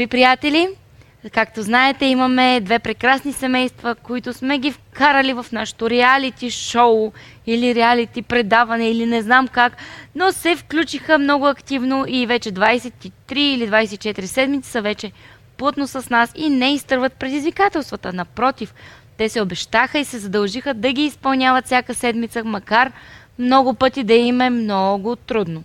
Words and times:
Скъпи 0.00 0.10
приятели, 0.10 0.68
както 1.32 1.62
знаете, 1.62 2.04
имаме 2.04 2.60
две 2.60 2.78
прекрасни 2.78 3.32
семейства, 3.32 3.94
които 3.94 4.32
сме 4.32 4.58
ги 4.58 4.72
вкарали 4.72 5.32
в 5.32 5.46
нашото 5.52 5.90
реалити 5.90 6.50
шоу 6.50 7.12
или 7.46 7.74
реалити 7.74 8.22
предаване 8.22 8.90
или 8.90 9.06
не 9.06 9.22
знам 9.22 9.48
как, 9.48 9.76
но 10.14 10.32
се 10.32 10.56
включиха 10.56 11.18
много 11.18 11.46
активно 11.46 12.04
и 12.08 12.26
вече 12.26 12.52
23 12.52 13.36
или 13.36 13.68
24 13.68 14.24
седмици 14.24 14.70
са 14.70 14.82
вече 14.82 15.12
плътно 15.56 15.86
с 15.86 16.10
нас 16.10 16.32
и 16.36 16.48
не 16.48 16.74
изтърват 16.74 17.12
предизвикателствата. 17.12 18.12
Напротив, 18.12 18.74
те 19.16 19.28
се 19.28 19.42
обещаха 19.42 19.98
и 19.98 20.04
се 20.04 20.18
задължиха 20.18 20.74
да 20.74 20.92
ги 20.92 21.04
изпълняват 21.04 21.66
всяка 21.66 21.94
седмица, 21.94 22.44
макар 22.44 22.92
много 23.38 23.74
пъти 23.74 24.04
да 24.04 24.14
им 24.14 24.40
е 24.40 24.50
много 24.50 25.16
трудно. 25.16 25.64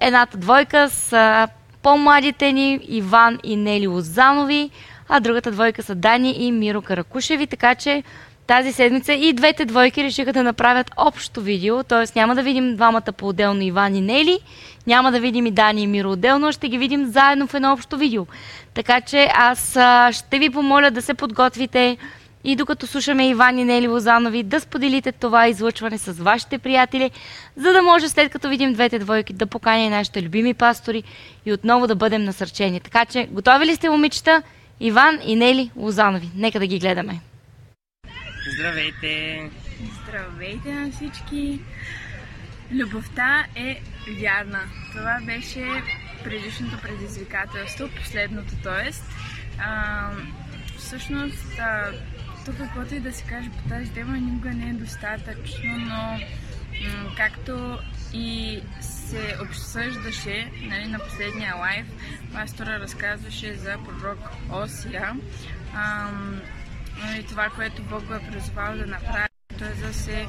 Едната 0.00 0.36
двойка 0.36 0.90
са 0.90 1.48
по-младите 1.84 2.52
ни 2.52 2.80
Иван 2.88 3.38
и 3.42 3.56
Нели 3.56 3.86
Лозанови, 3.86 4.70
а 5.08 5.20
другата 5.20 5.50
двойка 5.50 5.82
са 5.82 5.94
Дани 5.94 6.34
и 6.38 6.52
Миро 6.52 6.82
Каракушеви, 6.82 7.46
така 7.46 7.74
че 7.74 8.02
тази 8.46 8.72
седмица 8.72 9.12
и 9.12 9.32
двете 9.32 9.64
двойки 9.64 10.04
решиха 10.04 10.32
да 10.32 10.42
направят 10.42 10.90
общо 10.96 11.40
видео, 11.40 11.82
т.е. 11.82 12.18
няма 12.18 12.34
да 12.34 12.42
видим 12.42 12.76
двамата 12.76 13.12
по-отделно 13.16 13.62
Иван 13.62 13.94
и 13.94 14.00
Нели, 14.00 14.38
няма 14.86 15.12
да 15.12 15.20
видим 15.20 15.46
и 15.46 15.50
Дани 15.50 15.82
и 15.82 15.86
Миро 15.86 16.12
отделно, 16.12 16.52
ще 16.52 16.68
ги 16.68 16.78
видим 16.78 17.06
заедно 17.06 17.46
в 17.46 17.54
едно 17.54 17.72
общо 17.72 17.96
видео. 17.96 18.26
Така 18.74 19.00
че 19.00 19.28
аз 19.34 19.70
ще 20.16 20.38
ви 20.38 20.50
помоля 20.50 20.90
да 20.90 21.02
се 21.02 21.14
подготвите 21.14 21.96
и 22.44 22.56
докато 22.56 22.86
слушаме 22.86 23.28
Иван 23.28 23.58
и 23.58 23.64
Нели 23.64 23.88
Лозанови, 23.88 24.42
да 24.42 24.60
споделите 24.60 25.12
това 25.12 25.48
излъчване 25.48 25.98
с 25.98 26.12
вашите 26.12 26.58
приятели, 26.58 27.10
за 27.56 27.72
да 27.72 27.82
може 27.82 28.08
след 28.08 28.32
като 28.32 28.48
видим 28.48 28.72
двете 28.72 28.98
двойки 28.98 29.32
да 29.32 29.46
поканя 29.46 29.90
нашите 29.90 30.22
любими 30.22 30.54
пастори 30.54 31.02
и 31.46 31.52
отново 31.52 31.86
да 31.86 31.94
бъдем 31.94 32.24
насърчени. 32.24 32.80
Така 32.80 33.04
че, 33.04 33.28
готови 33.30 33.66
ли 33.66 33.76
сте, 33.76 33.90
момичета? 33.90 34.42
Иван 34.80 35.18
и 35.24 35.36
Нели 35.36 35.70
Лозанови. 35.76 36.30
Нека 36.36 36.58
да 36.58 36.66
ги 36.66 36.78
гледаме. 36.78 37.20
Здравейте! 38.54 39.40
Здравейте 40.02 40.72
на 40.72 40.92
всички! 40.92 41.60
Любовта 42.72 43.44
е 43.56 43.80
вярна. 44.20 44.60
Това 44.92 45.18
беше 45.26 45.64
предишното 46.24 46.78
предизвикателство, 46.82 47.88
последното, 47.96 48.54
т.е. 48.62 48.90
Всъщност, 50.78 51.58
а, 51.58 51.90
тук 52.44 52.56
каквото 52.58 52.94
и 52.94 53.00
да 53.00 53.12
се 53.12 53.24
каже 53.24 53.50
по 53.50 53.68
тази 53.68 53.92
тема 53.92 54.16
никога 54.16 54.50
не 54.50 54.70
е 54.70 54.72
достатъчно, 54.72 55.76
но 55.76 56.20
както 57.16 57.78
и 58.12 58.60
се 58.80 59.36
обсъждаше 59.42 60.50
нали, 60.62 60.86
на 60.86 60.98
последния 60.98 61.56
лайв, 61.56 61.86
пастора 62.32 62.78
разказваше 62.78 63.54
за 63.54 63.76
пророк 63.84 64.18
Осия, 64.52 65.16
ам, 65.74 66.40
нали, 67.04 67.22
това, 67.22 67.48
което 67.56 67.82
Бог 67.82 68.04
го 68.04 68.14
е 68.14 68.30
призвал 68.30 68.76
да 68.76 68.86
направи. 68.86 69.28
Той 69.58 69.68
е 69.68 69.74
да 69.74 69.94
се 69.94 70.26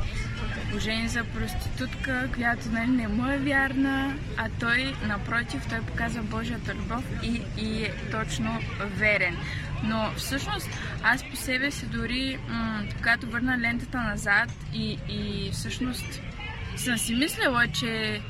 ожени 0.76 1.08
за 1.08 1.24
проститутка, 1.24 2.30
която 2.36 2.70
нали, 2.70 2.92
не 2.92 3.08
му 3.08 3.32
е 3.32 3.38
вярна, 3.38 4.16
а 4.38 4.50
той, 4.60 4.96
напротив, 5.08 5.68
той 5.70 5.80
показва 5.80 6.24
Божията 6.24 6.76
любов 6.76 7.04
и, 7.24 7.42
и 7.58 7.84
е 7.84 7.94
точно 8.12 8.60
верен. 8.80 9.38
Но 9.84 10.12
всъщност 10.18 10.70
аз 11.04 11.30
по 11.30 11.36
себе 11.36 11.72
си 11.72 11.86
дори, 11.86 12.40
м- 12.50 12.84
когато 12.98 13.28
върна 13.28 13.58
лентата 13.58 13.98
назад 13.98 14.50
и, 14.74 14.98
и 15.10 15.50
всъщност 15.52 16.22
съм 16.76 16.98
си 16.98 17.16
мислила, 17.16 17.68
че 17.68 18.22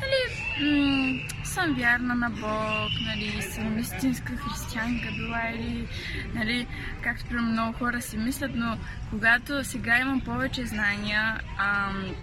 нали, 0.00 0.70
м- 0.70 1.44
съм 1.44 1.74
вярна 1.74 2.14
на 2.14 2.30
Бог, 2.30 2.90
нали, 3.06 3.42
съм 3.42 3.78
истинска 3.78 4.32
християнка 4.36 5.08
била 5.16 5.50
или, 5.50 5.88
нали, 6.34 6.66
както 7.02 7.34
много 7.34 7.78
хора 7.78 8.02
си 8.02 8.16
мислят, 8.16 8.50
но 8.54 8.78
когато 9.10 9.64
сега 9.64 9.98
имам 9.98 10.20
повече 10.20 10.66
знания, 10.66 11.40
ам, 11.58 12.14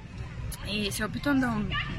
и 0.70 0.92
се 0.92 1.06
опитвам 1.06 1.40
да, 1.40 1.56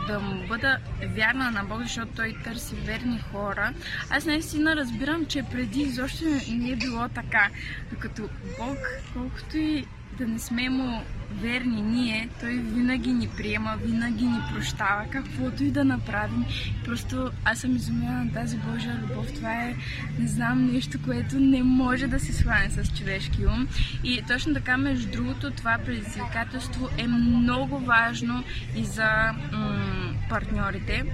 да 0.06 0.20
му 0.20 0.46
бъда 0.46 0.78
вярна 1.14 1.50
на 1.50 1.64
Бог, 1.64 1.82
защото 1.82 2.12
той 2.16 2.36
търси 2.44 2.74
верни 2.74 3.20
хора. 3.32 3.72
Аз 4.10 4.24
наистина 4.24 4.76
разбирам, 4.76 5.26
че 5.26 5.42
преди 5.42 5.80
изобщо 5.80 6.24
не 6.48 6.70
е 6.70 6.76
било 6.76 7.08
така. 7.08 7.50
Докато 7.90 8.22
Бог, 8.58 8.78
колкото 9.14 9.56
и 9.56 9.86
да 10.18 10.26
не 10.26 10.38
сме 10.38 10.68
му 10.68 11.02
верни 11.40 11.82
ние, 11.82 12.28
той 12.40 12.50
винаги 12.50 13.12
ни 13.12 13.28
приема, 13.36 13.76
винаги 13.84 14.24
ни 14.24 14.38
прощава, 14.54 15.04
каквото 15.10 15.64
и 15.64 15.70
да 15.70 15.84
направим. 15.84 16.44
Просто 16.84 17.30
аз 17.44 17.58
съм 17.58 17.76
изумена 17.76 18.24
на 18.24 18.32
тази 18.32 18.56
Божия 18.56 19.00
любов. 19.02 19.32
Това 19.34 19.52
е, 19.52 19.76
не 20.18 20.28
знам, 20.28 20.72
нещо, 20.72 20.98
което 21.04 21.40
не 21.40 21.62
може 21.62 22.06
да 22.06 22.20
се 22.20 22.32
схване 22.32 22.70
с 22.70 22.98
човешки 22.98 23.46
ум. 23.46 23.68
И 24.04 24.22
точно 24.28 24.54
така, 24.54 24.76
между 24.76 25.10
другото, 25.10 25.50
това 25.50 25.78
предизвикателство 25.86 26.88
е 26.98 27.06
много 27.06 27.78
важно 27.78 28.44
и 28.76 28.84
за 28.84 29.32
м- 29.52 30.14
партньорите. 30.28 31.04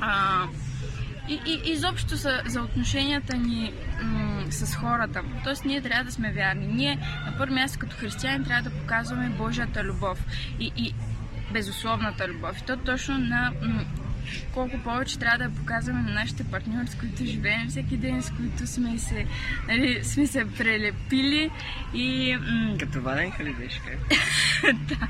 А, 0.00 0.42
и, 1.28 1.40
и 1.46 1.72
изобщо 1.72 2.16
за, 2.16 2.40
за 2.46 2.60
отношенията 2.60 3.36
ни 3.36 3.72
с 4.50 4.74
хората. 4.74 5.22
Тоест 5.44 5.64
ние 5.64 5.80
трябва 5.80 6.04
да 6.04 6.12
сме 6.12 6.32
вярни. 6.32 6.66
Ние 6.66 6.98
на 7.26 7.34
първо 7.38 7.54
място 7.54 7.78
като 7.78 7.96
християни 7.96 8.44
трябва 8.44 8.70
да 8.70 8.76
показваме 8.78 9.28
Божията 9.28 9.84
любов 9.84 10.26
и, 10.60 10.72
и 10.76 10.94
безусловната 11.52 12.28
любов. 12.28 12.58
И 12.60 12.64
то 12.64 12.76
точно 12.76 13.18
на 13.18 13.52
колко 14.54 14.78
повече 14.78 15.18
трябва 15.18 15.38
да 15.38 15.54
показваме 15.54 16.02
на 16.02 16.12
нашите 16.12 16.44
партньори, 16.44 16.86
с 16.86 16.94
които 16.94 17.24
живеем 17.24 17.68
всеки 17.68 17.96
ден, 17.96 18.22
с 18.22 18.30
които 18.30 18.66
сме 18.66 18.98
се, 18.98 19.26
нали, 19.68 20.04
сме 20.04 20.26
се 20.26 20.52
прелепили 20.52 21.50
и... 21.94 22.36
М- 22.36 22.78
Като 22.80 23.00
ваденка 23.00 23.44
ли 23.44 23.54
беше 23.54 23.80
как? 23.80 23.98
да, 24.88 25.08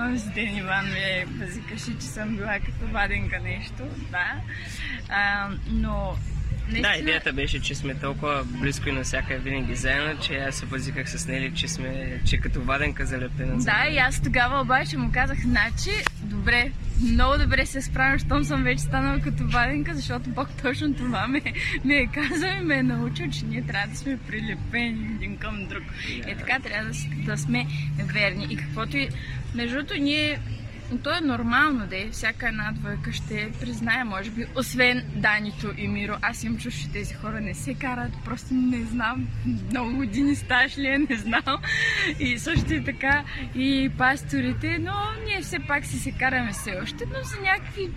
онзи 0.00 0.30
ден 0.30 0.56
Иван 0.56 0.86
ме 0.86 1.26
базикаше, 1.28 1.98
че 1.98 2.06
съм 2.06 2.36
била 2.36 2.58
като 2.58 2.92
ваденка 2.92 3.40
нещо, 3.40 3.82
да. 4.10 4.32
А, 5.08 5.48
но 5.70 6.16
наистина... 6.68 6.88
Да, 6.88 6.98
идеята 6.98 7.32
беше, 7.32 7.60
че 7.60 7.74
сме 7.74 7.94
толкова 7.94 8.44
близко 8.44 8.88
и 8.88 8.92
навсякъде 8.92 9.38
винаги 9.38 9.74
заедно, 9.74 10.20
че 10.20 10.36
аз 10.36 10.54
се 10.54 10.66
възиках 10.66 11.10
с 11.10 11.26
Нели, 11.26 11.52
че 11.54 11.68
сме, 11.68 12.20
че 12.24 12.38
като 12.38 12.62
ваденка 12.62 13.06
залепена. 13.06 13.60
за 13.60 13.64
Да, 13.64 13.88
и 13.90 13.98
аз 13.98 14.22
тогава 14.22 14.60
обаче 14.60 14.96
му 14.96 15.10
казах, 15.12 15.38
значи, 15.40 15.90
добре, 16.22 16.70
много 17.02 17.38
добре 17.38 17.66
се 17.66 17.82
справям, 17.82 18.18
щом 18.18 18.44
съм 18.44 18.62
вече 18.62 18.82
станала 18.82 19.20
като 19.20 19.46
ваденка, 19.46 19.94
защото 19.94 20.30
Бог 20.30 20.48
точно 20.62 20.94
това 20.94 21.28
ме, 21.28 21.42
ме 21.84 21.94
е 21.94 22.06
казал 22.06 22.50
и 22.60 22.64
ме 22.64 22.74
е 22.74 22.82
научил, 22.82 23.30
че 23.30 23.44
ние 23.44 23.62
трябва 23.62 23.88
да 23.88 23.96
сме 23.96 24.18
прилепени 24.28 25.14
един 25.14 25.36
към 25.36 25.66
друг. 25.66 25.82
Да. 25.82 26.30
Е 26.30 26.36
така 26.36 26.58
трябва 26.58 26.90
да, 26.90 26.94
да 27.24 27.38
сме 27.38 27.66
верни. 28.04 28.46
И 28.50 28.56
каквото 28.56 28.96
и... 28.96 29.08
Между 29.54 29.76
другото, 29.76 29.94
ние 30.00 30.38
то 31.02 31.16
е 31.16 31.20
нормално, 31.20 31.86
да 31.86 31.96
е. 31.96 32.08
Всяка 32.10 32.48
една 32.48 32.72
двойка 32.72 33.12
ще 33.12 33.52
признае, 33.60 34.04
може 34.04 34.30
би, 34.30 34.46
освен 34.54 35.04
Данито 35.14 35.72
и 35.76 35.88
Миро. 35.88 36.16
Аз 36.22 36.44
им 36.44 36.58
чуш, 36.58 36.74
че 36.74 36.90
тези 36.90 37.14
хора 37.14 37.40
не 37.40 37.54
се 37.54 37.74
карат, 37.74 38.12
просто 38.24 38.54
не 38.54 38.84
знам. 38.84 39.28
Много 39.70 39.96
години 39.96 40.36
стаж 40.36 40.78
ли 40.78 40.86
е, 40.86 40.98
не 40.98 41.16
знам. 41.16 41.58
И 42.20 42.38
също 42.38 42.74
и 42.74 42.84
така 42.84 43.24
и 43.54 43.90
пасторите, 43.98 44.78
но 44.78 44.94
ние 45.26 45.40
все 45.40 45.58
пак 45.58 45.84
си 45.86 45.98
се 45.98 46.12
караме 46.12 46.52
все 46.52 46.78
още, 46.82 47.04
но 47.06 47.22
за 47.22 47.40
някакви 47.40 47.90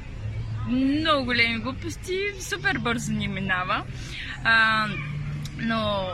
много 0.69 1.25
големи 1.25 1.59
глупости 1.59 2.19
супер 2.39 2.77
бързо 2.77 3.11
ни 3.11 3.27
минава. 3.27 3.83
А, 4.43 4.85
но 5.57 6.07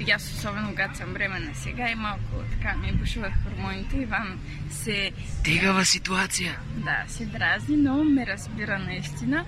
и 0.00 0.10
аз 0.10 0.32
особено 0.32 0.68
когато 0.68 0.96
съм 0.96 1.12
бременна 1.12 1.54
сега 1.54 1.90
и 1.90 1.94
малко 1.94 2.20
така 2.50 2.76
ми 2.76 2.92
бушуват 2.92 3.32
хормоните. 3.44 3.96
Иван 3.96 4.38
се 4.70 5.12
Тегава 5.44 5.84
ситуация! 5.84 6.58
да, 6.76 7.04
се 7.08 7.26
дразни, 7.26 7.76
но 7.76 8.04
ме 8.04 8.26
разбира 8.26 8.78
наистина. 8.78 9.44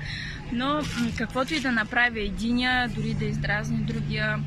Но 0.52 0.82
каквото 1.18 1.54
и 1.54 1.60
да 1.60 1.72
направи 1.72 2.20
единия, 2.20 2.88
дори 2.88 3.14
да 3.14 3.24
издразни 3.24 3.76
другия, 3.76 4.38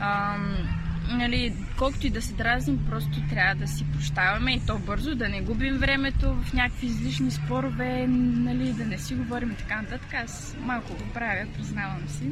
ам, 0.00 0.81
нали, 1.12 1.54
колкото 1.78 2.06
и 2.06 2.10
да 2.10 2.22
се 2.22 2.32
дразним, 2.32 2.86
просто 2.90 3.10
трябва 3.30 3.54
да 3.54 3.66
си 3.66 3.84
прощаваме 3.92 4.52
и 4.52 4.60
то 4.66 4.78
бързо, 4.78 5.14
да 5.14 5.28
не 5.28 5.40
губим 5.40 5.76
времето 5.76 6.34
в 6.34 6.52
някакви 6.52 6.86
излишни 6.86 7.30
спорове, 7.30 8.06
нали, 8.06 8.72
да 8.72 8.84
не 8.84 8.98
си 8.98 9.14
говорим 9.14 9.50
и 9.50 9.54
така 9.54 9.82
нататък. 9.82 10.14
Аз 10.14 10.56
малко 10.60 10.92
го 10.92 11.04
правя, 11.14 11.46
признавам 11.56 12.08
си. 12.08 12.24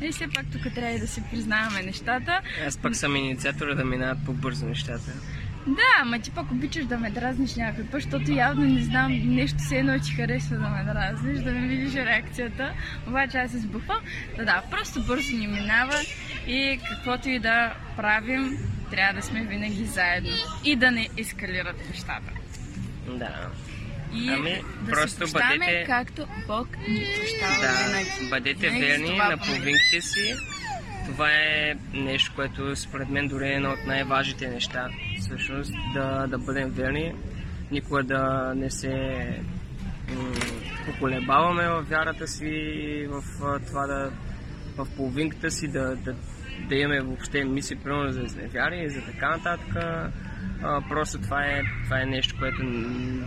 Нали, 0.00 0.12
все 0.12 0.28
пак 0.34 0.46
тук 0.52 0.74
трябва 0.74 0.96
и 0.96 1.00
да 1.00 1.06
си 1.06 1.22
признаваме 1.30 1.82
нещата. 1.82 2.40
Аз 2.66 2.78
пък 2.78 2.96
съм 2.96 3.16
инициатора 3.16 3.74
да 3.74 3.84
минават 3.84 4.18
по-бързо 4.26 4.66
нещата. 4.66 5.12
Да, 5.68 5.82
ама 6.00 6.18
ти 6.18 6.30
пък 6.30 6.50
обичаш 6.50 6.84
да 6.84 6.98
ме 6.98 7.10
дразниш 7.10 7.54
някой 7.56 7.84
път, 7.84 7.92
защото 7.92 8.32
явно 8.32 8.64
не 8.64 8.82
знам, 8.82 9.12
нещо 9.26 9.58
се 9.58 9.76
едно 9.76 9.98
ти 10.00 10.10
харесва 10.12 10.56
да 10.56 10.68
ме 10.68 10.84
дразниш, 10.84 11.38
да 11.38 11.50
ми 11.52 11.68
видиш 11.68 11.94
реакцията. 11.94 12.72
Обаче 13.06 13.38
аз 13.38 13.50
се 13.50 13.58
сбъхвам. 13.58 13.98
Да, 14.36 14.44
да, 14.44 14.62
просто 14.70 15.02
бързо 15.02 15.36
ни 15.36 15.46
минава 15.46 15.94
и 16.46 16.80
каквото 16.90 17.28
и 17.28 17.38
да 17.38 17.74
правим, 17.96 18.58
трябва 18.90 19.12
да 19.14 19.22
сме 19.22 19.40
винаги 19.42 19.84
заедно. 19.84 20.30
И 20.64 20.76
да 20.76 20.90
не 20.90 21.08
ескалират 21.16 21.88
нещата. 21.88 22.32
Да. 23.08 23.48
И 24.14 24.28
Ами, 24.30 24.50
да 24.80 24.90
просто 24.90 25.18
прощаваме, 25.18 25.58
бъдете- 25.58 25.84
както 25.84 26.26
Бог 26.46 26.68
ни 26.78 27.04
прощава 27.16 27.60
Да, 27.62 27.88
винаги. 27.88 28.30
бъдете 28.30 28.68
Винаги 28.68 28.86
верни 28.86 29.16
на 29.18 29.38
половинките 29.38 30.00
си 30.00 30.34
това 31.06 31.30
е 31.30 31.74
нещо, 31.92 32.32
което 32.34 32.76
според 32.76 33.08
мен 33.08 33.28
дори 33.28 33.48
е 33.48 33.52
едно 33.52 33.70
от 33.70 33.86
най-важните 33.86 34.48
неща. 34.48 34.88
Всъщност 35.28 35.72
да, 35.94 36.26
да 36.26 36.38
бъдем 36.38 36.70
верни, 36.70 37.14
никога 37.70 38.02
да 38.02 38.52
не 38.56 38.70
се 38.70 39.18
поколебаваме 40.86 41.68
в 41.68 41.82
вярата 41.82 42.26
си, 42.26 43.06
в 43.10 43.22
това 43.66 43.86
да 43.86 44.12
в 44.78 44.86
половинката 44.96 45.50
си 45.50 45.68
да, 45.68 45.96
да, 45.96 46.14
да 46.68 46.74
имаме 46.74 47.00
въобще 47.00 47.44
мисли, 47.44 47.76
примерно 47.76 48.12
за 48.12 48.48
вяри 48.48 48.84
и 48.84 48.90
за 48.90 49.04
така 49.04 49.28
нататък. 49.28 49.76
А, 50.62 50.80
просто 50.88 51.20
това 51.20 51.44
е, 51.44 51.62
това 51.84 52.02
е 52.02 52.06
нещо, 52.06 52.36
което 52.38 52.62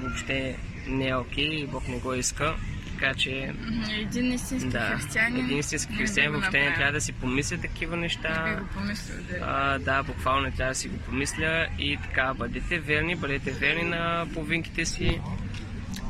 въобще 0.01 0.57
не 0.87 1.07
е 1.07 1.15
окей 1.15 1.49
okay, 1.49 1.63
и 1.63 1.67
Бог 1.67 1.87
не 1.87 1.99
го 1.99 2.13
иска. 2.13 2.55
Така 3.01 3.13
че... 3.13 3.53
Един 3.91 4.33
истински 4.33 4.69
да, 4.69 4.79
християнин. 4.79 5.45
Един 5.45 5.59
истински 5.59 5.93
християнин 5.93 6.31
въобще 6.31 6.59
не 6.59 6.73
трябва 6.73 6.91
да 6.91 7.01
си 7.01 7.13
помисля 7.13 7.57
такива 7.57 7.97
неща. 7.97 8.45
Не 8.45 8.55
го 8.55 8.67
помисля, 8.67 9.13
да. 9.29 9.37
А, 9.41 9.79
да, 9.79 10.03
буквално 10.03 10.41
не 10.41 10.51
трябва 10.51 10.71
да 10.71 10.75
си 10.75 10.87
го 10.87 10.97
помисля. 10.97 11.67
И 11.79 11.97
така, 12.03 12.33
бъдете 12.33 12.79
верни, 12.79 13.15
бъдете 13.15 13.51
верни 13.51 13.83
на 13.83 14.25
половинките 14.33 14.85
си. 14.85 15.21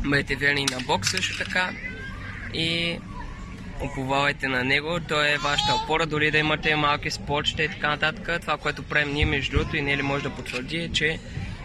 Бъдете 0.05 0.35
верни 0.35 0.65
на 0.65 0.77
Бог 0.87 1.05
също 1.05 1.37
така. 1.37 1.69
И 2.53 2.97
уповавайте 3.83 4.47
на 4.47 4.63
него. 4.63 4.99
Той 5.07 5.29
е 5.29 5.37
вашата 5.37 5.73
опора, 5.83 6.05
дори 6.05 6.31
да 6.31 6.37
имате 6.37 6.75
малки 6.75 7.11
спорчета 7.11 7.63
и 7.63 7.69
така 7.69 7.89
нататък. 7.89 8.41
Това, 8.41 8.57
което 8.57 8.83
правим 8.83 9.13
ние, 9.13 9.25
между 9.25 9.51
другото, 9.57 9.77
и 9.77 9.81
Нели 9.81 10.01
може 10.01 10.23
да 10.23 10.29
потвърди, 10.29 10.77
е, 10.77 10.89
че 10.89 11.19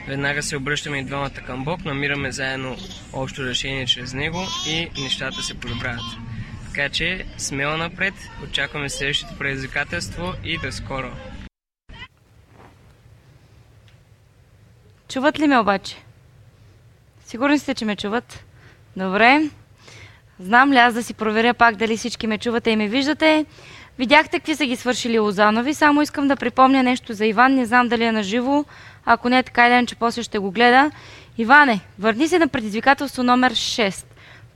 веднага 0.08 0.42
се 0.42 0.56
обръщаме 0.56 0.98
и 0.98 1.04
двамата 1.04 1.30
към 1.46 1.64
Бог, 1.64 1.84
намираме 1.84 2.32
заедно 2.32 2.76
общо 3.12 3.44
решение 3.44 3.86
чрез 3.86 4.14
него 4.14 4.40
и 4.68 4.88
нещата 5.02 5.42
се 5.42 5.54
подобряват. 5.54 6.00
Така 6.66 6.88
че 6.88 7.24
смело 7.38 7.76
напред, 7.76 8.14
очакваме 8.44 8.88
следващото 8.88 9.38
предизвикателство 9.38 10.32
и 10.44 10.58
до 10.58 10.72
скоро! 10.72 11.10
Чуват 15.08 15.38
ли 15.38 15.46
ме 15.46 15.58
обаче? 15.58 15.96
Сигурни 17.24 17.58
сте, 17.58 17.74
че 17.74 17.84
ме 17.84 17.96
чуват? 17.96 18.44
Добре. 18.96 19.50
Знам 20.38 20.72
ли 20.72 20.76
аз 20.76 20.94
да 20.94 21.02
си 21.02 21.14
проверя 21.14 21.54
пак 21.54 21.76
дали 21.76 21.96
всички 21.96 22.26
ме 22.26 22.38
чувате 22.38 22.70
и 22.70 22.76
ме 22.76 22.88
виждате? 22.88 23.46
Видяхте 23.98 24.38
какви 24.38 24.54
са 24.54 24.66
ги 24.66 24.76
свършили 24.76 25.18
Лозанови. 25.18 25.74
Само 25.74 26.02
искам 26.02 26.28
да 26.28 26.36
припомня 26.36 26.82
нещо 26.82 27.12
за 27.12 27.26
Иван. 27.26 27.54
Не 27.54 27.66
знам 27.66 27.88
дали 27.88 28.04
е 28.04 28.12
наживо. 28.12 28.64
Ако 29.06 29.28
не 29.28 29.38
е 29.38 29.42
така 29.42 29.68
ден, 29.68 29.86
че 29.86 29.94
после 29.94 30.22
ще 30.22 30.38
го 30.38 30.50
гледа. 30.50 30.90
Иване, 31.38 31.80
върни 31.98 32.28
се 32.28 32.38
на 32.38 32.48
предизвикателство 32.48 33.22
номер 33.22 33.52
6. 33.52 34.06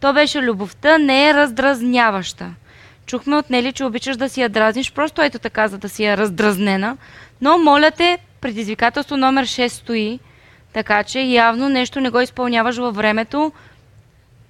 То 0.00 0.12
беше 0.12 0.42
любовта 0.42 0.98
не 0.98 1.28
е 1.28 1.34
раздразняваща. 1.34 2.50
Чухме 3.06 3.36
от 3.36 3.50
Нели, 3.50 3.72
че 3.72 3.84
обичаш 3.84 4.16
да 4.16 4.28
си 4.28 4.40
я 4.40 4.48
дразниш, 4.48 4.92
просто 4.92 5.22
ето 5.22 5.38
така, 5.38 5.68
за 5.68 5.78
да 5.78 5.88
си 5.88 6.04
я 6.04 6.16
раздразнена. 6.16 6.96
Но, 7.40 7.58
моля 7.58 7.90
те, 7.90 8.18
предизвикателство 8.40 9.16
номер 9.16 9.46
6 9.46 9.68
стои, 9.68 10.20
така 10.72 11.04
че 11.04 11.20
явно 11.20 11.68
нещо 11.68 12.00
не 12.00 12.10
го 12.10 12.20
изпълняваш 12.20 12.76
във 12.76 12.96
времето. 12.96 13.52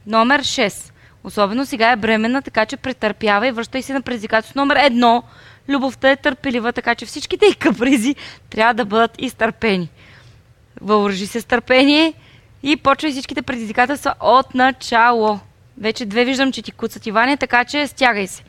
Номер 0.07 0.43
6. 0.43 0.93
Особено 1.25 1.67
сега 1.67 1.91
е 1.91 1.97
бременна, 1.97 2.43
така 2.43 2.67
че 2.67 2.77
претърпява 2.77 3.49
и 3.49 3.53
връщай 3.53 3.83
се 3.83 3.93
на 3.93 4.03
предизвикателство 4.03 4.61
номер 4.61 4.77
едно. 4.77 5.23
Любовта 5.69 6.11
е 6.11 6.17
търпелива, 6.17 6.73
така 6.73 6.95
че 6.95 7.07
всичките 7.07 7.47
и 7.47 7.55
капризи 7.55 8.15
трябва 8.51 8.75
да 8.75 8.85
бъдат 8.85 9.11
изтърпени. 9.19 9.89
Въоръжи 10.81 11.27
се 11.27 11.41
с 11.41 11.45
търпение 11.45 12.13
и 12.63 12.77
почвай 12.77 13.13
всичките 13.13 13.43
предизвикателства 13.43 14.15
от 14.21 14.55
начало. 14.55 15.41
Вече 15.79 16.07
две 16.07 16.25
виждам, 16.25 16.53
че 16.53 16.63
ти 16.63 16.73
куцат 16.73 17.07
Иване, 17.07 17.37
така 17.37 17.65
че 17.65 17.87
стягай 17.87 18.27
се. 18.27 18.43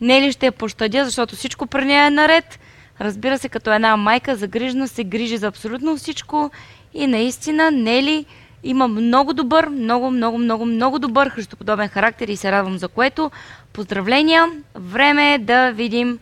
Нели 0.00 0.32
ще 0.32 0.46
я 0.46 0.52
пощадя, 0.52 1.04
защото 1.04 1.36
всичко 1.36 1.66
при 1.66 1.84
нея 1.84 2.06
е 2.06 2.10
наред. 2.10 2.58
Разбира 3.00 3.38
се, 3.38 3.48
като 3.48 3.72
една 3.72 3.96
майка 3.96 4.36
загрижна 4.36 4.88
се 4.88 5.04
грижи 5.04 5.36
за 5.36 5.46
абсолютно 5.46 5.96
всичко 5.96 6.50
и 6.94 7.06
наистина 7.06 7.70
Нели 7.70 8.26
има 8.62 8.88
много 8.88 9.32
добър, 9.32 9.68
много, 9.68 10.10
много, 10.10 10.38
много, 10.38 10.66
много 10.66 10.98
добър 10.98 11.28
христоподобен 11.28 11.88
характер 11.88 12.28
и 12.28 12.36
се 12.36 12.52
радвам 12.52 12.78
за 12.78 12.88
което. 12.88 13.30
Поздравления! 13.72 14.46
Време 14.74 15.34
е 15.34 15.38
да 15.38 15.70
видим 15.70 16.18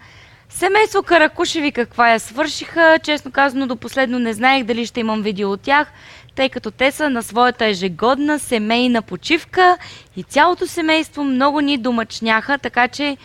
семейство 0.48 1.02
Каракушеви 1.02 1.72
каква 1.72 2.10
я 2.10 2.20
свършиха. 2.20 2.98
Честно 3.02 3.30
казано, 3.30 3.66
до 3.66 3.76
последно 3.76 4.18
не 4.18 4.32
знаех 4.32 4.64
дали 4.64 4.86
ще 4.86 5.00
имам 5.00 5.22
видео 5.22 5.52
от 5.52 5.60
тях, 5.60 5.92
тъй 6.34 6.48
като 6.48 6.70
те 6.70 6.90
са 6.90 7.10
на 7.10 7.22
своята 7.22 7.66
ежегодна 7.66 8.38
семейна 8.38 9.02
почивка 9.02 9.78
и 10.16 10.22
цялото 10.22 10.66
семейство 10.66 11.24
много 11.24 11.60
ни 11.60 11.78
домъчняха, 11.78 12.58
така 12.58 12.88
че 12.88 13.16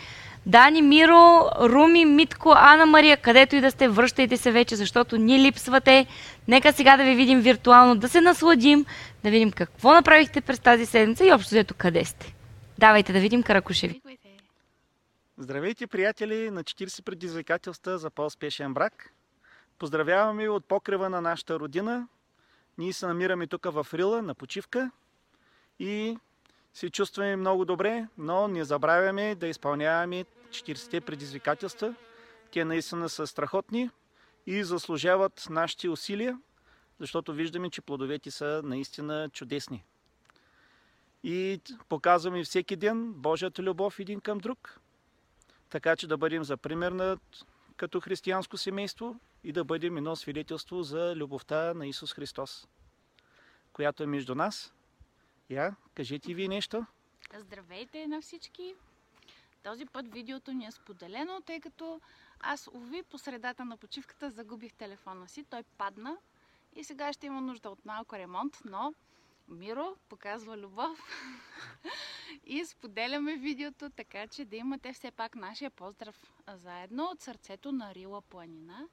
Дани, 0.46 0.82
Миро, 0.82 1.50
Руми, 1.60 2.06
Митко, 2.06 2.54
Ана 2.56 2.86
Мария, 2.86 3.18
където 3.18 3.56
и 3.56 3.62
да 3.62 3.72
сте, 3.72 3.88
връщайте 3.88 4.38
се 4.38 4.52
вече, 4.52 4.76
защото 4.76 5.18
ни 5.18 5.40
липсвате. 5.40 6.06
Нека 6.48 6.74
сега 6.74 6.98
да 6.98 7.04
ви 7.04 7.16
видим 7.16 7.40
виртуално, 7.40 7.96
да 7.96 8.10
се 8.10 8.22
насладим, 8.22 8.86
да 9.24 9.30
видим 9.30 9.52
какво 9.52 9.94
направихте 9.94 10.42
през 10.42 10.60
тази 10.60 10.86
седмица 10.86 11.26
и 11.26 11.34
общо 11.34 11.50
взето 11.50 11.74
къде 11.78 12.06
сте. 12.06 12.34
Давайте 12.78 13.14
да 13.14 13.20
видим 13.20 13.44
Каракушеви. 13.44 14.02
Здравейте, 15.44 15.88
приятели 15.88 16.52
на 16.52 16.64
40 16.64 17.04
предизвикателства 17.04 17.98
за 17.98 18.10
по-успешен 18.10 18.74
брак. 18.74 19.14
Поздравяваме 19.80 20.50
от 20.50 20.66
покрива 20.66 21.10
на 21.10 21.22
нашата 21.22 21.60
родина. 21.60 22.08
Ние 22.78 22.94
се 22.94 23.08
намираме 23.08 23.48
тук 23.48 23.66
в 23.66 23.88
Рила 23.94 24.22
на 24.22 24.36
почивка 24.36 24.92
и 25.80 26.18
се 26.74 26.90
чувстваме 26.90 27.36
много 27.36 27.66
добре, 27.66 28.08
но 28.18 28.48
не 28.48 28.64
забравяме 28.64 29.36
да 29.36 29.48
изпълняваме 29.48 30.26
40-те 30.50 31.02
предизвикателства. 31.02 31.96
Те 32.52 32.66
наистина 32.66 33.10
са 33.10 33.28
страхотни 33.28 33.90
и 34.46 34.64
заслужават 34.64 35.48
нашите 35.50 35.90
усилия, 35.90 36.40
защото 37.00 37.34
виждаме, 37.34 37.70
че 37.70 37.82
плодовете 37.82 38.32
са 38.32 38.62
наистина 38.64 39.30
чудесни. 39.34 39.84
И 41.24 41.62
показваме 41.90 42.44
всеки 42.44 42.76
ден 42.76 43.14
Божията 43.14 43.64
любов 43.64 44.00
един 44.00 44.20
към 44.20 44.38
друг, 44.38 44.80
така 45.74 45.96
че 45.96 46.08
да 46.08 46.18
бъдем 46.18 46.44
за 46.44 46.58
пример 46.58 46.92
на, 46.92 47.18
като 47.78 48.00
християнско 48.00 48.58
семейство 48.58 49.20
и 49.44 49.52
да 49.52 49.64
бъдем 49.64 49.98
едно 49.98 50.16
свидетелство 50.16 50.84
за 50.84 51.16
любовта 51.16 51.74
на 51.74 51.88
Исус 51.88 52.14
Христос, 52.14 52.68
която 53.74 54.04
е 54.04 54.06
между 54.06 54.36
нас 54.36 54.74
я, 55.50 55.76
кажете 55.96 56.32
и 56.32 56.36
вие 56.36 56.48
нещо. 56.48 56.86
Здравейте 57.38 58.08
на 58.08 58.22
всички! 58.22 58.76
Този 59.64 59.86
път 59.86 60.14
видеото 60.14 60.52
ни 60.52 60.66
е 60.66 60.72
споделено, 60.72 61.42
тъй 61.42 61.60
като 61.60 62.02
аз, 62.40 62.70
уви, 62.74 63.04
по 63.04 63.18
средата 63.18 63.66
на 63.66 63.78
почивката 63.78 64.30
загубих 64.30 64.74
телефона 64.74 65.28
си. 65.28 65.44
Той 65.44 65.64
падна 65.78 66.18
и 66.76 66.84
сега 66.84 67.14
ще 67.14 67.26
има 67.26 67.42
нужда 67.42 67.70
от 67.70 67.86
малко 67.86 68.16
ремонт, 68.16 68.58
но 68.66 68.94
Миро 69.48 69.96
показва 70.10 70.58
любов 70.58 71.00
и 72.46 72.66
споделяме 72.66 73.36
видеото, 73.36 73.90
така 73.90 74.28
че 74.28 74.46
да 74.46 74.56
имате 74.56 74.94
все 74.94 75.12
пак 75.12 75.36
нашия 75.36 75.70
поздрав 75.70 76.34
заедно 76.54 77.04
от 77.04 77.22
сърцето 77.22 77.72
на 77.72 77.96
Рила 77.96 78.22
планина. 78.22 78.88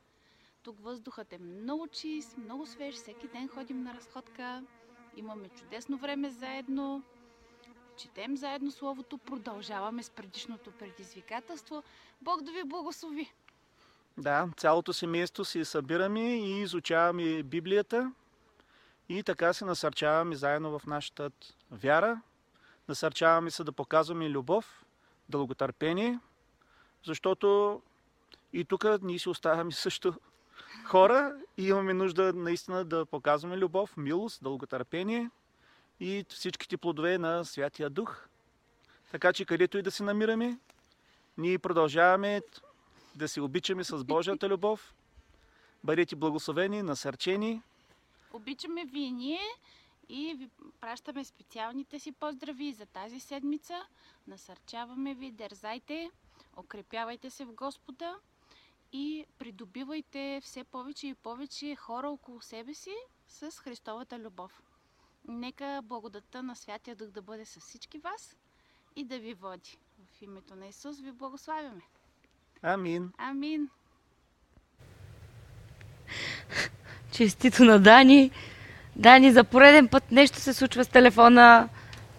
Тук 0.62 0.80
въздухът 0.80 1.32
е 1.32 1.38
много 1.38 1.88
чист, 1.88 2.36
много 2.36 2.66
свеж, 2.66 2.94
всеки 2.94 3.28
ден 3.28 3.48
ходим 3.48 3.82
на 3.82 3.94
разходка 3.94 4.64
имаме 5.16 5.48
чудесно 5.48 5.98
време 5.98 6.30
заедно, 6.30 7.02
четем 7.96 8.36
заедно 8.36 8.70
Словото, 8.70 9.18
продължаваме 9.18 10.02
с 10.02 10.10
предишното 10.10 10.70
предизвикателство. 10.70 11.82
Бог 12.20 12.42
да 12.42 12.52
ви 12.52 12.64
благослови! 12.64 13.32
Да, 14.18 14.48
цялото 14.56 14.92
семейство 14.92 15.44
си 15.44 15.64
събираме 15.64 16.36
и 16.36 16.60
изучаваме 16.60 17.42
Библията 17.42 18.12
и 19.10 19.22
така 19.22 19.52
се 19.52 19.64
насърчаваме 19.64 20.36
заедно 20.36 20.78
в 20.78 20.86
нашата 20.86 21.30
вяра. 21.70 22.20
Насърчаваме 22.88 23.50
се 23.50 23.64
да 23.64 23.72
показваме 23.72 24.30
любов, 24.30 24.84
дълготърпение, 25.28 26.18
защото 27.04 27.82
и 28.52 28.64
тук 28.64 28.84
ние 29.02 29.18
си 29.18 29.28
оставяме 29.28 29.72
също 29.86 30.14
хора 30.84 31.34
и 31.56 31.68
имаме 31.68 31.94
нужда 31.94 32.32
наистина 32.32 32.84
да 32.84 33.06
показваме 33.06 33.56
любов, 33.56 33.96
милост, 33.96 34.42
дълготърпение 34.42 35.30
и 36.00 36.24
всичките 36.28 36.76
плодове 36.76 37.18
на 37.18 37.44
Святия 37.44 37.90
Дух. 37.90 38.26
Така 39.10 39.32
че 39.32 39.44
където 39.44 39.78
и 39.78 39.82
да 39.82 39.90
се 39.90 40.02
намираме, 40.02 40.58
ние 41.38 41.58
продължаваме 41.58 42.42
да 43.14 43.28
се 43.28 43.40
обичаме 43.40 43.84
с 43.84 44.04
Божията 44.04 44.48
любов. 44.48 44.94
Бъдете 45.84 46.16
благословени, 46.16 46.82
насърчени. 46.82 47.62
Обичаме 48.32 48.84
ви 48.84 49.00
и 49.00 49.12
ние 49.12 49.40
и 50.08 50.34
ви 50.34 50.48
пращаме 50.80 51.24
специалните 51.24 51.98
си 51.98 52.12
поздрави 52.12 52.72
за 52.72 52.86
тази 52.86 53.20
седмица. 53.20 53.86
Насърчаваме 54.26 55.14
ви, 55.14 55.30
дързайте, 55.30 56.10
укрепявайте 56.56 57.30
се 57.30 57.44
в 57.44 57.52
Господа 57.52 58.16
и 58.92 59.24
придобивайте 59.38 60.40
все 60.42 60.64
повече 60.64 61.06
и 61.06 61.14
повече 61.14 61.76
хора 61.76 62.10
около 62.10 62.40
себе 62.40 62.74
си 62.74 62.94
с 63.28 63.50
Христовата 63.50 64.18
любов. 64.18 64.62
Нека 65.28 65.80
благодата 65.84 66.42
на 66.42 66.56
Святия 66.56 66.96
Дух 66.96 67.08
да 67.08 67.22
бъде 67.22 67.44
с 67.44 67.60
всички 67.60 67.98
вас 67.98 68.36
и 68.96 69.04
да 69.04 69.18
ви 69.18 69.34
води. 69.34 69.78
В 70.04 70.22
името 70.22 70.56
на 70.56 70.66
Исус 70.66 71.00
ви 71.00 71.12
благославяме. 71.12 71.82
Амин. 72.62 73.12
Амин. 73.18 73.70
Честито 77.12 77.64
на 77.64 77.78
Дани. 77.78 78.30
Дани, 78.96 79.32
за 79.32 79.44
пореден 79.44 79.88
път 79.88 80.12
нещо 80.12 80.40
се 80.40 80.54
случва 80.54 80.84
с 80.84 80.88
телефона. 80.88 81.68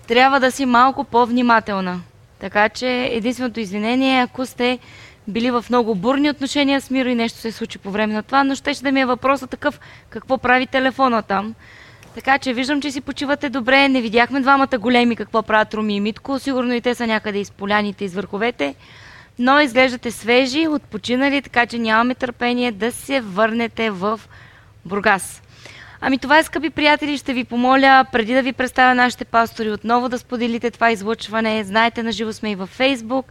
Трябва 0.08 0.40
да 0.40 0.52
си 0.52 0.66
малко 0.66 1.04
по-внимателна. 1.04 2.02
Така 2.40 2.70
че 2.70 3.10
единственото 3.12 3.60
извинение 3.60 4.18
е, 4.18 4.22
ако 4.22 4.46
сте 4.46 4.80
били 5.28 5.52
в 5.52 5.66
много 5.70 5.96
бурни 5.96 6.30
отношения 6.30 6.82
с 6.82 6.90
Миро 6.90 7.10
и 7.10 7.16
нещо 7.16 7.40
се 7.40 7.52
случи 7.52 7.78
по 7.78 7.92
време 7.92 8.14
на 8.14 8.24
това, 8.24 8.44
но 8.44 8.56
ще, 8.56 8.74
ще 8.74 8.84
да 8.84 8.92
ми 8.92 9.02
е 9.02 9.06
въпросът 9.06 9.50
такъв, 9.50 9.80
какво 10.10 10.38
прави 10.38 10.68
телефона 10.68 11.22
там. 11.22 11.56
Така 12.16 12.40
че 12.40 12.54
виждам, 12.54 12.82
че 12.82 12.92
си 12.92 13.02
почивате 13.02 13.50
добре. 13.50 13.90
Не 13.90 14.02
видяхме 14.02 14.40
двамата 14.40 14.78
големи 14.80 15.16
какво 15.16 15.44
правят 15.44 15.74
Руми 15.74 15.96
и 15.96 16.00
Митко. 16.00 16.40
Сигурно 16.40 16.74
и 16.74 16.82
те 16.82 16.96
са 16.96 17.08
някъде 17.08 17.40
из 17.40 17.52
поляните, 17.52 18.06
из 18.06 18.14
върховете. 18.14 18.76
Но 19.40 19.60
изглеждате 19.60 20.12
свежи, 20.12 20.68
отпочинали, 20.68 21.42
така 21.42 21.66
че 21.66 21.78
нямаме 21.78 22.16
търпение 22.16 22.72
да 22.72 22.92
се 22.92 23.22
върнете 23.22 23.90
в 23.90 24.20
Бургас. 24.86 25.42
Ами 26.02 26.18
това 26.18 26.40
е, 26.40 26.44
скъпи 26.44 26.70
приятели, 26.70 27.18
ще 27.18 27.34
ви 27.34 27.44
помоля, 27.44 28.06
преди 28.12 28.34
да 28.34 28.42
ви 28.42 28.54
представя 28.54 28.96
нашите 28.96 29.26
пастори, 29.26 29.72
отново 29.72 30.10
да 30.10 30.20
споделите 30.20 30.72
това 30.72 30.92
излъчване. 30.92 31.64
Знаете, 31.64 32.04
на 32.04 32.12
живо 32.12 32.34
сме 32.34 32.52
и 32.52 32.56
във 32.56 32.78
Facebook, 32.78 33.24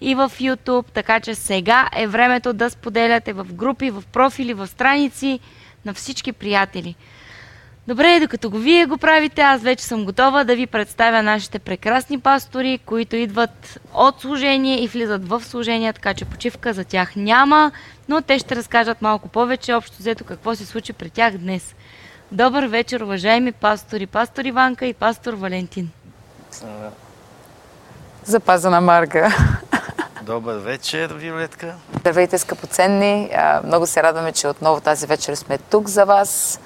и 0.00 0.14
в 0.14 0.32
YouTube, 0.40 0.86
така 0.92 1.20
че 1.20 1.34
сега 1.34 1.88
е 1.96 2.06
времето 2.06 2.52
да 2.52 2.70
споделяте 2.70 3.32
в 3.32 3.46
групи, 3.52 3.90
в 3.90 4.04
профили, 4.12 4.54
в 4.54 4.66
страници 4.66 5.40
на 5.84 5.94
всички 5.94 6.32
приятели. 6.32 6.96
Добре, 7.88 8.20
докато 8.20 8.50
го 8.50 8.58
вие 8.58 8.86
го 8.86 8.98
правите, 8.98 9.40
аз 9.40 9.62
вече 9.62 9.84
съм 9.84 10.04
готова 10.04 10.44
да 10.44 10.56
ви 10.56 10.66
представя 10.66 11.22
нашите 11.22 11.58
прекрасни 11.58 12.20
пастори, 12.20 12.80
които 12.86 13.16
идват 13.16 13.80
от 13.94 14.20
служение 14.20 14.82
и 14.82 14.88
влизат 14.88 15.28
в 15.28 15.40
служение, 15.44 15.92
така 15.92 16.14
че 16.14 16.24
почивка 16.24 16.72
за 16.72 16.84
тях 16.84 17.16
няма, 17.16 17.72
но 18.12 18.22
те 18.22 18.38
ще 18.38 18.56
разкажат 18.56 19.02
малко 19.02 19.28
повече 19.28 19.74
общо 19.74 19.96
взето 19.98 20.24
какво 20.24 20.54
се 20.54 20.66
случи 20.66 20.92
при 20.92 21.10
тях 21.10 21.38
днес. 21.38 21.74
Добър 22.32 22.64
вечер, 22.64 23.00
уважаеми 23.00 23.52
пастори, 23.52 24.06
пастор 24.06 24.44
Иванка 24.44 24.86
и 24.86 24.94
пастор 24.94 25.32
Валентин. 25.32 25.90
Запазена 28.24 28.80
Марга. 28.80 29.36
Добър 30.22 30.58
вечер, 30.58 31.14
Виолетка. 31.14 31.74
Здравейте, 32.00 32.38
скъпоценни. 32.38 33.30
Много 33.64 33.86
се 33.86 34.02
радваме, 34.02 34.32
че 34.32 34.48
отново 34.48 34.80
тази 34.80 35.06
вечер 35.06 35.34
сме 35.34 35.58
тук 35.58 35.88
за 35.88 36.04
вас. 36.04 36.60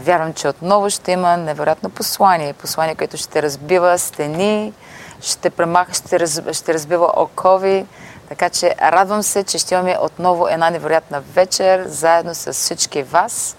Вярвам, 0.00 0.32
че 0.34 0.48
отново 0.48 0.90
ще 0.90 1.12
има 1.12 1.36
невероятно 1.36 1.90
послание. 1.90 2.52
Послание, 2.52 2.94
което 2.94 3.16
ще 3.16 3.42
разбива 3.42 3.98
стени, 3.98 4.72
ще, 5.20 5.50
премаха, 5.50 5.94
ще, 5.94 6.20
раз, 6.20 6.42
ще 6.52 6.74
разбива 6.74 7.12
окови. 7.16 7.86
Така 8.32 8.50
че 8.50 8.74
радвам 8.82 9.22
се, 9.22 9.44
че 9.44 9.58
ще 9.58 9.74
имаме 9.74 9.96
отново 10.00 10.48
една 10.48 10.70
невероятна 10.70 11.20
вечер 11.20 11.84
заедно 11.86 12.34
с 12.34 12.52
всички 12.52 13.02
вас. 13.02 13.56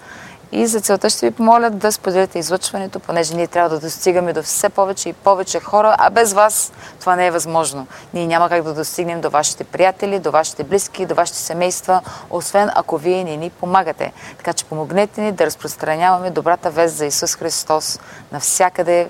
И 0.52 0.66
за 0.66 0.80
целта 0.80 1.10
ще 1.10 1.26
ви 1.26 1.34
помоля 1.34 1.70
да 1.70 1.92
споделите 1.92 2.38
излъчването, 2.38 3.00
понеже 3.00 3.34
ние 3.34 3.46
трябва 3.46 3.68
да 3.68 3.80
достигаме 3.80 4.32
до 4.32 4.42
все 4.42 4.68
повече 4.68 5.08
и 5.08 5.12
повече 5.12 5.60
хора, 5.60 5.96
а 5.98 6.10
без 6.10 6.32
вас 6.32 6.72
това 7.00 7.16
не 7.16 7.26
е 7.26 7.30
възможно. 7.30 7.86
Ние 8.14 8.26
няма 8.26 8.48
как 8.48 8.62
да 8.62 8.74
достигнем 8.74 9.20
до 9.20 9.30
вашите 9.30 9.64
приятели, 9.64 10.18
до 10.18 10.30
вашите 10.30 10.64
близки, 10.64 11.06
до 11.06 11.14
вашите 11.14 11.38
семейства, 11.38 12.00
освен 12.30 12.70
ако 12.74 12.96
вие 12.96 13.24
не 13.24 13.36
ни 13.36 13.50
помагате. 13.50 14.12
Така 14.36 14.52
че 14.52 14.64
помогнете 14.64 15.20
ни 15.20 15.32
да 15.32 15.46
разпространяваме 15.46 16.30
добрата 16.30 16.70
вест 16.70 16.96
за 16.96 17.06
Исус 17.06 17.36
Христос 17.36 18.00
навсякъде 18.32 19.08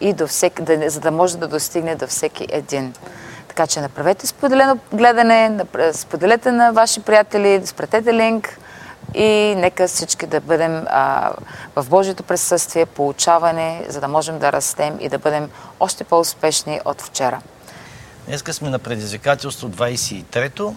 и 0.00 0.12
до 0.12 0.26
всеки, 0.26 0.62
за 0.86 1.00
да 1.00 1.10
може 1.10 1.38
да 1.38 1.48
достигне 1.48 1.94
до 1.94 2.06
всеки 2.06 2.46
един. 2.50 2.94
Така 3.52 3.66
че 3.66 3.80
направете 3.80 4.26
споделено 4.26 4.78
гледане, 4.92 5.58
споделете 5.92 6.52
на 6.52 6.72
ваши 6.72 7.00
приятели, 7.00 7.66
спретете 7.66 8.14
линк 8.14 8.58
и 9.14 9.54
нека 9.56 9.88
всички 9.88 10.26
да 10.26 10.40
бъдем 10.40 10.84
а, 10.88 11.32
в 11.76 11.88
Божието 11.88 12.22
присъствие, 12.22 12.86
получаване, 12.86 13.84
за 13.88 14.00
да 14.00 14.08
можем 14.08 14.38
да 14.38 14.52
растем 14.52 14.98
и 15.00 15.08
да 15.08 15.18
бъдем 15.18 15.50
още 15.80 16.04
по-успешни 16.04 16.80
от 16.84 17.02
вчера. 17.02 17.40
Днеска 18.26 18.52
сме 18.52 18.70
на 18.70 18.78
предизвикателство 18.78 19.68
23-то 19.68 20.74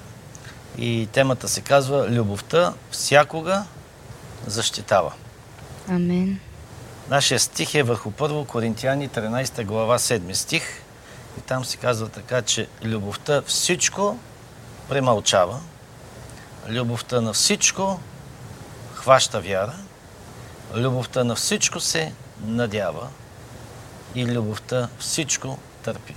и 0.78 1.08
темата 1.12 1.48
се 1.48 1.62
казва 1.62 2.08
Любовта 2.10 2.74
всякога 2.92 3.64
защитава. 4.48 5.12
Амен. 5.90 6.40
Нашия 7.10 7.40
стих 7.40 7.76
е 7.76 7.84
върху 7.84 8.12
1 8.12 8.46
Коринтияни 8.46 9.10
13 9.10 9.66
глава 9.66 10.00
7 10.00 10.34
стих 10.34 10.85
и 11.38 11.42
там 11.42 11.66
се 11.66 11.78
казва 11.78 12.10
така, 12.10 12.42
че 12.42 12.68
любовта 12.84 13.42
всичко 13.42 14.18
премълчава, 14.90 15.60
любовта 16.70 17.22
на 17.22 17.34
всичко 17.34 18.00
хваща 18.94 19.42
вяра, 19.42 19.74
любовта 20.76 21.24
на 21.24 21.36
всичко 21.36 21.80
се 21.80 22.14
надява 22.46 23.08
и 24.16 24.26
любовта 24.26 24.90
всичко 25.00 25.58
търпи. 25.84 26.16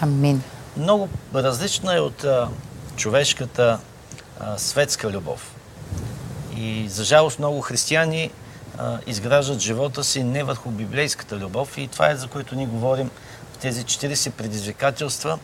Амин. 0.00 0.42
Много 0.76 1.08
различна 1.34 1.96
е 1.96 2.00
от 2.00 2.24
а, 2.24 2.48
човешката 2.96 3.78
а, 4.40 4.58
светска 4.58 5.10
любов. 5.10 5.54
И 6.56 6.88
за 6.88 7.04
жалост 7.04 7.38
много 7.38 7.60
християни 7.60 8.30
а, 8.78 8.98
изграждат 9.06 9.60
живота 9.60 10.04
си 10.04 10.24
не 10.24 10.44
върху 10.44 10.70
библейската 10.70 11.36
любов 11.36 11.78
и 11.78 11.88
това 11.88 12.10
е 12.10 12.16
за 12.16 12.28
което 12.28 12.54
ние 12.54 12.66
говорим 12.66 13.10
тези 13.62 13.84
40 13.84 14.30
предизвикателства, 14.30 15.38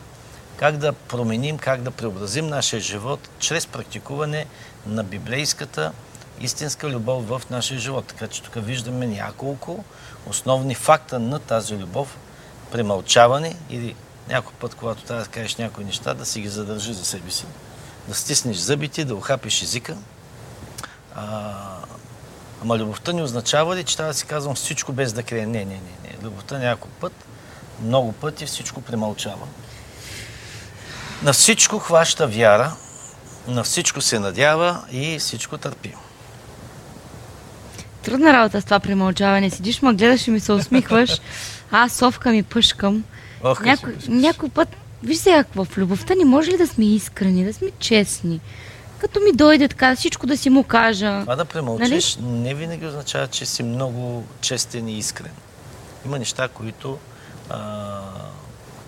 как 0.57 0.77
да 0.77 0.93
променим, 0.93 1.57
как 1.57 1.81
да 1.81 1.91
преобразим 1.91 2.47
нашия 2.47 2.79
живот 2.79 3.29
чрез 3.39 3.67
практикуване 3.67 4.45
на 4.85 5.03
библейската 5.03 5.91
истинска 6.39 6.89
любов 6.89 7.27
в 7.27 7.41
нашия 7.49 7.79
живот. 7.79 8.05
Така 8.07 8.27
че 8.27 8.43
тук 8.43 8.53
виждаме 8.55 9.07
няколко 9.07 9.83
основни 10.25 10.75
факта 10.75 11.19
на 11.19 11.39
тази 11.39 11.77
любов. 11.77 12.17
Премълчаване 12.71 13.55
или 13.69 13.95
някой 14.29 14.53
път, 14.53 14.75
когато 14.75 15.03
трябва 15.03 15.23
да 15.23 15.29
кажеш 15.29 15.55
някои 15.55 15.83
неща, 15.83 16.13
да 16.13 16.25
си 16.25 16.41
ги 16.41 16.49
задържи 16.49 16.93
за 16.93 17.05
себе 17.05 17.31
си. 17.31 17.45
Да 18.07 18.15
стиснеш 18.15 18.57
зъбите, 18.57 19.05
да 19.05 19.15
охапиш 19.15 19.61
езика. 19.61 19.97
А, 21.15 21.53
ама 22.61 22.77
любовта 22.77 23.13
не 23.13 23.23
означава 23.23 23.75
ли, 23.75 23.83
че 23.83 23.97
трябва 23.97 24.13
да 24.13 24.17
си 24.17 24.25
казвам 24.25 24.55
всичко 24.55 24.93
без 24.93 25.13
да 25.13 25.23
крия? 25.23 25.47
Не, 25.47 25.65
не, 25.65 25.65
не. 25.65 25.79
не. 26.03 26.23
Любовта 26.23 26.57
някой 26.57 26.91
път, 26.99 27.13
много 27.83 28.11
пъти 28.11 28.45
всичко 28.45 28.81
премълчава. 28.81 29.47
На 31.23 31.33
всичко 31.33 31.79
хваща 31.79 32.27
вяра, 32.27 32.71
на 33.47 33.63
всичко 33.63 34.01
се 34.01 34.19
надява 34.19 34.81
и 34.91 35.19
всичко 35.19 35.57
търпи. 35.57 35.93
Трудна 38.03 38.33
работа 38.33 38.61
с 38.61 38.65
това 38.65 38.79
премълчаване. 38.79 39.49
Седиш, 39.49 39.81
ма 39.81 39.93
гледаш 39.93 40.27
и 40.27 40.31
ми 40.31 40.39
се 40.39 40.51
усмихваш. 40.51 41.21
Аз 41.71 41.93
совка 41.93 42.29
ми 42.29 42.43
пъшкам. 42.43 43.03
Ох, 43.43 43.61
Някой, 43.63 43.95
някой 44.07 44.49
път, 44.49 44.69
виж 45.03 45.17
сега, 45.17 45.45
в 45.55 45.67
любовта 45.77 46.15
ни 46.15 46.25
може 46.25 46.51
ли 46.51 46.57
да 46.57 46.67
сме 46.67 46.85
искрени, 46.85 47.45
да 47.45 47.53
сме 47.53 47.67
честни? 47.79 48.39
Като 48.97 49.19
ми 49.19 49.31
дойде 49.31 49.67
така, 49.67 49.95
всичко 49.95 50.27
да 50.27 50.37
си 50.37 50.49
му 50.49 50.63
кажа. 50.63 51.21
Това 51.21 51.35
да 51.35 51.45
премълчиш 51.45 52.17
не 52.21 52.53
винаги 52.53 52.85
означава, 52.85 53.27
че 53.27 53.45
си 53.45 53.63
много 53.63 54.23
честен 54.41 54.87
и 54.87 54.97
искрен. 54.97 55.31
Има 56.05 56.19
неща, 56.19 56.47
които 56.47 56.97
а, 57.49 58.01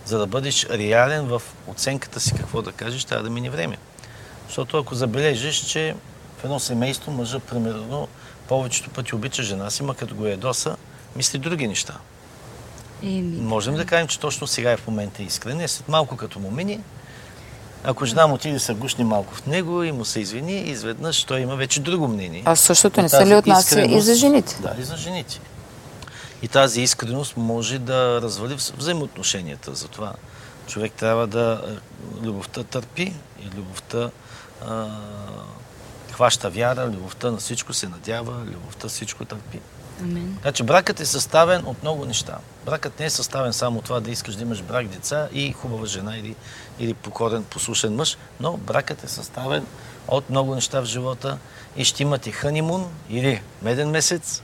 за 0.06 0.18
да 0.18 0.28
бъдеш 0.28 0.66
реален 0.70 1.26
в 1.28 1.42
оценката 1.68 2.20
си 2.20 2.34
какво 2.34 2.62
да 2.62 2.72
кажеш, 2.72 3.04
трябва 3.04 3.24
да 3.24 3.30
мине 3.30 3.50
време. 3.50 3.78
Защото 4.48 4.78
ако 4.78 4.96
забележиш, 4.96 5.56
че 5.56 5.96
в 6.38 6.44
едно 6.44 6.60
семейство 6.60 7.12
мъжа, 7.12 7.40
примерно, 7.40 8.08
повечето 8.48 8.90
пъти 8.90 9.16
обича 9.16 9.44
жена 9.44 9.70
си, 9.70 9.84
ма 9.84 9.96
като 9.96 10.16
го 10.16 10.26
ядоса, 10.26 10.76
мисли 11.16 11.40
други 11.40 11.68
неща. 11.68 11.98
Еми, 13.04 13.42
Можем 13.42 13.76
да 13.76 13.86
кажем, 13.86 14.08
че 14.08 14.20
точно 14.20 14.48
сега 14.48 14.72
е 14.72 14.78
в 14.78 14.88
момента 14.88 15.24
искрен. 15.24 15.62
Е, 15.62 15.68
след 15.68 15.88
малко 15.88 16.18
като 16.18 16.40
му 16.40 16.52
мине, 16.52 16.80
ако 17.84 18.06
жена 18.06 18.28
му 18.28 18.34
отиде 18.34 18.60
се 18.60 18.74
гушни 18.74 19.04
малко 19.04 19.34
в 19.34 19.46
него 19.46 19.84
и 19.84 19.92
му 19.92 20.06
се 20.06 20.20
извини, 20.20 20.54
изведнъж 20.54 21.24
той 21.24 21.40
има 21.40 21.56
вече 21.56 21.80
друго 21.80 22.08
мнение. 22.08 22.44
А 22.46 22.56
същото 22.56 23.02
не 23.02 23.10
се 23.10 23.26
ли 23.26 23.36
отнася 23.36 23.82
и 23.82 24.02
за 24.02 24.16
жените? 24.16 24.58
Да, 24.62 24.76
и 24.80 24.84
за 24.84 24.98
жените. 24.98 25.40
И 26.42 26.48
тази 26.48 26.82
искреност 26.82 27.38
може 27.38 27.80
да 27.80 28.22
развали 28.22 28.54
вза- 28.54 28.78
взаимоотношенията. 28.78 29.76
Затова 29.76 30.14
човек 30.68 30.94
трябва 30.94 31.28
да... 31.28 31.62
е, 31.68 31.92
Любовта 32.26 32.64
търпи 32.64 33.14
и 33.40 33.58
любовта 33.58 34.10
а, 34.68 34.88
хваща 36.12 36.50
вяра, 36.50 36.86
любовта 36.86 37.32
на 37.32 37.38
всичко 37.38 37.74
се 37.74 37.88
надява, 37.88 38.46
любовта 38.46 38.88
всичко 38.88 39.26
търпи. 39.26 39.60
амен. 40.02 40.38
Че 40.54 40.64
бракът 40.64 41.00
е 41.00 41.06
съставен 41.06 41.66
от 41.66 41.84
много 41.84 42.06
неща. 42.06 42.38
Бракът 42.66 43.00
не 43.00 43.06
е 43.06 43.10
съставен 43.10 43.54
само 43.54 43.80
от 43.80 43.86
това 43.86 44.00
да 44.00 44.12
искаш 44.12 44.36
да 44.36 44.42
имаш 44.42 44.62
брак, 44.62 44.88
деца 44.88 45.28
и 45.34 45.52
хубава 45.54 45.86
жена 45.86 46.18
или, 46.18 46.36
или 46.80 46.94
покорен, 46.94 47.44
послушен 47.44 47.96
мъж, 47.96 48.18
но 48.40 48.58
бракът 48.58 49.04
е 49.04 49.08
съставен 49.08 49.66
от 50.08 50.30
много 50.30 50.56
неща 50.56 50.82
в 50.82 50.86
живота 50.86 51.38
и 51.78 51.86
ще 51.86 52.04
имате 52.04 52.32
ханимун 52.32 52.88
или 53.10 53.42
меден 53.62 53.90
месец, 53.90 54.42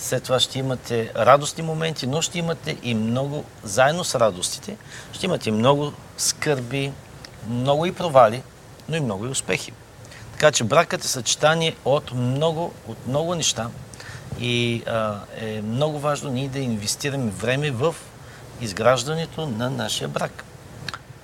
след 0.00 0.22
това 0.22 0.40
ще 0.40 0.58
имате 0.58 1.12
радостни 1.16 1.62
моменти, 1.62 2.06
но 2.06 2.22
ще 2.22 2.38
имате 2.38 2.76
и 2.82 2.94
много, 2.94 3.44
заедно 3.62 4.04
с 4.04 4.20
радостите, 4.20 4.76
ще 5.12 5.26
имате 5.26 5.50
много 5.50 5.92
скърби, 6.16 6.92
много 7.48 7.86
и 7.86 7.92
провали, 7.92 8.42
но 8.88 8.96
и 8.96 9.00
много 9.00 9.26
и 9.26 9.30
успехи. 9.30 9.72
Така 10.32 10.52
че 10.52 10.64
бракът 10.64 11.04
е 11.04 11.08
съчетание 11.08 11.76
от 11.84 12.12
много, 12.14 12.72
от 12.88 13.06
много 13.06 13.34
неща 13.34 13.68
и 14.40 14.82
а, 14.86 15.20
е 15.36 15.62
много 15.62 15.98
важно 15.98 16.30
ние 16.30 16.48
да 16.48 16.58
инвестираме 16.58 17.30
време 17.30 17.70
в 17.70 17.94
изграждането 18.60 19.46
на 19.46 19.70
нашия 19.70 20.08
брак. 20.08 20.44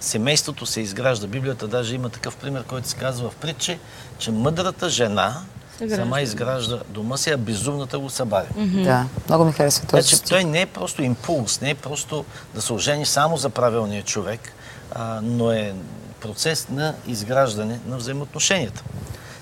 Семейството 0.01 0.67
се 0.67 0.81
изгражда. 0.81 1.27
Библията 1.27 1.69
даже 1.69 1.95
има 1.95 2.09
такъв 2.09 2.37
пример, 2.37 2.65
който 2.65 2.89
се 2.89 2.97
казва 2.97 3.31
в 3.31 3.37
притче, 3.37 3.79
че 4.19 4.31
мъдрата 4.31 4.91
жена 4.91 5.43
сама 5.95 6.21
изгражда 6.21 6.81
дома 6.89 7.17
си, 7.17 7.31
а 7.31 7.37
безумната 7.37 7.99
го 7.99 8.11
събаря. 8.11 8.47
Да, 8.57 9.07
много 9.29 9.45
ми 9.45 9.53
харесва 9.53 9.87
този 9.87 10.09
Значи, 10.09 10.25
той 10.25 10.45
не 10.45 10.61
е 10.61 10.67
просто 10.67 11.03
импулс, 11.03 11.61
не 11.61 11.71
е 11.71 11.75
просто 11.75 12.25
да 12.55 12.63
се 12.63 12.73
ожени 12.73 13.07
само 13.07 13.37
за 13.37 13.51
правилния 13.51 14.03
човек, 14.03 14.53
а, 14.93 15.21
но 15.23 15.53
е 15.53 15.75
процес 16.21 16.69
на 16.69 16.95
изграждане 17.07 17.81
на 17.87 17.97
взаимоотношенията. 17.97 18.83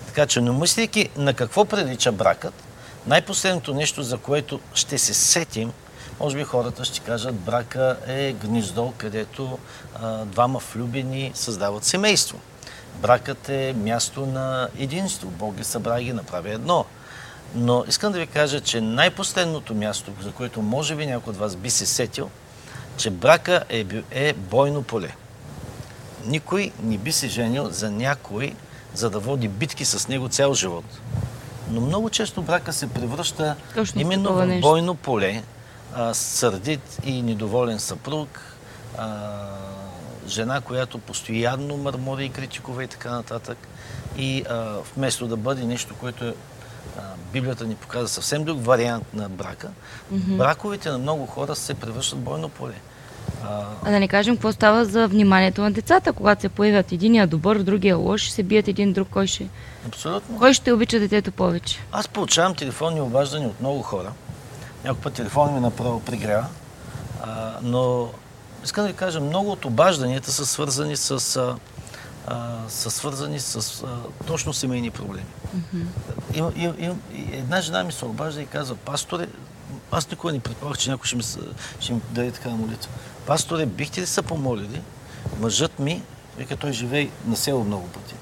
Така 0.06 0.26
че, 0.26 0.40
но 0.40 0.52
мислейки 0.52 1.08
на 1.16 1.34
какво 1.34 1.64
прилича 1.64 2.12
бракът, 2.12 2.54
най-последното 3.06 3.74
нещо, 3.74 4.02
за 4.02 4.18
което 4.18 4.60
ще 4.74 4.98
се 4.98 5.14
сетим, 5.14 5.72
може 6.20 6.36
би 6.36 6.44
хората 6.44 6.84
ще 6.84 7.00
кажат, 7.00 7.34
брака 7.34 7.96
е 8.06 8.32
гнездо, 8.32 8.92
където 8.98 9.58
а, 10.02 10.24
двама 10.24 10.60
влюбени 10.74 11.32
създават 11.34 11.84
семейство. 11.84 12.38
Бракът 12.94 13.48
е 13.48 13.74
място 13.76 14.26
на 14.26 14.68
единство. 14.78 15.28
Бог 15.28 15.54
ги 15.54 15.64
събра 15.64 16.00
и 16.00 16.04
ги 16.04 16.12
направи 16.12 16.50
едно. 16.50 16.84
Но 17.54 17.84
искам 17.88 18.12
да 18.12 18.18
ви 18.18 18.26
кажа, 18.26 18.60
че 18.60 18.80
най-последното 18.80 19.74
място, 19.74 20.12
за 20.22 20.32
което 20.32 20.62
може 20.62 20.96
би 20.96 21.06
някой 21.06 21.30
от 21.30 21.36
вас 21.36 21.56
би 21.56 21.70
се 21.70 21.86
сетил, 21.86 22.30
че 22.96 23.10
брака 23.10 23.64
е, 23.68 23.86
е 24.10 24.32
бойно 24.32 24.82
поле. 24.82 25.14
Никой 26.24 26.72
не 26.82 26.98
би 26.98 27.12
се 27.12 27.28
женил 27.28 27.70
за 27.70 27.90
някой, 27.90 28.54
за 28.94 29.10
да 29.10 29.18
води 29.18 29.48
битки 29.48 29.84
с 29.84 30.08
него 30.08 30.28
цял 30.28 30.54
живот. 30.54 30.84
Но 31.70 31.80
много 31.80 32.10
често 32.10 32.42
брака 32.42 32.72
се 32.72 32.90
превръща 32.90 33.56
Точно 33.74 34.00
именно 34.00 34.32
в 34.32 34.60
бойно 34.60 34.94
поле, 34.94 35.42
а, 35.94 36.14
сърдит 36.14 36.98
и 37.04 37.22
недоволен 37.22 37.80
съпруг, 37.80 38.40
а, 38.98 39.38
жена, 40.28 40.60
която 40.60 40.98
постоянно 40.98 41.76
мърмори 41.76 42.24
и 42.24 42.28
критикува 42.28 42.84
и 42.84 42.88
така 42.88 43.10
нататък. 43.10 43.58
И 44.18 44.44
а, 44.50 44.76
вместо 44.96 45.26
да 45.26 45.36
бъде 45.36 45.64
нещо, 45.64 45.94
което 46.00 46.24
е, 46.24 46.34
а, 46.98 47.00
Библията 47.32 47.66
ни 47.66 47.74
показва 47.74 48.08
съвсем 48.08 48.44
друг 48.44 48.64
вариант 48.64 49.14
на 49.14 49.28
брака, 49.28 49.68
браковете 50.10 50.90
на 50.90 50.98
много 50.98 51.26
хора 51.26 51.56
се 51.56 51.74
превръщат 51.74 52.18
в 52.18 52.22
бойно 52.22 52.48
поле. 52.48 52.74
А, 53.44 53.64
А 53.84 53.90
да 53.90 54.00
не 54.00 54.08
кажем 54.08 54.36
какво 54.36 54.52
става 54.52 54.84
за 54.84 55.08
вниманието 55.08 55.62
на 55.62 55.72
децата, 55.72 56.12
когато 56.12 56.40
се 56.40 56.48
появят 56.48 56.92
единия 56.92 57.26
добър, 57.26 57.58
другия 57.58 57.96
лош, 57.96 58.30
се 58.30 58.42
бият 58.42 58.68
един 58.68 58.92
друг, 58.92 59.08
кой 59.10 59.26
ще, 59.26 59.48
абсолютно. 59.86 60.38
кой 60.38 60.54
ще 60.54 60.72
обича 60.72 60.98
детето 60.98 61.32
повече. 61.32 61.78
Аз 61.92 62.08
получавам 62.08 62.54
телефонни 62.54 63.00
обаждания 63.00 63.48
от 63.48 63.60
много 63.60 63.82
хора. 63.82 64.12
Някой 64.84 65.00
път 65.02 65.12
телефон 65.12 65.54
ми 65.54 65.60
направо 65.60 66.00
пригрява. 66.00 66.46
А, 67.22 67.52
но 67.62 68.08
искам 68.64 68.84
да 68.84 68.88
ви 68.88 68.96
кажа, 68.96 69.20
много 69.20 69.50
от 69.50 69.64
обажданията 69.64 70.32
са 70.32 70.46
свързани 70.46 70.96
с, 70.96 71.36
а, 72.26 72.58
са 72.68 72.90
свързани 72.90 73.40
с 73.40 73.84
а, 73.84 73.96
точно 74.26 74.52
семейни 74.52 74.90
проблеми. 74.90 75.26
Има, 76.34 76.52
има, 76.56 76.74
има, 76.78 76.94
и 77.14 77.36
една 77.36 77.60
жена 77.60 77.84
ми 77.84 77.92
се 77.92 78.04
обажда 78.04 78.42
и 78.42 78.46
казва, 78.46 78.76
пасторе, 78.76 79.28
аз 79.92 80.10
никога 80.10 80.32
не 80.32 80.40
предполагах, 80.40 80.78
че 80.78 80.90
някой 80.90 81.06
ще 81.06 81.16
ми, 81.16 81.22
ще 81.80 81.92
ми 81.92 82.00
даде 82.10 82.30
такава 82.30 82.56
молитва. 82.56 82.90
Пасторе, 83.26 83.66
бихте 83.66 84.00
ли 84.00 84.06
се 84.06 84.22
помолили? 84.22 84.82
Мъжът 85.40 85.78
ми, 85.78 86.02
вика, 86.36 86.56
той 86.56 86.72
живее 86.72 87.10
на 87.26 87.36
село 87.36 87.64
много 87.64 87.88
пъти. 87.88 88.14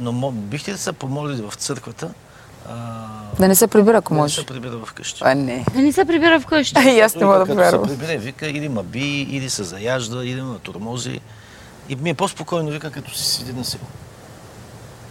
Но 0.00 0.30
бихте 0.30 0.72
ли 0.72 0.78
се 0.78 0.92
помолили 0.92 1.42
в 1.42 1.54
църквата 1.54 2.14
а, 2.68 2.74
Да 3.38 3.48
не 3.48 3.54
се 3.54 3.66
прибира, 3.66 3.96
ако 3.98 4.08
да 4.08 4.14
не 4.14 4.20
може. 4.20 4.34
се 4.34 4.46
прибира 4.46 4.78
вкъщи? 4.78 5.22
А, 5.24 5.34
не. 5.34 5.64
Да 5.74 5.82
не 5.82 5.92
се 5.92 6.04
прибира 6.04 6.40
вкъщи. 6.40 6.80
И 6.88 7.00
аз 7.00 7.14
не 7.14 7.24
мога 7.24 7.38
да 7.38 7.44
Като 7.44 7.52
се 7.52 7.56
повярвам. 7.56 7.88
прибере, 7.88 8.18
вика, 8.18 8.46
или 8.46 8.68
ма 8.68 8.82
би, 8.82 9.00
или 9.20 9.50
се 9.50 9.64
заяжда, 9.64 10.24
или 10.26 10.42
ма 10.42 10.58
турмози. 10.58 11.20
И 11.88 11.96
ми 11.96 12.10
е 12.10 12.14
по-спокойно, 12.14 12.70
вика, 12.70 12.90
като 12.90 13.14
си 13.14 13.24
седи 13.24 13.52
на 13.52 13.64
село. 13.64 13.84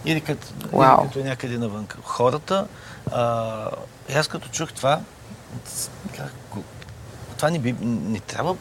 Или 0.06 0.22
като, 0.22 0.48
или 0.64 0.82
като 1.04 1.20
е 1.20 1.24
някъде 1.24 1.58
навън. 1.58 1.88
Хората, 2.04 2.68
а, 3.12 3.70
и 4.10 4.14
аз 4.14 4.28
като 4.28 4.50
чух 4.50 4.74
това, 4.74 5.00
как, 6.18 6.34
това 7.38 7.50
не, 7.50 7.60
би, 7.60 7.76
не 7.82 8.20
трябва 8.20 8.56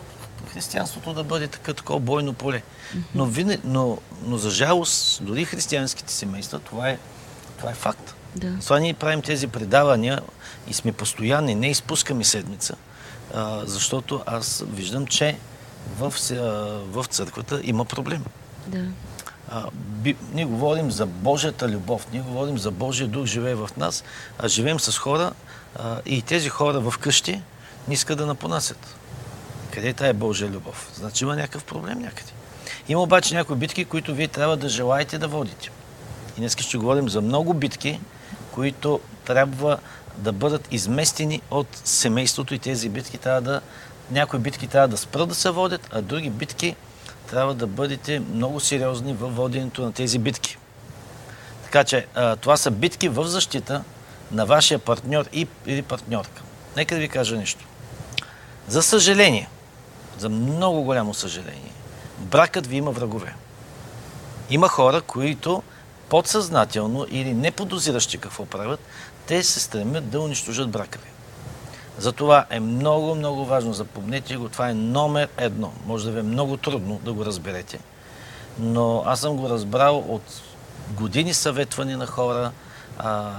християнството 0.52 1.14
да 1.14 1.24
бъде 1.24 1.46
така, 1.48 1.74
такова 1.74 2.00
бойно 2.00 2.32
поле. 2.32 2.62
Но, 3.14 3.24
винаги, 3.26 3.60
но, 3.64 3.98
но 4.24 4.36
за 4.36 4.50
жалост, 4.50 5.24
дори 5.24 5.44
християнските 5.44 6.12
семейства, 6.12 6.58
това 6.58 6.88
е, 6.88 6.98
това 7.58 7.70
е 7.70 7.74
факт. 7.74 8.14
Да. 8.36 8.58
Това 8.60 8.78
ние 8.78 8.94
правим 8.94 9.22
тези 9.22 9.46
предавания 9.46 10.20
и 10.68 10.74
сме 10.74 10.92
постоянни, 10.92 11.54
не 11.54 11.70
изпускаме 11.70 12.24
седмица, 12.24 12.76
а, 13.34 13.60
защото 13.64 14.22
аз 14.26 14.64
виждам, 14.68 15.06
че 15.06 15.38
в, 15.98 16.14
в 16.92 17.04
църквата 17.08 17.60
има 17.64 17.84
проблем. 17.84 18.24
Да. 18.66 18.84
А, 19.50 19.64
би, 19.74 20.16
ние 20.32 20.44
говорим 20.44 20.90
за 20.90 21.06
Божията 21.06 21.68
любов, 21.68 22.06
ние 22.12 22.20
говорим 22.22 22.58
за 22.58 22.70
Божия 22.70 23.08
дух 23.08 23.26
живее 23.26 23.54
в 23.54 23.70
нас, 23.76 24.04
а 24.38 24.48
живеем 24.48 24.80
с 24.80 24.98
хора 24.98 25.32
а, 25.76 26.00
и 26.06 26.22
тези 26.22 26.48
хора 26.48 26.80
в 26.80 26.98
къщи 26.98 27.42
не 27.88 27.94
искат 27.94 28.18
да 28.18 28.26
напонасят. 28.26 28.96
Къде 29.70 29.88
е 29.88 29.92
тая 29.92 30.14
Божия 30.14 30.50
любов? 30.50 30.90
Значи 30.94 31.24
има 31.24 31.36
някакъв 31.36 31.64
проблем 31.64 31.98
някъде. 31.98 32.32
Има 32.88 33.02
обаче 33.02 33.34
някои 33.34 33.56
битки, 33.56 33.84
които 33.84 34.14
вие 34.14 34.28
трябва 34.28 34.56
да 34.56 34.68
желаете 34.68 35.18
да 35.18 35.28
водите. 35.28 35.70
И 36.36 36.40
днес 36.40 36.56
ще 36.58 36.78
говорим 36.78 37.08
за 37.08 37.20
много 37.20 37.54
битки, 37.54 38.00
които 38.52 39.00
трябва 39.24 39.78
да 40.16 40.32
бъдат 40.32 40.68
изместени 40.70 41.42
от 41.50 41.66
семейството 41.84 42.54
и 42.54 42.58
тези 42.58 42.88
битки 42.88 43.18
трябва 43.18 43.40
да... 43.40 43.60
Някои 44.10 44.38
битки 44.38 44.66
трябва 44.66 44.88
да 44.88 44.96
спрат 44.96 45.28
да 45.28 45.34
се 45.34 45.50
водят, 45.50 45.88
а 45.92 46.02
други 46.02 46.30
битки 46.30 46.76
трябва 47.30 47.54
да 47.54 47.66
бъдете 47.66 48.20
много 48.20 48.60
сериозни 48.60 49.14
във 49.14 49.36
воденето 49.36 49.82
на 49.82 49.92
тези 49.92 50.18
битки. 50.18 50.58
Така 51.64 51.84
че 51.84 52.06
а, 52.14 52.36
това 52.36 52.56
са 52.56 52.70
битки 52.70 53.08
в 53.08 53.24
защита 53.24 53.84
на 54.32 54.46
вашия 54.46 54.78
партньор 54.78 55.24
и, 55.32 55.46
или 55.66 55.82
партньорка. 55.82 56.42
Нека 56.76 56.94
да 56.94 57.00
ви 57.00 57.08
кажа 57.08 57.36
нещо. 57.36 57.64
За 58.68 58.82
съжаление, 58.82 59.48
за 60.18 60.28
много 60.28 60.82
голямо 60.82 61.14
съжаление, 61.14 61.72
бракът 62.18 62.66
ви 62.66 62.76
има 62.76 62.90
врагове. 62.90 63.34
Има 64.50 64.68
хора, 64.68 65.00
които 65.00 65.62
подсъзнателно 66.12 67.06
или 67.10 67.34
неподозиращи 67.34 68.18
какво 68.18 68.46
правят, 68.46 68.80
те 69.26 69.42
се 69.42 69.60
стремят 69.60 70.10
да 70.10 70.20
унищожат 70.20 70.70
брака 70.70 70.98
ви. 70.98 71.10
Затова 71.98 72.46
е 72.50 72.60
много, 72.60 73.14
много 73.14 73.44
важно, 73.44 73.72
запомнете 73.72 74.36
го, 74.36 74.48
това 74.48 74.68
е 74.68 74.74
номер 74.74 75.28
едно. 75.38 75.72
Може 75.86 76.04
да 76.04 76.10
ви 76.10 76.18
е 76.18 76.22
много 76.22 76.56
трудно 76.56 77.00
да 77.04 77.12
го 77.12 77.24
разберете, 77.24 77.78
но 78.58 79.02
аз 79.06 79.20
съм 79.20 79.36
го 79.36 79.48
разбрал 79.48 79.98
от 80.08 80.22
години 80.90 81.34
съветвани 81.34 81.96
на 81.96 82.06
хора 82.06 82.52
а, 82.98 83.32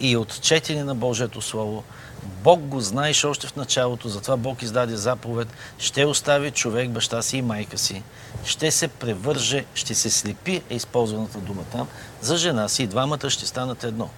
и 0.00 0.16
от 0.16 0.40
четене 0.40 0.84
на 0.84 0.94
Божието 0.94 1.40
Слово. 1.40 1.84
Бог 2.22 2.60
го 2.60 2.80
знаеше 2.80 3.26
още 3.26 3.46
в 3.46 3.56
началото, 3.56 4.08
затова 4.08 4.36
Бог 4.36 4.62
издаде 4.62 4.96
заповед. 4.96 5.48
Ще 5.78 6.04
остави 6.04 6.50
човек 6.50 6.90
баща 6.90 7.22
си 7.22 7.36
и 7.36 7.42
майка 7.42 7.78
си. 7.78 8.02
Ще 8.44 8.70
се 8.70 8.88
превърже, 8.88 9.64
ще 9.74 9.94
се 9.94 10.10
слепи, 10.10 10.62
е 10.70 10.74
използваната 10.74 11.38
дума 11.38 11.62
там, 11.72 11.88
за 12.22 12.36
жена 12.36 12.68
си 12.68 12.82
и 12.82 12.86
двамата 12.86 13.30
ще 13.30 13.46
станат 13.46 13.84
едно. 13.84 14.08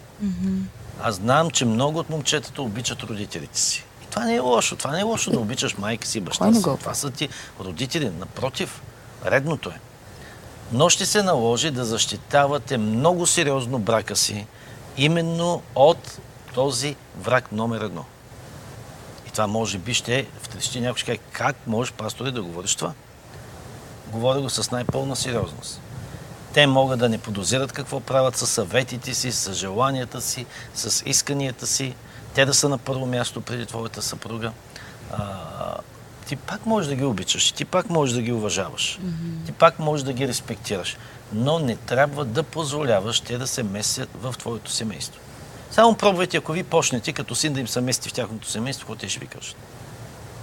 Аз 1.03 1.15
знам, 1.15 1.51
че 1.51 1.65
много 1.65 1.99
от 1.99 2.11
момчетата 2.11 2.63
обичат 2.63 3.03
родителите 3.03 3.61
си. 3.61 3.85
И 4.03 4.07
това 4.11 4.25
не 4.25 4.35
е 4.35 4.41
лошо. 4.41 4.77
Това 4.77 4.93
не 4.93 5.01
е 5.01 5.03
лошо 5.03 5.31
да 5.31 5.39
обичаш 5.39 5.77
майка 5.79 6.07
си 6.07 6.21
баща 6.21 6.45
си. 6.55 6.63
Това 6.81 6.95
са 6.95 7.11
ти 7.11 7.29
родители. 7.61 8.11
Напротив, 8.11 8.83
редното 9.27 9.69
е. 9.69 9.81
Но 10.73 10.89
ще 10.89 11.07
се 11.07 11.23
наложи 11.23 11.71
да 11.71 11.85
защитавате 11.85 12.79
много 12.79 13.27
сериозно 13.27 13.79
брака 13.79 14.17
си, 14.17 14.47
именно 14.97 15.63
от 15.75 16.19
този 16.55 16.97
враг 17.21 17.53
номер 17.53 17.81
едно. 17.81 18.05
И 19.29 19.31
това 19.31 19.47
може 19.47 19.79
би 19.79 19.95
ще 19.95 20.27
втрещи 20.43 20.81
някой 20.81 20.99
ще 20.99 21.07
каже, 21.07 21.19
как 21.33 21.57
можеш, 21.67 21.93
пасторе, 21.93 22.31
да 22.31 22.43
говориш 22.43 22.75
това? 22.75 22.93
Говоря 24.13 24.41
го 24.41 24.51
с 24.51 24.71
най-пълна 24.71 25.17
сериозност. 25.17 25.81
Те 26.55 26.67
могат 26.67 26.99
да 26.99 27.09
не 27.09 27.19
подозират 27.19 27.73
какво 27.73 28.01
правят 28.01 28.37
с 28.37 28.47
съветите 28.47 29.15
си, 29.15 29.33
с 29.33 29.55
желанията 29.55 30.21
си, 30.21 30.47
с 30.75 31.03
исканията 31.07 31.67
си. 31.67 31.95
Те 32.35 32.45
да 32.45 32.55
са 32.55 32.69
на 32.69 32.79
първо 32.79 33.07
място 33.07 33.41
преди 33.41 33.67
твоята 33.67 34.03
съпруга. 34.03 34.53
А, 35.13 35.77
ти 36.27 36.37
пак 36.37 36.67
можеш 36.67 36.89
да 36.89 36.95
ги 36.95 37.05
обичаш, 37.05 37.53
ти 37.53 37.65
пак 37.65 37.91
можеш 37.91 38.15
да 38.15 38.23
ги 38.23 38.33
уважаваш, 38.33 38.99
ти 39.47 39.53
пак 39.53 39.79
можеш 39.79 40.05
да 40.05 40.13
ги 40.13 40.29
респектираш, 40.29 40.97
но 41.33 41.59
не 41.59 41.77
трябва 41.77 42.25
да 42.25 42.43
позволяваш 42.43 43.21
те 43.21 43.39
да 43.39 43.47
се 43.47 43.63
месят 43.63 44.09
в 44.15 44.35
твоето 44.39 44.71
семейство. 44.71 45.21
Само 45.71 45.95
пробвайте, 45.95 46.37
ако 46.37 46.53
ви 46.53 46.63
почнете 46.63 47.13
като 47.13 47.35
син 47.35 47.53
да 47.53 47.61
им 47.61 47.69
се 47.69 47.81
мести 47.81 48.09
в 48.09 48.13
тяхното 48.13 48.51
семейство, 48.51 48.87
какво 48.87 49.01
те 49.01 49.09
ще 49.09 49.21
ви 49.21 49.27
кажат. 49.27 49.57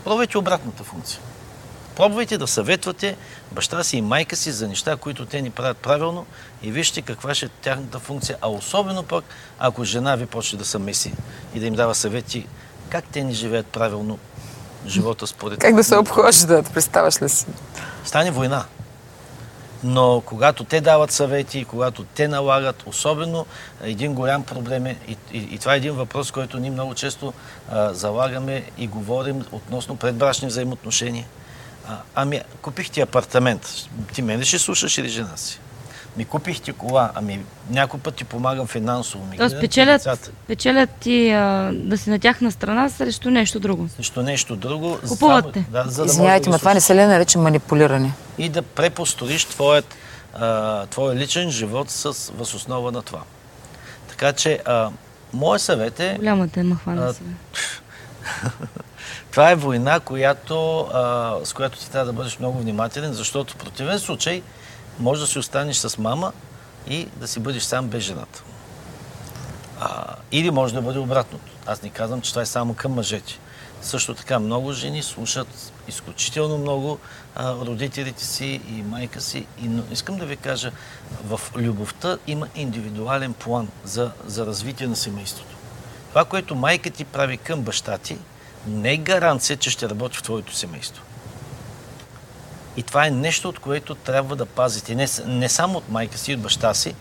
Пробвайте 0.04 0.38
обратната 0.38 0.84
функция. 0.84 1.20
Пробвайте 1.98 2.38
да 2.38 2.48
съветвате 2.48 3.18
баща 3.52 3.84
си 3.84 3.98
и 3.98 4.02
майка 4.02 4.36
си 4.36 4.52
за 4.52 4.68
неща, 4.68 4.96
които 4.96 5.26
те 5.26 5.42
ни 5.42 5.50
правят 5.50 5.78
правилно 5.78 6.26
и 6.64 6.72
вижте 6.72 7.02
каква 7.02 7.36
ще 7.36 7.46
е 7.46 7.50
тяхната 7.50 8.00
функция. 8.00 8.38
А 8.42 8.50
особено 8.50 9.04
пък, 9.04 9.26
ако 9.60 9.84
жена 9.84 10.16
ви 10.16 10.26
почне 10.26 10.60
да 10.60 10.66
се 10.66 10.78
меси 10.78 11.14
и 11.54 11.60
да 11.60 11.66
им 11.66 11.74
дава 11.74 11.96
съвети, 11.96 12.48
как 12.90 13.06
те 13.12 13.24
ни 13.24 13.34
живеят 13.34 13.68
правилно 13.68 14.20
живота 14.88 15.28
според... 15.28 15.60
Как 15.60 15.76
да 15.76 15.84
се 15.84 15.96
обхождат, 15.98 16.74
представяш 16.74 17.22
ли 17.22 17.30
си? 17.30 17.46
Стане 18.06 18.32
война. 18.32 18.66
Но 19.84 20.22
когато 20.26 20.64
те 20.64 20.82
дават 20.82 21.12
съвети, 21.12 21.66
когато 21.66 22.04
те 22.04 22.28
налагат, 22.28 22.84
особено 22.86 23.46
един 23.82 24.14
голям 24.14 24.44
проблем 24.44 24.86
е, 24.86 24.98
и, 25.08 25.18
и, 25.34 25.38
и 25.38 25.58
това 25.58 25.74
е 25.74 25.78
един 25.78 25.94
въпрос, 25.94 26.32
който 26.32 26.60
ние 26.60 26.72
много 26.72 26.96
често 26.96 27.34
а, 27.70 27.94
залагаме 27.94 28.64
и 28.78 28.88
говорим 28.88 29.46
относно 29.52 29.96
предбрачни 29.96 30.48
взаимоотношения. 30.48 31.26
А, 31.90 31.98
ами, 32.16 32.42
купих 32.62 32.90
ти 32.90 33.02
апартамент. 33.02 33.68
Ти 34.14 34.22
мене 34.22 34.46
ще 34.46 34.60
слушаш 34.60 34.98
или 34.98 35.10
жена 35.10 35.38
си? 35.38 35.60
Ми 36.18 36.26
купих 36.26 36.62
ти 36.62 36.74
кола, 36.74 37.12
ами 37.16 37.40
някой 37.70 38.00
път 38.00 38.16
ти 38.16 38.24
помагам 38.24 38.68
финансово. 38.68 39.26
Ми 39.26 39.38
Тоест 39.38 39.50
гледам 39.50 39.62
ти 39.62 39.68
печелят, 39.68 40.32
печелят 40.48 40.90
ти 40.92 41.32
а, 41.32 41.72
да 41.74 41.98
си 41.98 42.10
на 42.10 42.20
тяхна 42.20 42.52
страна 42.52 42.90
срещу 42.90 43.30
нещо 43.30 43.60
друго. 43.60 43.90
Срещу 43.96 44.22
нещо 44.22 44.56
друго. 44.56 44.98
Купуват 45.08 45.44
само- 45.44 45.52
те. 45.52 45.66
Да, 45.70 45.84
за 45.84 46.02
да 46.02 46.06
Извинявайте, 46.06 46.50
да 46.50 46.60
това 46.60 46.74
не 46.74 46.82
се 46.82 46.96
ли 46.96 47.02
нарича 47.02 47.40
манипулиране? 47.40 48.14
и 48.38 48.50
да 48.50 48.62
препостроиш 48.62 49.46
твоят, 49.46 49.96
а, 50.34 50.86
твоя 50.86 51.16
личен 51.16 51.52
живот 51.52 51.90
с 51.90 52.32
възоснова 52.38 52.92
на 52.92 53.02
това. 53.02 53.22
Така 54.10 54.34
че, 54.34 54.60
а, 54.66 54.90
моят 55.34 55.62
съвет 55.62 56.00
е, 56.00 56.16
Голяма 56.18 56.48
те 56.48 56.64
махвана 56.64 57.06
А, 57.06 57.14
се. 57.14 57.22
това 59.38 59.52
е 59.52 59.56
война, 59.56 60.00
която, 60.00 60.80
а, 60.80 61.36
с 61.44 61.54
която 61.54 61.80
ти 61.80 61.92
трябва 61.92 62.06
да 62.06 62.14
бъдеш 62.14 62.40
много 62.40 62.60
внимателен, 62.60 63.14
защото 63.14 63.54
в 63.54 63.58
противен 63.58 64.00
случай 64.00 64.42
може 65.00 65.22
да 65.22 65.28
си 65.28 65.40
останеш 65.40 65.78
с 65.78 65.98
мама 65.98 66.34
и 66.90 67.06
да 67.06 67.28
си 67.28 67.40
бъдеш 67.40 67.64
сам 67.64 67.88
без 67.88 68.04
жената. 68.04 68.44
А, 69.80 70.16
или 70.32 70.52
може 70.52 70.74
да 70.74 70.82
бъде 70.82 71.00
обратното. 71.00 71.52
Аз 71.66 71.82
не 71.82 71.90
казвам, 71.90 72.22
че 72.22 72.30
това 72.30 72.42
е 72.42 72.46
само 72.46 72.74
към 72.74 72.94
мъжете. 72.94 73.40
Също 73.82 74.14
така 74.14 74.40
много 74.40 74.74
жени 74.74 75.04
слушат 75.04 75.72
изключително 75.88 76.58
много 76.58 77.00
а, 77.36 77.54
родителите 77.54 78.26
си 78.26 78.62
и 78.70 78.84
майка 78.84 79.22
си. 79.22 79.46
И, 79.64 79.68
но 79.68 79.84
искам 79.92 80.18
да 80.18 80.26
ви 80.26 80.38
кажа, 80.38 80.72
в 81.26 81.42
любовта 81.56 82.18
има 82.28 82.48
индивидуален 82.56 83.34
план 83.34 83.68
за, 83.84 84.12
за 84.26 84.46
развитие 84.46 84.88
на 84.88 84.96
семейството. 84.96 85.56
Това, 86.10 86.26
което 86.26 86.56
майка 86.56 86.90
ти 86.90 87.06
прави 87.06 87.38
към 87.38 87.62
баща 87.62 87.98
ти, 87.98 88.18
не 88.68 88.94
е 88.94 88.98
гаранция, 88.98 89.58
че 89.58 89.70
ще 89.70 89.90
работи 89.90 90.18
в 90.18 90.24
твоето 90.24 90.56
семейство. 90.56 91.04
И 92.78 92.84
това 92.84 93.08
е 93.08 93.12
нещо, 93.12 93.50
от 93.50 93.60
което 93.60 93.96
трябва 93.96 94.36
да 94.36 94.46
пазите. 94.46 94.96
Не, 94.96 95.08
не 95.26 95.50
само 95.50 95.78
от 95.78 95.90
майка 95.90 96.18
си 96.18 96.32
и 96.32 96.36
от 96.36 96.42
баща 96.42 96.74
си, 96.74 96.96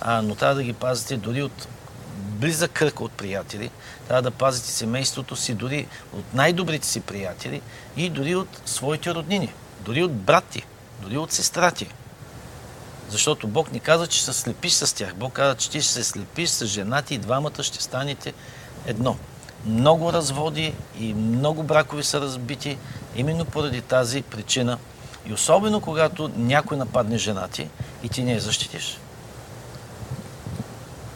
а, 0.00 0.22
но 0.22 0.34
трябва 0.34 0.54
да 0.54 0.62
ги 0.62 0.72
пазите 0.72 1.16
дори 1.16 1.42
от 1.42 1.68
близък 2.16 2.70
кръг 2.72 3.00
от 3.00 3.12
приятели. 3.12 3.70
Трябва 4.08 4.22
да 4.22 4.30
пазите 4.30 4.68
семейството 4.68 5.36
си 5.36 5.54
дори 5.54 5.86
от 6.12 6.34
най-добрите 6.34 6.86
си 6.86 7.00
приятели 7.00 7.62
и 7.96 8.10
дори 8.10 8.34
от 8.34 8.60
своите 8.66 9.14
роднини. 9.14 9.52
Дори 9.80 10.02
от 10.02 10.14
брат 10.14 10.44
ти, 10.44 10.66
дори 11.02 11.18
от 11.18 11.32
сестра 11.32 11.70
ти. 11.70 11.88
Защото 13.08 13.48
Бог 13.48 13.72
ни 13.72 13.80
каза, 13.80 14.06
че 14.06 14.24
се 14.24 14.32
слепиш 14.32 14.72
с 14.72 14.94
тях. 14.94 15.14
Бог 15.14 15.32
каза, 15.32 15.56
че 15.56 15.70
ти 15.70 15.82
ще 15.82 15.92
се 15.92 16.04
слепиш 16.04 16.48
с 16.48 16.66
жена 16.66 17.02
ти 17.02 17.14
и 17.14 17.18
двамата 17.18 17.62
ще 17.62 17.82
станете 17.82 18.32
едно. 18.86 19.16
Много 19.66 20.12
разводи 20.12 20.74
и 21.00 21.14
много 21.14 21.62
бракови 21.62 22.04
са 22.04 22.20
разбити 22.20 22.78
именно 23.16 23.44
поради 23.44 23.80
тази 23.80 24.22
причина. 24.22 24.78
И 25.26 25.32
особено 25.32 25.80
когато 25.80 26.30
някой 26.36 26.76
нападне 26.76 27.18
жена 27.18 27.48
ти 27.48 27.68
и 28.02 28.08
ти 28.08 28.22
не 28.22 28.32
я 28.32 28.40
защитиш. 28.40 28.98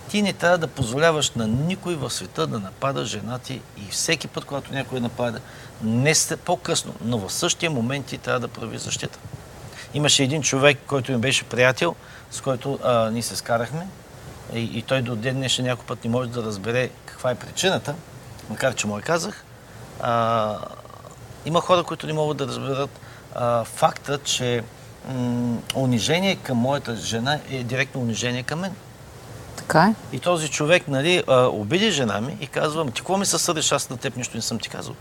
Ти 0.08 0.22
не 0.22 0.32
трябва 0.32 0.58
да 0.58 0.66
позволяваш 0.66 1.30
на 1.30 1.46
никой 1.46 1.94
в 1.94 2.10
света 2.10 2.46
да 2.46 2.58
напада 2.58 3.04
жена 3.04 3.38
ти 3.38 3.54
и 3.54 3.90
всеки 3.90 4.28
път, 4.28 4.44
когато 4.44 4.72
някой 4.72 5.00
напада, 5.00 5.40
не 5.82 6.14
сте 6.14 6.36
по-късно, 6.36 6.94
но 7.04 7.18
в 7.18 7.32
същия 7.32 7.70
момент 7.70 8.06
ти 8.06 8.18
трябва 8.18 8.40
да 8.40 8.48
прави 8.48 8.78
защита. 8.78 9.18
Имаше 9.94 10.22
един 10.22 10.42
човек, 10.42 10.78
който 10.86 11.12
ми 11.12 11.18
беше 11.18 11.44
приятел, 11.44 11.94
с 12.30 12.40
който 12.40 12.78
а, 12.84 13.10
ние 13.10 13.22
се 13.22 13.36
скарахме 13.36 13.86
и, 14.54 14.60
и 14.60 14.82
той 14.82 15.02
до 15.02 15.16
ден 15.16 15.36
днешен 15.36 15.64
някой 15.64 15.86
път 15.86 16.04
не 16.04 16.10
може 16.10 16.30
да 16.30 16.42
разбере 16.42 16.90
каква 17.06 17.30
е 17.30 17.34
причината, 17.34 17.94
макар 18.50 18.74
че 18.74 18.86
му 18.86 18.96
я 18.96 19.02
казах. 19.02 19.44
А, 20.00 20.56
има 21.46 21.60
хора, 21.60 21.82
които 21.82 22.06
не 22.06 22.12
могат 22.12 22.36
да 22.36 22.46
разберат 22.46 22.90
а, 23.34 23.64
факта, 23.64 24.18
че 24.18 24.62
м- 25.08 25.56
унижение 25.74 26.36
към 26.36 26.56
моята 26.58 26.96
жена 26.96 27.38
е 27.50 27.62
директно 27.62 28.00
унижение 28.00 28.42
към 28.42 28.60
мен. 28.60 28.72
Така 29.56 29.82
е. 30.12 30.16
И 30.16 30.18
този 30.20 30.48
човек, 30.50 30.88
нали, 30.88 31.22
а, 31.28 31.46
обиди 31.46 31.90
жена 31.90 32.20
ми 32.20 32.36
и 32.40 32.46
казва, 32.46 32.84
«Ма 32.84 32.90
ти 32.90 33.00
какво 33.00 33.16
ми 33.16 33.26
се 33.26 33.38
съдиш, 33.38 33.72
аз 33.72 33.90
на 33.90 33.96
теб 33.96 34.16
нищо 34.16 34.36
не 34.36 34.42
съм 34.42 34.58
ти 34.58 34.68
казал. 34.68 34.94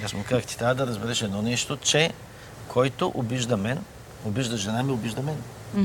И 0.00 0.04
Аз 0.04 0.12
му 0.12 0.24
казах, 0.28 0.44
ти 0.44 0.58
трябва 0.58 0.74
да 0.74 0.86
разбереш 0.86 1.22
едно 1.22 1.42
нещо, 1.42 1.76
че 1.76 2.10
който 2.68 3.12
обижда 3.14 3.56
мен, 3.56 3.78
обижда 4.24 4.56
жена 4.56 4.82
ми, 4.82 4.92
обижда 4.92 5.22
мен. 5.22 5.36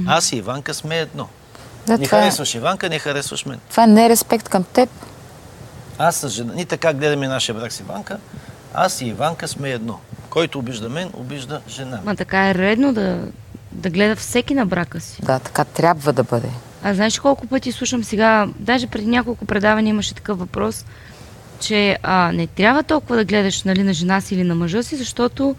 Аз 0.08 0.32
и 0.32 0.36
Иванка 0.36 0.74
сме 0.74 0.98
едно. 1.00 1.28
Да, 1.88 1.98
не 1.98 2.04
е, 2.04 2.08
харесваш 2.08 2.56
Иванка, 2.56 2.90
не 2.90 3.00
харесваш 3.00 3.46
мен. 3.46 3.60
това 3.70 3.88
не 3.88 4.06
е 4.06 4.10
респект 4.10 4.50
към 4.50 4.64
теб. 4.64 4.90
Аз 5.98 6.16
с 6.16 6.30
жена, 6.30 6.54
ние 6.54 6.66
така 6.66 6.94
гледаме 6.94 7.28
нашия 7.28 7.56
брак 7.56 7.72
с 7.72 7.80
Иванка, 7.80 8.18
аз 8.74 9.02
и 9.02 9.06
Иванка 9.06 9.48
сме 9.48 9.70
едно. 9.70 10.00
Който 10.30 10.60
обижда 10.60 10.90
мен, 10.90 11.10
обижда 11.14 11.62
жена 11.70 11.96
ми. 11.96 12.02
Ма 12.06 12.16
така 12.16 12.50
е 12.50 12.56
редно 12.56 12.94
да, 12.94 13.20
да 13.72 13.90
гледа 13.90 14.16
всеки 14.16 14.54
на 14.54 14.66
брака 14.66 15.00
си. 15.00 15.22
Да, 15.22 15.40
така 15.40 15.64
трябва 15.64 16.14
да 16.14 16.24
бъде. 16.24 16.50
А 16.84 16.94
знаеш 16.94 17.16
ли 17.16 17.20
колко 17.20 17.48
пъти 17.48 17.72
слушам 17.72 18.04
сега, 18.04 18.48
даже 18.60 18.88
преди 18.88 19.08
няколко 19.08 19.46
предавания 19.46 19.90
имаше 19.90 20.14
такъв 20.14 20.40
въпрос, 20.40 20.86
че 21.60 21.98
а, 22.04 22.32
не 22.32 22.48
трябва 22.48 22.84
толкова 22.84 23.16
да 23.16 23.26
гледаш 23.26 23.64
нали, 23.64 23.84
на 23.84 23.94
жена 23.94 24.22
си 24.22 24.36
или 24.36 24.44
на 24.44 24.56
мъжа 24.56 24.84
си, 24.84 24.96
защото 24.96 25.56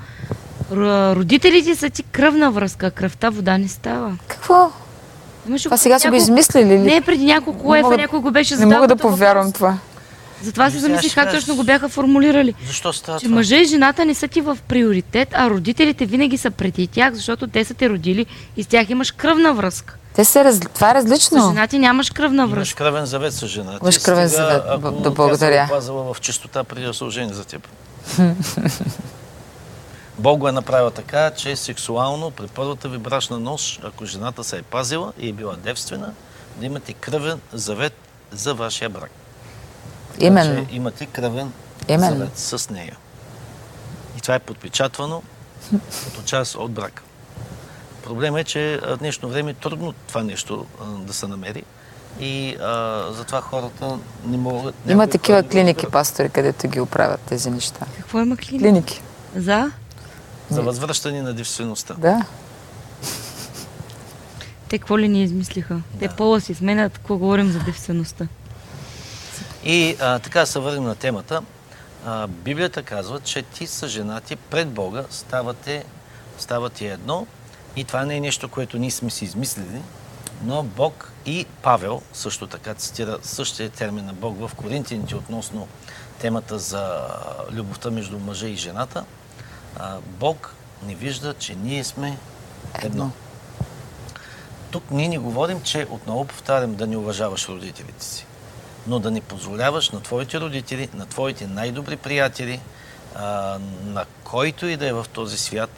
р- 0.72 1.14
родителите 1.16 1.77
са 1.77 1.90
ти 1.90 2.03
кръвна 2.03 2.51
връзка, 2.51 2.87
а 2.87 2.90
кръвта 2.90 3.31
вода 3.31 3.59
не 3.59 3.68
става. 3.68 4.16
Какво? 4.29 4.70
Имаше 5.49 5.68
го 5.68 5.77
сега 5.77 5.99
са 5.99 6.09
го 6.11 6.16
измислили 6.16 6.64
ли? 6.68 6.79
Не, 6.79 7.01
преди 7.01 7.25
няколко 7.25 7.72
Не 7.72 7.83
мога- 7.83 7.96
някой 7.96 8.20
го 8.20 8.31
беше 8.31 8.55
Не 8.55 8.59
задал. 8.59 8.70
мога 8.72 8.88
да 8.88 8.96
повярвам 8.96 9.44
въпрос. 9.44 9.55
това. 9.55 9.79
Затова 10.42 10.70
се 10.70 10.77
Ами 10.77 10.81
сега 10.81 10.92
замислих 10.92 11.14
как 11.14 11.31
точно 11.31 11.57
го 11.57 11.64
бяха 11.64 11.88
формулирали. 11.88 12.55
Защо 12.66 12.92
става 12.92 13.20
Че 13.20 13.27
това? 13.27 13.35
мъжа 13.37 13.57
и 13.57 13.64
жената 13.64 14.05
не 14.05 14.14
са 14.14 14.29
ти 14.29 14.40
в 14.40 14.59
приоритет, 14.68 15.29
а 15.33 15.51
родителите 15.51 16.07
винаги 16.07 16.38
са 16.38 16.51
преди 16.51 16.87
тях, 16.87 17.14
защото 17.14 17.46
те 17.46 17.64
са 17.64 17.75
те 17.75 17.88
родили 17.88 18.27
и 18.57 18.62
с 18.62 18.66
тях 18.66 18.90
имаш 18.90 19.11
кръвна 19.11 19.55
връзка. 19.55 19.96
Те 20.14 20.25
се 20.25 20.44
раз... 20.44 20.61
Това 20.75 20.88
е 20.88 20.92
С 20.92 20.94
различно. 20.94 21.49
жена 21.49 21.66
ти 21.66 21.79
нямаш 21.79 22.11
кръвна 22.11 22.42
Имаш 22.42 22.51
връзка. 22.51 22.79
кръвен 22.79 23.07
завет 23.07 23.33
с 23.33 23.46
жена. 23.46 23.79
Имаш 23.83 23.99
кръвен 23.99 24.29
стига, 24.29 24.42
завет. 24.42 24.62
ако 24.68 24.81
Да, 24.83 24.90
тя 24.92 25.03
се 25.03 25.09
е 25.09 25.11
благодаря. 25.11 25.68
в 26.14 26.20
чистота 26.20 26.64
преди 26.64 26.87
да 26.87 26.94
се 26.94 27.05
ожени 27.05 27.35
за 27.35 27.44
теб. 27.44 27.68
Бог 30.18 30.38
го 30.38 30.49
е 30.49 30.53
направил 30.53 30.90
така, 30.90 31.31
че 31.31 31.57
сексуално 31.57 32.31
при 32.31 32.46
първата 32.46 32.88
ви 32.88 32.99
брачна 32.99 33.38
нощ, 33.38 33.81
ако 33.85 34.07
жената 34.07 34.44
се 34.44 34.57
е 34.57 34.62
пазила 34.62 35.12
и 35.18 35.29
е 35.29 35.33
била 35.33 35.55
девствена, 35.55 36.12
да 36.57 36.66
имате 36.66 36.92
кръвен 36.92 37.40
завет 37.53 37.94
за 38.33 38.55
вашия 38.55 38.88
брак. 38.88 39.11
Именно. 40.21 40.67
Че 40.67 40.77
имате 40.77 41.07
кръвен 41.07 41.53
Именно. 41.89 42.17
завет 42.17 42.39
с 42.39 42.71
нея. 42.71 42.97
И 44.19 44.21
това 44.21 44.35
е 44.35 44.39
подпечатвано 44.39 45.23
като 46.05 46.23
част 46.25 46.55
от 46.55 46.73
брака. 46.73 47.03
Проблемът 48.05 48.41
е, 48.41 48.45
че 48.45 48.81
в 48.87 48.97
днешно 48.97 49.29
време 49.29 49.51
е 49.51 49.55
трудно 49.55 49.93
това 49.93 50.23
нещо 50.23 50.67
а, 50.81 50.85
да 50.85 51.13
се 51.13 51.27
намери. 51.27 51.65
И 52.21 52.57
а, 52.61 53.05
затова 53.13 53.41
хората 53.41 53.99
не 54.27 54.37
могат... 54.37 54.75
Има 54.89 55.07
такива 55.07 55.43
клиники, 55.43 55.87
пастори, 55.87 56.29
където 56.29 56.69
ги 56.69 56.81
оправят 56.81 57.21
тези 57.21 57.51
неща. 57.51 57.87
Какво 57.97 58.21
има 58.21 58.37
клиника? 58.37 58.65
Клиники. 58.65 59.03
За? 59.37 59.71
За 60.51 60.63
възвръщане 60.63 61.23
на 61.23 61.35
девствеността. 61.35 61.95
Да. 61.99 62.25
Те 64.69 64.79
какво 64.79 64.99
ли 64.99 65.09
ни 65.09 65.23
измислиха? 65.23 65.81
Те 65.99 66.09
пола 66.09 66.41
си 66.41 66.55
сменят, 66.55 66.93
какво 66.93 67.17
говорим 67.17 67.53
за 67.53 67.59
девствеността. 67.59 68.27
И 69.69 69.97
а, 70.01 70.19
така 70.19 70.47
се 70.47 70.59
върнем 70.59 70.85
на 70.85 70.95
темата. 70.95 71.43
А, 72.05 72.27
Библията 72.27 72.83
казва, 72.83 73.21
че 73.21 73.43
ти 73.43 73.67
с 73.67 73.89
жена 73.89 74.21
ти 74.21 74.37
пред 74.37 74.69
Бога 74.69 75.05
ставате, 75.11 75.85
ставате 76.39 76.87
едно. 76.87 77.27
И 77.77 77.85
това 77.85 78.05
не 78.05 78.17
е 78.17 78.21
нещо, 78.21 78.49
което 78.49 78.79
ние 78.79 78.91
сме 78.91 79.11
си 79.11 79.25
измислили, 79.25 79.83
но 80.43 80.63
Бог 80.63 81.13
и 81.27 81.47
Павел 81.63 82.03
също 82.13 82.47
така 82.47 82.75
цитира 82.75 83.19
същия 83.23 83.71
термин 83.71 84.07
на 84.07 84.13
Бог 84.13 84.39
в 84.41 84.55
Коринтияните 84.55 85.17
относно 85.17 85.69
темата 86.21 86.59
за 86.59 87.01
любовта 87.53 87.91
между 87.91 88.19
мъжа 88.19 88.49
и 88.49 88.57
жената. 88.57 89.05
А, 89.77 89.97
Бог 90.07 90.55
не 90.87 90.95
вижда, 90.95 91.35
че 91.35 91.55
ние 91.55 91.85
сме 91.85 92.19
едно. 92.83 92.87
Едно. 92.87 93.11
Тук 94.71 94.91
ние 94.91 95.09
не 95.09 95.19
говорим, 95.19 95.63
че 95.63 95.87
отново 95.91 96.25
повтарям 96.25 96.75
да 96.75 96.87
не 96.87 96.97
уважаваш 96.97 97.49
родителите 97.49 98.05
си, 98.05 98.27
но 98.87 98.99
да 98.99 99.11
не 99.11 99.20
позволяваш 99.20 99.90
на 99.90 100.01
твоите 100.01 100.40
родители, 100.40 100.88
на 100.94 101.07
твоите 101.07 101.46
най-добри 101.46 101.96
приятели, 101.96 102.61
на 103.85 104.05
който 104.25 104.66
и 104.66 104.77
да 104.77 104.87
е 104.87 104.92
в 104.92 105.07
този 105.12 105.38
свят, 105.38 105.70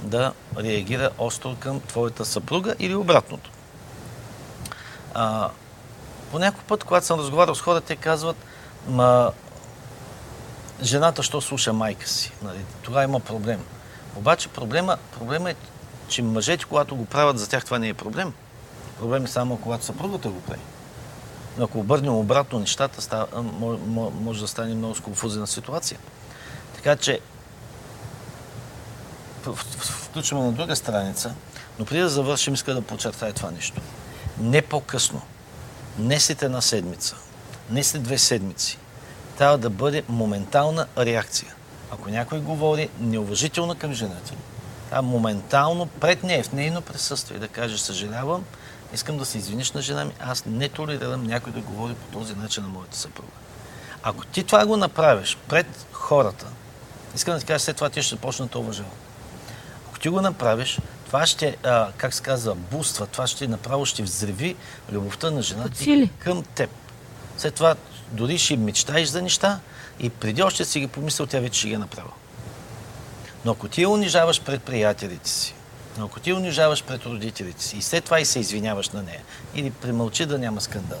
да 0.00 0.32
реагира 0.58 1.10
остро 1.18 1.56
към 1.56 1.80
твоята 1.80 2.24
съпруга 2.24 2.74
или 2.78 2.94
обратното. 2.94 3.50
А, 5.14 5.50
по 6.30 6.38
някой 6.38 6.64
път, 6.64 6.84
когато 6.84 7.06
съм 7.06 7.20
разговарял 7.20 7.54
с 7.54 7.60
хората, 7.60 7.86
те 7.86 7.96
казват, 7.96 8.36
ма, 8.88 9.32
жената 10.82 11.22
що 11.22 11.40
слуша 11.40 11.72
майка 11.72 12.08
си. 12.08 12.32
Нали? 12.42 12.64
Това 12.82 13.04
има 13.04 13.20
проблем. 13.20 13.64
Обаче 14.16 14.48
проблема, 14.48 14.96
проблема 15.18 15.50
е, 15.50 15.54
че 16.08 16.22
мъжете, 16.22 16.64
когато 16.64 16.96
го 16.96 17.04
правят, 17.04 17.38
за 17.38 17.48
тях 17.48 17.64
това 17.64 17.78
не 17.78 17.88
е 17.88 17.94
проблем. 17.94 18.32
Проблем 18.98 19.24
е 19.24 19.28
само 19.28 19.56
когато 19.56 19.84
съпругата 19.84 20.28
го 20.28 20.40
прави. 20.40 20.60
Ако 21.60 21.78
обърнем 21.78 22.14
обратно 22.14 22.58
нещата, 22.58 23.26
може 24.20 24.40
да 24.40 24.48
стане 24.48 24.74
много 24.74 24.94
сконфузена 24.94 25.46
ситуация. 25.46 25.98
Така 26.74 26.96
че 26.96 27.20
включваме 29.80 30.44
на 30.44 30.52
друга 30.52 30.76
страница, 30.76 31.34
но 31.78 31.84
преди 31.84 32.00
да 32.00 32.08
завършим, 32.08 32.54
иска 32.54 32.74
да 32.74 32.82
подчертая 32.82 33.32
това 33.32 33.50
нещо. 33.50 33.80
Не 34.38 34.62
по-късно, 34.62 35.20
не 35.98 36.20
след 36.20 36.42
една 36.42 36.60
седмица, 36.60 37.16
не 37.70 37.84
след 37.84 38.02
две 38.02 38.18
седмици, 38.18 38.78
трябва 39.38 39.58
да 39.58 39.70
бъде 39.70 40.02
моментална 40.08 40.86
реакция. 40.98 41.54
Ако 41.90 42.10
някой 42.10 42.40
говори 42.40 42.88
неуважително 43.00 43.74
към 43.74 43.92
жената, 43.92 44.32
трябва 44.90 45.08
моментално 45.08 45.86
пред 45.86 46.22
нея, 46.22 46.44
в 46.44 46.52
нейно 46.52 46.80
присъствие 46.80 47.38
да 47.38 47.48
каже 47.48 47.78
съжалявам, 47.78 48.44
искам 48.94 49.18
да 49.18 49.24
се 49.24 49.38
извиниш 49.38 49.72
на 49.72 49.82
жена 49.82 50.04
ми, 50.04 50.12
аз 50.20 50.44
не 50.46 50.68
толерирам 50.68 51.24
някой 51.24 51.52
да 51.52 51.60
говори 51.60 51.94
по 51.94 52.18
този 52.18 52.34
начин 52.34 52.62
на 52.62 52.68
моята 52.68 52.96
съпруга. 52.96 53.28
Ако 54.02 54.26
ти 54.26 54.44
това 54.44 54.66
го 54.66 54.76
направиш 54.76 55.38
пред 55.48 55.86
хората, 55.92 56.46
искам 57.14 57.34
да 57.34 57.40
ти 57.40 57.46
кажа, 57.46 57.58
след 57.64 57.76
това 57.76 57.90
ти 57.90 58.02
ще 58.02 58.16
почнат 58.16 58.50
да 58.50 58.58
уважава. 58.58 58.90
Ако 59.88 59.98
ти 59.98 60.08
го 60.08 60.20
направиш, 60.20 60.78
това 61.06 61.26
ще, 61.26 61.56
а, 61.62 61.92
как 61.96 62.14
се 62.14 62.22
казва, 62.22 62.54
буства, 62.54 63.06
това 63.06 63.26
ще 63.26 63.48
направо 63.48 63.86
ще 63.86 64.02
взриви 64.02 64.56
любовта 64.92 65.30
на 65.30 65.42
жената 65.42 65.70
ти 65.70 66.10
към 66.18 66.42
теб. 66.42 66.70
След 67.38 67.54
това 67.54 67.74
дори 68.12 68.38
ще 68.38 68.56
мечтаеш 68.56 69.08
за 69.08 69.22
неща 69.22 69.60
и 70.00 70.10
преди 70.10 70.42
още 70.42 70.64
си 70.64 70.80
ги 70.80 70.86
помислил, 70.86 71.26
тя 71.26 71.40
вече 71.40 71.58
ще 71.58 71.68
ги 71.68 71.74
е 71.74 71.78
направила. 71.78 72.14
Но 73.44 73.52
ако 73.52 73.68
ти 73.68 73.82
я 73.82 73.88
унижаваш 73.88 74.40
пред 74.40 74.62
приятелите 74.62 75.30
си, 75.30 75.54
но 75.98 76.04
ако 76.04 76.20
ти 76.20 76.32
унижаваш 76.32 76.84
пред 76.84 77.06
родителите 77.06 77.64
си 77.64 77.76
и 77.76 77.82
след 77.82 78.04
това 78.04 78.20
и 78.20 78.24
се 78.24 78.38
извиняваш 78.38 78.88
на 78.88 79.02
нея, 79.02 79.20
или 79.54 79.70
премълчи 79.70 80.26
да 80.26 80.38
няма 80.38 80.60
скандал, 80.60 81.00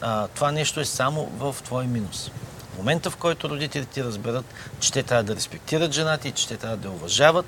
а, 0.00 0.28
това 0.28 0.52
нещо 0.52 0.80
е 0.80 0.84
само 0.84 1.24
в 1.24 1.56
твой 1.64 1.86
минус. 1.86 2.30
В 2.74 2.78
момента, 2.78 3.10
в 3.10 3.16
който 3.16 3.48
родителите 3.48 3.92
ти 3.92 4.04
разберат, 4.04 4.44
че 4.80 4.92
те 4.92 5.02
трябва 5.02 5.24
да 5.24 5.36
респектират 5.36 5.92
жената 5.92 6.28
и 6.28 6.32
че 6.32 6.48
те 6.48 6.56
трябва 6.56 6.76
да 6.76 6.88
я 6.88 6.94
уважават, 6.94 7.46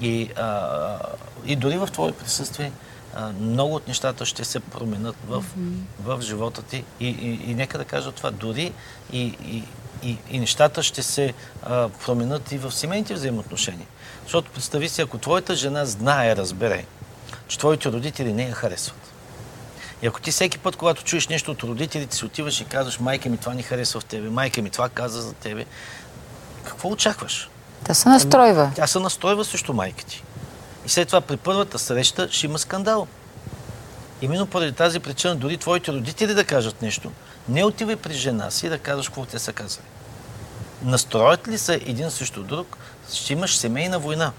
и, 0.00 0.30
а, 0.36 0.98
и 1.46 1.56
дори 1.56 1.78
в 1.78 1.88
твое 1.92 2.12
присъствие, 2.12 2.72
а, 3.14 3.32
много 3.40 3.74
от 3.74 3.88
нещата 3.88 4.26
ще 4.26 4.44
се 4.44 4.60
променят 4.60 5.16
в, 5.28 5.44
mm-hmm. 5.44 5.80
в 6.00 6.22
живота 6.22 6.62
ти. 6.62 6.84
И, 7.00 7.08
и, 7.08 7.50
и 7.50 7.54
нека 7.54 7.78
да 7.78 7.84
кажа 7.84 8.12
това, 8.12 8.30
дори 8.30 8.72
и, 9.12 9.22
и, 9.22 9.64
и, 10.02 10.18
и 10.30 10.38
нещата 10.38 10.82
ще 10.82 11.02
се 11.02 11.34
а, 11.62 11.88
променят 11.88 12.52
и 12.52 12.58
в 12.58 12.72
семейните 12.72 13.14
взаимоотношения. 13.14 13.86
Защото 14.24 14.50
представи 14.50 14.88
си, 14.88 15.02
ако 15.02 15.18
твоята 15.18 15.54
жена 15.54 15.84
знае, 15.84 16.36
разбере, 16.36 16.84
че 17.48 17.58
твоите 17.58 17.92
родители 17.92 18.32
не 18.32 18.42
я 18.42 18.52
харесват. 18.52 19.00
И 20.02 20.06
ако 20.06 20.20
ти 20.20 20.30
всеки 20.30 20.58
път, 20.58 20.76
когато 20.76 21.04
чуеш 21.04 21.28
нещо 21.28 21.50
от 21.50 21.62
родителите 21.62 22.16
си, 22.16 22.24
отиваш 22.24 22.60
и 22.60 22.64
казваш, 22.64 22.98
майка 23.00 23.28
ми 23.28 23.38
това 23.38 23.54
не 23.54 23.62
харесва 23.62 24.00
в 24.00 24.04
тебе, 24.04 24.28
майка 24.28 24.62
ми 24.62 24.70
това 24.70 24.88
каза 24.88 25.22
за 25.22 25.32
тебе, 25.32 25.64
какво 26.64 26.88
очакваш? 26.88 27.50
Тя 27.84 27.94
се 27.94 28.08
настройва. 28.08 28.72
Тя 28.74 28.86
се 28.86 28.98
настройва 28.98 29.44
срещу 29.44 29.72
майка 29.72 30.04
ти. 30.04 30.22
И 30.86 30.88
след 30.88 31.08
това 31.08 31.20
при 31.20 31.36
първата 31.36 31.78
среща 31.78 32.28
ще 32.30 32.46
има 32.46 32.58
скандал. 32.58 33.06
Именно 34.22 34.46
поради 34.46 34.72
тази 34.72 35.00
причина, 35.00 35.36
дори 35.36 35.56
твоите 35.56 35.92
родители 35.92 36.34
да 36.34 36.44
кажат 36.44 36.82
нещо, 36.82 37.12
не 37.48 37.64
отивай 37.64 37.96
при 37.96 38.14
жена 38.14 38.50
си 38.50 38.68
да 38.68 38.78
казваш 38.78 39.08
какво 39.08 39.24
те 39.24 39.38
са 39.38 39.52
казали. 39.52 39.86
Настроят 40.82 41.48
ли 41.48 41.58
се 41.58 41.74
един 41.74 42.10
срещу 42.10 42.42
друг, 42.42 42.76
ще 43.12 43.32
имаш 43.32 43.56
семейна 43.56 43.98
война. 43.98 44.32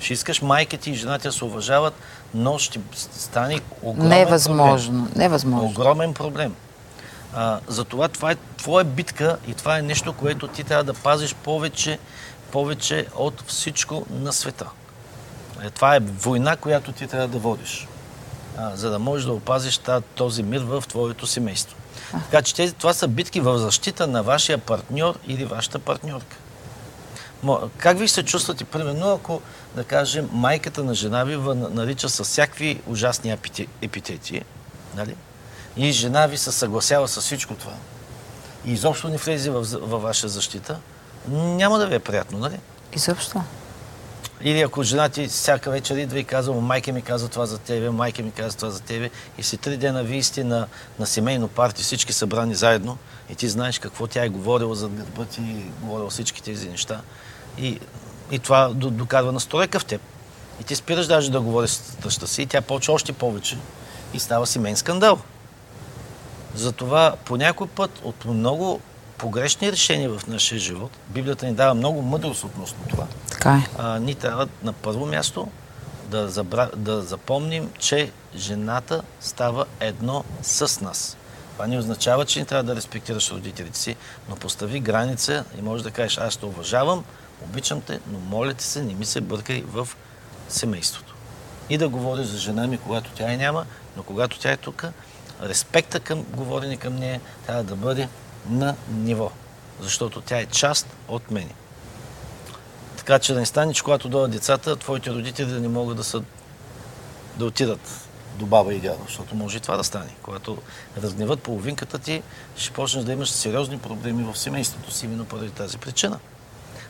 Ще 0.00 0.12
искаш 0.12 0.42
майка 0.42 0.76
ти 0.76 0.90
и 0.90 0.94
жената 0.94 1.28
да 1.28 1.32
се 1.32 1.44
уважават, 1.44 1.94
но 2.34 2.58
ще 2.58 2.80
стане 2.94 3.60
огромен 3.82 4.08
Невъзможно. 4.08 5.04
проблем. 5.04 5.22
Невъзможно. 5.22 5.68
Огромен 5.68 6.14
проблем. 6.14 6.54
А, 7.34 7.60
затова 7.68 8.08
това 8.08 8.30
е 8.30 8.36
твоя 8.56 8.84
битка 8.84 9.36
и 9.48 9.54
това 9.54 9.78
е 9.78 9.82
нещо, 9.82 10.12
което 10.12 10.48
ти 10.48 10.64
трябва 10.64 10.84
да 10.84 10.94
пазиш 10.94 11.34
повече, 11.34 11.98
повече 12.50 13.06
от 13.16 13.44
всичко 13.46 14.06
на 14.10 14.32
света. 14.32 14.66
Е, 15.64 15.70
това 15.70 15.96
е 15.96 16.00
война, 16.00 16.56
която 16.56 16.92
ти 16.92 17.06
трябва 17.06 17.28
да 17.28 17.38
водиш, 17.38 17.88
а, 18.58 18.76
за 18.76 18.90
да 18.90 18.98
можеш 18.98 19.26
да 19.26 19.32
опазиш 19.32 19.80
този 20.14 20.42
мир 20.42 20.60
в 20.60 20.84
твоето 20.88 21.26
семейство. 21.26 21.76
Така 22.10 22.42
че 22.42 22.54
тези, 22.54 22.72
това 22.72 22.92
са 22.92 23.08
битки 23.08 23.40
в 23.40 23.58
защита 23.58 24.06
на 24.06 24.22
вашия 24.22 24.58
партньор 24.58 25.18
или 25.26 25.44
вашата 25.44 25.78
партньорка. 25.78 26.36
Как 27.78 27.98
ви 27.98 28.08
се 28.08 28.22
чувствате, 28.22 28.64
примерно, 28.64 29.12
ако, 29.12 29.40
да 29.76 29.84
кажем, 29.84 30.28
майката 30.32 30.84
на 30.84 30.94
жена 30.94 31.24
ви 31.24 31.36
нарича 31.54 32.08
с 32.08 32.24
всякакви 32.24 32.80
ужасни 32.86 33.36
епитети, 33.82 34.42
нали? 34.96 35.16
и 35.76 35.92
жена 35.92 36.26
ви 36.26 36.36
се 36.38 36.52
съгласява 36.52 37.08
с 37.08 37.20
всичко 37.20 37.54
това, 37.54 37.74
и 38.64 38.72
изобщо 38.72 39.08
не 39.08 39.16
влезе 39.16 39.50
във 39.50 40.02
ваша 40.02 40.28
защита, 40.28 40.78
няма 41.28 41.78
да 41.78 41.86
ви 41.86 41.94
е 41.94 41.98
приятно, 41.98 42.38
нали? 42.38 42.60
Изобщо. 42.92 43.42
Или 44.40 44.60
ако 44.60 44.82
жена 44.82 45.08
ти 45.08 45.26
всяка 45.26 45.70
вечер 45.70 45.96
идва 45.96 46.18
и 46.18 46.24
казва, 46.24 46.60
майка 46.60 46.92
ми 46.92 47.02
каза 47.02 47.28
това 47.28 47.46
за 47.46 47.58
тебе, 47.58 47.90
майка 47.90 48.22
ми 48.22 48.30
каза 48.30 48.56
това 48.56 48.70
за 48.70 48.80
тебе, 48.80 49.10
и 49.38 49.42
си 49.42 49.56
три 49.56 49.76
дена 49.76 50.02
вие 50.02 50.22
сте 50.22 50.44
на, 50.44 50.66
на 50.98 51.06
семейно 51.06 51.48
парти, 51.48 51.82
всички 51.82 52.12
събрани 52.12 52.54
заедно, 52.54 52.98
и 53.30 53.34
ти 53.34 53.48
знаеш 53.48 53.78
какво 53.78 54.06
тя 54.06 54.24
е 54.24 54.28
говорила 54.28 54.74
за 54.74 54.88
гърба 54.88 55.24
ти, 55.24 55.40
говорила 55.80 56.10
всички 56.10 56.42
тези 56.42 56.68
неща. 56.68 57.00
И, 57.60 57.80
и 58.30 58.38
това 58.38 58.68
докарва 58.74 59.32
на 59.32 59.40
сторека 59.40 59.80
в 59.80 59.84
теб. 59.84 60.00
И 60.60 60.64
ти 60.64 60.76
спираш 60.76 61.06
даже 61.06 61.30
да 61.30 61.40
говориш 61.40 61.70
с 61.70 61.96
тъща 62.02 62.26
си, 62.26 62.42
и 62.42 62.46
тя 62.46 62.60
почва 62.60 62.94
още 62.94 63.12
повече 63.12 63.58
и 64.14 64.18
става 64.18 64.46
семейен 64.46 64.76
скандал. 64.76 65.18
Затова 66.54 67.14
по 67.24 67.36
някой 67.36 67.66
път 67.66 67.90
от 68.02 68.24
много 68.24 68.80
погрешни 69.18 69.72
решения 69.72 70.10
в 70.10 70.26
нашия 70.26 70.58
живот. 70.58 70.90
Библията 71.08 71.46
ни 71.46 71.52
дава 71.52 71.74
много 71.74 72.02
мъдрост 72.02 72.44
относно 72.44 72.78
това. 72.88 73.06
Така 73.30 73.54
е. 73.54 73.68
А, 73.78 73.98
ние 73.98 74.14
трябва 74.14 74.48
на 74.62 74.72
първо 74.72 75.06
място 75.06 75.48
да, 76.10 76.28
забра... 76.28 76.70
да 76.76 77.02
запомним, 77.02 77.70
че 77.78 78.10
жената 78.36 79.02
става 79.20 79.66
едно 79.80 80.24
с 80.42 80.80
нас. 80.80 81.16
Това 81.52 81.66
не 81.66 81.78
означава, 81.78 82.24
че 82.24 82.38
не 82.40 82.44
трябва 82.44 82.62
да 82.62 82.76
респектираш 82.76 83.30
родителите 83.30 83.78
си, 83.78 83.96
но 84.28 84.36
постави 84.36 84.80
граница 84.80 85.44
и 85.58 85.62
можеш 85.62 85.84
да 85.84 85.90
кажеш, 85.90 86.18
аз 86.18 86.36
те 86.36 86.46
уважавам, 86.46 87.04
обичам 87.44 87.80
те, 87.80 88.00
но 88.12 88.18
моля 88.18 88.54
ти 88.54 88.64
се, 88.64 88.82
не 88.82 88.94
ми 88.94 89.04
се 89.04 89.20
бъркай 89.20 89.64
в 89.66 89.88
семейството. 90.48 91.14
И 91.70 91.78
да 91.78 91.88
говориш 91.88 92.26
за 92.26 92.38
жена 92.38 92.66
ми, 92.66 92.78
когато 92.78 93.10
тя 93.10 93.32
е 93.32 93.36
няма, 93.36 93.66
но 93.96 94.02
когато 94.02 94.38
тя 94.38 94.52
е 94.52 94.56
тук, 94.56 94.84
респекта 95.42 96.00
към 96.00 96.22
говорене 96.22 96.76
към 96.76 96.96
нея 96.96 97.20
трябва 97.46 97.64
да 97.64 97.76
бъде 97.76 98.08
на 98.48 98.76
ниво, 98.90 99.30
защото 99.80 100.20
тя 100.20 100.38
е 100.38 100.46
част 100.46 100.86
от 101.08 101.30
мене. 101.30 101.54
Така 102.96 103.18
че 103.18 103.32
да 103.32 103.40
не 103.40 103.46
стане, 103.46 103.74
че 103.74 103.82
когато 103.82 104.08
дойдат 104.08 104.30
децата, 104.30 104.76
твоите 104.76 105.10
родители 105.10 105.46
да 105.46 105.60
не 105.60 105.68
могат 105.68 105.96
да, 105.96 106.04
са, 106.04 106.22
да 107.36 107.44
отидат 107.44 108.08
до 108.38 108.46
баба 108.46 108.74
и 108.74 108.80
дядо, 108.80 109.04
защото 109.06 109.34
може 109.34 109.56
и 109.56 109.60
това 109.60 109.76
да 109.76 109.84
стане. 109.84 110.14
Когато 110.22 110.58
разгневат 111.02 111.42
половинката 111.42 111.98
ти, 111.98 112.22
ще 112.56 112.72
почнеш 112.72 113.04
да 113.04 113.12
имаш 113.12 113.30
сериозни 113.30 113.78
проблеми 113.78 114.24
в 114.32 114.38
семейството 114.38 114.92
си, 114.92 115.06
именно 115.06 115.24
поради 115.24 115.50
тази 115.50 115.78
причина. 115.78 116.18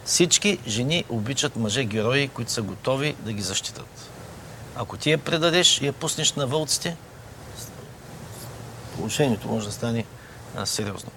Всички 0.09 0.59
жени 0.67 1.05
обичат 1.09 1.57
мъже 1.57 1.85
герои, 1.85 2.29
които 2.29 2.53
са 2.53 2.63
готови 2.63 3.15
да 3.21 3.33
ги 3.33 3.43
защитат. 3.43 4.11
Ако 4.77 4.97
ти 4.97 5.11
я 5.11 5.19
предадеш 5.19 5.81
и 5.81 5.87
я 5.87 5.93
пуснеш 5.93 6.33
на 6.33 6.47
вълците, 6.47 6.97
положението 8.97 9.49
може 9.49 9.67
да 9.67 9.73
стане 9.73 10.05
а, 10.57 10.67
сериозно. 10.67 11.11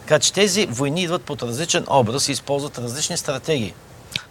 Така 0.00 0.18
че 0.18 0.32
тези 0.32 0.66
войни 0.66 1.02
идват 1.02 1.22
под 1.22 1.42
различен 1.42 1.84
образ 1.90 2.28
и 2.28 2.32
използват 2.32 2.78
различни 2.78 3.16
стратегии. 3.16 3.74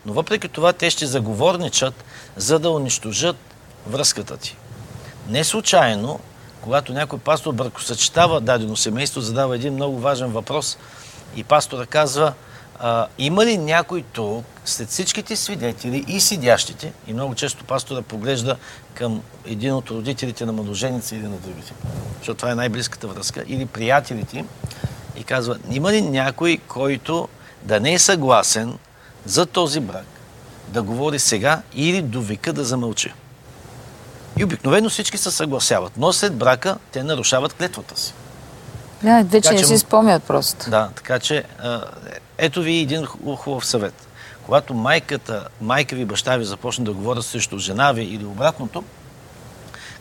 Но 0.05 0.13
въпреки 0.13 0.47
това 0.47 0.73
те 0.73 0.89
ще 0.89 1.05
заговорничат, 1.05 2.03
за 2.37 2.59
да 2.59 2.69
унищожат 2.69 3.37
връзката 3.87 4.37
ти. 4.37 4.57
Не 5.27 5.43
случайно, 5.43 6.19
когато 6.61 6.93
някой 6.93 7.19
пастор 7.19 7.53
бракосъчетава 7.53 8.41
дадено 8.41 8.75
семейство, 8.75 9.21
задава 9.21 9.55
един 9.55 9.73
много 9.73 9.99
важен 9.99 10.31
въпрос 10.31 10.77
и 11.35 11.43
пастора 11.43 11.85
казва, 11.85 12.33
а, 12.79 13.07
има 13.17 13.45
ли 13.45 13.57
някой 13.57 14.03
тук, 14.13 14.45
след 14.65 14.89
всичките 14.89 15.35
свидетели 15.35 16.05
и 16.07 16.19
седящите, 16.19 16.93
и 17.07 17.13
много 17.13 17.35
често 17.35 17.63
пастора 17.63 18.01
поглежда 18.01 18.57
към 18.93 19.21
един 19.45 19.73
от 19.73 19.89
родителите 19.89 20.45
на 20.45 20.53
младоженица 20.53 21.15
или 21.15 21.23
на 21.23 21.37
другите, 21.37 21.73
защото 22.17 22.37
това 22.37 22.51
е 22.51 22.55
най-близката 22.55 23.07
връзка, 23.07 23.43
или 23.47 23.65
приятелите 23.65 24.37
им, 24.37 24.47
и 25.15 25.23
казва, 25.23 25.57
има 25.69 25.91
ли 25.91 26.01
някой, 26.01 26.57
който 26.67 27.27
да 27.63 27.79
не 27.79 27.93
е 27.93 27.99
съгласен 27.99 28.77
за 29.25 29.45
този 29.45 29.79
брак, 29.79 30.05
да 30.67 30.83
говори 30.83 31.19
сега 31.19 31.61
или 31.73 32.01
до 32.01 32.21
века 32.21 32.53
да 32.53 32.63
замълчи. 32.63 33.13
И 34.37 34.43
обикновено 34.43 34.89
всички 34.89 35.17
се 35.17 35.31
съгласяват, 35.31 35.91
но 35.97 36.13
след 36.13 36.35
брака 36.35 36.77
те 36.91 37.03
нарушават 37.03 37.53
клетвата 37.53 37.99
си. 37.99 38.13
Да, 39.03 39.23
вече 39.23 39.41
Така 39.41 39.55
не 39.55 39.61
че 39.61 39.67
си 39.67 39.77
спомнят 39.77 40.23
просто. 40.23 40.69
Да, 40.69 40.89
така 40.95 41.19
че 41.19 41.43
а, 41.59 41.81
ето 42.43 42.61
ви 42.61 42.75
един 42.75 43.05
ху- 43.05 43.35
хубав 43.35 43.65
съвет. 43.65 44.07
Когато 44.45 44.73
майката, 44.73 45.47
майка 45.61 45.95
ви, 45.95 46.05
баща 46.05 46.37
ви 46.37 46.45
започне 46.45 46.85
да 46.85 46.93
говорят 46.93 47.25
срещу 47.25 47.57
жена 47.57 47.91
ви 47.91 48.03
или 48.03 48.25
обратното, 48.25 48.83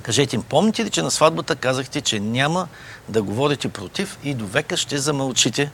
кажете 0.02 0.36
им, 0.36 0.42
помните 0.42 0.84
ли, 0.84 0.90
че 0.90 1.02
на 1.02 1.10
сватбата 1.10 1.56
казахте, 1.56 2.00
че 2.00 2.20
няма 2.20 2.68
да 3.08 3.22
говорите 3.22 3.68
против 3.68 4.18
и 4.24 4.34
до 4.34 4.46
века 4.46 4.76
ще 4.76 4.98
замълчите 4.98 5.70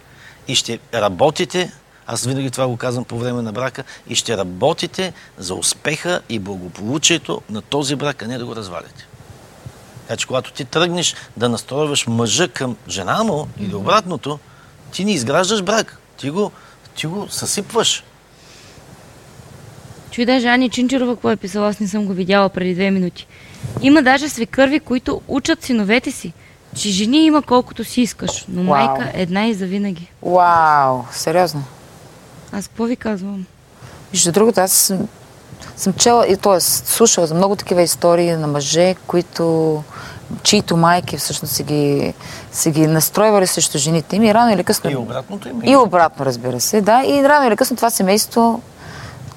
и 0.48 0.54
ще 0.54 0.78
работите, 0.94 1.72
аз 2.06 2.24
винаги 2.24 2.50
това 2.50 2.68
го 2.68 2.76
казвам 2.76 3.04
по 3.04 3.18
време 3.18 3.42
на 3.42 3.52
брака, 3.52 3.84
и 4.08 4.14
ще 4.14 4.36
работите 4.36 5.12
за 5.38 5.54
успеха 5.54 6.20
и 6.28 6.38
благополучието 6.38 7.42
на 7.50 7.62
този 7.62 7.96
брак, 7.96 8.22
а 8.22 8.26
не 8.26 8.38
да 8.38 8.46
го 8.46 8.56
разваляте. 8.56 9.06
Така 10.06 10.16
че 10.16 10.26
когато 10.26 10.52
ти 10.52 10.64
тръгнеш 10.64 11.14
да 11.36 11.48
настройваш 11.48 12.06
мъжа 12.06 12.48
към 12.48 12.76
жена 12.88 13.24
му 13.24 13.48
или 13.60 13.74
обратното, 13.74 14.38
ти 14.92 15.04
не 15.04 15.12
изграждаш 15.12 15.62
брак. 15.62 15.98
Ти 16.18 16.30
го, 16.30 16.50
ти 16.96 17.06
го 17.06 17.26
съсипваш. 17.30 18.04
Чуй 20.10 20.24
даже 20.24 20.48
Ани 20.48 20.70
Чинчерова 20.70 21.14
какво 21.14 21.30
е 21.30 21.36
писала, 21.36 21.68
аз 21.68 21.80
не 21.80 21.88
съм 21.88 22.06
го 22.06 22.12
видяла 22.12 22.48
преди 22.48 22.74
две 22.74 22.90
минути. 22.90 23.26
Има 23.82 24.02
даже 24.02 24.28
свекърви, 24.28 24.80
които 24.80 25.20
учат 25.28 25.64
синовете 25.64 26.10
си, 26.10 26.32
че 26.76 26.88
жени 26.88 27.24
има 27.26 27.42
колкото 27.42 27.84
си 27.84 28.00
искаш, 28.00 28.44
но 28.48 28.62
Вау. 28.62 28.86
майка 28.86 29.10
една 29.14 29.46
и 29.46 29.54
завинаги. 29.54 30.10
Вау, 30.22 31.02
сериозно. 31.12 31.64
Аз 32.52 32.68
какво 32.68 32.84
ви 32.84 32.96
казвам? 32.96 33.46
Между 34.12 34.32
другото, 34.32 34.60
аз 34.60 34.72
съм, 34.72 35.08
съм 35.76 35.92
чела, 35.92 36.26
и 36.28 36.36
т.е. 36.36 36.60
слушала 36.60 37.26
за 37.26 37.34
много 37.34 37.56
такива 37.56 37.82
истории 37.82 38.30
на 38.32 38.46
мъже, 38.46 38.94
които 39.06 39.82
чието 40.42 40.76
майки 40.76 41.16
всъщност 41.16 41.54
са 41.54 41.62
ги, 41.62 42.14
са 42.52 42.70
ги 42.70 42.86
настройвали 42.86 43.46
срещу 43.46 43.78
жените 43.78 44.16
им 44.16 44.22
и 44.22 44.34
рано 44.34 44.52
или 44.52 44.64
късно... 44.64 44.90
И 44.90 44.96
обратното 44.96 45.48
има. 45.48 45.60
И 45.64 45.76
обратно, 45.76 46.26
разбира 46.26 46.60
се, 46.60 46.80
да. 46.80 47.02
И 47.06 47.22
рано 47.22 47.46
или 47.46 47.56
късно 47.56 47.76
това 47.76 47.90
семейство 47.90 48.60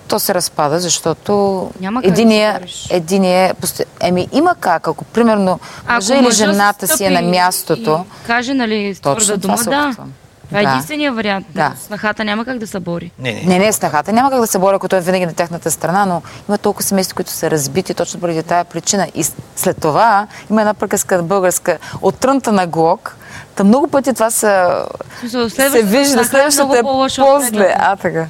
то 0.08 0.19
се 0.19 0.34
разпада, 0.34 0.80
защото 0.80 1.34
Няма 1.80 2.01
как 2.01 2.08
да 2.08 2.13
единия, 2.13 2.62
единия, 2.89 3.54
посто- 3.54 3.86
еми 3.99 4.27
има 4.32 4.56
как, 4.56 4.88
ако 4.88 5.06
примерно 5.06 5.60
мъжа 5.88 6.15
или 6.15 6.32
жената 6.32 6.88
си 6.88 7.06
е 7.06 7.10
на 7.10 7.21
мястото, 7.21 8.06
И 8.23 8.27
каже, 8.27 8.54
нали, 8.54 8.95
твърда 9.01 9.38
дума, 9.38 9.56
да. 9.56 9.86
опитвам. 9.86 10.13
Това 10.52 10.60
е 10.62 10.64
Да. 10.64 10.70
единствения 10.70 11.12
вариант. 11.14 11.46
Да. 11.50 11.74
Снахата 11.86 12.26
няма 12.26 12.46
как 12.46 12.58
да 12.58 12.68
се 12.68 12.80
бори. 12.80 13.12
Не, 13.20 13.34
не. 13.34 13.42
Не, 13.42 13.60
не, 13.60 13.74
снахата 13.74 14.14
няма 14.14 14.32
как 14.32 14.40
да 14.42 14.48
се 14.48 14.60
боря, 14.60 14.76
ако 14.76 14.88
той 14.88 15.00
е 15.00 15.02
винаги 15.02 15.26
на 15.26 15.34
тяхната 15.34 15.72
страна, 15.72 16.06
но 16.06 16.22
има 16.50 16.58
толкова 16.58 16.84
семейства, 16.84 17.16
които 17.16 17.32
са 17.32 17.52
разбити 17.52 17.94
точно 17.94 18.20
поради 18.20 18.44
тази 18.44 18.70
причина. 18.70 19.08
И 19.16 19.26
след 19.56 19.82
това 19.82 20.28
има 20.50 20.62
една 20.62 20.74
приказка 20.74 21.24
българска 21.24 21.78
от 22.02 22.16
трънта 22.16 22.52
на 22.52 22.68
Глок. 22.68 23.16
Та 23.56 23.64
много 23.64 23.88
пъти 23.88 24.14
това 24.14 24.32
са... 24.32 24.86
Се 25.50 25.84
вижда, 25.84 26.22
е 26.22 26.26
следващата 26.26 26.78
е 26.78 26.84
предната. 26.84 27.76
А, 27.78 27.96
така. 27.96 28.28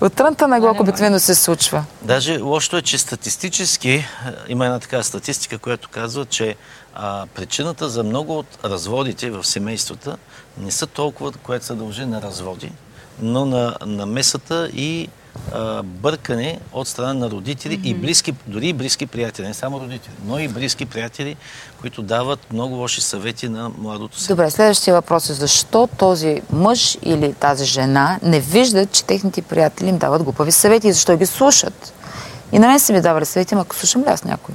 От 0.00 0.12
трънта 0.12 0.48
на 0.48 0.60
Глок 0.60 0.80
обикновено 0.80 1.18
се 1.20 1.34
случва. 1.34 1.84
Даже 2.02 2.40
лошото 2.40 2.76
е, 2.76 2.82
че 2.82 2.98
статистически 2.98 4.04
има 4.48 4.66
една 4.66 4.78
такава 4.78 5.04
статистика, 5.04 5.58
която 5.58 5.88
казва, 5.88 6.24
че 6.24 6.56
а, 6.94 7.26
причината 7.34 7.88
за 7.88 8.04
много 8.04 8.38
от 8.38 8.58
разводите 8.64 9.30
в 9.30 9.44
семействата 9.44 10.16
не 10.58 10.70
са 10.70 10.86
толкова, 10.86 11.32
което 11.32 11.64
се 11.64 11.74
дължи 11.74 12.04
на 12.04 12.22
разводи, 12.22 12.72
но 13.20 13.46
на 13.46 13.76
намесата 13.86 14.70
и 14.74 15.08
а, 15.52 15.82
бъркане 15.82 16.60
от 16.72 16.88
страна 16.88 17.14
на 17.14 17.30
родители 17.30 17.80
и 17.84 17.94
близки, 17.94 18.34
дори 18.46 18.68
и 18.68 18.72
близки 18.72 19.06
приятели, 19.06 19.46
не 19.46 19.54
само 19.54 19.80
родители, 19.80 20.12
но 20.24 20.38
и 20.38 20.48
близки 20.48 20.86
приятели, 20.86 21.36
които 21.80 22.02
дават 22.02 22.52
много 22.52 22.74
лоши 22.74 23.00
съвети 23.00 23.48
на 23.48 23.68
младото 23.78 24.20
се. 24.20 24.28
Добре, 24.28 24.50
следващия 24.50 24.94
въпрос 24.94 25.30
е 25.30 25.34
защо 25.34 25.88
този 25.98 26.42
мъж 26.52 26.98
или 27.02 27.32
тази 27.32 27.64
жена 27.64 28.18
не 28.22 28.40
виждат, 28.40 28.92
че 28.92 29.04
техните 29.04 29.42
приятели 29.42 29.88
им 29.88 29.98
дават 29.98 30.22
глупави 30.22 30.52
съвети 30.52 30.88
и 30.88 30.92
защо 30.92 31.16
ги 31.16 31.26
слушат. 31.26 31.92
И 32.52 32.58
на 32.58 32.66
мен 32.66 32.80
са 32.80 32.92
ми 32.92 33.00
давали 33.00 33.26
съвети, 33.26 33.54
ама 33.54 33.62
ако 33.62 33.76
слушам 33.76 34.02
ли 34.02 34.06
аз 34.08 34.24
някой? 34.24 34.54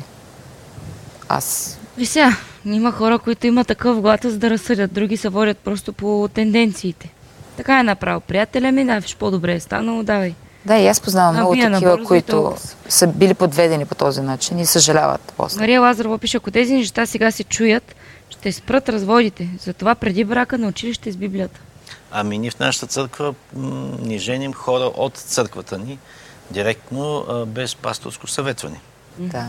Аз. 1.29 1.77
Ви 1.97 2.05
сега, 2.05 2.37
има 2.65 2.91
хора, 2.91 3.19
които 3.19 3.47
имат 3.47 3.67
такъв 3.67 4.01
глад, 4.01 4.19
за 4.23 4.37
да 4.37 4.49
разсъдят. 4.49 4.93
Други 4.93 5.17
се 5.17 5.29
водят 5.29 5.57
просто 5.57 5.93
по 5.93 6.29
тенденциите. 6.33 7.09
Така 7.57 7.79
е 7.79 7.83
направил 7.83 8.19
приятеля 8.19 8.71
ми, 8.71 8.85
да, 8.85 8.99
виж 8.99 9.15
по-добре 9.15 9.53
е 9.53 9.59
станало, 9.59 10.03
давай. 10.03 10.33
Да, 10.65 10.77
и 10.77 10.87
аз 10.87 11.01
познавам 11.01 11.35
А 11.35 11.39
много 11.39 11.51
такива, 11.53 11.69
набързо 11.69 12.03
и 12.03 12.05
които 12.05 12.31
толкова. 12.31 12.59
са 12.89 13.07
били 13.07 13.33
подведени 13.33 13.85
по 13.85 13.95
този 13.95 14.21
начин 14.21 14.59
и 14.59 14.65
съжаляват 14.65 15.33
после. 15.37 15.59
Мария 15.59 15.81
Лазарова 15.81 16.17
пише, 16.17 16.37
ако 16.37 16.51
тези 16.51 16.73
неща 16.73 17.05
сега 17.05 17.31
се 17.31 17.43
чуят, 17.43 17.95
ще 18.29 18.51
спрат 18.51 18.89
разводите. 18.89 19.49
Затова 19.59 19.95
преди 19.95 20.23
брака 20.23 20.57
на 20.57 20.67
училище 20.67 21.11
с 21.11 21.17
Библията. 21.17 21.59
Ами 22.11 22.37
ние 22.37 22.51
в 22.51 22.59
нашата 22.59 22.87
църква 22.87 23.33
м, 23.55 23.97
ни 23.99 24.19
женим 24.19 24.53
хора 24.53 24.83
от 24.95 25.17
църквата 25.17 25.77
ни, 25.77 25.99
директно, 26.51 27.25
без 27.47 27.75
пасторско 27.75 28.27
съветване. 28.27 28.79
Да. 29.17 29.47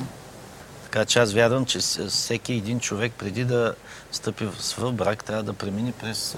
Така 0.95 1.05
че 1.05 1.19
аз 1.19 1.33
вярвам, 1.33 1.67
че 1.67 1.79
всеки 2.09 2.53
един 2.53 2.81
човек 2.81 3.13
преди 3.19 3.45
да 3.45 3.75
стъпи 4.13 4.47
в, 4.79 4.93
брак, 4.93 5.25
трябва 5.25 5.43
да 5.43 5.53
премине 5.53 5.93
през 5.93 6.37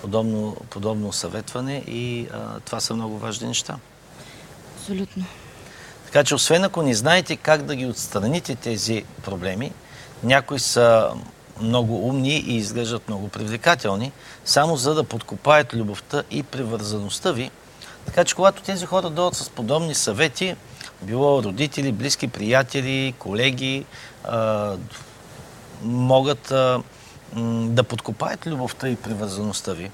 подобно, 0.00 0.56
подобно 0.70 1.12
съветване 1.12 1.84
и 1.86 2.26
а, 2.32 2.60
това 2.60 2.80
са 2.80 2.94
много 2.94 3.18
важни 3.18 3.48
неща. 3.48 3.78
Абсолютно. 4.76 5.24
Така 6.04 6.24
че 6.24 6.34
освен 6.34 6.64
ако 6.64 6.82
не 6.82 6.94
знаете 6.94 7.36
как 7.36 7.62
да 7.62 7.76
ги 7.76 7.86
отстраните 7.86 8.54
тези 8.54 9.04
проблеми, 9.22 9.72
някои 10.22 10.58
са 10.58 11.10
много 11.60 12.08
умни 12.08 12.36
и 12.36 12.56
изглеждат 12.56 13.08
много 13.08 13.28
привлекателни, 13.28 14.12
само 14.44 14.76
за 14.76 14.94
да 14.94 15.04
подкопаят 15.04 15.74
любовта 15.74 16.22
и 16.30 16.42
привързаността 16.42 17.32
ви. 17.32 17.50
Така 18.06 18.24
че 18.24 18.34
когато 18.34 18.62
тези 18.62 18.86
хора 18.86 19.10
дойдат 19.10 19.36
с 19.36 19.50
подобни 19.50 19.94
съвети, 19.94 20.56
било 21.06 21.42
родители, 21.42 21.92
близки 21.92 22.28
приятели, 22.28 23.14
колеги, 23.18 23.84
а, 24.24 24.72
могат 25.82 26.50
а, 26.50 26.82
да 27.66 27.84
подкопаят 27.84 28.46
любовта 28.46 28.88
и 28.88 28.96
привързаността 28.96 29.72
ви 29.72 29.90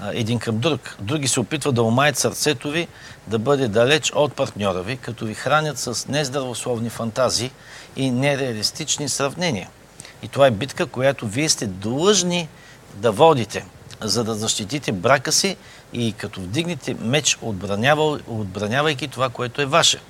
а, 0.00 0.10
един 0.14 0.38
към 0.38 0.58
друг. 0.58 0.96
Други 1.00 1.28
се 1.28 1.40
опитват 1.40 1.74
да 1.74 1.82
омаят 1.82 2.18
сърцето 2.18 2.70
ви 2.70 2.88
да 3.26 3.38
бъде 3.38 3.68
далеч 3.68 4.12
от 4.14 4.34
партньора 4.34 4.82
ви, 4.82 4.96
като 4.96 5.24
ви 5.24 5.34
хранят 5.34 5.78
с 5.78 6.08
нездравословни 6.08 6.90
фантазии 6.90 7.50
и 7.96 8.10
нереалистични 8.10 9.08
сравнения. 9.08 9.68
И 10.22 10.28
това 10.28 10.46
е 10.46 10.50
битка, 10.50 10.86
която 10.86 11.26
вие 11.26 11.48
сте 11.48 11.66
длъжни 11.66 12.48
да 12.94 13.12
водите, 13.12 13.64
за 14.00 14.24
да 14.24 14.34
защитите 14.34 14.92
брака 14.92 15.32
си 15.32 15.56
и 15.92 16.12
като 16.12 16.40
вдигнете 16.40 16.96
меч, 17.00 17.38
отбранява- 17.42 18.20
отбранявайки 18.26 19.08
това, 19.08 19.28
което 19.28 19.62
е 19.62 19.66
ваше. 19.66 20.00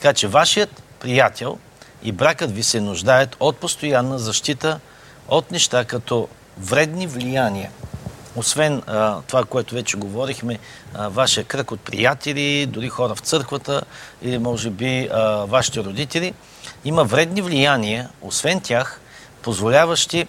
Така 0.00 0.14
че 0.14 0.28
вашият 0.28 0.82
приятел 1.00 1.58
и 2.02 2.12
бракът 2.12 2.50
ви 2.50 2.62
се 2.62 2.80
нуждаят 2.80 3.36
от 3.40 3.56
постоянна 3.56 4.18
защита 4.18 4.80
от 5.28 5.50
неща 5.50 5.84
като 5.84 6.28
вредни 6.58 7.06
влияния. 7.06 7.70
Освен 8.36 8.82
а, 8.86 9.20
това, 9.26 9.44
което 9.44 9.74
вече 9.74 9.96
говорихме, 9.96 10.58
а, 10.94 11.08
вашия 11.08 11.44
кръг 11.44 11.70
от 11.70 11.80
приятели, 11.80 12.66
дори 12.66 12.88
хора 12.88 13.14
в 13.14 13.20
църквата 13.20 13.82
или 14.22 14.38
може 14.38 14.70
би 14.70 15.08
а, 15.12 15.44
вашите 15.44 15.84
родители, 15.84 16.34
има 16.84 17.04
вредни 17.04 17.42
влияния, 17.42 18.08
освен 18.22 18.60
тях, 18.60 19.00
позволяващи 19.42 20.26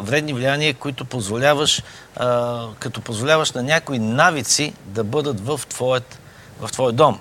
вредни 0.00 0.32
влияния, 0.32 0.74
които 0.74 1.04
позволяваш, 1.04 1.82
като 2.78 3.00
позволяваш 3.00 3.52
на 3.52 3.62
някои 3.62 3.98
навици 3.98 4.72
да 4.86 5.04
бъдат 5.04 5.40
в 5.40 5.60
твоят, 5.68 6.18
в 6.60 6.72
твой 6.72 6.92
дом. 6.92 7.18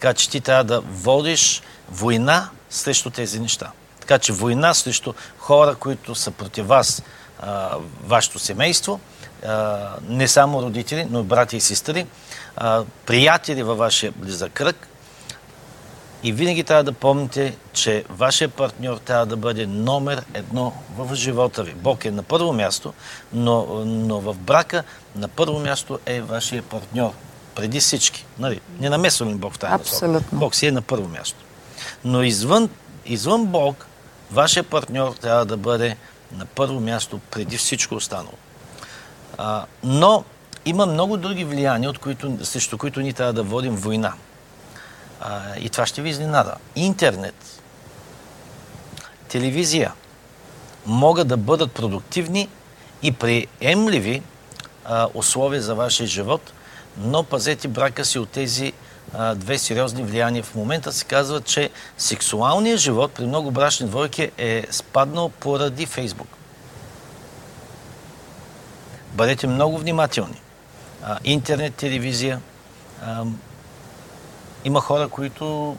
Така 0.00 0.14
че 0.14 0.30
ти 0.30 0.40
трябва 0.40 0.64
да 0.64 0.80
водиш 0.80 1.62
война 1.90 2.48
срещу 2.70 3.10
тези 3.10 3.40
неща. 3.40 3.70
Така 4.00 4.18
че 4.18 4.32
война 4.32 4.74
срещу 4.74 5.12
хора, 5.38 5.74
които 5.74 6.14
са 6.14 6.30
против 6.30 6.66
вас, 6.66 7.02
а, 7.40 7.76
вашето 8.04 8.38
семейство, 8.38 9.00
а, 9.46 9.88
не 10.08 10.28
само 10.28 10.62
родители, 10.62 11.06
но 11.10 11.20
и 11.20 11.22
брати 11.22 11.56
и 11.56 11.60
сестри, 11.60 12.06
а, 12.56 12.84
приятели 13.06 13.62
във 13.62 13.78
вашия 13.78 14.12
близък 14.16 14.52
кръг. 14.52 14.88
И 16.22 16.32
винаги 16.32 16.64
трябва 16.64 16.84
да 16.84 16.92
помните, 16.92 17.56
че 17.72 18.04
вашия 18.08 18.48
партньор 18.48 18.96
трябва 18.96 19.26
да 19.26 19.36
бъде 19.36 19.66
номер 19.66 20.24
едно 20.34 20.72
в 20.96 21.14
живота 21.14 21.62
ви. 21.62 21.74
Бог 21.74 22.04
е 22.04 22.10
на 22.10 22.22
първо 22.22 22.52
място, 22.52 22.94
но, 23.32 23.66
но 23.84 24.20
в 24.20 24.34
брака 24.34 24.82
на 25.16 25.28
първо 25.28 25.58
място 25.58 25.98
е 26.06 26.20
вашия 26.20 26.62
партньор. 26.62 27.12
Преди 27.58 27.80
всички. 27.80 28.26
Нали? 28.38 28.60
Не 28.80 28.90
намесваме 28.90 29.34
Бог 29.34 29.54
в 29.54 29.58
тази. 29.58 29.74
Абсолютно. 29.74 30.38
Бог 30.38 30.54
си 30.54 30.66
е 30.66 30.72
на 30.72 30.82
първо 30.82 31.08
място. 31.08 31.36
Но 32.04 32.22
извън, 32.22 32.68
извън 33.06 33.46
Бог, 33.46 33.86
вашия 34.30 34.62
партньор 34.62 35.12
трябва 35.12 35.44
да 35.44 35.56
бъде 35.56 35.96
на 36.32 36.46
първо 36.46 36.80
място 36.80 37.20
преди 37.30 37.56
всичко 37.56 37.94
останало. 37.94 38.34
А, 39.38 39.64
но 39.82 40.24
има 40.64 40.86
много 40.86 41.16
други 41.16 41.44
влияния, 41.44 41.90
от 41.90 41.98
които, 41.98 42.46
срещу 42.46 42.78
които 42.78 43.00
ние 43.00 43.12
трябва 43.12 43.32
да 43.32 43.42
водим 43.42 43.76
война. 43.76 44.12
А, 45.20 45.56
и 45.58 45.68
това 45.68 45.86
ще 45.86 46.02
ви 46.02 46.10
изненада. 46.10 46.54
Интернет, 46.76 47.60
телевизия 49.28 49.92
могат 50.86 51.28
да 51.28 51.36
бъдат 51.36 51.72
продуктивни 51.72 52.48
и 53.02 53.12
приемливи 53.12 54.22
а, 54.84 55.08
условия 55.14 55.62
за 55.62 55.74
вашия 55.74 56.06
живот, 56.06 56.52
но 56.98 57.22
пазете 57.22 57.68
брака 57.68 58.04
си 58.04 58.18
от 58.18 58.28
тези 58.28 58.72
а, 59.14 59.34
две 59.34 59.58
сериозни 59.58 60.02
влияния. 60.02 60.42
В 60.42 60.54
момента 60.54 60.92
се 60.92 61.04
казва, 61.04 61.40
че 61.40 61.70
сексуалният 61.98 62.80
живот 62.80 63.12
при 63.12 63.26
много 63.26 63.50
брачни 63.50 63.86
двойки 63.86 64.30
е 64.38 64.66
спаднал 64.70 65.28
поради 65.28 65.86
Фейсбук. 65.86 66.28
Бъдете 69.12 69.46
много 69.46 69.78
внимателни. 69.78 70.40
А, 71.02 71.18
интернет, 71.24 71.74
телевизия. 71.74 72.40
А, 73.02 73.24
има 74.64 74.80
хора, 74.80 75.08
които 75.08 75.76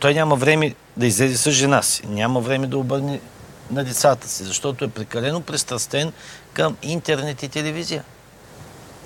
той 0.00 0.14
няма 0.14 0.36
време 0.36 0.74
да 0.96 1.06
излезе 1.06 1.36
с 1.36 1.50
жена 1.50 1.82
си, 1.82 2.06
няма 2.06 2.40
време 2.40 2.66
да 2.66 2.78
обърне 2.78 3.20
на 3.70 3.84
децата 3.84 4.28
си, 4.28 4.44
защото 4.44 4.84
е 4.84 4.90
прекалено 4.90 5.40
пристрастен 5.40 6.12
към 6.52 6.76
интернет 6.82 7.42
и 7.42 7.48
телевизия. 7.48 8.04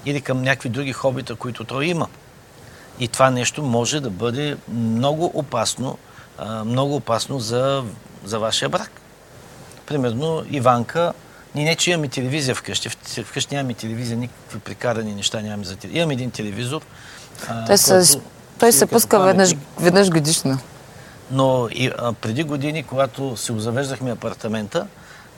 Или 0.07 0.21
към 0.21 0.43
някакви 0.43 0.69
други 0.69 0.93
хобита, 0.93 1.35
които 1.35 1.65
той 1.65 1.87
има. 1.87 2.09
И 3.01 3.09
това 3.09 3.31
нещо 3.31 3.63
може 3.63 4.01
да 4.01 4.11
бъде 4.11 4.57
много 4.69 5.31
опасно, 5.35 5.99
много 6.65 6.97
опасно 6.97 7.41
за, 7.41 7.85
за 8.25 8.39
вашия 8.39 8.69
брак. 8.69 8.91
Примерно, 9.87 10.45
Иванка, 10.51 11.13
ние 11.55 11.65
не, 11.65 11.75
че 11.75 11.91
имаме 11.91 12.09
телевизия 12.09 12.55
вкъщи. 12.55 12.89
Вкъщи 13.25 13.55
нямаме 13.55 13.75
телевизия, 13.75 14.17
никакви 14.17 14.59
прикарани 14.59 15.15
неща 15.15 15.41
нямаме 15.41 15.65
за 15.65 15.77
телевизия. 15.77 16.01
Имаме 16.01 16.15
един 16.15 16.31
телевизор. 16.31 16.83
Той 17.67 17.79
се, 17.79 18.21
той 18.59 18.73
се 18.73 18.87
пуска 18.87 19.21
веднъж, 19.21 19.55
веднъж 19.79 20.11
годишно. 20.11 20.59
Но 21.31 21.69
и, 21.73 21.91
а, 21.99 22.13
преди 22.13 22.43
години, 22.43 22.83
когато 22.83 23.37
си 23.37 23.53
обзавеждахме 23.53 24.11
апартамента 24.13 24.87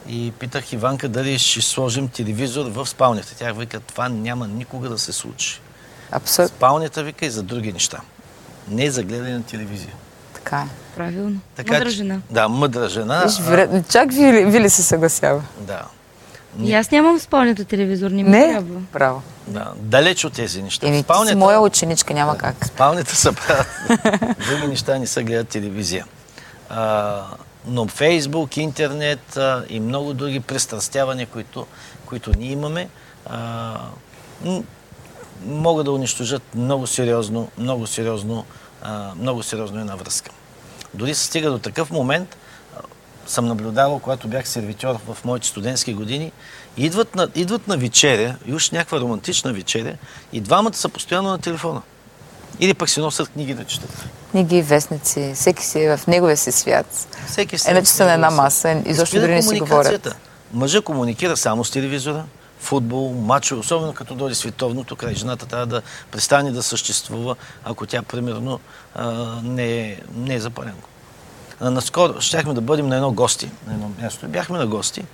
и 0.09 0.33
питах 0.39 0.73
Иванка 0.73 1.09
дали 1.09 1.39
ще 1.39 1.61
сложим 1.61 2.09
телевизор 2.09 2.67
в 2.67 2.87
спалнята. 2.87 3.35
Тя 3.39 3.53
вика, 3.53 3.81
това 3.81 4.09
няма 4.09 4.47
никога 4.47 4.89
да 4.89 4.99
се 4.99 5.13
случи. 5.13 5.61
Абсолютно 6.13 6.57
Спалнята 6.57 7.03
вика 7.03 7.27
и 7.27 7.31
за 7.31 7.43
други 7.43 7.73
неща. 7.73 8.01
Не 8.69 8.91
за 8.91 9.03
гледане 9.03 9.35
на 9.35 9.43
телевизия. 9.43 9.93
така 10.35 10.57
е. 10.57 10.97
Правилно. 10.97 11.41
Така, 11.57 11.73
Мъдра 11.73 11.91
жена. 11.91 12.21
Да, 12.31 12.49
мъдра 12.49 12.89
жена. 12.89 13.23
Виж, 13.25 13.39
а, 13.49 13.83
чак 13.91 14.13
Вили, 14.13 14.45
Вили 14.45 14.71
се 14.71 14.83
съгласява. 14.83 15.43
да. 15.61 15.83
И 16.63 16.75
аз 16.75 16.91
нямам 16.91 17.21
спалнята 17.21 17.65
телевизор, 17.65 18.11
не 18.11 18.23
ми 18.23 18.29
Не, 18.29 18.49
трябва. 18.49 18.81
браво. 18.93 19.23
Да, 19.47 19.73
далеч 19.77 20.25
от 20.25 20.33
тези 20.33 20.63
неща. 20.63 20.87
Еми, 20.89 21.03
ти 21.05 21.29
си 21.29 21.35
моя 21.35 21.61
ученичка, 21.61 22.15
няма 22.15 22.39
как. 22.39 22.67
Спалнята 22.67 23.17
са 23.17 23.33
правят. 23.33 23.67
Други 24.49 24.67
неща 24.67 24.99
не 24.99 25.07
са 25.07 25.23
гледат 25.23 25.49
телевизия. 25.49 26.07
А, 26.69 27.23
но 27.67 27.87
Фейсбук, 27.87 28.57
интернет 28.57 29.37
а, 29.37 29.65
и 29.69 29.81
много 29.81 30.15
други 30.15 30.41
пристрастявания, 30.41 31.27
които, 31.27 31.67
които 32.07 32.33
ние 32.39 32.51
имаме, 32.51 32.89
а, 33.27 33.79
могат 35.47 35.85
да 35.85 35.93
унищожат 35.93 36.43
много 36.55 36.87
сериозно, 36.87 37.51
много 37.59 37.87
сериозно, 37.87 38.45
а, 38.83 39.15
много 39.15 39.43
сериозно 39.43 39.81
една 39.81 39.97
връзка. 39.97 40.31
Дори 40.95 41.15
се 41.15 41.25
стига 41.25 41.51
до 41.51 41.59
такъв 41.59 41.91
момент, 41.91 42.37
а, 42.77 42.81
съм 43.27 43.47
наблюдавал, 43.47 43.99
когато 43.99 44.29
бях 44.29 44.49
сервитьор 44.49 44.99
в 45.07 45.25
моите 45.25 45.47
студентски 45.47 45.95
години, 45.95 46.33
идват 46.77 47.15
на, 47.15 47.29
идват 47.35 47.69
на 47.69 47.77
вечеря, 47.77 48.37
и 48.47 48.55
уж 48.55 48.71
някаква 48.71 49.01
романтична 49.01 49.53
вечеря, 49.53 49.97
и 50.33 50.41
двамата 50.41 50.75
са 50.75 50.89
постоянно 50.89 51.29
на 51.29 51.39
телефона. 51.39 51.83
Или 52.61 52.75
пък 52.75 52.91
си 52.91 53.01
носят 53.01 53.29
книги 53.29 53.55
да 53.55 53.65
четат. 53.65 54.05
Книги, 54.31 54.63
вестници, 54.63 55.33
всеки 55.35 55.65
си 55.65 55.81
е 55.81 55.97
в 55.97 56.07
неговия 56.07 56.37
си 56.37 56.53
свят. 56.53 57.17
Всеки 57.27 57.59
си 57.59 57.71
Иначе 57.71 57.87
са 57.87 58.05
на 58.05 58.13
една 58.13 58.31
маса, 58.31 58.83
изобщо 58.87 59.21
дори 59.21 59.35
не 59.35 59.43
си 59.43 59.49
комуникацията. 59.49 60.09
говорят. 60.09 60.17
Мъжа 60.53 60.81
комуникира 60.81 61.37
само 61.37 61.65
с 61.65 61.71
телевизора, 61.71 62.25
футбол, 62.61 63.15
мачо, 63.15 63.59
особено 63.59 63.93
като 63.93 64.15
дойде 64.15 64.35
световното 64.35 64.97
край. 64.97 65.15
Жената 65.15 65.47
трябва 65.47 65.67
да 65.67 65.83
престане 66.11 66.53
да 66.53 66.63
съществува, 66.63 67.37
ако 67.65 67.87
тя, 67.87 68.03
примерно, 68.03 68.61
не, 69.43 69.81
е, 69.81 69.99
не 70.17 70.35
е 70.35 70.41
запаленко. 70.41 70.89
Наскоро 71.61 72.21
щяхме 72.21 72.55
да 72.55 72.61
бъдем 72.61 72.89
на 72.89 72.97
едно 72.97 73.13
гости, 73.13 73.51
на 73.67 73.75
едно 73.75 73.91
място. 74.03 74.29
Бяхме 74.29 74.59
на 74.59 74.67
гости 74.67 75.05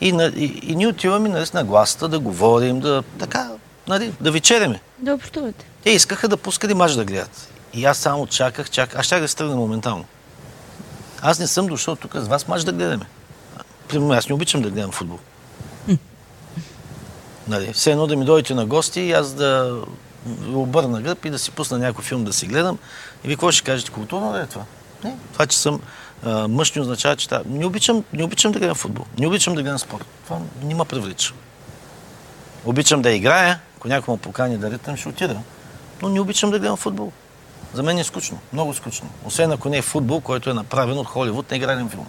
и, 0.00 0.12
на, 0.12 0.24
и, 0.24 0.60
и 0.62 0.76
ние 0.76 0.86
отиваме 0.86 1.28
нали, 1.28 1.46
на 1.54 1.64
гласта 1.64 2.08
да 2.08 2.18
говорим, 2.18 2.80
да, 2.80 3.02
така, 3.18 3.50
нали, 3.88 4.12
да 4.20 4.32
вечеряме. 4.32 4.80
Да 4.98 5.14
общувате. 5.14 5.66
Те 5.82 5.90
искаха 5.90 6.28
да 6.28 6.36
пускали 6.36 6.74
мач 6.74 6.92
да 6.92 7.04
гледат. 7.04 7.48
И 7.74 7.84
аз 7.84 7.98
само 7.98 8.26
чаках, 8.26 8.70
чаках. 8.70 8.98
Аз 8.98 9.06
щях 9.06 9.20
да 9.20 9.28
се 9.28 9.36
тръгна 9.36 9.56
моментално. 9.56 10.04
Аз 11.22 11.38
не 11.38 11.46
съм 11.46 11.66
дошъл 11.66 11.96
тук 11.96 12.12
с 12.14 12.28
вас 12.28 12.48
мач 12.48 12.62
да 12.62 12.72
гледаме. 12.72 13.06
Примерно, 13.88 14.12
аз 14.12 14.28
не 14.28 14.34
обичам 14.34 14.62
да 14.62 14.70
гледам 14.70 14.92
футбол. 14.92 15.18
Нали, 17.48 17.72
все 17.72 17.90
едно 17.90 18.06
да 18.06 18.16
ми 18.16 18.24
дойдете 18.24 18.54
на 18.54 18.66
гости 18.66 19.00
и 19.00 19.12
аз 19.12 19.32
да 19.32 19.82
обърна 20.46 21.00
гръб 21.00 21.24
и 21.24 21.30
да 21.30 21.38
си 21.38 21.50
пусна 21.50 21.78
някой 21.78 22.04
филм 22.04 22.24
да 22.24 22.32
си 22.32 22.46
гледам. 22.46 22.78
И 23.24 23.28
ви 23.28 23.34
какво 23.34 23.52
ще 23.52 23.64
кажете? 23.64 23.90
Културно 23.90 24.36
ли 24.36 24.40
е 24.40 24.46
това? 24.46 24.64
Не. 25.04 25.16
Това, 25.32 25.46
че 25.46 25.58
съм 25.58 25.80
а, 26.24 26.48
мъж, 26.48 26.72
не 26.72 26.82
означава, 26.82 27.16
че 27.16 27.28
това... 27.28 27.42
Не 27.46 27.66
обичам, 27.66 28.04
не 28.12 28.24
обичам 28.24 28.52
да 28.52 28.58
гледам 28.58 28.74
футбол. 28.74 29.04
Не 29.18 29.26
обичам 29.26 29.54
да 29.54 29.62
гледам 29.62 29.78
спорт. 29.78 30.06
Това 30.24 30.38
не 30.62 30.74
ме 30.74 30.84
привлича. 30.84 31.34
Обичам 32.64 33.02
да 33.02 33.10
играя, 33.10 33.60
ако 33.76 33.88
някой 33.88 34.14
ме 34.14 34.20
покани 34.20 34.58
да 34.58 34.70
ритам, 34.70 34.96
ще 34.96 35.08
отида. 35.08 35.36
Но 36.02 36.08
не 36.08 36.20
обичам 36.20 36.50
да 36.50 36.58
гледам 36.58 36.76
футбол. 36.76 37.12
За 37.74 37.82
мен 37.82 37.98
е 37.98 38.04
скучно, 38.04 38.38
много 38.52 38.74
скучно. 38.74 39.08
Освен 39.24 39.52
ако 39.52 39.68
не 39.68 39.76
е 39.78 39.82
футбол, 39.82 40.20
който 40.20 40.50
е 40.50 40.54
направен 40.54 40.98
от 40.98 41.06
Холивуд, 41.06 41.50
не 41.50 41.56
игрален 41.56 41.88
филм. 41.88 42.06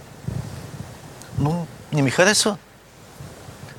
Но 1.40 1.66
не 1.94 2.02
ми 2.02 2.10
харесва. 2.10 2.58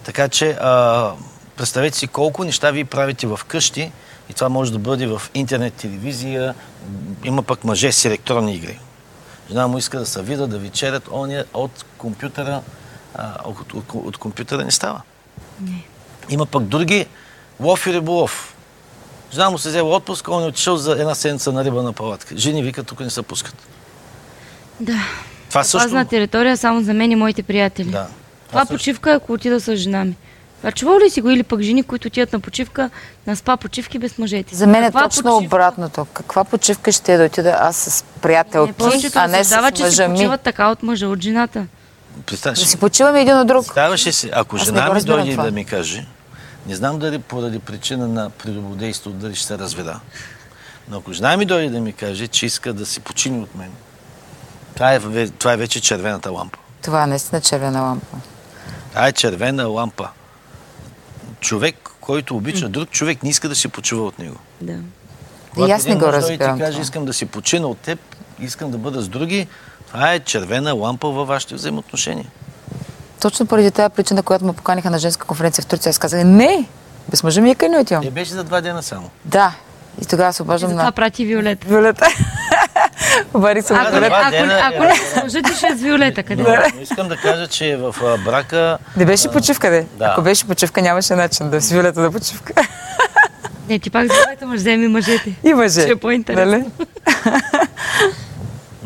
Така 0.04 0.28
че, 0.28 0.50
а, 0.60 1.12
представете 1.56 1.98
си 1.98 2.06
колко 2.06 2.44
неща 2.44 2.70
вие 2.70 2.84
правите 2.84 3.26
в 3.26 3.40
къщи 3.46 3.92
и 4.30 4.34
това 4.34 4.48
може 4.48 4.72
да 4.72 4.78
бъде 4.78 5.06
в 5.06 5.22
интернет, 5.34 5.74
телевизия. 5.74 6.54
Има 7.24 7.42
пък 7.42 7.64
мъже 7.64 7.92
с 7.92 8.04
електронни 8.04 8.54
игри. 8.54 8.78
Жена 9.48 9.68
му 9.68 9.78
иска 9.78 9.98
да 9.98 10.06
се 10.06 10.22
вида, 10.22 10.46
да 10.46 10.58
вечерят, 10.58 11.08
оня 11.12 11.44
от 11.54 11.84
компютъра, 11.98 12.62
а, 13.14 13.34
от, 13.44 13.72
от, 13.72 13.84
от 13.94 14.16
компютъра 14.16 14.64
не 14.64 14.70
става. 14.70 15.02
Има 16.28 16.46
пък 16.46 16.62
други 16.62 17.06
лов 17.60 17.86
и 17.86 17.92
риболов. 17.92 18.55
Жена 19.32 19.50
му 19.50 19.58
се 19.58 19.68
взела 19.68 19.90
отпуск, 19.90 20.28
он 20.28 20.42
е 20.42 20.46
отишъл 20.46 20.76
за 20.76 20.92
една 20.92 21.14
седмица 21.14 21.52
на 21.52 21.64
риба 21.64 21.82
на 21.82 21.92
палатка. 21.92 22.36
Жени 22.36 22.62
викат, 22.62 22.86
тук 22.86 23.00
не 23.00 23.10
се 23.10 23.22
пускат. 23.22 23.54
Да. 24.80 24.98
Това 25.48 25.64
също... 25.64 25.78
Пазна 25.78 26.04
територия 26.04 26.56
само 26.56 26.82
за 26.82 26.94
мен 26.94 27.12
и 27.12 27.16
моите 27.16 27.42
приятели. 27.42 27.88
Да. 27.88 28.06
Това 28.48 28.60
също- 28.60 28.74
почивка 28.74 29.10
е, 29.10 29.14
ако 29.14 29.32
отида 29.32 29.60
с 29.60 29.76
жена 29.76 30.04
ми. 30.04 30.16
А 30.62 30.72
чувал 30.72 30.98
ли 30.98 31.10
си 31.10 31.20
го 31.20 31.30
или 31.30 31.42
пък 31.42 31.60
жени, 31.60 31.82
които 31.82 32.08
отидат 32.08 32.32
на 32.32 32.40
почивка, 32.40 32.90
на 33.26 33.36
спа 33.36 33.56
почивки 33.56 33.98
без 33.98 34.18
мъжете? 34.18 34.56
За 34.56 34.66
мен 34.66 34.82
е 34.82 34.86
Каква 34.86 35.02
точно 35.02 35.22
почивка? 35.22 35.46
обратното. 35.46 36.04
Каква 36.04 36.44
почивка 36.44 36.92
ще 36.92 37.14
е 37.14 37.18
да 37.18 37.24
отида 37.24 37.56
аз 37.60 37.76
с 37.76 38.04
приятелки, 38.22 38.72
Не, 38.82 38.86
а 39.14 39.28
не 39.28 39.34
с 39.34 39.38
разсъждават, 39.40 39.74
че 39.74 39.82
си 39.82 40.00
мъжа 40.00 40.08
почиват 40.10 40.40
така 40.40 40.68
от 40.68 40.82
мъжа, 40.82 41.08
от 41.08 41.22
жената. 41.22 41.66
Представяш 42.26 42.58
Да 42.58 42.66
си, 42.66 42.76
почиваме 42.76 43.20
един 43.20 43.38
от 43.38 43.46
друг. 43.46 43.64
Ставаше 43.64 44.12
си, 44.12 44.30
ако 44.32 44.56
Аз 44.56 44.64
жена 44.64 44.90
ми 44.90 45.00
дойде 45.00 45.30
това. 45.30 45.44
да 45.44 45.50
ми 45.50 45.64
каже, 45.64 46.06
не 46.66 46.74
знам 46.74 46.98
дали 46.98 47.18
поради 47.18 47.58
причина 47.58 48.08
на 48.08 48.30
прелюбодейство, 48.30 49.10
дали 49.10 49.34
ще 49.34 49.46
се 49.46 49.58
разведа, 49.58 50.00
но 50.88 50.98
ако 50.98 51.12
жена 51.12 51.36
ми 51.36 51.44
дойде 51.44 51.70
да 51.70 51.80
ми 51.80 51.92
каже, 51.92 52.28
че 52.28 52.46
иска 52.46 52.72
да 52.72 52.86
си 52.86 53.00
почини 53.00 53.42
от 53.42 53.54
мен, 53.54 53.70
това 54.74 54.94
е, 54.94 55.28
това 55.28 55.52
е 55.52 55.56
вече 55.56 55.80
червената 55.80 56.30
лампа. 56.30 56.58
Това 56.82 57.04
е 57.04 57.06
наистина 57.06 57.40
червена 57.40 57.82
лампа. 57.82 58.16
Това 58.90 59.08
е 59.08 59.12
червена 59.12 59.66
лампа. 59.66 60.08
Човек, 61.40 61.90
който 62.00 62.36
обича 62.36 62.68
друг 62.68 62.90
човек, 62.90 63.22
не 63.22 63.30
иска 63.30 63.48
да 63.48 63.54
си 63.54 63.68
почува 63.68 64.04
от 64.06 64.18
него. 64.18 64.36
Да. 64.60 64.78
Когато 65.54 65.72
аз 65.72 65.84
не 65.84 65.96
го 65.96 66.04
и 66.04 66.12
разбирам 66.12 66.56
ти 66.56 66.60
каже, 66.60 66.72
това. 66.72 66.82
искам 66.82 67.04
да 67.04 67.12
си 67.12 67.26
почина 67.26 67.66
от 67.66 67.78
теб, 67.78 67.98
искам 68.40 68.70
да 68.70 68.78
бъда 68.78 69.02
с 69.02 69.08
други, 69.08 69.46
това 69.86 70.12
е 70.12 70.20
червена 70.20 70.74
лампа 70.74 71.08
във 71.08 71.28
вашите 71.28 71.54
взаимоотношения. 71.54 72.26
Точно 73.20 73.46
поради 73.46 73.70
тази 73.70 73.94
причина, 73.94 74.22
която 74.22 74.44
ме 74.44 74.52
поканиха 74.52 74.90
на 74.90 74.98
женска 74.98 75.26
конференция 75.26 75.62
в 75.62 75.66
Турция, 75.66 75.90
аз 75.90 75.98
казах, 75.98 76.24
не, 76.24 76.64
без 77.08 77.22
мъжа 77.22 77.40
ми 77.40 77.48
никъде 77.48 77.68
не 77.68 77.78
отивам. 77.78 78.02
Те 78.02 78.10
беше 78.10 78.32
за 78.32 78.44
два 78.44 78.60
дена 78.60 78.82
само. 78.82 79.10
Да. 79.24 79.52
И 80.02 80.06
тогава 80.06 80.32
се 80.32 80.42
обаждам 80.42 80.74
на 80.74 80.92
прати 80.92 81.24
Виолета. 81.24 81.66
Виолета. 81.68 82.06
Обадих 83.34 83.64
се 83.64 83.72
на 83.72 83.80
Ако, 83.82 83.90
не, 83.92 84.00
Виолета. 84.00 84.16
ако, 84.22 84.30
дена 84.30 84.60
ако 84.64 84.84
е- 84.84 84.86
не 84.86 84.94
се 84.96 85.22
мъжът 85.22 85.44
ти 85.44 85.54
ще 85.54 85.66
е 85.66 85.76
с 85.76 85.80
Виолета, 85.80 86.22
къде? 86.22 86.42
Но, 86.42 86.48
но 86.76 86.82
искам 86.82 87.08
да 87.08 87.16
кажа, 87.16 87.46
че 87.48 87.76
в 87.76 87.94
а, 88.02 88.18
брака 88.24 88.78
Не 88.96 89.04
беше 89.04 89.30
почивка, 89.30 89.70
де. 89.70 89.86
Да. 89.98 90.04
Ако 90.04 90.22
беше 90.22 90.46
почивка, 90.46 90.82
нямаше 90.82 91.14
начин 91.14 91.50
да 91.50 91.60
с 91.60 91.70
Виолета 91.70 92.02
да 92.02 92.10
почивка. 92.10 92.52
Не, 93.68 93.78
ти 93.78 93.90
пак 93.90 94.06
с 94.06 94.14
Виолета 94.14 94.46
мъж 94.46 94.56
вземи 94.58 94.88
мъжете. 94.88 95.32
И 95.44 95.54
мъже. 95.54 95.80
Ще 95.80 95.90
е 95.90 95.96
по-интересно. 95.96 96.50
Нали? 96.52 96.64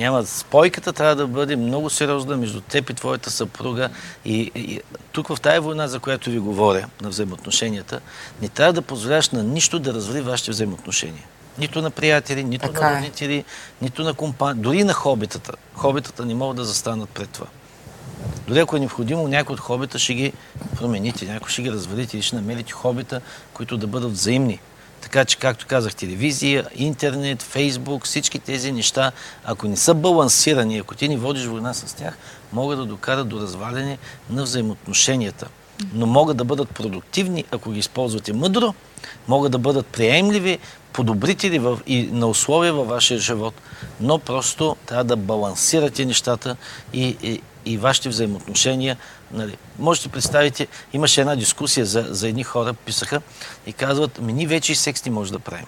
Няма. 0.01 0.26
Спойката 0.26 0.92
трябва 0.92 1.16
да 1.16 1.26
бъде 1.26 1.57
много 1.57 1.90
сериозна 1.90 2.36
между 2.36 2.61
теб 2.61 2.90
и 2.90 2.94
твоята 2.94 3.30
съпруга. 3.30 3.88
И, 4.24 4.51
и 4.55 4.80
тук 5.12 5.28
в 5.28 5.40
тази 5.40 5.59
война, 5.59 5.88
за 5.88 5.98
която 5.98 6.30
ви 6.30 6.38
говоря, 6.38 6.86
на 7.03 7.09
взаимоотношенията, 7.09 8.01
не 8.42 8.48
трябва 8.48 8.72
да 8.72 8.82
позволяваш 8.82 9.30
на 9.30 9.42
нищо 9.42 9.78
да 9.78 9.94
развали 9.94 10.20
вашите 10.20 10.51
взаимоотношения. 10.51 11.24
Нито 11.59 11.82
на 11.82 11.90
приятели, 11.90 12.44
нито 12.44 12.66
Така 12.66 12.90
на 12.90 12.96
е. 12.96 13.01
родители, 13.01 13.44
нито 13.82 14.03
на 14.03 14.14
компания, 14.14 14.62
дори 14.62 14.84
на 14.84 14.92
хобитата. 14.92 15.53
Хобитата 15.74 16.26
не 16.26 16.34
могат 16.34 16.57
да 16.57 16.64
застанат 16.64 17.11
пред 17.11 17.28
това. 17.28 17.46
Дори 18.48 18.59
ако 18.59 18.76
е 18.76 18.80
необходимо, 18.80 19.28
някой 19.28 19.55
от 19.55 19.61
хобита 19.61 19.98
ще 19.98 20.14
ги 20.14 20.32
промените, 20.76 21.24
някой 21.24 21.51
ще 21.51 21.62
ги 21.62 21.72
развалите 21.72 22.18
и 22.18 22.22
ще 22.22 22.36
намерите 22.36 22.72
хобита, 22.72 23.20
които 23.53 23.76
да 23.76 23.86
бъдат 23.86 24.12
взаимни. 24.12 24.61
Така 25.01 25.24
че, 25.24 25.36
както 25.36 25.66
казах, 25.66 25.94
телевизия, 25.94 26.66
интернет, 26.74 27.42
фейсбук, 27.42 28.05
всички 28.05 28.38
тези 28.38 28.72
неща, 28.72 29.12
ако 29.44 29.68
не 29.68 29.76
са 29.76 29.94
балансирани, 29.94 30.78
ако 30.78 30.94
ти 30.94 31.09
не 31.09 31.16
водиш 31.16 31.46
война 31.46 31.74
с 31.74 31.96
тях, 31.96 32.18
могат 32.53 32.78
да 32.78 32.84
докарат 32.84 33.28
до 33.28 33.40
разваляне 33.40 33.98
на 34.30 34.42
взаимоотношенията. 34.42 35.48
Но 35.92 36.07
могат 36.07 36.36
да 36.36 36.44
бъдат 36.44 36.70
продуктивни, 36.70 37.44
ако 37.51 37.70
ги 37.70 37.78
използвате 37.78 38.32
мъдро, 38.32 38.74
могат 39.28 39.53
да 39.53 39.59
бъдат 39.59 39.86
приемливи, 39.86 40.59
подобрители 40.92 41.59
в, 41.59 41.78
и 41.86 42.09
на 42.12 42.26
условия 42.26 42.72
във 42.72 42.88
вашия 42.88 43.18
живот, 43.18 43.55
но 44.01 44.18
просто 44.18 44.76
трябва 44.86 45.05
да 45.05 45.16
балансирате 45.16 46.05
нещата 46.05 46.57
и, 46.92 47.16
и, 47.22 47.40
и 47.64 47.78
вашите 47.78 48.08
взаимоотношения. 48.08 48.96
Нали. 49.32 49.56
Можете 49.78 50.08
да 50.08 50.12
представите, 50.12 50.66
имаше 50.92 51.20
една 51.20 51.36
дискусия 51.36 51.86
за, 51.86 52.06
за 52.08 52.28
едни 52.28 52.44
хора, 52.44 52.72
писаха 52.74 53.20
и 53.66 53.72
казват, 53.72 54.20
ми 54.20 54.32
ние 54.32 54.46
вече 54.46 54.72
и 54.72 54.74
секс 54.74 55.04
не 55.04 55.12
може 55.12 55.32
да 55.32 55.38
правим. 55.38 55.66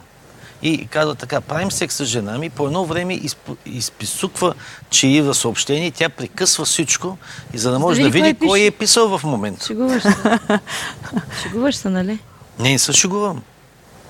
И 0.62 0.86
казват 0.86 1.18
така, 1.18 1.40
правим 1.40 1.70
секс 1.70 1.94
с 1.96 2.04
жена 2.04 2.38
ми, 2.38 2.50
по 2.50 2.66
едно 2.66 2.84
време 2.84 3.18
изп- 3.18 3.56
изписуква 3.66 4.54
чаива 4.90 5.34
съобщение, 5.34 5.90
тя 5.90 6.08
прекъсва 6.08 6.64
всичко, 6.64 7.18
и 7.54 7.58
за 7.58 7.70
да 7.70 7.78
може 7.78 8.00
да 8.02 8.10
види 8.10 8.20
кой 8.20 8.28
види 8.32 8.46
кой 8.46 8.60
е 8.60 8.70
писал 8.70 9.18
в 9.18 9.24
момента. 9.24 9.66
Шегуваш 9.66 10.02
се. 10.02 10.14
Шегуваш 11.42 11.76
се, 11.76 11.88
нали? 11.88 12.18
Не, 12.58 12.70
не 12.72 12.78
се 12.78 12.92
шегувам. 12.92 13.42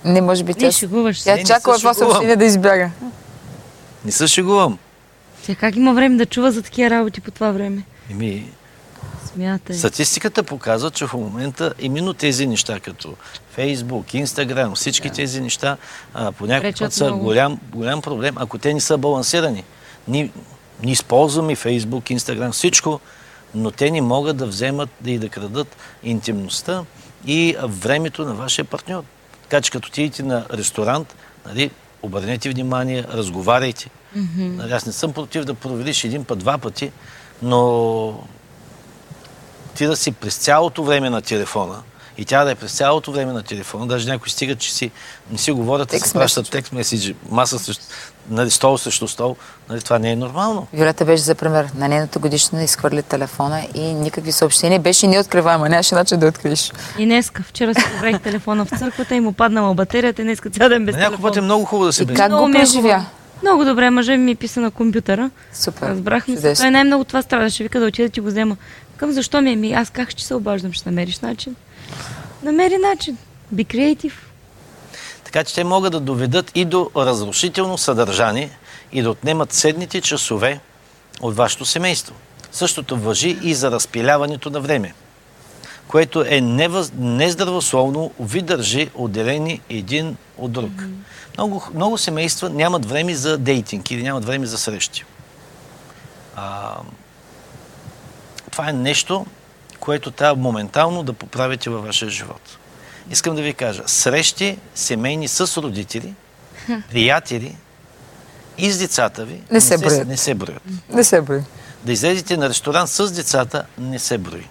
Не, 0.05 0.21
може 0.21 0.45
би 0.45 0.53
Не, 0.53 0.59
тя, 0.59 0.73
шегуваш 0.73 1.19
се. 1.19 1.25
тя 1.25 1.31
Не, 1.31 1.37
не 1.37 1.45
чакала 1.45 1.77
се 1.77 1.81
това 1.81 1.95
съобщение 1.95 2.37
да 2.37 2.45
избяга. 2.45 2.91
Не 4.05 4.13
се 4.13 4.27
шегувам. 4.27 4.79
Тя 5.47 5.55
как 5.55 5.77
има 5.77 5.95
време 5.95 6.17
да 6.17 6.27
чува 6.27 6.53
за 6.53 6.63
такива 6.63 6.91
работи 6.91 7.21
по 7.21 7.31
това 7.31 7.51
време? 7.51 7.83
Еми, 8.11 8.53
Смятай. 9.35 9.77
Статистиката 9.77 10.43
показва, 10.43 10.91
че 10.91 11.07
в 11.07 11.15
момента 11.15 11.75
именно 11.81 12.15
тези 12.15 12.47
неща, 12.47 12.81
като 12.81 13.15
Фейсбук, 13.51 14.15
Инстаграм, 14.15 14.75
всички 14.75 15.11
тези 15.11 15.41
неща 15.41 15.77
понякога 16.39 16.61
Пречат 16.61 16.87
път 16.87 16.93
са 16.93 17.05
много. 17.05 17.25
голям, 17.25 17.59
голям 17.73 18.03
проблем, 18.03 18.35
ако 18.39 18.59
те 18.59 18.75
не 18.75 18.81
са 18.81 18.99
балансирани. 18.99 19.65
Ние, 20.09 20.31
ние 20.83 20.93
използваме 20.93 21.57
Фейсбук, 21.57 22.11
Инстаграм, 22.11 22.53
всичко, 22.53 23.01
но 23.55 23.71
те 23.71 23.91
не 23.91 24.01
могат 24.01 24.37
да 24.37 24.47
вземат 24.47 24.91
и 25.07 25.19
да 25.19 25.29
крадат 25.29 25.77
интимността 26.03 26.85
и 27.27 27.57
времето 27.63 28.25
на 28.25 28.35
вашия 28.35 28.65
партньор. 28.65 29.05
Така 29.43 29.61
че 29.61 29.71
като 29.71 29.89
отидете 29.89 30.23
на 30.23 30.47
ресторант, 30.53 31.17
нали, 31.47 31.71
обърнете 32.03 32.51
внимание, 32.51 33.05
разговаряйте. 33.13 33.91
Нали, 34.37 34.73
аз 34.73 34.87
не 34.87 34.93
съм 34.93 35.13
против 35.13 35.45
да 35.45 35.55
провериш 35.55 36.05
един 36.05 36.25
път, 36.25 36.39
два 36.39 36.59
пъти, 36.59 36.93
но 37.43 38.15
ти 39.75 39.87
да 39.87 39.97
си 39.97 40.13
през 40.13 40.37
цялото 40.37 40.85
време 40.85 41.11
на 41.11 41.23
телефона 41.23 41.83
и 42.19 42.25
тя 42.25 42.45
да 42.45 42.51
е 42.51 42.55
през 42.55 42.73
цялото 42.73 43.13
време 43.13 43.33
на 43.33 43.43
телефона, 43.43 43.87
даже 43.87 44.09
някои 44.11 44.31
стигат, 44.31 44.59
че 44.59 44.73
си, 44.75 44.91
не 45.31 45.39
си 45.39 45.53
говорят, 45.53 45.95
а 45.95 45.99
си 45.99 46.13
пращат 46.13 46.51
текст 46.51 46.73
меседжи, 46.73 47.17
маса 47.31 47.59
срещу, 47.59 47.85
нали, 48.31 48.51
стол 48.51 48.79
срещу 48.79 49.09
стол. 49.09 49.37
Нали, 49.69 49.81
това 49.81 49.99
не 49.99 50.11
е 50.11 50.17
нормално. 50.17 50.67
Виолета 50.73 51.05
беше 51.05 51.23
за 51.23 51.35
пример. 51.35 51.69
На 51.75 51.89
нейната 51.89 52.19
годишна 52.19 52.63
изхвърли 52.65 53.03
телефона 53.03 53.67
и 53.75 53.81
никакви 53.95 54.33
съобщения. 54.33 54.81
Беше 54.81 55.07
неоткриваема. 55.07 55.69
Нямаше 55.69 55.95
начин 55.95 56.19
да 56.19 56.27
откриеш. 56.27 56.73
И 56.99 57.05
днеска, 57.05 57.43
вчера 57.43 57.75
си 57.75 57.83
взех 57.99 58.21
телефона 58.21 58.65
в 58.65 58.79
църквата 58.79 59.15
и 59.15 59.21
му 59.21 59.33
паднала 59.33 59.75
батерията 59.75 60.23
и 60.23 60.25
днеска 60.25 60.51
цял 60.51 60.69
ден 60.69 60.85
без 60.87 60.95
На 60.95 61.01
някой 61.01 61.17
път 61.17 61.25
е 61.25 61.33
телефон. 61.33 61.45
много 61.45 61.65
хубаво 61.65 61.87
да 61.87 61.93
се 61.93 62.03
И 62.03 62.07
бе. 62.07 62.15
как 62.15 62.33
го 62.33 62.49
е 62.49 62.53
преживя? 62.53 63.07
Много 63.43 63.65
добре, 63.65 63.91
мъжа 63.91 64.17
ми 64.17 64.35
писа 64.35 64.61
на 64.61 64.71
компютъра. 64.71 65.31
Супер. 65.53 65.89
Разбрахме 65.89 66.37
се. 66.37 66.55
Той 66.55 66.71
най-много 66.71 67.05
това 67.05 67.23
страдаше. 67.23 67.63
Вика 67.63 67.81
да 67.81 67.87
отида 67.87 68.09
ти 68.09 68.21
го 68.21 68.27
взема. 68.27 68.57
Към 68.97 69.13
защо 69.13 69.43
ми? 69.43 69.57
Ми, 69.57 69.73
аз 69.73 69.91
как 69.91 70.11
ще 70.11 70.23
се 70.23 70.35
обаждам? 70.35 70.73
Ще 70.73 70.91
намериш 70.91 71.21
начин. 71.21 71.57
Намери 72.43 72.77
начин. 72.79 73.17
Be 73.55 73.67
creative. 73.67 74.13
Така 75.25 75.45
че 75.45 75.55
те 75.55 75.65
могат 75.65 75.93
да 75.93 76.01
доведат 76.01 76.51
и 76.55 76.65
до 76.65 76.91
разрушително 76.97 77.79
съдържание 77.79 78.51
и 78.93 79.03
да 79.03 79.11
отнемат 79.11 79.53
седните 79.53 80.01
часове 80.01 80.61
от 81.21 81.37
вашето 81.37 81.65
семейство. 81.65 82.15
Същото 82.53 82.97
въжи 82.97 83.39
и 83.43 83.55
за 83.55 83.71
разпиляването 83.71 84.51
на 84.51 84.61
време, 84.61 84.95
което 85.89 86.25
е 86.29 86.41
невъз... 86.41 86.93
нездравословно, 86.99 88.11
ви 88.21 88.43
държи 88.43 88.91
отделени 88.95 89.61
един 89.69 90.17
от 90.39 90.53
друг. 90.53 90.73
Много, 91.39 91.63
много 91.75 91.99
семейства 91.99 92.51
нямат 92.51 92.87
време 92.87 93.15
за 93.15 93.39
дейтинг 93.39 93.91
или 93.91 94.03
нямат 94.03 94.25
време 94.25 94.47
за 94.47 94.59
срещи. 94.59 95.05
А, 96.37 96.77
това 98.51 98.69
е 98.69 98.73
нещо, 98.73 99.27
което 99.81 100.11
трябва 100.11 100.43
моментално 100.43 101.03
да 101.03 101.13
поправите 101.13 101.71
във 101.71 101.85
вашия 101.85 102.11
живот. 102.11 102.59
Искам 103.11 103.37
да 103.37 103.43
ви 103.43 103.55
кажа, 103.55 103.83
срещи 103.87 104.59
семейни 104.75 105.29
с 105.29 105.63
родители, 105.63 106.15
приятели 106.91 107.57
и 108.59 108.71
с 108.71 108.79
децата 108.79 109.25
ви 109.25 109.43
Не 109.51 109.61
се 109.61 109.79
броят. 109.79 110.09
не 110.09 110.17
се 110.17 110.35
броят. 110.35 110.63
Не 110.89 111.05
се 111.05 111.21
брои. 111.21 111.41
Да 111.85 111.93
излезете 111.93 112.37
на 112.37 112.49
ресторант 112.49 112.91
с 112.91 113.13
децата 113.13 113.65
не 113.79 113.99
се 113.99 114.19
брои. 114.19 114.47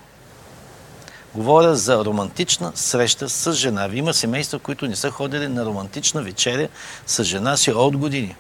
Говоря 1.36 1.75
за 1.75 2.05
романтична 2.05 2.71
среща 2.75 3.29
с 3.29 3.53
жена. 3.53 3.89
Има 3.93 4.13
семейства, 4.13 4.59
които 4.59 4.88
не 4.88 4.95
са 4.95 5.11
ходили 5.11 5.47
на 5.47 5.65
романтична 5.65 6.21
вечеря 6.21 6.67
с 7.07 7.23
жена 7.23 7.57
си 7.57 7.71
от 7.71 7.97
години. 7.97 8.36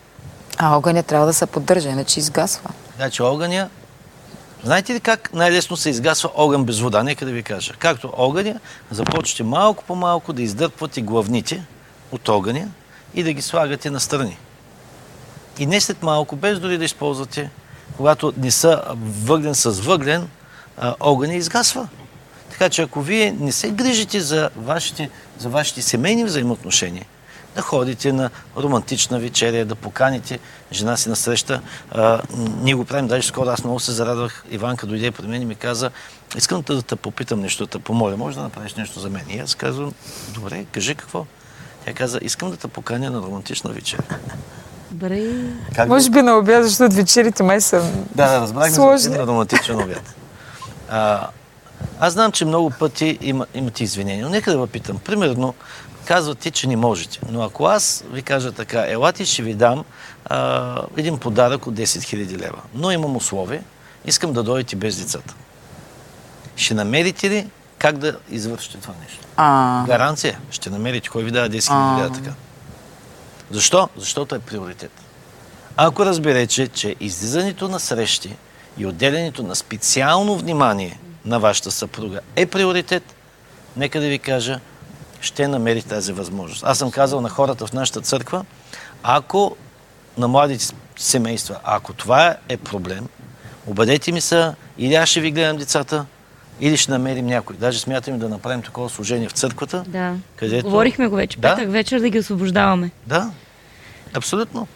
А 0.57 0.77
огъня 0.77 1.03
трябва 1.03 1.25
да 1.25 1.33
се 1.33 1.45
поддържа, 1.45 1.89
иначе 1.89 2.19
изгасва. 2.19 2.69
Значи 2.95 3.21
огъня... 3.21 3.69
Знаете 4.63 4.93
ли 4.93 4.99
как 4.99 5.33
най-лесно 5.33 5.77
се 5.77 5.89
изгасва 5.89 6.29
огън 6.35 6.65
без 6.65 6.79
вода? 6.79 7.03
Нека 7.03 7.25
да 7.25 7.31
ви 7.31 7.43
кажа. 7.43 7.73
Както 7.79 8.13
огъня, 8.17 8.59
започвате 8.91 9.43
малко 9.43 9.83
по 9.83 9.95
малко 9.95 10.33
да 10.33 10.41
издърпвате 10.41 11.01
главните 11.01 11.65
от 12.11 12.29
огъня 12.29 12.67
и 13.13 13.23
да 13.23 13.33
ги 13.33 13.41
слагате 13.41 13.89
настрани. 13.89 14.37
И 15.59 15.65
не 15.65 15.81
след 15.81 16.03
малко, 16.03 16.35
без 16.35 16.59
дори 16.59 16.77
да 16.77 16.85
използвате, 16.85 17.49
когато 17.97 18.33
не 18.37 18.51
са 18.51 18.83
въглен 19.23 19.55
с 19.55 19.69
въглен, 19.69 20.29
огъня 20.99 21.33
изгасва. 21.33 21.87
Така 22.61 22.69
че 22.69 22.81
ако 22.81 23.01
вие 23.01 23.31
не 23.39 23.51
се 23.51 23.71
грижите 23.71 24.19
за 24.19 24.49
вашите, 24.55 25.09
за 25.39 25.49
вашите 25.49 25.81
семейни 25.81 26.25
взаимоотношения, 26.25 27.05
да 27.55 27.61
ходите 27.61 28.13
на 28.13 28.29
романтична 28.57 29.19
вечеря, 29.19 29.65
да 29.65 29.75
поканите 29.75 30.39
жена 30.71 30.97
си 30.97 31.09
на 31.09 31.15
среща. 31.15 31.61
А, 31.91 32.21
ние 32.37 32.73
го 32.73 32.85
правим, 32.85 33.07
даже 33.07 33.27
скоро 33.27 33.49
аз 33.49 33.63
много 33.63 33.79
се 33.79 33.91
зарадвах. 33.91 34.45
Иванка 34.51 34.87
дойде 34.87 35.11
при 35.11 35.27
мен 35.27 35.41
и 35.41 35.45
ми 35.45 35.55
каза, 35.55 35.91
искам 36.37 36.61
да 36.61 36.81
те 36.81 36.95
попитам 36.95 37.39
нещо, 37.39 37.65
да 37.65 37.69
те 37.69 37.79
помоля, 37.79 38.17
може 38.17 38.37
да 38.37 38.43
направиш 38.43 38.75
нещо 38.75 38.99
за 38.99 39.09
мен. 39.09 39.23
И 39.29 39.39
аз 39.39 39.55
казвам, 39.55 39.93
добре, 40.33 40.65
кажи 40.71 40.95
какво. 40.95 41.25
Тя 41.85 41.93
каза, 41.93 42.19
искам 42.21 42.51
да 42.51 42.57
те 42.57 42.67
поканя 42.67 43.11
на 43.11 43.21
романтична 43.21 43.71
вечеря. 43.71 44.03
Добре. 44.91 45.33
Как 45.75 45.87
Може 45.87 46.09
би 46.09 46.21
на 46.21 46.37
обяд, 46.37 46.63
защото 46.63 46.95
вечерите 46.95 47.43
май 47.43 47.61
са... 47.61 47.81
Да, 48.15 48.27
да, 48.29 48.41
разбрахме 48.41 48.71
Сложни. 48.71 49.13
един 49.13 49.25
романтичен 49.25 49.81
обяд. 49.81 50.15
А, 50.89 51.27
аз 51.99 52.13
знам, 52.13 52.31
че 52.31 52.45
много 52.45 52.69
пъти 52.69 53.17
има, 53.21 53.45
имате 53.53 53.83
извинения, 53.83 54.25
но 54.25 54.31
нека 54.31 54.51
да 54.51 54.61
ви 54.61 54.67
питам. 54.67 54.99
Примерно, 54.99 55.53
казвате, 56.05 56.51
че 56.51 56.67
не 56.67 56.75
можете. 56.75 57.19
Но 57.29 57.43
ако 57.43 57.65
аз 57.65 58.03
ви 58.11 58.21
кажа 58.21 58.51
така, 58.51 58.85
елате, 58.87 59.25
ще 59.25 59.43
ви 59.43 59.53
дам 59.53 59.83
а, 60.25 60.81
един 60.97 61.17
подарък 61.17 61.67
от 61.67 61.75
10 61.75 61.83
000 61.83 62.37
лева. 62.37 62.59
Но 62.73 62.91
имам 62.91 63.15
условие, 63.15 63.63
искам 64.05 64.33
да 64.33 64.43
дойдете 64.43 64.75
без 64.75 64.97
децата. 64.97 65.33
Ще 66.55 66.73
намерите 66.73 67.29
ли 67.29 67.47
как 67.77 67.97
да 67.97 68.17
извършите 68.29 68.77
това 68.77 68.93
нещо? 69.03 69.19
А, 69.37 69.83
Гаранция. 69.85 70.39
Ще 70.51 70.69
намерите 70.69 71.09
кой 71.09 71.23
ви 71.23 71.31
дава 71.31 71.49
10 71.49 71.59
000 71.59 71.99
лева 71.99 72.13
така. 72.13 72.31
Защо? 73.51 73.89
Защото 73.97 74.35
е 74.35 74.39
приоритет. 74.39 74.91
Ако 75.77 76.05
разберете, 76.05 76.67
че 76.67 76.95
излизането 76.99 77.67
на 77.67 77.79
срещи 77.79 78.35
и 78.77 78.85
отделянето 78.85 79.43
на 79.43 79.55
специално 79.55 80.37
внимание 80.37 80.99
на 81.25 81.39
вашата 81.39 81.71
съпруга 81.71 82.19
е 82.35 82.45
приоритет, 82.45 83.03
нека 83.77 84.01
да 84.01 84.07
ви 84.07 84.19
кажа, 84.19 84.59
ще 85.21 85.47
намери 85.47 85.81
тази 85.81 86.13
възможност. 86.13 86.63
Аз 86.63 86.77
съм 86.77 86.91
казал 86.91 87.21
на 87.21 87.29
хората 87.29 87.67
в 87.67 87.73
нашата 87.73 88.01
църква, 88.01 88.45
ако 89.03 89.55
на 90.17 90.27
младите 90.27 90.65
семейства, 90.97 91.57
ако 91.63 91.93
това 91.93 92.35
е 92.49 92.57
проблем, 92.57 93.07
обадете 93.67 94.11
ми 94.11 94.21
се, 94.21 94.51
или 94.77 94.95
аз 94.95 95.09
ще 95.09 95.19
ви 95.19 95.31
гледам 95.31 95.57
децата, 95.57 96.05
или 96.59 96.77
ще 96.77 96.91
намерим 96.91 97.25
някой. 97.25 97.55
Даже 97.55 97.79
смятаме 97.79 98.17
да 98.17 98.29
направим 98.29 98.61
такова 98.61 98.89
служение 98.89 99.27
в 99.29 99.31
църквата. 99.31 99.83
Да. 99.87 100.15
Където- 100.35 100.63
Говорихме 100.65 101.07
го 101.07 101.15
вече. 101.15 101.39
Да. 101.39 101.55
Петък 101.55 101.71
вечер 101.71 101.99
да 101.99 102.09
ги 102.09 102.19
освобождаваме. 102.19 102.91
Да, 103.07 103.31
абсолютно. 104.13 104.67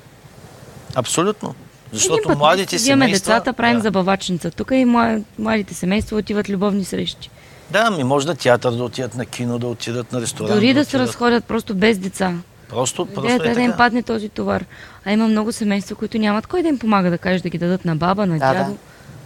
Абсолютно. 0.95 1.55
Защото 1.95 2.23
път 2.23 2.37
младите 2.37 2.79
семейства... 2.79 3.15
децата, 3.33 3.53
правим 3.53 3.75
да. 3.75 3.81
забавачница. 3.81 4.51
Тук 4.51 4.71
и 4.71 4.85
мла- 4.85 5.23
младите 5.39 5.73
семейства 5.73 6.17
отиват 6.17 6.49
любовни 6.49 6.85
срещи. 6.85 7.29
Да, 7.71 7.91
ми 7.91 8.03
може 8.03 8.27
на 8.27 8.35
театър 8.35 8.71
да 8.71 8.83
отидат, 8.83 9.15
на 9.15 9.25
кино 9.25 9.59
да 9.59 9.67
отидат, 9.67 10.11
на 10.11 10.21
ресторант 10.21 10.53
Дори 10.53 10.73
да 10.73 10.85
се 10.85 10.89
отидат. 10.89 11.07
разходят 11.07 11.45
просто 11.45 11.75
без 11.75 11.97
деца. 11.97 12.33
Просто, 12.69 13.05
просто 13.05 13.25
Идеята 13.25 13.49
е 13.49 13.51
е 13.51 13.55
да 13.55 13.61
им 13.61 13.73
падне 13.77 14.03
този 14.03 14.29
товар. 14.29 14.65
А 15.05 15.11
има 15.11 15.27
много 15.27 15.51
семейства, 15.51 15.95
които 15.95 16.17
нямат 16.17 16.47
кой 16.47 16.61
да 16.61 16.67
им 16.67 16.79
помага 16.79 17.09
да 17.09 17.17
кажеш 17.17 17.41
да 17.41 17.49
ги 17.49 17.57
дадат 17.57 17.85
на 17.85 17.95
баба, 17.95 18.25
на 18.25 18.39
Да, 18.39 18.53
дядо. 18.53 18.71
да. 18.71 18.77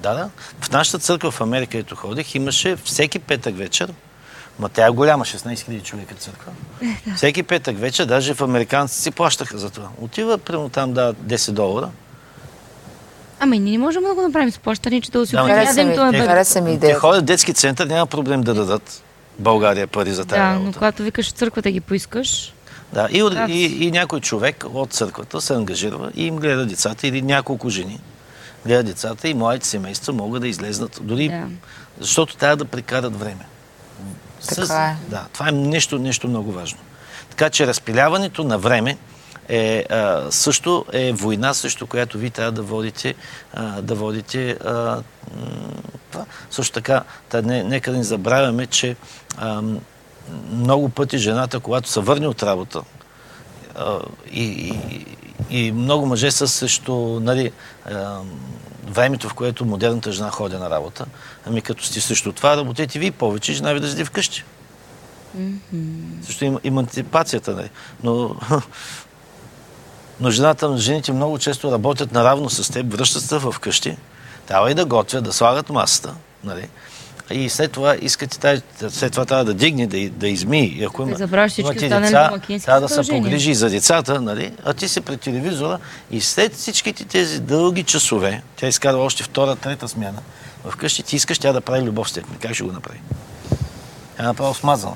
Да, 0.03 0.13
да. 0.13 0.29
В 0.61 0.71
нашата 0.71 0.99
църква 0.99 1.31
в 1.31 1.41
Америка, 1.41 1.77
ето 1.77 1.95
ходих, 1.95 2.35
имаше 2.35 2.75
всеки 2.75 3.19
петък 3.19 3.57
вечер, 3.57 3.93
ма 4.59 4.69
тя 4.69 4.85
е 4.85 4.89
голяма, 4.89 5.25
16 5.25 5.37
000 5.53 5.83
човека 5.83 6.15
църква. 6.15 6.51
Всеки 7.15 7.43
петък 7.43 7.79
вечер, 7.79 8.05
даже 8.05 8.33
в 8.33 8.41
американците 8.41 9.01
си 9.01 9.11
плащаха 9.11 9.57
за 9.57 9.69
това. 9.69 9.87
Отива, 9.97 10.37
примерно 10.37 10.69
там 10.69 10.93
да 10.93 11.13
10 11.15 11.51
долара. 11.51 11.89
Ами 13.39 13.59
ние 13.59 13.71
не 13.71 13.77
можем 13.77 14.03
да 14.03 14.13
го 14.13 14.21
направим 14.21 14.51
с 14.51 14.59
плащане, 14.59 15.01
че 15.01 15.11
да 15.11 15.27
си 15.27 15.31
Да, 15.31 15.43
ма 15.43 15.49
Хареса 15.49 15.69
ядем 15.71 15.87
ми, 15.87 15.93
това 15.95 16.11
бебе. 16.11 16.25
хареса 16.25 16.61
ми 16.61 16.67
Те 16.67 16.73
идеята. 16.73 16.99
ходят 16.99 17.21
в 17.21 17.25
детски 17.25 17.53
център, 17.53 17.87
няма 17.87 18.05
проблем 18.05 18.41
да 18.41 18.53
дадат 18.53 19.03
България 19.39 19.87
пари 19.87 20.11
за 20.11 20.25
тази 20.25 20.39
Да, 20.39 20.47
но 20.47 20.55
работа. 20.55 20.77
когато 20.77 21.03
викаш 21.03 21.27
в 21.27 21.31
църквата 21.31 21.71
ги 21.71 21.81
поискаш, 21.81 22.53
Да, 22.93 23.07
и, 23.11 23.23
от- 23.23 23.33
Да. 23.33 23.45
и, 23.49 23.87
и 23.87 23.91
някой 23.91 24.19
човек 24.19 24.65
от 24.65 24.91
църквата 24.91 25.41
се 25.41 25.53
ангажира 25.53 26.11
и 26.15 26.25
им 26.25 26.35
гледа 26.35 26.65
децата 26.65 27.07
или 27.07 27.21
няколко 27.21 27.69
жени 27.69 27.99
гледа 28.65 28.83
децата 28.83 29.27
и 29.27 29.33
младите 29.33 29.67
семейства 29.67 30.13
могат 30.13 30.41
да 30.41 30.47
излезнат. 30.47 30.99
Дори 31.01 31.27
Да. 31.29 31.43
защото 31.99 32.35
трябва 32.35 32.55
да 32.55 32.65
прекарат 32.65 33.19
време. 33.19 33.45
Така 34.49 34.75
е. 34.75 34.95
Да, 35.07 35.25
това 35.33 35.49
е 35.49 35.51
нещо, 35.51 35.99
нещо 35.99 36.27
много 36.27 36.51
важно. 36.51 36.79
Така 37.29 37.49
че 37.49 37.67
разпиляването 37.67 38.43
на 38.43 38.57
време 38.57 38.97
е, 39.49 39.85
а, 39.89 40.31
също 40.31 40.85
е 40.93 41.13
война, 41.13 41.53
срещу 41.53 41.87
която 41.87 42.17
ви 42.17 42.29
трябва 42.29 42.51
да 42.51 42.61
водите, 42.61 43.15
а, 43.53 43.81
да 43.81 43.95
водите 43.95 44.51
а, 44.51 44.71
м, 44.71 45.01
това. 46.11 46.25
Също 46.51 46.73
така, 46.73 47.03
да 47.31 47.41
не, 47.41 47.63
нека 47.63 47.91
да 47.91 47.97
не 47.97 48.03
забравяме, 48.03 48.65
че 48.67 48.95
а, 49.37 49.61
много 50.51 50.89
пъти 50.89 51.17
жената, 51.17 51.59
когато 51.59 51.89
се 51.89 51.99
върне 51.99 52.27
от 52.27 52.43
работа, 52.43 52.81
а, 53.75 53.99
и, 54.31 54.43
и, 54.43 55.05
и 55.49 55.71
много 55.71 56.05
мъже 56.05 56.31
са 56.31 56.47
срещу 56.47 57.19
нали, 57.19 57.51
а, 57.85 58.19
времето, 58.87 59.29
в 59.29 59.33
което 59.33 59.65
модерната 59.65 60.11
жена 60.11 60.29
ходи 60.29 60.55
на 60.55 60.69
работа. 60.69 61.05
Ами 61.45 61.61
като 61.61 61.83
сте 61.83 62.01
срещу 62.01 62.31
това, 62.31 62.57
работете 62.57 62.99
ви 62.99 63.11
повече, 63.11 63.53
жена 63.53 63.73
ви 63.73 63.79
да 63.79 63.89
седи 63.89 64.05
вкъщи. 64.05 64.43
Също 66.21 66.45
има 66.45 66.59
емансипацията, 66.63 67.55
нали? 67.55 67.69
Но, 68.03 68.35
но 70.19 70.31
жената, 70.31 70.77
жените 70.77 71.11
много 71.11 71.39
често 71.39 71.71
работят 71.71 72.11
наравно 72.11 72.49
с 72.49 72.71
теб, 72.73 72.93
връщат 72.93 73.23
се 73.23 73.39
вкъщи, 73.39 73.97
трябва 74.47 74.71
и 74.71 74.73
да 74.73 74.85
готвят, 74.85 75.23
да 75.23 75.33
слагат 75.33 75.69
масата, 75.69 76.13
нали? 76.43 76.67
И 77.31 77.49
след 77.49 77.71
това 77.71 77.95
искате, 78.01 78.39
тази- 78.39 78.61
след 78.89 79.11
това 79.11 79.25
трябва 79.25 79.45
да 79.45 79.53
дигне, 79.53 79.87
да, 79.87 80.09
да 80.09 80.27
измие. 80.27 80.63
И 80.63 80.83
ако 80.83 81.01
има, 81.01 81.11
имате 81.61 81.79
деца, 82.07 82.29
трябва 82.65 82.81
да 82.81 82.89
се 82.89 82.95
погрижи 83.11 83.51
и 83.51 83.55
за 83.55 83.69
децата, 83.69 84.21
нали? 84.21 84.53
а 84.65 84.73
ти 84.73 84.87
си 84.87 85.01
пред 85.01 85.21
телевизора 85.21 85.79
и 86.11 86.21
след 86.21 86.55
всичките 86.55 87.05
тези 87.05 87.39
дълги 87.39 87.83
часове, 87.83 88.43
тя 88.55 88.67
изкара 88.67 88.97
още 88.97 89.23
втора, 89.23 89.55
трета 89.55 89.87
смяна, 89.87 90.19
вкъщи 90.69 91.03
ти 91.03 91.15
искаш 91.15 91.39
тя 91.39 91.53
да 91.53 91.61
прави 91.61 91.83
любов 91.83 92.09
с 92.09 92.13
теб. 92.13 92.25
Как 92.41 92.53
ще 92.53 92.63
го 92.63 92.71
направи? 92.71 92.99
Тя 94.17 94.23
е 94.23 94.25
направо 94.25 94.53
смазана. 94.53 94.95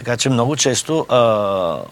Така 0.00 0.16
че 0.16 0.30
много 0.30 0.56
често 0.56 1.06
а, 1.08 1.16
а, 1.16 1.82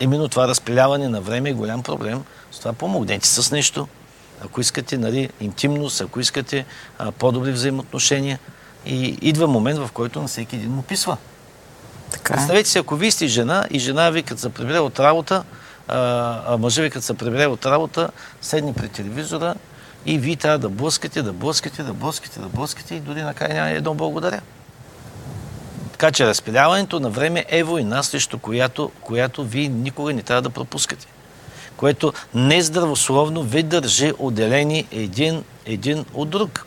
именно 0.00 0.28
това 0.28 0.48
разпиляване 0.48 1.08
на 1.08 1.20
време 1.20 1.50
е 1.50 1.52
голям 1.52 1.82
проблем. 1.82 2.24
С 2.52 2.58
това 2.58 2.72
помогнете 2.72 3.28
с 3.28 3.50
нещо. 3.50 3.88
Ако 4.44 4.60
искате 4.60 4.98
нали, 4.98 5.30
интимност, 5.40 6.00
ако 6.00 6.20
искате 6.20 6.66
а, 6.98 7.12
по-добри 7.12 7.52
взаимоотношения. 7.52 8.38
И 8.86 9.18
идва 9.22 9.46
момент, 9.46 9.78
в 9.78 9.90
който 9.92 10.22
на 10.22 10.28
всеки 10.28 10.56
един 10.56 10.70
му 10.70 10.82
писва. 10.82 11.16
Така 12.10 12.34
е. 12.34 12.36
Представете 12.36 12.68
си, 12.68 12.78
ако 12.78 12.96
вие 12.96 13.10
сте 13.10 13.26
жена 13.26 13.66
и 13.70 13.78
жена 13.78 14.10
ви, 14.10 14.22
като 14.22 14.40
се 14.40 14.48
прибере 14.48 14.78
от 14.78 15.00
работа, 15.00 15.44
а, 15.88 15.98
а 16.46 16.56
мъжа 16.56 16.82
ви, 16.82 16.90
като 16.90 17.06
се 17.06 17.14
прибере 17.14 17.46
от 17.46 17.66
работа, 17.66 18.08
седне 18.40 18.74
при 18.74 18.88
телевизора 18.88 19.54
и 20.06 20.18
вие 20.18 20.36
трябва 20.36 20.58
да 20.58 20.68
блъскате, 20.68 21.22
да 21.22 21.32
блъскате, 21.32 21.82
да 21.82 21.92
блъскате, 21.92 22.40
да 22.40 22.48
блъскате 22.48 22.94
и 22.94 23.00
дори 23.00 23.22
накрая 23.22 23.54
няма 23.54 23.70
едно 23.70 23.94
благодаря. 23.94 24.40
Така 25.96 26.12
че 26.12 26.26
разпиляването 26.26 27.00
на 27.00 27.10
време 27.10 27.44
е 27.48 27.62
война, 27.62 28.02
срещу 28.02 28.38
която, 28.38 28.90
която 29.00 29.44
вие 29.44 29.68
никога 29.68 30.12
не 30.12 30.22
трябва 30.22 30.42
да 30.42 30.50
пропускате. 30.50 31.06
Което 31.76 32.12
нездравословно 32.34 33.42
ви 33.42 33.62
държи 33.62 34.12
отделени 34.18 34.86
един, 34.92 35.44
един 35.66 36.04
от 36.14 36.30
друг. 36.30 36.66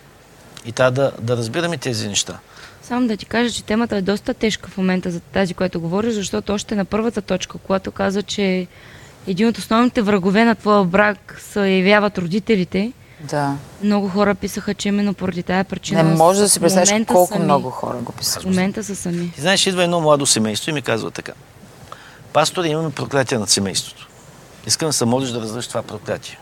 И 0.66 0.72
трябва 0.72 0.92
да, 0.92 1.12
да 1.22 1.38
разбираме 1.38 1.78
тези 1.78 2.08
неща. 2.08 2.40
Само 2.84 3.08
да 3.08 3.18
ти 3.18 3.26
кажа, 3.26 3.54
че 3.54 3.64
темата 3.64 3.96
е 3.96 4.02
доста 4.02 4.34
тежка 4.34 4.70
в 4.70 4.78
момента 4.78 5.12
за 5.12 5.20
тази, 5.20 5.54
която 5.54 5.82
говориш, 5.82 6.14
защото 6.14 6.54
още 6.54 6.76
на 6.76 6.86
първата 6.86 7.22
точка, 7.22 7.58
когато 7.58 7.92
каза, 7.92 8.24
че 8.24 8.68
един 9.28 9.48
от 9.48 9.58
основните 9.58 10.02
врагове 10.02 10.46
на 10.46 10.56
твоя 10.56 10.84
брак 10.84 11.42
се 11.52 11.70
явяват 11.70 12.18
родителите, 12.18 12.92
Да. 13.22 13.56
много 13.84 14.10
хора 14.10 14.36
писаха, 14.36 14.74
че 14.74 14.88
именно 14.88 15.14
поради 15.14 15.44
тая 15.44 15.64
причина. 15.64 16.04
Не 16.04 16.16
може 16.16 16.40
да 16.40 16.50
си 16.50 16.60
представиш 16.60 17.06
колко 17.08 17.34
сами. 17.34 17.46
много 17.46 17.70
хора 17.70 17.98
го 17.98 18.12
писат. 18.12 18.44
В 18.44 18.46
момента 18.46 18.84
са 18.84 18.96
сами. 18.96 19.32
Ти 19.32 19.42
знаеш, 19.42 19.68
идва 19.68 19.84
едно 19.84 20.02
младо 20.02 20.26
семейство 20.26 20.70
и 20.70 20.74
ми 20.74 20.82
казва 20.82 21.12
така. 21.12 21.32
Пастор, 22.34 22.64
имаме 22.64 22.90
проклятие 22.90 23.38
над 23.38 23.50
семейството. 23.50 24.08
Искам 24.68 24.90
да 24.90 24.94
се 24.94 25.06
молиш 25.06 25.30
да 25.30 25.42
разрешиш 25.42 25.68
това 25.68 25.82
проклятие. 25.82 26.40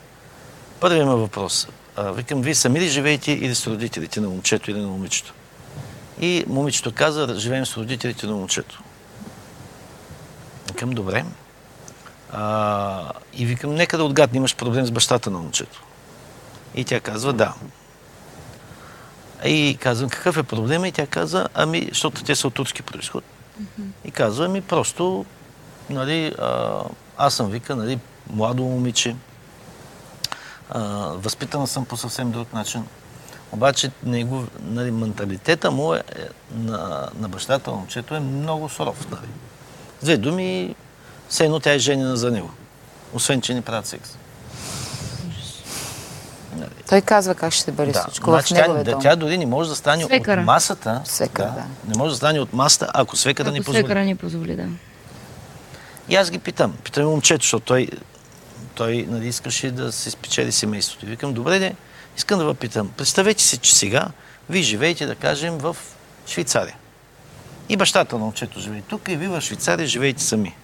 Първият 0.79 1.03
има 1.03 1.15
въпрос. 1.15 1.67
А, 1.95 2.11
викам, 2.11 2.41
вие 2.41 2.55
сами 2.55 2.79
ли 2.79 2.87
живеете 2.87 3.31
или 3.31 3.55
с 3.55 3.67
родителите 3.67 4.21
на 4.21 4.29
момчето 4.29 4.71
или 4.71 4.79
на 4.81 4.87
момичето? 4.87 5.33
И 6.21 6.45
момичето 6.47 6.91
каза, 6.91 7.35
живеем 7.37 7.65
с 7.65 7.77
родителите 7.77 8.27
на 8.27 8.33
момчето. 8.33 8.81
Викам, 10.67 10.89
добре. 10.89 11.25
А, 12.31 13.11
и 13.33 13.45
викам, 13.45 13.75
нека 13.75 13.97
да 13.97 14.03
отгадне, 14.03 14.37
имаш 14.37 14.55
проблем 14.55 14.85
с 14.85 14.91
бащата 14.91 15.29
на 15.29 15.39
момчето. 15.39 15.83
И 16.75 16.85
тя 16.85 16.99
казва, 16.99 17.33
да. 17.33 17.53
И 19.45 19.77
казвам, 19.81 20.09
какъв 20.09 20.37
е 20.37 20.43
проблема? 20.43 20.87
И 20.87 20.91
тя 20.91 21.07
каза, 21.07 21.47
ами, 21.53 21.85
защото 21.89 22.23
те 22.23 22.35
са 22.35 22.47
от 22.47 22.53
турски 22.53 22.81
происход. 22.81 23.23
И 24.05 24.11
казва, 24.11 24.45
ами, 24.45 24.61
просто, 24.61 25.25
нали, 25.89 26.35
а, 26.39 26.81
аз 27.17 27.33
съм 27.33 27.49
вика, 27.49 27.75
нали, 27.75 27.99
младо 28.29 28.63
момиче, 28.63 29.15
а, 30.69 30.79
възпитана 31.13 31.67
съм 31.67 31.85
по 31.85 31.97
съвсем 31.97 32.31
друг 32.31 32.53
начин. 32.53 32.85
Обаче 33.51 33.91
него, 34.03 34.45
нали, 34.61 34.91
менталитета 34.91 35.71
му 35.71 35.93
е, 35.93 35.97
е, 35.97 36.01
на, 36.55 37.09
на 37.19 37.29
бащата 37.29 37.71
момчето 37.71 38.15
е 38.15 38.19
много 38.19 38.69
суров. 38.69 39.11
Нали. 39.11 39.27
С 40.01 40.03
две 40.03 40.17
думи, 40.17 40.75
все 41.29 41.45
едно 41.45 41.59
тя 41.59 41.73
е 41.73 41.79
женена 41.79 42.17
за 42.17 42.31
него. 42.31 42.51
Освен, 43.13 43.41
че 43.41 43.53
не 43.53 43.61
правят 43.61 43.85
секс. 43.85 44.16
Нали. 46.57 46.69
Той 46.89 47.01
казва 47.01 47.35
как 47.35 47.53
ще 47.53 47.71
бъде 47.71 47.91
Да, 47.91 48.01
всичко 48.01 48.29
значи 48.31 48.53
в 48.53 48.57
тя, 48.57 48.61
неговия 48.61 48.83
да, 48.83 48.91
дом. 48.91 49.01
тя 49.01 49.15
дори 49.15 49.37
не 49.37 49.45
може 49.45 49.69
да 49.69 49.75
стане 49.75 50.03
Свекъра. 50.03 50.41
от 50.41 50.45
масата. 50.45 51.01
Свекъра, 51.05 51.47
да. 51.47 51.63
Не 51.87 51.97
може 51.97 52.09
да 52.11 52.17
стане 52.17 52.39
от 52.39 52.53
масата, 52.53 52.87
ако 52.93 53.15
свекъра 53.15 53.51
не 53.51 53.57
Ако 53.57 53.65
позволи. 53.65 53.83
свекъра 53.83 54.03
ни 54.03 54.15
позволи, 54.15 54.55
да. 54.55 54.65
И 56.09 56.15
аз 56.15 56.31
ги 56.31 56.39
питам. 56.39 56.73
Питам 56.83 57.03
и 57.03 57.07
момчето, 57.07 57.43
защото 57.43 57.65
той, 57.65 57.87
той 58.75 59.05
нали, 59.09 59.27
искаше 59.27 59.71
да 59.71 59.91
се 59.91 60.11
спечели 60.11 60.51
семейството. 60.51 61.05
И 61.05 61.09
викам, 61.09 61.33
добре 61.33 61.59
де, 61.59 61.75
искам 62.17 62.39
да 62.39 62.47
ви 62.47 62.53
питам. 62.53 62.91
Представете 62.97 63.43
си, 63.43 63.57
че 63.57 63.75
сега 63.75 64.07
вие 64.49 64.61
живеете, 64.61 65.05
да 65.05 65.15
кажем, 65.15 65.57
в 65.57 65.75
Швейцария. 66.27 66.75
И 67.69 67.77
бащата 67.77 68.15
на 68.15 68.21
момчето 68.21 68.59
живее 68.59 68.81
тук, 68.81 69.07
и 69.07 69.15
вие 69.15 69.27
в 69.27 69.41
Швейцария 69.41 69.87
живеете 69.87 70.23
сами. 70.23 70.55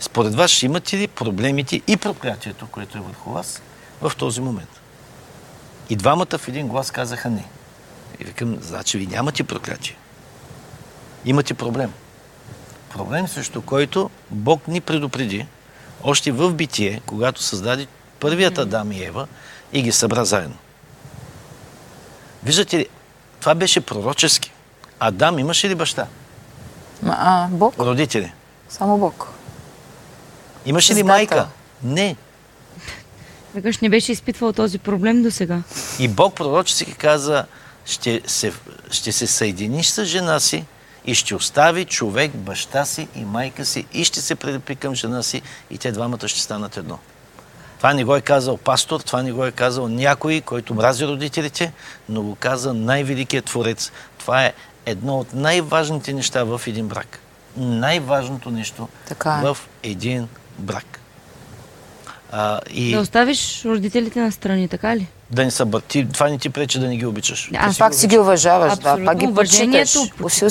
Според 0.00 0.34
вас 0.34 0.50
ще 0.50 0.66
имате 0.66 0.96
ли 0.98 1.08
проблемите 1.08 1.80
и 1.86 1.96
проклятието, 1.96 2.66
което 2.66 2.98
е 2.98 3.00
върху 3.00 3.30
вас 3.30 3.62
в 4.00 4.12
този 4.18 4.40
момент? 4.40 4.80
И 5.92 5.96
двамата 5.96 6.38
в 6.38 6.48
един 6.48 6.68
глас 6.68 6.90
казаха 6.90 7.30
не. 7.30 7.44
И 8.20 8.24
викам, 8.24 8.58
значи 8.62 8.98
ви 8.98 9.06
нямате 9.06 9.44
проклятие. 9.44 9.96
Имате 11.24 11.54
проблем. 11.54 11.92
Проблем, 12.90 13.28
срещу 13.28 13.62
който 13.62 14.10
Бог 14.30 14.68
ни 14.68 14.80
предупреди 14.80 15.46
още 16.02 16.32
в 16.32 16.52
битие, 16.52 17.02
когато 17.06 17.42
създаде 17.42 17.86
първият 18.20 18.58
Адам 18.58 18.92
и 18.92 19.04
Ева 19.04 19.26
и 19.72 19.82
ги 19.82 19.92
събра 19.92 20.24
заедно. 20.24 20.56
Виждате 22.44 22.78
ли, 22.78 22.88
това 23.40 23.54
беше 23.54 23.80
пророчески. 23.80 24.52
Адам 25.00 25.38
имаше 25.38 25.68
ли 25.68 25.74
баща? 25.74 26.06
А, 27.06 27.48
Бог? 27.48 27.74
Родители? 27.78 28.32
Само 28.68 28.98
Бог. 28.98 29.28
Имаше 30.66 30.94
ли 30.94 31.02
майка? 31.02 31.48
Не. 31.82 32.16
Викаш, 33.54 33.78
не 33.78 33.88
беше 33.88 34.12
изпитвал 34.12 34.52
този 34.52 34.78
проблем 34.78 35.22
до 35.22 35.30
сега. 35.30 35.62
И 35.98 36.08
Бог 36.08 36.34
пророчески 36.34 36.94
каза, 36.94 37.44
ще 37.86 38.22
се, 38.26 38.52
ще 38.90 39.12
се 39.12 39.26
съединиш 39.26 39.86
с 39.86 40.04
жена 40.04 40.40
си 40.40 40.64
и 41.04 41.14
ще 41.14 41.34
остави 41.34 41.84
човек 41.84 42.36
баща 42.36 42.84
си 42.84 43.08
и 43.16 43.24
майка 43.24 43.64
си 43.64 43.86
и 43.92 44.04
ще 44.04 44.20
се 44.20 44.34
прилепи 44.34 44.76
към 44.76 44.94
жена 44.94 45.22
си 45.22 45.42
и 45.70 45.78
те 45.78 45.92
двамата 45.92 46.28
ще 46.28 46.40
станат 46.40 46.76
едно. 46.76 46.98
Това 47.76 47.94
не 47.94 48.04
го 48.04 48.16
е 48.16 48.20
казал 48.20 48.56
пастор, 48.56 49.00
това 49.00 49.22
не 49.22 49.32
го 49.32 49.44
е 49.46 49.52
казал 49.52 49.88
някой, 49.88 50.40
който 50.40 50.74
мрази 50.74 51.06
родителите, 51.06 51.72
но 52.08 52.22
го 52.22 52.34
каза 52.34 52.74
най-великият 52.74 53.44
творец. 53.44 53.92
Това 54.18 54.44
е 54.44 54.52
едно 54.86 55.18
от 55.18 55.34
най-важните 55.34 56.12
неща 56.12 56.44
в 56.44 56.60
един 56.66 56.88
брак. 56.88 57.18
най-важното 57.56 58.50
нещо 58.50 58.88
Така 59.08 59.40
е. 59.42 59.46
в 59.46 59.58
един 59.82 60.28
брак. 60.58 61.01
А, 62.32 62.60
и 62.70 62.94
Да 62.94 63.00
оставиш 63.00 63.62
родителите 63.64 64.20
на 64.20 64.32
страни, 64.32 64.68
така 64.68 64.96
ли? 64.96 65.06
да 65.30 65.44
не 65.44 65.50
са 65.50 65.80
ти, 65.88 66.08
това 66.12 66.28
не 66.28 66.38
ти 66.38 66.50
пречи 66.50 66.78
да 66.78 66.88
не 66.88 66.96
ги 66.96 67.06
обичаш. 67.06 67.48
Да, 67.52 67.70
Ти 67.70 67.78
Пак 67.78 67.94
си 67.94 68.06
ги 68.06 68.18
уважаваш, 68.18 68.68
да, 68.68 68.74
Абсолютно. 68.74 69.04
пак 69.06 69.18
ги 69.18 69.34
почиташ. 69.34 69.96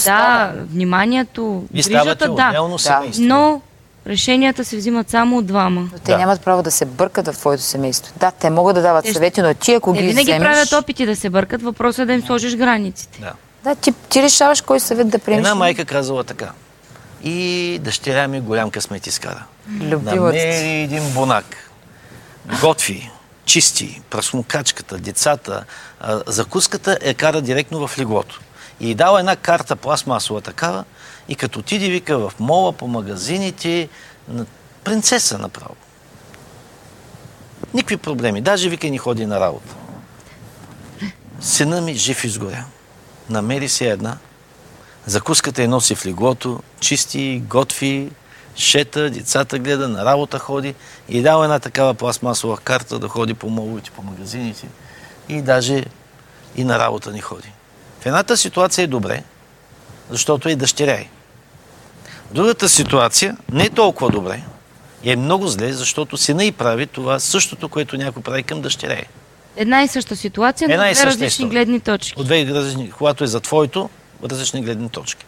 Да, 0.05 0.53
вниманието, 0.65 1.63
Ви 1.73 1.83
ставате 1.83 2.25
грижата, 2.25 2.69
да. 2.69 2.77
семейство. 2.79 3.23
Но 3.23 3.61
решенията 4.07 4.65
се 4.65 4.77
взимат 4.77 5.09
само 5.09 5.37
от 5.37 5.45
двама. 5.45 5.81
Но 5.81 5.99
те 5.99 6.11
Да. 6.11 6.17
нямат 6.17 6.41
право 6.41 6.63
да 6.63 6.71
се 6.71 6.85
бъркат 6.85 7.27
в 7.27 7.33
твоето 7.33 7.63
семейство. 7.63 8.13
Да, 8.17 8.31
те 8.31 8.49
могат 8.49 8.75
да 8.75 8.81
дават 8.81 9.05
Те 9.05 9.13
съвети, 9.13 9.41
но 9.41 9.53
ти 9.53 9.73
ако 9.73 9.93
Те 9.93 10.01
ги 10.01 10.07
винаги 10.07 10.31
вземеш... 10.31 10.47
правят 10.47 10.73
опити 10.73 11.05
да 11.05 11.15
се 11.15 11.29
бъркат, 11.29 11.61
въпросът 11.61 11.99
е 11.99 12.05
да 12.05 12.13
им 12.13 12.21
сложиш 12.21 12.55
границите. 12.55 13.19
Да. 13.21 13.33
Да, 13.63 13.75
ти, 13.75 13.93
ти 14.09 14.23
решаваш 14.23 14.61
кой 14.61 14.79
съвет 14.79 15.09
да 15.09 15.19
приемеш. 15.19 15.39
Една 15.39 15.55
майка 15.55 15.85
казала 15.85 16.23
така. 16.23 16.51
И 17.23 17.79
дъщеря 17.81 18.27
ми 18.27 18.41
голям 18.41 18.69
късмет 18.71 19.07
изкара. 19.07 19.43
Любимата 19.71 20.15
Намери 20.15 20.69
един 20.81 21.03
бонак. 21.13 21.70
Готви, 22.61 23.11
чисти, 23.45 24.01
прасмокачката, 24.09 24.97
децата. 24.97 25.65
Закуската 26.27 26.97
е 27.01 27.13
кара 27.13 27.41
директно 27.41 27.87
в 27.87 27.97
леглото. 27.99 28.39
И 28.79 28.89
й 28.89 28.95
дала 28.95 29.19
една 29.19 29.35
карта 29.35 29.75
пластмасова 29.75 30.41
такава 30.41 30.83
и 31.29 31.35
като 31.35 31.59
отиде, 31.59 31.89
вика, 31.89 32.17
в 32.17 32.33
мола, 32.39 32.73
по 32.73 32.87
магазините, 32.87 33.89
принцеса 34.83 35.37
направо. 35.37 35.75
Никакви 37.73 37.97
проблеми. 37.97 38.41
Даже, 38.41 38.69
вика, 38.69 38.87
ни 38.87 38.97
ходи 38.97 39.25
на 39.25 39.39
работа. 39.39 39.75
Сина 41.41 41.81
ми 41.81 41.93
жив 41.93 42.23
изгоря. 42.23 42.65
Намери 43.29 43.69
се 43.69 43.89
една. 43.89 44.17
Закуската 45.05 45.61
я 45.61 45.67
носи 45.67 45.95
в 45.95 46.05
леглото, 46.05 46.63
чисти, 46.79 47.43
готви, 47.47 48.11
шета, 48.55 49.09
децата 49.09 49.59
гледа, 49.59 49.87
на 49.87 50.05
работа 50.05 50.39
ходи 50.39 50.75
и 51.09 51.21
дава 51.21 51.43
една 51.43 51.59
такава 51.59 51.93
пластмасова 51.93 52.57
карта 52.57 52.99
да 52.99 53.07
ходи 53.07 53.33
по 53.33 53.49
моловите, 53.49 53.91
по 53.91 54.01
магазините 54.01 54.67
и 55.29 55.41
даже 55.41 55.83
и 56.55 56.63
на 56.63 56.79
работа 56.79 57.11
ни 57.11 57.21
ходи. 57.21 57.51
В 58.01 58.05
едната 58.05 58.37
ситуация 58.37 58.83
е 58.83 58.87
добре, 58.87 59.23
защото 60.09 60.49
е 60.49 60.55
дъщеря 60.55 60.99
й. 60.99 61.09
В 62.31 62.33
другата 62.33 62.69
ситуация 62.69 63.37
не 63.51 63.63
е 63.63 63.69
толкова 63.69 64.09
добре 64.09 64.43
и 65.03 65.11
е 65.11 65.15
много 65.15 65.47
зле, 65.47 65.73
защото 65.73 66.17
сина 66.17 66.43
и 66.43 66.51
прави 66.51 66.87
това 66.87 67.19
същото, 67.19 67.69
което 67.69 67.97
някой 67.97 68.23
прави 68.23 68.43
към 68.43 68.61
дъщеря 68.61 68.99
й. 68.99 69.05
Една 69.55 69.83
и 69.83 69.87
съща 69.87 70.15
ситуация, 70.15 70.67
но 70.69 70.75
две 70.75 71.05
различни 71.05 71.27
история. 71.27 71.49
гледни 71.49 71.79
точки. 71.79 72.13
От 72.19 72.25
две 72.25 72.45
различни, 72.45 72.91
когато 72.91 73.23
е 73.23 73.27
за 73.27 73.39
твоето, 73.39 73.89
различни 74.23 74.61
гледни 74.61 74.89
точки. 74.89 75.25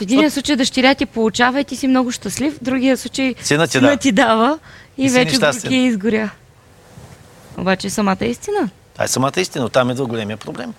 В 0.00 0.02
един 0.02 0.30
случай 0.30 0.56
дъщеря 0.56 0.94
ти 0.94 1.06
получава 1.06 1.60
и 1.60 1.64
ти 1.64 1.76
си 1.76 1.88
много 1.88 2.12
щастлив, 2.12 2.56
в 2.56 2.62
другия 2.62 2.96
случай 2.96 3.34
Синът 3.42 3.70
ти 3.70 3.78
сина 3.78 3.86
дава. 3.86 3.96
ти 3.96 4.12
дава 4.12 4.58
и, 4.98 5.04
И 5.04 5.08
вече 5.08 5.38
горки 5.38 5.76
изгоря. 5.76 6.30
Обаче 7.58 7.90
самата 7.90 8.24
истина. 8.24 8.70
Това 8.92 9.04
е 9.04 9.08
самата 9.08 9.32
истина. 9.36 9.64
Оттам 9.64 9.90
идва 9.90 10.06
големия 10.06 10.36
проблем. 10.36 10.74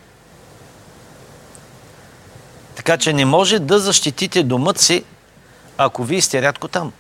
Така 2.76 2.98
че 2.98 3.14
не 3.14 3.26
може 3.26 3.60
да 3.60 3.80
защитите 3.80 4.44
домът 4.44 4.80
си, 4.80 5.04
ако 5.78 6.04
вие 6.04 6.22
сте 6.22 6.42
рядко 6.42 6.68
там. 6.68 6.92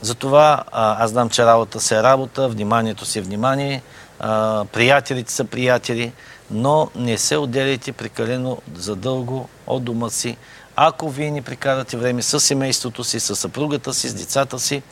Затова 0.00 0.64
аз 0.72 1.10
знам, 1.10 1.30
че 1.30 1.46
работа 1.46 1.80
се 1.80 1.96
е 1.96 2.02
работа, 2.02 2.48
вниманието 2.48 3.04
си 3.06 3.18
е 3.18 3.22
внимание, 3.22 3.82
а, 4.20 4.64
приятелите 4.72 5.32
са 5.32 5.44
приятели, 5.44 6.12
но 6.50 6.90
не 6.96 7.18
се 7.18 7.36
отделяйте 7.36 7.92
прекалено 7.92 8.58
задълго 8.74 9.48
от 9.66 9.84
дома 9.84 10.10
си, 10.10 10.36
ако 10.76 11.10
вие 11.10 11.30
не 11.30 11.42
прекарате 11.42 11.96
време 11.96 12.22
с 12.22 12.40
семейството 12.40 13.04
си, 13.04 13.20
с 13.20 13.36
съпругата 13.36 13.94
си, 13.94 14.08
с 14.08 14.14
децата 14.14 14.58
си, 14.58 14.82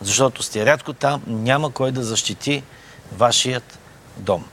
защото 0.00 0.42
сте 0.42 0.66
рядко 0.66 0.92
там, 0.92 1.22
няма 1.26 1.70
кой 1.70 1.92
да 1.92 2.02
защити 2.02 2.62
вашият 3.12 3.78
дом. 4.16 4.44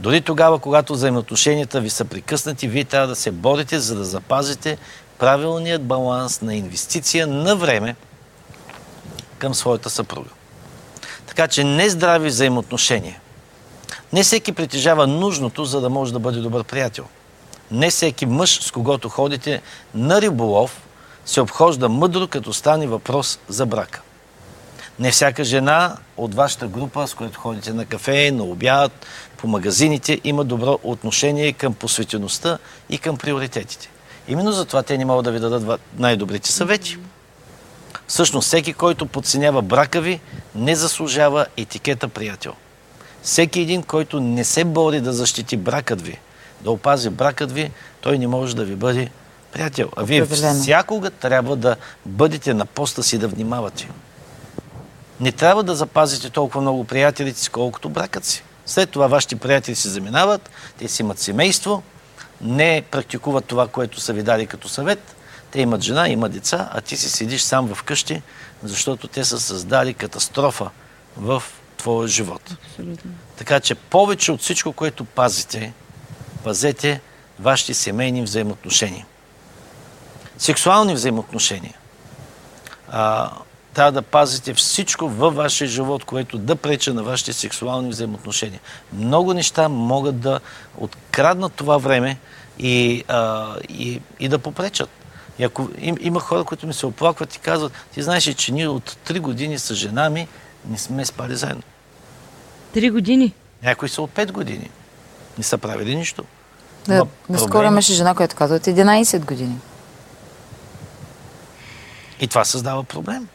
Дори 0.00 0.20
тогава, 0.20 0.58
когато 0.58 0.92
взаимоотношенията 0.92 1.80
ви 1.80 1.90
са 1.90 2.04
прекъснати, 2.04 2.68
вие 2.68 2.84
трябва 2.84 3.08
да 3.08 3.16
се 3.16 3.30
борите, 3.30 3.78
за 3.78 3.96
да 3.96 4.04
запазите 4.04 4.78
правилният 5.18 5.84
баланс 5.84 6.42
на 6.42 6.54
инвестиция 6.54 7.26
на 7.26 7.56
време 7.56 7.96
към 9.38 9.54
своята 9.54 9.90
съпруга. 9.90 10.30
Така 11.26 11.48
че 11.48 11.64
нездрави 11.64 12.28
взаимоотношения. 12.28 13.20
Не 14.12 14.22
всеки 14.22 14.52
притежава 14.52 15.06
нужното, 15.06 15.64
за 15.64 15.80
да 15.80 15.90
може 15.90 16.12
да 16.12 16.18
бъде 16.18 16.40
добър 16.40 16.64
приятел. 16.64 17.04
Не 17.70 17.90
всеки 17.90 18.26
мъж, 18.26 18.60
с 18.62 18.70
когото 18.70 19.08
ходите 19.08 19.62
на 19.94 20.20
риболов, 20.20 20.82
се 21.26 21.40
обхожда 21.40 21.88
мъдро, 21.88 22.28
като 22.28 22.52
стане 22.52 22.86
въпрос 22.86 23.38
за 23.48 23.66
брака. 23.66 24.00
Не 24.98 25.10
всяка 25.10 25.44
жена 25.44 25.96
от 26.16 26.34
вашата 26.34 26.68
група, 26.68 27.06
с 27.06 27.14
която 27.14 27.40
ходите 27.40 27.72
на 27.72 27.84
кафе, 27.84 28.30
на 28.30 28.44
обяд, 28.44 29.06
по 29.36 29.48
магазините, 29.48 30.20
има 30.24 30.44
добро 30.44 30.78
отношение 30.82 31.52
към 31.52 31.74
посветеността 31.74 32.58
и 32.90 32.98
към 32.98 33.16
приоритетите. 33.16 33.90
Именно 34.28 34.52
затова 34.52 34.82
те 34.82 34.98
не 34.98 35.04
могат 35.04 35.24
да 35.24 35.32
ви 35.32 35.40
дадат 35.40 35.80
най-добрите 35.98 36.52
съвети. 36.52 36.98
Всъщност, 38.06 38.46
всеки, 38.46 38.72
който 38.72 39.06
подценява 39.06 39.62
брака 39.62 40.00
ви, 40.00 40.20
не 40.54 40.74
заслужава 40.74 41.46
етикета 41.56 42.08
приятел. 42.08 42.54
Всеки 43.22 43.60
един, 43.60 43.82
който 43.82 44.20
не 44.20 44.44
се 44.44 44.64
бори 44.64 45.00
да 45.00 45.12
защити 45.12 45.56
бракът 45.56 46.02
ви, 46.02 46.18
да 46.60 46.70
опази 46.70 47.10
бракът 47.10 47.52
ви, 47.52 47.70
той 48.00 48.18
не 48.18 48.26
може 48.26 48.56
да 48.56 48.64
ви 48.64 48.76
бъде 48.76 49.10
приятел. 49.52 49.90
А 49.96 50.02
вие 50.02 50.22
Определено. 50.22 50.62
всякога 50.62 51.10
трябва 51.10 51.56
да 51.56 51.76
бъдете 52.06 52.54
на 52.54 52.66
поста 52.66 53.02
си 53.02 53.18
да 53.18 53.28
внимавате. 53.28 53.88
Не 55.20 55.32
трябва 55.32 55.62
да 55.62 55.74
запазите 55.74 56.30
толкова 56.30 56.60
много 56.60 56.84
приятелите 56.84 57.40
си, 57.40 57.50
колкото 57.50 57.88
бракът 57.88 58.24
си. 58.24 58.42
След 58.66 58.90
това 58.90 59.06
вашите 59.06 59.36
приятели 59.36 59.74
се 59.74 59.88
заминават, 59.88 60.50
те 60.78 60.88
си 60.88 61.02
имат 61.02 61.18
семейство, 61.18 61.82
не 62.40 62.82
практикуват 62.90 63.44
това, 63.44 63.68
което 63.68 64.00
са 64.00 64.12
ви 64.12 64.22
дали 64.22 64.46
като 64.46 64.68
съвет. 64.68 65.16
Те 65.50 65.60
имат 65.60 65.82
жена, 65.82 66.08
имат 66.08 66.32
деца, 66.32 66.68
а 66.72 66.80
ти 66.80 66.96
си 66.96 67.10
седиш 67.10 67.42
сам 67.42 67.74
в 67.74 67.82
къщи, 67.82 68.22
защото 68.62 69.08
те 69.08 69.24
са 69.24 69.40
създали 69.40 69.94
катастрофа 69.94 70.70
в 71.16 71.42
твоя 71.76 72.08
живот. 72.08 72.54
Така 73.36 73.60
че 73.60 73.74
повече 73.74 74.32
от 74.32 74.40
всичко, 74.40 74.72
което 74.72 75.04
пазите, 75.04 75.72
пазете 76.48 77.00
вашите 77.40 77.74
семейни 77.74 78.22
взаимоотношения. 78.22 79.06
Сексуални 80.38 80.94
взаимоотношения. 80.94 81.74
А, 82.90 83.30
трябва 83.74 83.92
да 83.92 84.02
пазите 84.02 84.54
всичко 84.54 85.08
във 85.08 85.34
вашия 85.34 85.68
живот, 85.68 86.04
което 86.04 86.38
да 86.38 86.56
преча 86.56 86.94
на 86.94 87.02
вашите 87.02 87.32
сексуални 87.32 87.88
взаимоотношения. 87.88 88.60
Много 88.92 89.34
неща 89.34 89.68
могат 89.68 90.20
да 90.20 90.40
откраднат 90.76 91.52
това 91.52 91.78
време 91.78 92.18
и, 92.58 93.04
а, 93.08 93.54
и, 93.68 94.00
и 94.20 94.28
да 94.28 94.38
попречат. 94.38 94.90
И 95.38 95.44
ако 95.44 95.68
им, 95.78 95.96
има 96.00 96.20
хора, 96.20 96.44
които 96.44 96.66
ми 96.66 96.74
се 96.74 96.86
оплакват 96.86 97.34
и 97.34 97.38
казват, 97.38 97.72
ти 97.94 98.02
знаеш 98.02 98.24
че 98.24 98.52
ние 98.52 98.68
от 98.68 98.96
3 99.06 99.20
години 99.20 99.58
с 99.58 99.74
жена 99.74 100.10
ми 100.10 100.28
не 100.68 100.78
сме 100.78 101.06
спали 101.06 101.36
заедно. 101.36 101.62
Три 102.72 102.90
години. 102.90 103.32
Някои 103.62 103.88
са 103.88 104.02
от 104.02 104.10
5 104.10 104.32
години. 104.32 104.70
Не 105.38 105.44
са 105.44 105.58
правили 105.58 105.96
нищо. 105.96 106.24
Да, 106.88 106.94
Има 106.94 107.06
наскоро 107.28 107.66
имаше 107.66 107.92
жена, 107.92 108.14
която 108.14 108.36
каза 108.36 108.54
от 108.54 108.62
11 108.62 109.24
години. 109.24 109.56
И 112.20 112.28
това 112.28 112.44
създава 112.44 112.84
проблем. 112.84 113.28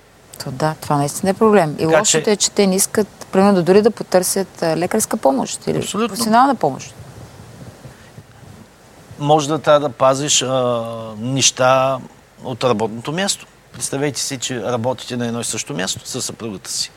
То 0.44 0.52
да, 0.52 0.76
това 0.82 0.98
наистина 0.98 1.30
е 1.30 1.34
проблем. 1.34 1.72
И 1.72 1.78
Така 1.78 2.00
лошото 2.00 2.24
че- 2.26 2.32
е, 2.32 2.36
че 2.36 2.52
те 2.52 2.68
не 2.68 2.76
искат, 2.76 3.08
примерно, 3.32 3.64
дори 3.64 3.82
да 3.82 3.92
потърсят 3.92 4.48
лекарска 4.64 5.18
помощ 5.18 5.68
или 5.68 5.78
Абсолютно. 5.78 6.08
професионална 6.10 6.56
помощ. 6.56 6.94
може 9.20 9.48
да 9.48 9.60
трябва 9.60 9.80
да 9.80 9.90
пазиш 9.90 10.42
а, 10.42 10.84
неща 11.18 11.98
от 12.44 12.64
работното 12.64 13.12
място. 13.12 13.46
Представете 13.74 14.20
си, 14.20 14.38
че 14.38 14.62
работите 14.62 15.18
на 15.18 15.28
едно 15.28 15.42
и 15.42 15.44
също 15.44 15.74
място 15.74 16.02
с 16.06 16.22
съпругата 16.22 16.72
си. 16.72 16.92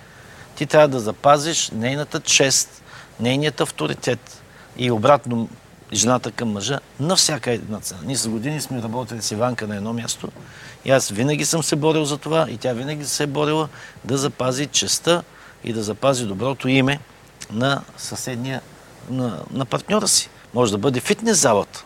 Ти 0.54 0.66
трябва 0.66 0.88
да 0.88 1.00
запазиш 1.00 1.70
нейната 1.70 2.20
чест, 2.20 2.82
нейният 3.20 3.60
авторитет 3.60 4.42
и 4.76 4.90
обратно 4.90 5.48
жената 5.92 6.30
към 6.30 6.52
мъжа 6.52 6.78
на 7.00 7.16
всяка 7.16 7.50
една 7.50 7.80
цена. 7.80 8.00
Ние 8.04 8.16
с 8.16 8.28
години 8.28 8.60
сме 8.60 8.82
работили 8.82 9.22
с 9.22 9.30
Иванка 9.30 9.66
на 9.66 9.76
едно 9.76 9.92
място 9.92 10.28
и 10.84 10.90
аз 10.90 11.08
винаги 11.08 11.44
съм 11.44 11.62
се 11.62 11.76
борил 11.76 12.04
за 12.04 12.18
това 12.18 12.46
и 12.50 12.56
тя 12.56 12.72
винаги 12.72 13.04
се 13.04 13.22
е 13.22 13.26
борила 13.26 13.68
да 14.04 14.18
запази 14.18 14.66
честа 14.66 15.22
и 15.64 15.72
да 15.72 15.82
запази 15.82 16.26
доброто 16.26 16.68
име 16.68 17.00
на 17.52 17.82
съседния, 17.96 18.60
на, 19.10 19.38
на 19.52 19.64
партньора 19.64 20.08
си. 20.08 20.30
Може 20.54 20.72
да 20.72 20.78
бъде 20.78 21.00
фитнес 21.00 21.40
залата, 21.40 21.84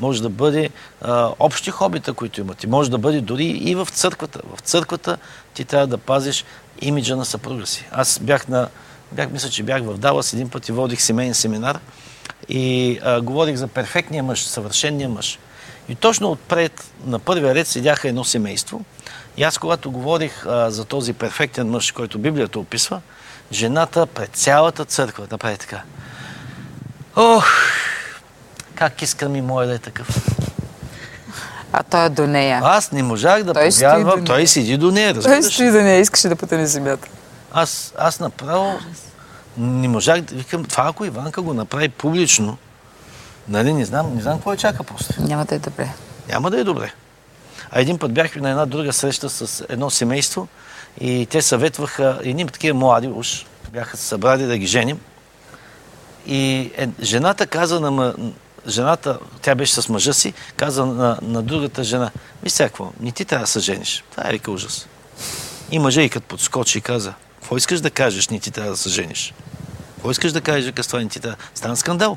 може 0.00 0.22
да 0.22 0.28
бъде 0.28 0.70
а, 1.00 1.30
общи 1.38 1.70
хобита, 1.70 2.12
които 2.12 2.40
имате. 2.40 2.66
Може 2.66 2.90
да 2.90 2.98
бъде 2.98 3.20
дори 3.20 3.44
и 3.44 3.74
в 3.74 3.88
църквата. 3.92 4.40
В 4.56 4.60
църквата 4.60 5.18
ти 5.54 5.64
трябва 5.64 5.86
да 5.86 5.98
пазиш 5.98 6.44
имиджа 6.80 7.16
на 7.16 7.24
съпруга 7.24 7.66
си. 7.66 7.88
Аз 7.92 8.18
бях 8.18 8.48
на... 8.48 8.68
Бях, 9.12 9.30
мисля, 9.30 9.48
че 9.48 9.62
бях 9.62 9.82
в 9.82 9.98
Далас 9.98 10.32
един 10.32 10.48
път 10.48 10.68
и 10.68 10.72
водих 10.72 11.00
семейен 11.00 11.34
семинар 11.34 11.80
и 12.50 12.98
а, 13.04 13.20
говорих 13.20 13.56
за 13.56 13.66
перфектния 13.66 14.22
мъж, 14.22 14.46
съвършенния 14.46 15.08
мъж. 15.08 15.38
И 15.88 15.94
точно 15.94 16.30
отпред, 16.30 16.84
на 17.06 17.18
първия 17.18 17.54
ред, 17.54 17.66
седяха 17.66 18.08
едно 18.08 18.24
семейство. 18.24 18.80
И 19.36 19.42
аз, 19.42 19.58
когато 19.58 19.90
говорих 19.90 20.46
а, 20.46 20.70
за 20.70 20.84
този 20.84 21.12
перфектен 21.12 21.70
мъж, 21.70 21.92
който 21.92 22.18
Библията 22.18 22.58
описва, 22.58 23.00
жената 23.52 24.06
пред 24.06 24.30
цялата 24.36 24.84
църква 24.84 25.26
направи 25.30 25.56
така. 25.58 25.82
Ох, 27.16 27.46
как 28.74 29.02
искам 29.02 29.36
и 29.36 29.42
моя 29.42 29.66
да 29.68 29.74
е 29.74 29.78
такъв. 29.78 30.08
А 31.72 31.82
той 31.82 32.04
е 32.04 32.08
до 32.08 32.26
нея. 32.26 32.60
Аз 32.64 32.92
не 32.92 33.02
можах 33.02 33.42
да 33.42 33.52
Той 33.52 33.68
повярвам. 33.68 34.24
Той 34.24 34.46
седи 34.46 34.76
до 34.76 34.90
нея, 34.90 35.12
Той 35.14 35.16
разбираш. 35.18 35.54
стои 35.54 35.70
до 35.70 35.80
нея, 35.80 36.00
искаше 36.00 36.28
да 36.28 36.36
потъне 36.36 36.66
земята. 36.66 37.08
Аз, 37.52 37.94
аз 37.98 38.20
направо 38.20 38.78
не 39.60 39.88
можах 39.88 40.20
да 40.20 40.34
викам, 40.34 40.64
това 40.64 40.84
ако 40.86 41.04
Иванка 41.04 41.42
го 41.42 41.54
направи 41.54 41.88
публично, 41.88 42.58
нали, 43.48 43.72
не 43.72 43.84
знам, 43.84 44.14
не 44.14 44.22
знам 44.22 44.34
какво 44.34 44.52
я 44.52 44.58
чака 44.58 44.84
после. 44.84 45.14
Няма 45.18 45.44
да 45.44 45.54
е 45.54 45.58
добре. 45.58 45.92
Няма 46.28 46.50
да 46.50 46.60
е 46.60 46.64
добре. 46.64 46.92
А 47.70 47.80
един 47.80 47.98
път 47.98 48.12
бях 48.12 48.36
на 48.36 48.50
една 48.50 48.66
друга 48.66 48.92
среща 48.92 49.30
с 49.30 49.64
едно 49.68 49.90
семейство 49.90 50.48
и 51.00 51.26
те 51.30 51.42
съветваха, 51.42 52.20
едни 52.22 52.46
такива 52.46 52.78
млади 52.78 53.08
уж, 53.08 53.46
бяха 53.72 53.96
се 53.96 54.02
събрали 54.02 54.46
да 54.46 54.58
ги 54.58 54.66
женим. 54.66 55.00
И 56.26 56.70
е, 56.76 56.88
жената 57.02 57.46
каза 57.46 57.80
на 57.80 58.14
жената, 58.68 59.18
тя 59.42 59.54
беше 59.54 59.82
с 59.82 59.88
мъжа 59.88 60.14
си, 60.14 60.34
каза 60.56 60.86
на, 60.86 61.18
на 61.22 61.42
другата 61.42 61.84
жена, 61.84 62.10
сега 62.46 62.68
какво, 62.68 62.92
не 63.00 63.12
ти 63.12 63.24
трябва 63.24 63.44
да 63.44 63.50
се 63.50 63.60
жениш. 63.60 64.04
Това 64.10 64.28
е 64.28 64.32
вика 64.32 64.50
ужас. 64.50 64.86
И 65.70 65.78
мъжа 65.78 66.02
и 66.02 66.08
като 66.08 66.26
подскочи 66.26 66.78
и 66.78 66.80
каза, 66.80 67.14
какво 67.50 67.56
искаш 67.56 67.80
да 67.80 67.90
кажеш, 67.90 68.28
не 68.28 68.40
ти 68.40 68.50
трябва 68.50 68.70
да 68.70 68.76
се 68.76 68.88
жениш? 68.88 69.34
Какво 69.94 70.10
искаш 70.10 70.32
да 70.32 70.40
кажеш, 70.40 70.64
вика, 70.66 70.82
с 70.82 70.86
това 70.86 70.98
не 71.02 71.08
ти 71.08 71.20
трябва? 71.20 71.36
Стана 71.54 71.76
скандал 71.76 72.16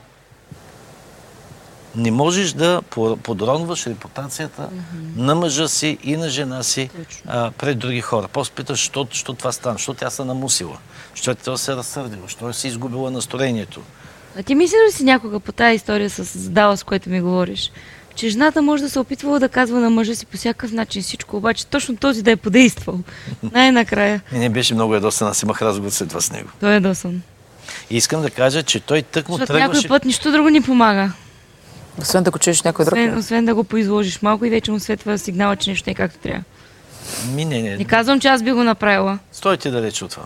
не 1.96 2.12
можеш 2.12 2.52
да 2.52 2.82
по- 2.90 3.18
подронваш 3.18 3.88
репутацията 3.88 4.70
на 5.16 5.36
мъжа 5.36 5.68
си 5.68 5.98
и 6.04 6.18
на 6.18 6.30
жена 6.30 6.64
си 6.64 6.90
а, 7.28 7.52
пред 7.52 7.80
други 7.80 8.02
хора. 8.02 8.28
После 8.34 8.54
питаш, 8.54 8.80
що, 8.80 9.08
що 9.12 9.34
това 9.34 9.52
стана, 9.52 9.78
що 9.78 9.94
тя 9.94 10.10
се 10.10 10.24
намусила, 10.24 10.78
що 11.14 11.36
тя 11.36 11.58
се 11.58 11.76
разсърдила, 11.76 12.28
що 12.28 12.50
е 12.50 12.54
си 12.54 12.68
изгубила 12.68 13.12
настроението. 13.12 13.82
А 14.40 14.44
ти 14.44 14.56
мислиш 14.56 14.80
ли 14.88 14.92
си 14.92 15.04
някога 15.04 15.40
по 15.40 15.52
тази 15.52 15.76
история 15.76 16.10
с 16.10 16.50
Дала, 16.50 16.78
с 16.78 16.84
което 16.84 17.10
ми 17.10 17.22
говориш? 17.22 17.72
Че 18.16 18.30
жената 18.30 18.61
може 18.61 18.84
да 18.84 18.89
се 18.89 18.99
опитвала 18.99 19.39
да 19.39 19.49
казва 19.49 19.80
на 19.80 19.89
мъжа 19.89 20.16
си 20.16 20.26
по 20.26 20.38
всякакъв 20.38 20.72
начин 20.72 21.01
всичко, 21.01 21.38
обаче 21.38 21.68
точно 21.68 21.97
този 21.97 22.22
да 22.22 22.32
е 22.32 22.36
подействал. 22.36 22.99
Най-накрая. 23.43 24.22
И 24.34 24.38
не 24.38 24.49
беше 24.49 24.74
много 24.74 24.93
ядосен, 24.93 25.28
аз 25.28 25.43
имах 25.43 25.61
разговор 25.61 25.91
след 25.91 26.09
това 26.09 26.22
с 26.22 26.32
него. 26.32 26.49
Той 26.59 26.76
е 26.76 26.80
досан. 26.80 27.22
И 27.89 27.97
искам 27.97 28.22
да 28.22 28.30
кажа, 28.30 28.64
че 28.64 28.80
той 28.80 29.01
тък 29.01 29.30
му 29.30 29.36
Защото 29.38 29.53
някой 29.53 29.66
тръгваше... 29.66 29.88
път 29.88 30.05
нищо 30.05 30.32
друго 30.32 30.49
ни 30.49 30.61
помага. 30.61 31.11
Освен 32.01 32.24
да 32.24 32.32
го 32.32 32.39
чуеш 32.39 32.61
някой 32.61 32.86
друг. 32.86 32.93
Освен, 32.93 33.18
освен 33.18 33.45
да 33.45 33.55
го 33.55 33.64
поизложиш 33.64 34.22
малко 34.22 34.45
и 34.45 34.49
вече 34.49 34.72
му 34.72 34.80
светва 34.80 35.18
сигнала, 35.18 35.55
че 35.55 35.70
нещо 35.70 35.84
не 35.88 35.91
е 35.91 35.95
както 35.95 36.18
трябва. 36.18 36.43
Ми, 37.28 37.45
не, 37.45 37.61
Не 37.61 37.78
не, 37.78 37.86
казвам, 37.86 38.20
че 38.20 38.28
аз 38.28 38.43
би 38.43 38.51
го 38.51 38.64
направила. 38.64 39.20
стойте 39.32 39.72
далече 39.72 40.05
от 40.05 40.11
това. 40.11 40.24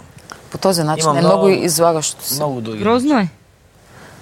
По 0.52 0.58
този 0.58 0.84
начин 0.84 1.04
Има 1.04 1.18
е 1.18 1.22
много, 1.22 1.48
много- 1.48 1.64
излагащо 1.64 2.24
се. 2.24 2.36
Много 2.36 2.62
други. 2.62 2.80
Грозно 2.80 3.20
е. 3.20 3.28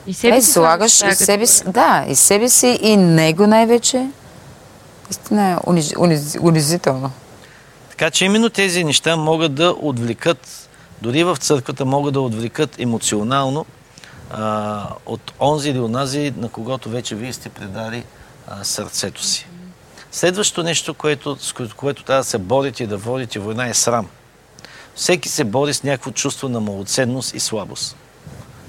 И 0.07 0.13
себе 0.13 0.37
Е, 0.37 0.41
си 0.41 0.51
слагаш 0.51 1.01
и 1.01 1.15
себе 1.15 1.47
си, 1.47 1.63
да, 1.67 2.05
и 2.07 2.15
себе 2.15 2.49
си, 2.49 2.79
и 2.81 2.97
него 2.97 3.47
най-вече. 3.47 4.07
Истина 5.11 5.51
е 5.51 5.55
униз, 5.69 5.93
униз, 5.97 6.37
унизително. 6.41 7.11
Така 7.89 8.11
че 8.11 8.25
именно 8.25 8.49
тези 8.49 8.83
неща 8.83 9.15
могат 9.15 9.55
да 9.55 9.75
отвлекат, 9.81 10.69
дори 11.01 11.23
в 11.23 11.37
църквата 11.37 11.85
могат 11.85 12.13
да 12.13 12.21
отвлекат 12.21 12.79
емоционално 12.79 13.65
а, 14.31 14.87
от 15.05 15.33
онзи 15.39 15.69
или 15.69 15.79
онази, 15.79 16.33
на 16.37 16.49
когото 16.49 16.89
вече 16.89 17.15
вие 17.15 17.33
сте 17.33 17.49
предали 17.49 18.03
а, 18.47 18.63
сърцето 18.63 19.23
си. 19.23 19.47
Следващото 20.11 20.63
нещо, 20.63 20.93
което, 20.93 21.37
с 21.39 21.53
което, 21.53 21.75
което 21.75 22.03
трябва 22.03 22.19
да 22.19 22.29
се 22.29 22.37
борите 22.37 22.83
и 22.83 22.87
да 22.87 22.97
водите 22.97 23.39
война 23.39 23.67
е 23.67 23.73
срам. 23.73 24.07
Всеки 24.95 25.29
се 25.29 25.43
бори 25.43 25.73
с 25.73 25.83
някакво 25.83 26.11
чувство 26.11 26.49
на 26.49 26.59
малоценност 26.59 27.33
и 27.33 27.39
слабост. 27.39 27.95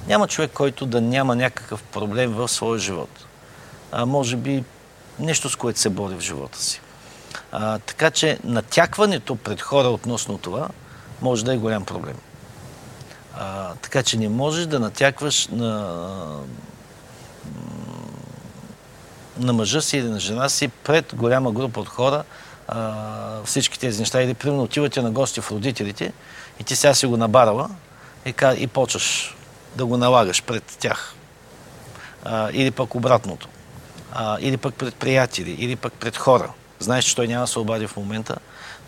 Няма 0.07 0.29
човек, 0.29 0.51
който 0.55 0.87
да 0.87 1.01
няма 1.01 1.37
някакъв 1.37 1.83
проблем 1.83 2.33
в 2.33 2.49
своя 2.49 2.79
живот. 2.79 3.27
А 3.93 4.07
може 4.07 4.37
би 4.37 4.65
нещо, 5.19 5.51
с 5.51 5.57
което 5.57 5.81
се 5.81 5.91
бори 5.91 6.15
в 6.15 6.21
живота 6.21 6.63
си. 6.63 6.81
А, 7.53 7.79
така 7.79 8.11
че 8.11 8.39
натякването 8.45 9.37
пред 9.37 9.63
хора 9.63 9.89
относно 9.89 10.39
това 10.39 10.69
може 11.23 11.45
да 11.45 11.55
е 11.55 11.57
голям 11.57 11.85
проблем. 11.85 12.17
А, 13.35 13.75
така 13.75 14.03
че 14.03 14.17
не 14.17 14.29
можеш 14.29 14.67
да 14.67 14.81
натякваш 14.81 15.47
на, 15.47 15.99
на 19.39 19.53
мъжа 19.53 19.83
си 19.83 19.99
или 19.99 20.09
на 20.09 20.21
жена 20.21 20.49
си 20.49 20.69
пред 20.69 21.15
голяма 21.15 21.53
група 21.53 21.81
от 21.81 21.89
хора 21.89 22.25
а, 22.69 22.95
всички 23.45 23.79
тези 23.79 24.01
неща. 24.01 24.23
Или 24.23 24.35
примерно 24.35 24.63
отивате 24.63 25.03
на 25.03 25.11
гости 25.11 25.41
в 25.41 25.51
родителите 25.51 26.13
и 26.61 26.65
ти 26.65 26.77
сега 26.77 26.95
си 26.95 27.07
го 27.07 27.17
набарала 27.17 27.71
и, 28.27 28.35
и 28.57 28.67
почваш 28.67 29.37
да 29.77 29.87
го 29.87 29.97
налагаш 29.97 30.43
пред 30.43 30.77
тях. 30.81 31.15
А, 32.25 32.51
или 32.53 32.71
пък 32.71 32.95
обратното. 32.95 33.49
А, 34.13 34.39
или 34.41 34.57
пък 34.57 34.75
пред 34.75 34.95
приятели, 34.95 35.51
или 35.51 35.77
пък 35.77 35.93
пред 35.93 36.17
хора. 36.17 36.53
Знаеш, 36.79 37.05
че 37.05 37.17
той 37.17 37.29
няма 37.29 37.41
да 37.41 37.47
се 37.47 37.59
обади 37.59 37.87
в 37.87 37.97
момента, 37.97 38.37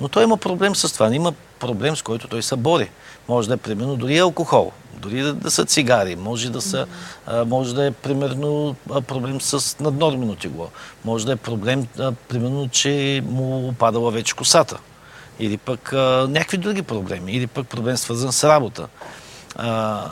но 0.01 0.09
той 0.09 0.25
има 0.25 0.37
проблем 0.37 0.77
с 0.77 0.93
това. 0.93 1.15
Има 1.15 1.33
проблем, 1.59 1.97
с 1.97 2.03
който 2.03 2.29
той 2.29 2.43
се 2.43 2.57
бори. 2.57 2.91
Може 3.29 3.49
да 3.49 3.55
е 3.55 3.57
примерно 3.57 3.97
дори 3.97 4.19
алкохол, 4.19 4.73
дори 4.95 5.23
да, 5.23 5.35
да 5.35 5.51
са 5.51 5.65
цигари, 5.65 6.17
може 6.17 6.51
да, 6.51 6.61
са, 6.61 6.87
а, 7.27 7.45
може 7.45 7.75
да 7.75 7.87
е 7.87 7.91
примерно 7.91 8.77
проблем 9.07 9.41
с 9.41 9.79
наднормено 9.81 10.35
тегло, 10.35 10.69
може 11.05 11.27
да 11.27 11.33
е 11.33 11.37
проблем, 11.37 11.87
а, 11.99 12.13
примерно, 12.13 12.69
че 12.69 13.23
му 13.27 13.69
опадала 13.69 14.11
вече 14.11 14.35
косата, 14.35 14.79
или 15.39 15.57
пък 15.57 15.93
а, 15.93 16.27
някакви 16.31 16.57
други 16.57 16.83
проблеми, 16.83 17.33
или 17.33 17.47
пък 17.47 17.69
проблем 17.69 17.97
свързан 17.97 18.33
с 18.33 18.45
работа. 18.45 18.89
А, 19.57 20.07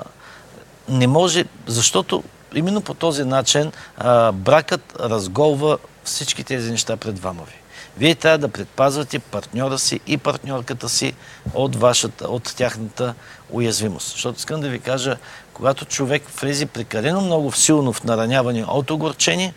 не 0.88 1.06
може, 1.06 1.44
защото 1.66 2.22
именно 2.54 2.80
по 2.80 2.94
този 2.94 3.24
начин 3.24 3.72
а, 3.98 4.32
бракът 4.32 4.96
разголва 5.00 5.78
всички 6.04 6.44
тези 6.44 6.70
неща 6.70 6.96
пред 6.96 7.14
двама 7.14 7.42
ви. 7.42 7.54
Вие 7.98 8.14
трябва 8.14 8.38
да 8.38 8.48
предпазвате 8.48 9.18
партньора 9.18 9.78
си 9.78 10.00
и 10.06 10.16
партньорката 10.16 10.88
си 10.88 11.14
от, 11.54 11.76
вашата, 11.76 12.28
от 12.28 12.54
тяхната 12.56 13.14
уязвимост. 13.50 14.12
Защото 14.12 14.38
искам 14.38 14.60
да 14.60 14.68
ви 14.68 14.78
кажа, 14.78 15.16
когато 15.52 15.84
човек 15.84 16.28
влезе 16.40 16.66
прекалено 16.66 17.20
много 17.20 17.52
силно 17.52 17.92
в 17.92 18.04
нараняване 18.04 18.64
от 18.68 18.90
огорчение, 18.90 19.54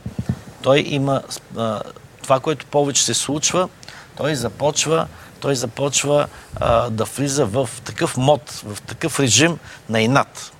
той 0.61 0.83
има 0.87 1.21
а, 1.57 1.81
това, 2.23 2.39
което 2.39 2.65
повече 2.65 3.03
се 3.03 3.13
случва, 3.13 3.69
той 4.17 4.35
започва, 4.35 5.07
той 5.39 5.55
започва 5.55 6.27
а, 6.55 6.89
да 6.89 7.03
влиза 7.03 7.45
в 7.45 7.69
такъв 7.83 8.17
мод, 8.17 8.51
в 8.51 8.81
такъв 8.81 9.19
режим 9.19 9.57
на 9.89 10.01
инат. 10.01 10.51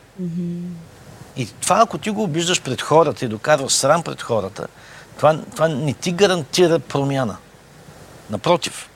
И 1.38 1.47
това, 1.61 1.80
ако 1.82 1.97
ти 1.97 2.09
го 2.09 2.24
обиждаш 2.24 2.61
пред 2.61 2.82
хората 2.82 3.26
и 3.26 3.28
докарваш 3.28 3.72
срам 3.72 4.03
пред 4.03 4.22
хората, 4.22 4.67
това, 5.17 5.41
това 5.51 5.67
не 5.67 5.93
ти 5.93 6.11
гарантира 6.11 6.80
промяна. 6.80 7.38
Напротив, 8.30 8.89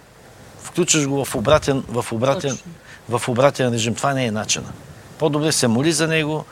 включваш 0.63 1.07
го 1.07 1.26
в 1.26 1.36
обратен, 1.36 1.84
в 1.88 2.05
обратен, 2.11 2.57
в 3.09 3.21
обратен 3.28 3.74
режим. 3.74 3.95
Това 3.95 4.13
не 4.13 4.26
е 4.26 4.32
начина. 4.32 4.71
По-добре 5.19 5.51
се 5.51 5.67
моли 5.67 5.91
за 5.91 6.07
него, 6.07 6.45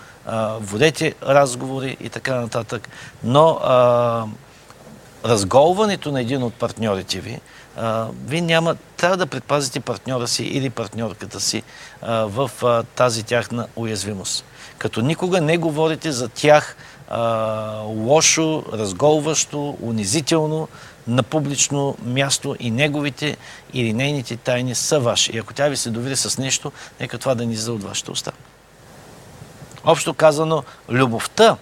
водете 0.59 1.15
разговори 1.23 1.97
и 1.99 2.09
така 2.09 2.35
нататък. 2.35 2.89
Но 3.23 3.49
а, 3.49 4.25
разголването 5.25 6.11
на 6.11 6.21
един 6.21 6.43
от 6.43 6.53
партньорите 6.53 7.19
ви, 7.19 7.39
а, 7.77 8.07
вие 8.25 8.41
няма, 8.41 8.75
трябва 8.97 9.17
да 9.17 9.25
предпазите 9.25 9.79
партньора 9.79 10.27
си 10.27 10.43
или 10.43 10.69
партньорката 10.69 11.39
си 11.39 11.63
а, 12.01 12.25
в 12.25 12.51
тази 12.95 13.23
тяхна 13.23 13.67
уязвимост. 13.75 14.45
Като 14.81 15.01
никога 15.01 15.41
не 15.41 15.57
говорите 15.57 16.11
за 16.11 16.29
тях 16.29 16.75
а, 17.09 17.19
лошо, 17.81 18.63
разголващо, 18.73 19.77
унизително 19.81 20.67
на 21.07 21.23
публично 21.23 21.97
място 22.05 22.55
и 22.59 22.71
неговите 22.71 23.37
или 23.73 23.93
нейните 23.93 24.37
тайни 24.37 24.75
са 24.75 24.99
ваши. 24.99 25.31
И 25.31 25.37
ако 25.37 25.53
тя 25.53 25.67
ви 25.67 25.77
се 25.77 25.89
довери 25.89 26.15
с 26.15 26.37
нещо, 26.37 26.71
нека 26.99 27.17
това 27.17 27.35
да 27.35 27.45
ни 27.45 27.53
излезе 27.53 27.71
от 27.71 27.83
вашата 27.83 28.11
уста. 28.11 28.31
Общо 29.85 30.13
казано, 30.13 30.63
любовта 30.89 31.57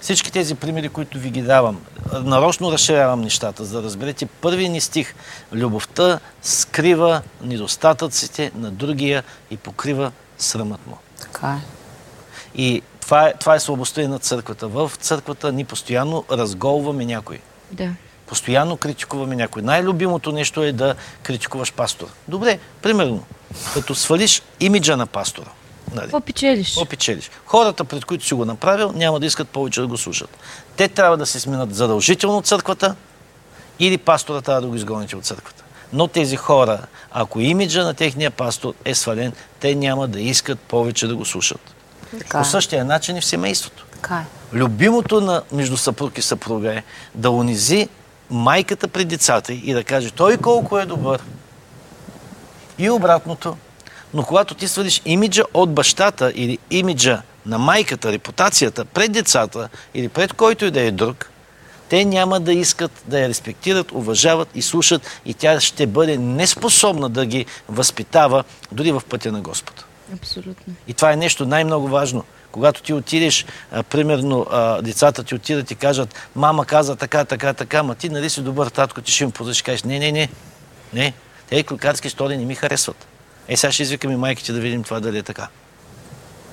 всички 0.00 0.32
тези 0.32 0.54
примери, 0.54 0.88
които 0.88 1.18
ви 1.18 1.30
ги 1.30 1.42
давам, 1.42 1.80
нарочно 2.12 2.72
разширявам 2.72 3.20
нещата, 3.20 3.64
за 3.64 3.80
да 3.80 3.86
разберете 3.86 4.26
първи 4.26 4.68
ни 4.68 4.80
стих. 4.80 5.14
Любовта 5.52 6.20
скрива 6.42 7.22
недостатъците 7.42 8.50
на 8.54 8.70
другия 8.70 9.24
и 9.50 9.56
покрива 9.56 10.12
срамът 10.38 10.86
му. 10.86 10.98
Така 11.20 11.48
е. 11.48 11.79
И 12.60 12.82
това 13.00 13.28
е, 13.28 13.32
това 13.40 13.54
е 13.54 13.60
слабостта 13.60 14.02
и 14.02 14.06
на 14.06 14.18
църквата. 14.18 14.68
В 14.68 14.92
църквата 14.98 15.52
ни 15.52 15.64
постоянно 15.64 16.24
разголваме 16.30 17.04
някой. 17.04 17.38
Да. 17.72 17.90
Постоянно 18.26 18.76
критикуваме 18.76 19.36
някой. 19.36 19.62
Най-любимото 19.62 20.32
нещо 20.32 20.62
е 20.62 20.72
да 20.72 20.94
критикуваш 21.22 21.72
пастора. 21.72 22.10
Добре, 22.28 22.58
примерно, 22.82 23.24
като 23.74 23.94
свалиш 23.94 24.42
имиджа 24.60 24.96
на 24.96 25.06
пастора. 25.06 25.50
Нали? 25.94 26.04
Какво 26.04 26.20
печелиш? 26.20 26.68
Какво 26.68 26.84
печелиш? 26.84 27.30
Хората, 27.46 27.84
пред 27.84 28.04
които 28.04 28.24
си 28.24 28.34
го 28.34 28.44
направил, 28.44 28.92
няма 28.92 29.20
да 29.20 29.26
искат 29.26 29.48
повече 29.48 29.80
да 29.80 29.86
го 29.86 29.96
слушат. 29.96 30.38
Те 30.76 30.88
трябва 30.88 31.16
да 31.16 31.26
се 31.26 31.40
сменят 31.40 31.74
задължително 31.74 32.38
от 32.38 32.46
църквата 32.46 32.94
или 33.78 33.98
пастора 33.98 34.40
трябва 34.40 34.60
да 34.60 34.66
го 34.66 34.74
изгоните 34.74 35.16
от 35.16 35.24
църквата. 35.24 35.64
Но 35.92 36.08
тези 36.08 36.36
хора, 36.36 36.78
ако 37.10 37.40
имиджа 37.40 37.84
на 37.84 37.94
техния 37.94 38.30
пастор 38.30 38.74
е 38.84 38.94
свален, 38.94 39.32
те 39.60 39.74
няма 39.74 40.08
да 40.08 40.20
искат 40.20 40.60
повече 40.60 41.06
да 41.06 41.16
го 41.16 41.24
слушат. 41.24 41.74
Така 42.18 42.38
По 42.38 42.42
е. 42.42 42.44
същия 42.44 42.84
начин 42.84 43.16
и 43.16 43.20
в 43.20 43.24
семейството. 43.24 43.86
Така 43.92 44.14
е. 44.14 44.56
Любимото 44.56 45.20
на 45.20 45.42
между 45.52 45.76
съпруг 45.76 46.18
и 46.18 46.22
съпруга 46.22 46.74
е 46.74 46.82
да 47.14 47.30
унизи 47.30 47.88
майката 48.30 48.88
пред 48.88 49.08
децата 49.08 49.52
и 49.52 49.74
да 49.74 49.84
каже 49.84 50.10
той 50.10 50.36
колко 50.36 50.78
е 50.78 50.86
добър. 50.86 51.22
И 52.78 52.90
обратното. 52.90 53.56
Но 54.14 54.22
когато 54.22 54.54
ти 54.54 54.68
свалиш 54.68 55.02
имиджа 55.04 55.42
от 55.54 55.74
бащата 55.74 56.32
или 56.34 56.58
имиджа 56.70 57.22
на 57.46 57.58
майката, 57.58 58.12
репутацията 58.12 58.84
пред 58.84 59.12
децата 59.12 59.68
или 59.94 60.08
пред 60.08 60.32
който 60.32 60.64
и 60.64 60.70
да 60.70 60.80
е 60.80 60.90
друг, 60.90 61.30
те 61.88 62.04
няма 62.04 62.40
да 62.40 62.52
искат 62.52 62.90
да 63.06 63.20
я 63.20 63.28
респектират, 63.28 63.92
уважават 63.92 64.48
и 64.54 64.62
слушат 64.62 65.02
и 65.26 65.34
тя 65.34 65.60
ще 65.60 65.86
бъде 65.86 66.18
неспособна 66.18 67.08
да 67.08 67.26
ги 67.26 67.46
възпитава 67.68 68.44
дори 68.72 68.92
в 68.92 69.02
пътя 69.08 69.32
на 69.32 69.40
Господа. 69.40 69.82
Абсолютно. 70.14 70.74
И 70.88 70.94
това 70.94 71.12
е 71.12 71.16
нещо 71.16 71.46
най-много 71.46 71.88
важно. 71.88 72.24
Когато 72.52 72.82
ти 72.82 72.92
отидеш, 72.92 73.46
а, 73.72 73.82
примерно, 73.82 74.46
а, 74.50 74.82
децата 74.82 75.24
ти 75.24 75.34
отидат 75.34 75.70
и 75.70 75.74
кажат, 75.74 76.14
мама 76.36 76.64
каза 76.64 76.96
така, 76.96 77.24
така, 77.24 77.54
така, 77.54 77.82
ма 77.82 77.94
ти 77.94 78.08
нали 78.08 78.30
си 78.30 78.42
добър 78.42 78.66
татко, 78.66 79.00
ти 79.00 79.12
ще 79.12 79.24
им 79.24 79.30
позволиш, 79.30 79.62
кажеш, 79.62 79.82
не, 79.82 79.98
не, 79.98 80.12
не, 80.12 80.28
не, 80.92 81.12
тези 81.48 81.64
клюкарски 81.64 82.06
истории 82.06 82.36
не 82.36 82.44
ми 82.44 82.54
харесват. 82.54 83.06
Е, 83.48 83.56
сега 83.56 83.72
ще 83.72 83.82
извикаме 83.82 84.16
майките 84.16 84.52
да 84.52 84.60
видим 84.60 84.82
това 84.82 85.00
дали 85.00 85.18
е 85.18 85.22
така. 85.22 85.48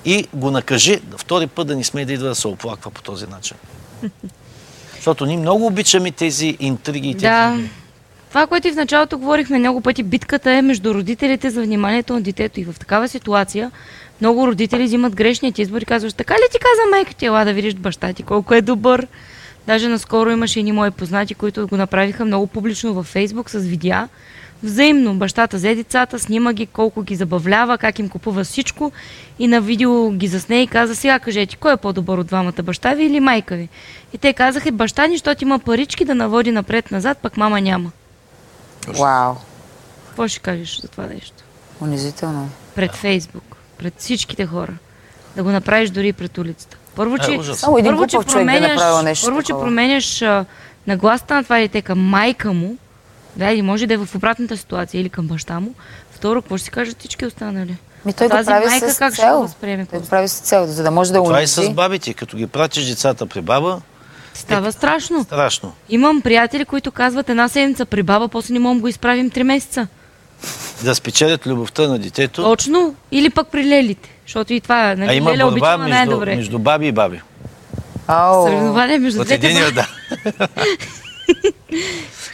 И 0.04 0.28
го 0.34 0.50
накажи, 0.50 1.00
втори 1.16 1.46
път 1.46 1.66
да 1.66 1.76
не 1.76 1.84
сме 1.84 2.04
да 2.04 2.12
идва 2.12 2.28
да 2.28 2.34
се 2.34 2.48
оплаква 2.48 2.90
по 2.90 3.02
този 3.02 3.26
начин. 3.26 3.56
Защото 4.94 5.26
ние 5.26 5.36
много 5.36 5.66
обичаме 5.66 6.10
тези 6.10 6.56
интриги 6.60 7.08
и 7.08 7.14
тези... 7.14 7.22
Да. 7.22 7.58
Това, 8.28 8.46
което 8.46 8.68
и 8.68 8.72
в 8.72 8.76
началото 8.76 9.18
говорихме 9.18 9.58
много 9.58 9.80
пъти, 9.80 10.02
битката 10.02 10.50
е 10.50 10.62
между 10.62 10.94
родителите 10.94 11.50
за 11.50 11.62
вниманието 11.62 12.12
на 12.12 12.20
детето. 12.20 12.60
И 12.60 12.64
в 12.64 12.74
такава 12.78 13.08
ситуация 13.08 13.70
много 14.20 14.46
родители 14.46 14.84
взимат 14.84 15.16
грешният 15.16 15.58
избор 15.58 15.80
и 15.80 15.84
казваш, 15.84 16.12
така 16.12 16.34
ли 16.34 16.48
ти 16.52 16.58
каза 16.58 16.90
майка 16.90 17.14
ти, 17.14 17.26
ела 17.26 17.44
да 17.44 17.52
видиш 17.52 17.74
баща 17.74 18.12
ти 18.12 18.22
колко 18.22 18.54
е 18.54 18.60
добър. 18.60 19.06
Даже 19.66 19.88
наскоро 19.88 20.30
имаше 20.30 20.60
и 20.60 20.72
мои 20.72 20.90
познати, 20.90 21.34
които 21.34 21.68
го 21.68 21.76
направиха 21.76 22.24
много 22.24 22.46
публично 22.46 22.94
във 22.94 23.06
Фейсбук 23.06 23.50
с 23.50 23.58
видеа. 23.58 24.08
Взаимно 24.62 25.14
бащата 25.14 25.56
взе 25.56 25.74
децата, 25.74 26.18
снима 26.18 26.52
ги 26.52 26.66
колко 26.66 27.02
ги 27.02 27.16
забавлява, 27.16 27.78
как 27.78 27.98
им 27.98 28.08
купува 28.08 28.44
всичко 28.44 28.92
и 29.38 29.46
на 29.46 29.60
видео 29.60 30.10
ги 30.10 30.26
засне 30.26 30.62
и 30.62 30.66
каза, 30.66 30.96
сега 30.96 31.18
кажете, 31.18 31.56
кой 31.56 31.72
е 31.72 31.76
по-добър 31.76 32.18
от 32.18 32.26
двамата, 32.26 32.62
баща 32.62 32.94
ви 32.94 33.04
или 33.04 33.20
майка 33.20 33.56
ви? 33.56 33.68
И 34.12 34.18
те 34.18 34.32
казаха, 34.32 34.72
баща 34.72 35.06
ни, 35.06 35.14
защото 35.14 35.44
има 35.44 35.58
парички 35.58 36.04
да 36.04 36.14
наводи 36.14 36.50
напред-назад, 36.50 37.18
пък 37.22 37.36
мама 37.36 37.60
няма. 37.60 37.90
Вау. 38.88 39.34
Какво 40.06 40.28
ще 40.28 40.40
кажеш 40.40 40.80
за 40.80 40.88
това 40.88 41.06
нещо? 41.06 41.34
Унизително. 41.80 42.50
Пред 42.74 42.94
Фейсбук, 42.94 43.56
пред 43.78 43.94
всичките 43.98 44.46
хора. 44.46 44.72
Да 45.36 45.42
го 45.42 45.50
направиш 45.50 45.90
дори 45.90 46.08
и 46.08 46.12
пред 46.12 46.38
улицата. 46.38 46.76
Първо, 46.94 47.18
че, 47.18 47.32
Е. 47.32 47.54
Само 47.54 47.78
един 47.78 47.92
първо, 47.92 48.06
че 48.06 48.16
да 48.16 48.22
е 48.22 48.26
променяш, 48.26 48.70
направил 48.70 49.02
нещо 49.02 49.26
първо, 49.26 49.42
че 49.42 49.52
променяш 49.52 50.22
а, 50.22 50.44
нагласата 50.86 51.34
на 51.34 51.42
това 51.42 51.58
дете 51.58 51.82
към 51.82 51.98
майка 52.00 52.52
му, 52.52 52.76
да, 53.36 53.50
или 53.50 53.62
може 53.62 53.86
да 53.86 53.94
е 53.94 53.96
в 53.96 54.14
обратната 54.14 54.56
ситуация, 54.56 55.00
или 55.00 55.08
към 55.08 55.26
баща 55.26 55.60
му. 55.60 55.74
Второ, 56.10 56.42
какво 56.42 56.56
ще 56.56 56.64
си 56.64 56.70
кажат 56.70 56.98
всички 56.98 57.26
останали? 57.26 57.76
Ми 58.04 58.12
той 58.12 58.26
го 58.28 58.30
Тази 58.30 58.46
прави 58.46 58.66
майка 58.66 58.94
с 58.94 58.98
как 58.98 59.14
ще 59.14 59.22
цел. 59.22 59.36
го 59.36 59.42
възприеме? 59.42 59.86
Той 59.86 60.00
го 60.00 60.06
прави 60.06 60.28
с 60.28 60.38
цел, 60.38 60.66
за 60.66 60.82
да 60.82 60.90
може 60.90 61.12
да 61.12 61.18
Това 61.18 61.40
е 61.40 61.46
с 61.46 61.58
унизи. 61.58 61.74
бабите. 61.74 62.14
Като 62.14 62.36
ги 62.36 62.46
пратиш 62.46 62.86
децата 62.86 63.26
при 63.26 63.40
баба, 63.40 63.80
Става 64.38 64.72
страшно. 64.72 65.22
страшно. 65.24 65.72
Имам 65.88 66.20
приятели, 66.22 66.64
които 66.64 66.90
казват 66.92 67.28
една 67.28 67.48
седмица 67.48 67.84
при 67.86 68.02
баба, 68.02 68.28
после 68.28 68.52
не 68.52 68.58
можем 68.58 68.80
го 68.80 68.88
изправим 68.88 69.30
три 69.30 69.42
месеца. 69.42 69.86
Да 70.84 70.94
спечелят 70.94 71.46
любовта 71.46 71.88
на 71.88 71.98
детето. 71.98 72.42
Точно. 72.42 72.94
Или 73.12 73.30
пък 73.30 73.48
при 73.48 73.64
лелите. 73.66 74.10
Защото 74.26 74.52
и 74.52 74.60
това, 74.60 74.74
А 74.80 74.96
нали, 74.96 75.16
има 75.16 75.30
леля 75.30 75.44
борба 75.44 75.52
обичава 75.52 75.78
между, 75.78 75.94
най-добре. 75.94 76.36
между 76.36 76.58
баби 76.58 76.86
и 76.86 76.92
баби. 76.92 77.20
Ау. 78.06 78.46
Съревнование 78.46 78.98
между 78.98 79.20
От 79.20 79.26
двете 79.26 79.46
единия, 79.46 79.72
да. 79.72 79.88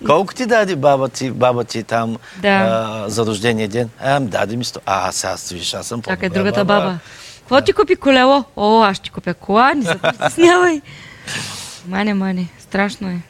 Колко 0.06 0.34
ти 0.34 0.46
даде 0.46 0.76
баба 0.76 1.08
ти, 1.08 1.30
баба 1.30 1.64
ти 1.64 1.82
там 1.82 2.16
Да. 2.38 2.48
а, 2.48 3.04
за 3.08 3.26
рождения 3.26 3.68
ден? 3.68 3.90
А, 4.00 4.20
даде 4.20 4.56
ми 4.56 4.64
сто. 4.64 4.80
А, 4.86 5.12
сега 5.12 5.36
виж, 5.52 5.74
аз 5.74 5.86
съм 5.86 6.02
Чакай, 6.02 6.28
по-добра 6.28 6.38
другата 6.42 6.64
баба. 6.64 6.98
Какво 7.38 7.60
ти 7.60 7.72
купи 7.72 7.96
колело? 7.96 8.44
О, 8.56 8.82
аз 8.82 8.96
ще 8.96 9.04
ти 9.04 9.10
купя 9.10 9.34
кола, 9.34 9.74
не 9.74 9.84
се 9.84 9.98
притеснявай. 9.98 10.80
Мане, 11.86 12.14
мане, 12.14 12.48
страшно 12.58 13.08
е. 13.08 13.20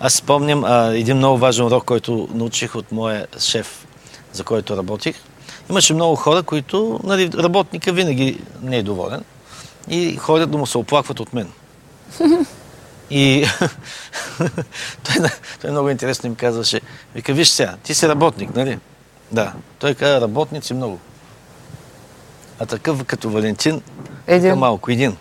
Аз 0.00 0.14
спомням 0.14 0.64
а, 0.64 0.94
един 0.94 1.16
много 1.16 1.38
важен 1.38 1.66
урок, 1.66 1.84
който 1.84 2.28
научих 2.34 2.74
от 2.74 2.92
моя 2.92 3.26
шеф, 3.38 3.86
за 4.32 4.44
който 4.44 4.76
работих. 4.76 5.16
Имаше 5.70 5.94
много 5.94 6.16
хора, 6.16 6.42
които, 6.42 7.00
нали, 7.04 7.30
работника 7.32 7.92
винаги 7.92 8.40
не 8.62 8.76
е 8.76 8.82
доволен 8.82 9.24
и 9.88 10.16
ходят 10.16 10.50
да 10.50 10.58
му 10.58 10.66
се 10.66 10.78
оплакват 10.78 11.20
от 11.20 11.32
мен. 11.32 11.48
И 13.10 13.46
той, 15.04 15.30
той 15.62 15.70
много 15.70 15.90
интересно 15.90 16.26
им 16.26 16.34
казваше, 16.34 16.80
вика, 17.14 17.32
виж 17.32 17.48
сега, 17.48 17.76
ти 17.82 17.94
си 17.94 18.08
работник, 18.08 18.56
нали? 18.56 18.78
Да. 19.32 19.52
Той 19.78 19.94
каза, 19.94 20.20
работници 20.20 20.74
много. 20.74 20.98
А 22.58 22.66
такъв 22.66 23.04
като 23.04 23.30
Валентин, 23.30 23.82
Един. 24.26 24.54
малко, 24.54 24.90
един. 24.90 25.16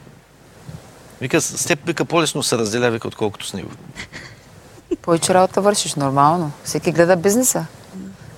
Вика, 1.22 1.42
с 1.42 1.66
теб 1.66 1.80
вика 1.86 2.06
по-лесно 2.06 2.44
се 2.44 2.58
разделя, 2.58 2.90
вика, 2.90 3.08
отколкото 3.08 3.46
с 3.46 3.54
него. 3.54 3.70
Повече 5.02 5.34
работа 5.34 5.62
вършиш, 5.62 5.96
нормално. 5.96 6.52
Всеки 6.64 6.92
гледа 6.92 7.16
бизнеса. 7.16 7.66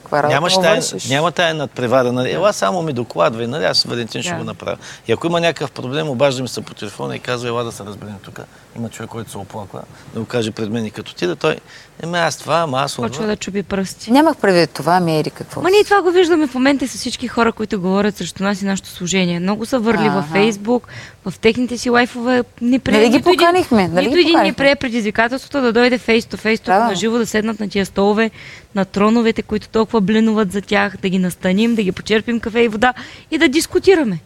Каква 0.01 0.23
работа 0.23 0.33
Нямаш 0.33 0.53
тая, 0.53 0.81
няма 1.09 1.31
тая 1.31 1.53
надпревара. 1.53 2.11
Нали? 2.11 2.31
Ела 2.31 2.53
само 2.53 2.81
ми 2.81 2.93
докладвай, 2.93 3.47
нали? 3.47 3.65
аз 3.65 3.83
Валентин 3.83 4.23
ще 4.23 4.33
го 4.33 4.43
направя. 4.43 4.77
И 5.07 5.11
ако 5.11 5.27
има 5.27 5.41
някакъв 5.41 5.71
проблем, 5.71 6.09
обаждам 6.09 6.47
се 6.47 6.61
по 6.61 6.73
телефона 6.73 7.15
и 7.15 7.19
казва, 7.19 7.47
ела 7.49 7.63
да 7.63 7.71
се 7.71 7.85
разберем 7.85 8.15
тук. 8.21 8.39
Има 8.75 8.89
човек, 8.89 9.09
който 9.09 9.31
се 9.31 9.37
оплаква, 9.37 9.81
да 10.13 10.19
го 10.19 10.25
каже 10.25 10.51
пред 10.51 10.69
мен 10.69 10.85
и 10.85 10.91
като 10.91 11.15
ти, 11.15 11.27
да 11.27 11.35
той, 11.35 11.57
еми 12.03 12.17
аз 12.17 12.37
това, 12.37 12.55
ама 12.55 12.77
аз 12.79 12.95
Почва 12.95 13.25
да 13.27 13.35
чуби 13.35 13.63
пръсти. 13.63 14.11
Нямах 14.11 14.37
предвид 14.37 14.69
това, 14.69 14.95
ами 14.95 15.19
ери 15.19 15.29
какво. 15.29 15.61
Ма 15.61 15.69
ние 15.69 15.83
това 15.83 16.01
го 16.01 16.11
виждаме 16.11 16.47
в 16.47 16.53
момента 16.53 16.87
с 16.87 16.91
всички 16.91 17.27
хора, 17.27 17.51
които 17.51 17.81
говорят 17.81 18.17
срещу 18.17 18.43
нас 18.43 18.61
и 18.61 18.65
нашето 18.65 18.89
служение. 18.89 19.39
Много 19.39 19.65
са 19.65 19.79
върли 19.79 20.09
във 20.09 20.23
Аха. 20.25 20.33
Фейсбук, 20.33 20.87
в 21.25 21.33
техните 21.39 21.77
си 21.77 21.89
лайфове. 21.89 22.43
Не 22.61 22.79
прие, 22.79 22.97
Нали 22.97 23.09
ги 23.09 23.17
нито 23.17 23.29
един- 23.29 23.37
поканихме? 23.39 23.87
Нали 23.87 24.05
нито 24.07 24.15
ги 24.15 24.21
един 24.21 24.39
не 24.39 24.53
прие 24.53 24.75
предизвикателството 24.75 25.61
да 25.61 25.73
дойде 25.73 25.97
фейс 25.97 26.25
то 26.25 26.37
фейс, 26.37 26.59
тук 26.59 26.73
на 26.73 26.95
живо 26.95 27.17
да 27.17 27.25
седнат 27.25 27.59
на 27.59 27.69
тия 27.69 27.85
столове, 27.85 28.31
на 28.75 28.85
троновете, 28.85 29.41
които 29.41 29.69
толкова 29.69 30.01
бленуват 30.01 30.51
за 30.51 30.61
тях, 30.61 30.97
да 31.01 31.09
ги 31.09 31.19
настаним, 31.19 31.75
да 31.75 31.83
ги 31.83 31.91
почерпим 31.91 32.39
кафе 32.39 32.59
и 32.59 32.67
вода 32.67 32.93
и 33.31 33.37
да 33.37 33.47
дискутираме. 33.49 34.19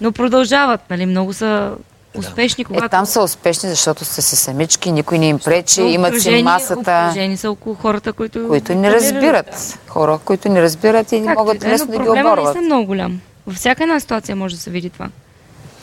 Но 0.00 0.12
продължават, 0.12 0.80
нали? 0.90 1.06
Много 1.06 1.32
са 1.32 1.72
успешни, 2.18 2.64
когато... 2.64 2.84
Е, 2.84 2.88
там 2.88 3.06
са 3.06 3.22
успешни, 3.22 3.68
защото 3.68 4.04
са 4.04 4.22
си 4.22 4.36
самички, 4.36 4.92
никой 4.92 5.18
не 5.18 5.28
им 5.28 5.38
пречи, 5.38 5.74
са 5.74 5.82
имат 5.82 6.22
си 6.22 6.42
масата, 6.42 6.80
обкръжени 6.80 7.36
са 7.36 7.50
около 7.50 7.74
хората, 7.74 8.12
които... 8.12 8.48
които 8.48 8.74
не 8.74 8.90
разбират. 8.90 9.78
Хора, 9.88 10.18
които 10.24 10.48
не 10.48 10.62
разбират 10.62 11.12
и 11.12 11.20
не 11.20 11.34
могат 11.34 11.58
да 11.58 11.66
е, 11.66 11.70
лесно 11.70 11.86
но 11.86 11.92
да 11.92 11.98
ги 11.98 12.04
проблема 12.04 12.32
оборват. 12.32 12.54
не 12.54 12.60
е 12.60 12.64
много 12.64 12.86
голям. 12.86 13.20
Във 13.46 13.56
всяка 13.56 13.82
една 13.82 14.00
ситуация 14.00 14.36
може 14.36 14.54
да 14.54 14.60
се 14.60 14.70
види 14.70 14.90
това. 14.90 15.08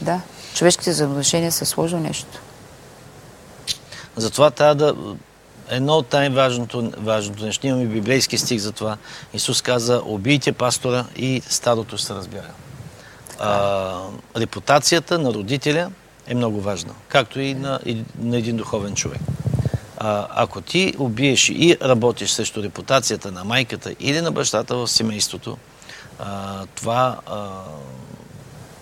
Да. 0.01 0.19
Човешките 0.53 0.89
взаимоотношения 0.89 1.51
са 1.51 1.65
сложно 1.65 1.99
нещо. 1.99 2.41
Затова 4.15 4.51
трябва 4.51 4.75
да... 4.75 4.95
Едно 5.69 5.93
от 5.93 6.13
най-важното 6.13 6.91
важното 6.97 7.45
нещо. 7.45 7.67
Имаме 7.67 7.86
библейски 7.86 8.38
стих 8.38 8.59
за 8.59 8.71
това. 8.71 8.97
Исус 9.33 9.61
каза, 9.61 10.01
убийте 10.05 10.51
пастора 10.51 11.05
и 11.15 11.41
старото 11.49 11.97
ще 11.97 12.07
се 12.07 12.13
разбяга. 12.13 12.49
А, 13.39 14.01
репутацията 14.38 15.19
на 15.19 15.33
родителя 15.33 15.91
е 16.28 16.36
много 16.36 16.61
важна, 16.61 16.93
както 17.07 17.39
и 17.39 17.53
на, 17.53 17.80
и 17.86 18.03
на 18.19 18.38
един 18.38 18.57
духовен 18.57 18.95
човек. 18.95 19.19
А, 19.97 20.28
ако 20.30 20.61
ти 20.61 20.93
убиеш 20.97 21.49
и 21.49 21.78
работиш 21.82 22.30
срещу 22.32 22.63
репутацията 22.63 23.32
на 23.32 23.43
майката 23.43 23.95
или 23.99 24.21
на 24.21 24.32
бащата 24.32 24.76
в 24.76 24.88
семейството, 24.88 25.57
а, 26.19 26.65
това, 26.76 27.17
а, 27.26 27.49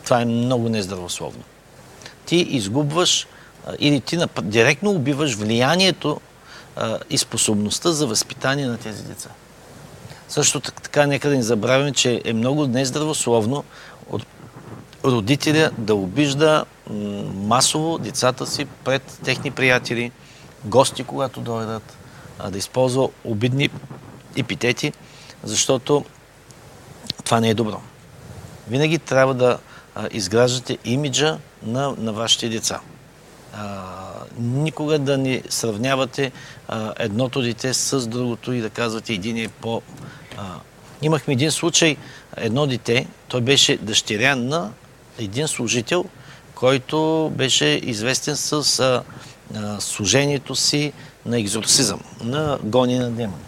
това 0.03 0.21
е 0.21 0.25
много 0.25 0.69
нездравословно. 0.69 1.43
Ти 2.25 2.35
изгубваш 2.35 3.27
а, 3.67 3.73
или 3.79 4.01
ти 4.01 4.17
нап- 4.17 4.41
директно 4.41 4.91
убиваш 4.91 5.35
влиянието 5.35 6.21
а, 6.75 6.99
и 7.09 7.17
способността 7.17 7.91
за 7.91 8.07
възпитание 8.07 8.67
на 8.67 8.77
тези 8.77 9.03
деца. 9.03 9.29
Също 10.29 10.59
так- 10.59 10.81
така, 10.81 11.05
нека 11.05 11.29
да 11.29 11.35
не 11.35 11.43
забравяме, 11.43 11.91
че 11.93 12.21
е 12.25 12.33
много 12.33 12.67
нездравословно 12.67 13.63
от 14.09 14.25
родителя 15.05 15.71
да 15.77 15.95
обижда 15.95 16.65
масово 17.35 17.97
децата 17.97 18.47
си 18.47 18.65
пред 18.65 19.19
техни 19.23 19.51
приятели, 19.51 20.11
гости, 20.65 21.03
когато 21.03 21.41
дойдат, 21.41 21.97
да 22.49 22.57
използва 22.57 23.09
обидни 23.23 23.69
епитети, 24.37 24.93
защото 25.43 26.05
това 27.23 27.39
не 27.39 27.49
е 27.49 27.53
добро. 27.53 27.81
Винаги 28.67 28.99
трябва 28.99 29.33
да 29.33 29.57
изграждате 30.11 30.77
имиджа 30.85 31.37
на, 31.63 31.95
на 31.97 32.13
вашите 32.13 32.49
деца. 32.49 32.79
никога 34.39 34.99
да 34.99 35.17
не 35.17 35.41
сравнявате 35.49 36.31
едното 36.99 37.41
дете 37.41 37.73
с 37.73 38.07
другото 38.07 38.53
и 38.53 38.61
да 38.61 38.69
казвате 38.69 39.13
един 39.13 39.37
е 39.37 39.47
по... 39.47 39.81
А, 40.37 40.43
имахме 41.01 41.33
един 41.33 41.51
случай, 41.51 41.97
едно 42.37 42.67
дете, 42.67 43.07
той 43.27 43.41
беше 43.41 43.77
дъщеря 43.77 44.35
на 44.35 44.71
един 45.19 45.47
служител, 45.47 46.05
който 46.55 47.31
беше 47.35 47.65
известен 47.65 48.35
с 48.35 48.79
а, 48.79 49.03
а, 49.55 49.81
служението 49.81 50.55
си 50.55 50.93
на 51.25 51.39
екзорсизъм, 51.39 51.99
на 52.21 52.59
гони 52.63 52.99
на 52.99 53.11
демони. 53.11 53.43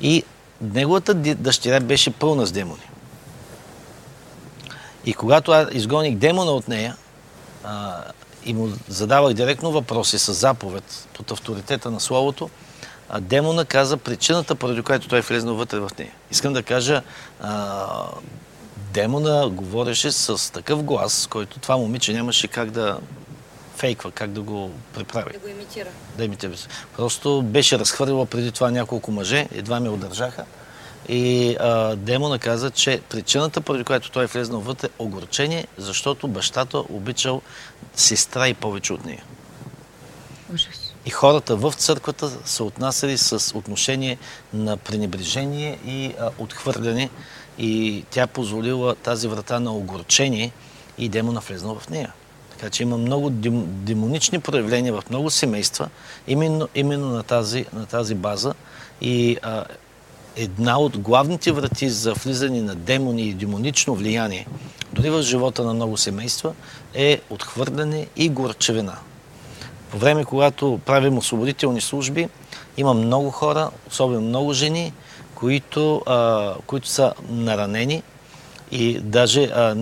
И 0.00 0.22
неговата 0.60 1.14
дъщеря 1.14 1.80
беше 1.80 2.10
пълна 2.10 2.46
с 2.46 2.52
демони. 2.52 2.90
И 5.06 5.14
когато 5.14 5.52
аз 5.52 5.68
изгоних 5.72 6.16
демона 6.16 6.50
от 6.50 6.68
нея 6.68 6.96
а, 7.64 8.02
и 8.44 8.54
му 8.54 8.68
задавах 8.88 9.34
директно 9.34 9.72
въпроси 9.72 10.18
с 10.18 10.34
заповед 10.34 11.08
под 11.14 11.30
авторитета 11.30 11.90
на 11.90 12.00
Словото, 12.00 12.50
а 13.08 13.20
демона 13.20 13.64
каза 13.64 13.96
причината, 13.96 14.54
поради 14.54 14.82
която 14.82 15.08
той 15.08 15.18
е 15.18 15.22
влезнал 15.22 15.54
вътре 15.54 15.80
в 15.80 15.90
нея. 15.98 16.12
Искам 16.30 16.52
да 16.52 16.62
кажа, 16.62 17.02
а, 17.40 17.86
демона 18.94 19.48
говореше 19.48 20.12
с 20.12 20.52
такъв 20.52 20.82
глас, 20.82 21.26
който 21.26 21.58
това 21.58 21.76
момиче 21.76 22.12
нямаше 22.12 22.48
как 22.48 22.70
да 22.70 22.98
фейква, 23.76 24.10
как 24.10 24.30
да 24.30 24.42
го 24.42 24.70
преправи. 24.94 25.32
Да 25.32 25.38
го 25.38 25.48
имитира. 25.48 25.88
Да 26.18 26.24
имитира. 26.24 26.52
Просто 26.96 27.42
беше 27.42 27.78
разхвърлила 27.78 28.26
преди 28.26 28.52
това 28.52 28.70
няколко 28.70 29.12
мъже, 29.12 29.48
едва 29.54 29.80
ме 29.80 29.88
удържаха. 29.88 30.44
И 31.08 31.56
а, 31.60 31.96
демона 31.96 32.38
каза, 32.38 32.70
че 32.70 33.00
причината, 33.08 33.60
поради 33.60 33.84
която 33.84 34.10
той 34.10 34.24
е 34.24 34.26
влезнал 34.26 34.60
вътре, 34.60 34.86
е 34.86 34.90
огорчение, 34.98 35.66
защото 35.78 36.28
бащата 36.28 36.78
обичал 36.78 37.42
сестра 37.96 38.48
и 38.48 38.54
повече 38.54 38.92
от 38.92 39.04
нея. 39.04 39.24
Ужас. 40.54 40.94
И 41.06 41.10
хората 41.10 41.56
в 41.56 41.72
църквата 41.72 42.30
са 42.44 42.64
отнасяли 42.64 43.18
с 43.18 43.58
отношение 43.58 44.18
на 44.52 44.76
пренебрежение 44.76 45.78
и 45.86 46.14
а, 46.20 46.30
отхвърляне. 46.38 47.10
И 47.58 48.04
тя 48.10 48.26
позволила 48.26 48.94
тази 48.94 49.28
врата 49.28 49.60
на 49.60 49.72
огорчение 49.72 50.52
и 50.98 51.08
демона 51.08 51.40
влезнал 51.40 51.78
в 51.78 51.88
нея. 51.88 52.12
Така 52.50 52.70
че 52.70 52.82
има 52.82 52.98
много 52.98 53.30
демонични 53.30 54.40
проявления 54.40 54.92
в 54.92 55.02
много 55.10 55.30
семейства, 55.30 55.88
именно, 56.28 56.68
именно 56.74 57.08
на, 57.08 57.22
тази, 57.22 57.66
на 57.72 57.86
тази 57.86 58.14
база. 58.14 58.54
И 59.00 59.36
а, 59.42 59.64
една 60.36 60.78
от 60.78 60.98
главните 60.98 61.52
врати 61.52 61.88
за 61.90 62.14
влизане 62.14 62.62
на 62.62 62.74
демони 62.74 63.22
и 63.22 63.34
демонично 63.34 63.94
влияние, 63.94 64.46
дори 64.92 65.10
в 65.10 65.22
живота 65.22 65.64
на 65.64 65.74
много 65.74 65.96
семейства, 65.96 66.54
е 66.94 67.20
отхвърляне 67.30 68.06
и 68.16 68.28
горчевина. 68.28 68.96
По 69.90 69.98
време, 69.98 70.24
когато 70.24 70.80
правим 70.86 71.18
освободителни 71.18 71.80
служби, 71.80 72.28
има 72.76 72.94
много 72.94 73.30
хора, 73.30 73.70
особено 73.88 74.20
много 74.20 74.52
жени, 74.52 74.92
които, 75.44 76.02
а, 76.06 76.54
които 76.66 76.88
са 76.88 77.12
наранени 77.28 78.02
и 78.70 78.98
даже 79.00 79.44
а, 79.44 79.76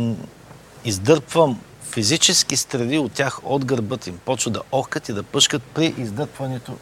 издърпвам 0.85 1.61
физически 1.91 2.57
стрели 2.57 2.99
от 2.99 3.13
тях 3.13 3.41
от 3.45 3.65
гърбът 3.65 4.07
им. 4.07 4.19
Почва 4.25 4.51
да 4.51 4.61
охкат 4.73 5.09
и 5.09 5.13
да 5.13 5.23
пъшкат 5.23 5.63
при 5.63 5.95
издърпването 5.99 6.73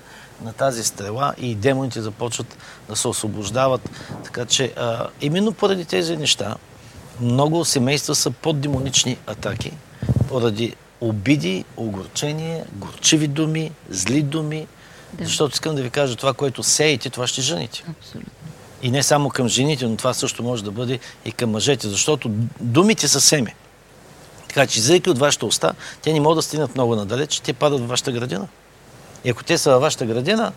на 0.45 0.53
тази 0.53 0.85
стрела 0.85 1.35
и 1.39 1.55
демоните 1.55 2.01
започват 2.01 2.59
да 2.89 2.97
се 2.97 3.09
освобождават. 3.09 3.91
Така 4.24 4.45
че 4.45 4.72
а, 4.76 5.07
именно 5.20 5.53
поради 5.53 5.85
тези 5.85 6.16
неща 6.16 6.57
много 7.20 7.64
семейства 7.64 8.14
са 8.14 8.31
под 8.31 8.61
демонични 8.61 9.16
атаки, 9.26 9.72
поради 10.28 10.74
обиди, 11.01 11.64
огорчение, 11.76 12.64
горчиви 12.72 13.28
думи, 13.28 13.72
зли 13.91 14.22
думи. 14.22 14.66
Да. 15.12 15.24
Защото 15.24 15.55
искам 15.55 15.76
да 15.76 15.83
ви 15.83 15.91
кажа, 15.91 16.16
това, 16.16 16.35
което 16.35 16.62
сеете, 16.62 17.11
това 17.11 17.26
ще 17.26 17.41
жените. 17.41 17.85
Абсолютно. 17.89 18.39
И 18.83 18.91
не 18.91 19.03
само 19.03 19.28
към 19.28 19.49
жените, 19.49 19.87
но 19.87 19.97
това 19.97 20.14
също 20.14 20.43
може 20.43 20.64
да 20.64 20.70
бъде 20.70 20.99
и 21.24 21.33
към 21.33 21.51
мъжете, 21.51 21.89
защото 21.89 22.31
думите 22.61 23.09
са 23.09 23.20
семе. 23.20 23.55
Така 24.49 24.66
че, 24.66 24.78
излизайки 24.78 25.11
от 25.11 25.18
вашата 25.18 25.47
уста, 25.47 25.72
те 26.03 26.12
не 26.12 26.20
могат 26.20 26.39
да 26.39 26.43
стигнат 26.43 26.74
много 26.74 26.97
надалеч, 26.97 27.41
те 27.41 27.53
падат 27.53 27.80
в 27.80 27.87
вашата 27.87 28.13
градина. 28.13 28.49
И 29.25 29.30
ако 29.30 29.45
те 29.45 29.59
са 29.59 29.71
във 29.71 29.80
вашата 29.80 30.07
градина, 30.07 30.53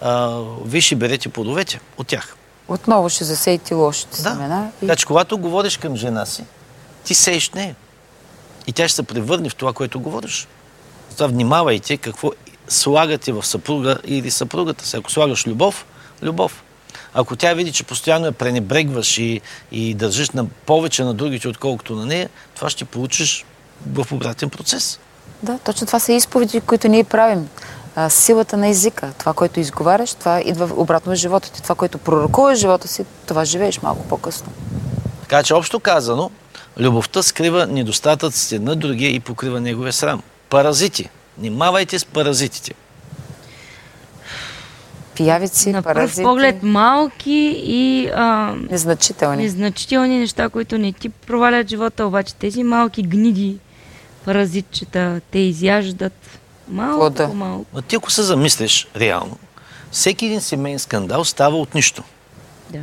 а, 0.00 0.40
вие 0.64 0.80
ще 0.80 0.96
берете 0.96 1.28
плодовете 1.28 1.80
от 1.98 2.06
тях. 2.06 2.36
Отново 2.68 3.08
ще 3.08 3.24
засеете 3.24 3.74
лошите 3.74 4.22
да. 4.22 4.30
семена. 4.30 4.70
И... 4.82 4.86
Така 4.86 4.96
че, 4.96 5.06
когато 5.06 5.38
говориш 5.38 5.76
към 5.76 5.96
жена 5.96 6.26
си, 6.26 6.44
ти 7.04 7.14
сееш 7.14 7.50
нея. 7.50 7.76
И 8.66 8.72
тя 8.72 8.88
ще 8.88 8.96
се 8.96 9.02
превърне 9.02 9.48
в 9.48 9.54
това, 9.54 9.72
което 9.72 10.00
говориш. 10.00 10.48
Затова 11.10 11.26
внимавайте 11.26 11.96
какво 11.96 12.30
слагате 12.68 13.32
в 13.32 13.46
съпруга 13.46 13.98
или 14.04 14.30
съпругата 14.30 14.86
си. 14.86 14.96
Ако 14.96 15.10
слагаш 15.10 15.46
любов, 15.46 15.86
любов. 16.22 16.62
Ако 17.14 17.36
тя 17.36 17.54
види, 17.54 17.72
че 17.72 17.84
постоянно 17.84 18.26
я 18.26 18.32
пренебрегваш 18.32 19.18
и, 19.18 19.40
и 19.72 19.94
държиш 19.94 20.30
на 20.30 20.44
повече 20.44 21.04
на 21.04 21.14
другите, 21.14 21.48
отколкото 21.48 21.94
на 21.94 22.06
нея, 22.06 22.28
това 22.54 22.70
ще 22.70 22.84
получиш 22.84 23.44
в 23.86 24.12
обратен 24.12 24.50
процес. 24.50 24.98
Да, 25.42 25.58
точно 25.58 25.86
това 25.86 25.98
са 25.98 26.12
изповеди, 26.12 26.60
които 26.60 26.88
ние 26.88 27.04
правим. 27.04 27.48
А, 27.96 28.10
силата 28.10 28.56
на 28.56 28.68
езика, 28.68 29.12
това, 29.18 29.32
което 29.32 29.60
изговаряш, 29.60 30.14
това 30.14 30.40
идва 30.40 30.70
обратно 30.76 31.12
в 31.12 31.16
живота 31.16 31.52
ти. 31.52 31.62
Това, 31.62 31.74
което 31.74 31.98
пророкуваш 31.98 32.58
живота 32.58 32.88
си, 32.88 33.04
това 33.26 33.44
живееш 33.44 33.82
малко 33.82 34.08
по-късно. 34.08 34.52
Така 35.20 35.42
че, 35.42 35.54
общо 35.54 35.80
казано, 35.80 36.30
любовта 36.78 37.22
скрива 37.22 37.66
недостатъците 37.66 38.58
на 38.58 38.76
другия 38.76 39.10
и 39.10 39.20
покрива 39.20 39.60
неговия 39.60 39.92
срам. 39.92 40.22
Паразити. 40.48 41.08
Внимавайте 41.38 41.98
с 41.98 42.04
паразитите 42.04 42.74
пиявици, 45.16 45.72
на 45.72 45.82
паразити. 45.82 46.16
пръв 46.22 46.24
поглед 46.24 46.62
малки 46.62 47.54
и 47.64 48.08
а, 48.14 48.54
незначителни. 48.70 49.42
незначителни 49.42 50.18
неща, 50.18 50.48
които 50.48 50.78
не 50.78 50.92
ти 50.92 51.08
провалят 51.08 51.68
живота, 51.68 52.06
обаче 52.06 52.34
тези 52.34 52.62
малки 52.62 53.02
гниди, 53.02 53.56
паразитчета, 54.24 55.20
те 55.30 55.38
изяждат 55.38 56.38
малко 56.68 56.98
Плода. 56.98 57.28
по 57.28 57.34
малко. 57.34 57.66
А 57.74 57.82
ти 57.82 57.96
ако 57.96 58.10
се 58.10 58.22
замислиш 58.22 58.88
реално, 58.96 59.36
всеки 59.90 60.26
един 60.26 60.40
семейен 60.40 60.78
скандал 60.78 61.24
става 61.24 61.56
от 61.56 61.74
нищо. 61.74 62.02
Да. 62.70 62.80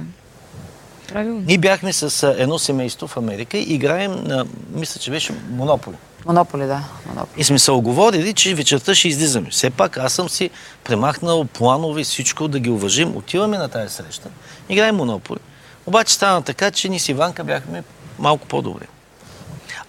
Правилно. 1.14 1.44
Ние 1.46 1.58
бяхме 1.58 1.94
с 1.94 2.36
едно 2.38 2.60
семейство 2.60 3.08
в 3.08 3.18
Америка 3.18 3.58
и 3.58 3.74
играем 3.74 4.24
на, 4.24 4.46
мисля, 4.74 5.00
че 5.00 5.12
беше 5.12 5.34
Монополи. 5.50 5.96
Монополи, 6.26 6.66
да. 6.66 6.84
Монополи. 7.06 7.42
И 7.42 7.44
сме 7.44 7.60
се 7.60 7.72
оговорили, 7.72 8.34
че 8.34 8.56
вечерта 8.56 8.96
ще 8.96 9.08
излизаме. 9.08 9.50
Все 9.50 9.70
пак 9.70 9.98
аз 9.98 10.14
съм 10.14 10.30
си 10.30 10.50
премахнал 10.84 11.46
планове 11.46 12.02
и 12.02 12.04
всичко 12.04 12.48
да 12.48 12.60
ги 12.60 12.70
уважим. 12.70 13.18
Отиваме 13.18 13.58
на 13.58 13.70
тази 13.70 13.94
среща, 13.94 14.30
играем 14.70 14.96
Монополи. 14.96 15.40
Обаче 15.86 16.14
стана 16.14 16.42
така, 16.42 16.72
че 16.72 16.90
ни 16.90 17.00
с 17.00 17.10
Иванка 17.10 17.44
бяхме 17.44 17.84
малко 18.20 18.48
по-добри. 18.48 18.88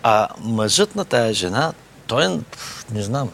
А 0.02 0.28
мъжът 0.40 0.96
на 0.96 1.04
тая 1.04 1.34
жена, 1.34 1.72
той 2.06 2.40
не 2.92 3.02
знам, 3.02 3.30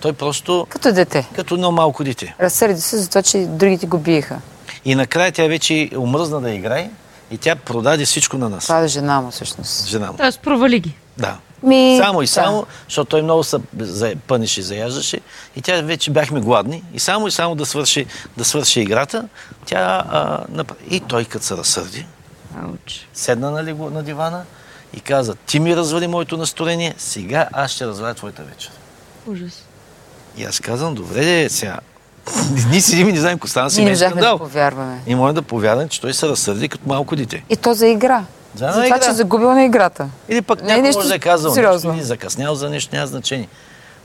той 0.00 0.12
просто... 0.12 0.66
Като 0.68 0.92
дете. 0.92 1.28
Като 1.34 1.54
едно 1.54 1.72
малко 1.72 2.04
дете. 2.04 2.34
Разсърди 2.40 2.80
се 2.80 2.98
за 2.98 3.08
това, 3.08 3.22
че 3.22 3.38
другите 3.38 3.86
го 3.86 3.98
биеха. 3.98 4.40
И 4.84 4.94
накрая 4.94 5.32
тя 5.32 5.46
вече 5.46 5.90
омръзна 5.96 6.40
да 6.40 6.50
играе 6.50 6.90
и 7.30 7.38
тя 7.38 7.56
продаде 7.56 8.04
всичко 8.04 8.38
на 8.38 8.48
нас. 8.48 8.62
Това 8.64 8.80
е 8.80 8.88
жена 8.88 9.20
му, 9.20 9.30
всъщност. 9.30 9.86
Жена 9.86 10.06
му. 10.12 10.16
Тоест 10.18 10.40
провали 10.40 10.78
ги. 10.80 10.94
Да. 11.18 11.38
Ми, 11.62 11.98
Само 12.02 12.22
и 12.22 12.24
да. 12.24 12.30
само, 12.32 12.66
защото 12.88 13.08
той 13.10 13.22
много 13.22 13.44
се 13.44 13.56
за- 13.78 14.14
пънеше, 14.26 14.62
заяждаше 14.62 15.20
и 15.56 15.62
тя 15.62 15.80
вече 15.82 16.10
бяхме 16.10 16.40
гладни 16.40 16.84
и 16.94 16.98
само 16.98 17.26
и 17.26 17.30
само 17.30 17.54
да 17.54 17.66
свърши, 17.66 18.06
да 18.36 18.44
свърши 18.44 18.80
играта, 18.80 19.28
тя 19.66 20.04
а. 20.10 20.44
И 20.90 21.00
той 21.00 21.24
като 21.24 21.44
се 21.44 21.56
разсърди, 21.56 22.06
Ауч. 22.62 23.08
седна 23.14 23.50
нали, 23.50 23.72
го 23.72 23.90
на 23.90 24.02
дивана 24.02 24.42
и 24.96 25.00
каза, 25.00 25.34
ти 25.34 25.60
ми 25.60 25.76
развали 25.76 26.06
моето 26.06 26.36
настроение, 26.36 26.94
сега 26.98 27.48
аз 27.52 27.70
ще 27.70 27.86
разваля 27.86 28.14
твоята 28.14 28.42
вечер. 28.42 28.70
Ужас. 29.26 29.64
И 30.36 30.44
аз 30.44 30.60
казвам, 30.60 30.94
добре, 30.94 31.24
де, 31.24 31.48
сега. 31.48 31.78
Ние 32.70 32.80
седим 32.80 33.08
и 33.08 33.12
не 33.12 33.20
знаем 33.20 33.36
какво 33.36 33.48
стана 33.48 33.70
си 33.70 33.84
не 33.84 33.90
можахме 33.90 34.06
да 34.06 34.20
скандал. 34.20 34.38
повярваме. 34.38 35.00
И 35.06 35.14
може 35.14 35.34
да 35.34 35.42
повярвам, 35.42 35.88
че 35.88 36.00
той 36.00 36.14
се 36.14 36.28
разсърди 36.28 36.68
като 36.68 36.84
малко 36.86 37.16
дете. 37.16 37.44
И 37.48 37.56
то 37.56 37.74
за 37.74 37.86
игра. 37.86 38.24
За 38.54 38.66
За 38.66 38.72
това, 38.72 38.86
игра. 38.86 38.98
че 38.98 39.10
е 39.10 39.14
загубил 39.14 39.52
на 39.52 39.64
играта. 39.64 40.08
Или 40.28 40.42
пък 40.42 40.58
Не 40.58 40.64
е 40.64 40.68
някой 40.68 40.82
нещо 40.82 40.98
може 40.98 41.08
да 41.08 41.14
е 41.14 41.18
казал 41.18 41.52
сериозно. 41.52 41.90
нещо, 41.90 41.98
или 41.98 42.06
закъснял 42.06 42.54
за 42.54 42.70
нещо, 42.70 42.94
няма 42.94 43.06
значение. 43.06 43.48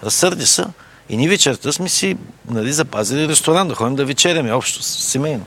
Разсърди 0.04 0.46
се 0.46 0.64
и 1.10 1.18
ние 1.18 1.30
вечерта 1.30 1.72
сме 1.72 1.90
си 1.90 2.18
нали, 2.50 2.74
запазили 2.74 3.28
ресторант, 3.28 3.70
да 3.70 3.76
ходим 3.76 3.96
да 3.96 4.06
вечеряме 4.06 4.54
общо, 4.54 4.84
семейно. 4.84 5.46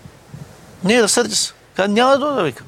Не, 0.84 1.02
разсърди 1.02 1.34
се. 1.34 1.52
Няма 1.78 2.10
да 2.10 2.26
да 2.26 2.42
вика. 2.42 2.64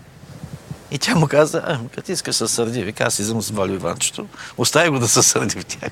И 0.90 0.98
тя 0.98 1.14
му 1.14 1.26
каза, 1.28 1.62
а, 1.66 1.78
като 1.94 2.12
искаш 2.12 2.36
да 2.36 2.48
се 2.48 2.54
сърди, 2.54 2.82
вика, 2.82 3.04
аз 3.04 3.18
излизам 3.18 3.42
с 3.42 3.50
Валю 3.50 3.72
Иванчето, 3.72 4.26
остави 4.58 4.88
го 4.88 4.98
да 4.98 5.08
се 5.08 5.22
сърди 5.22 5.60
в 5.60 5.64
тях. 5.64 5.90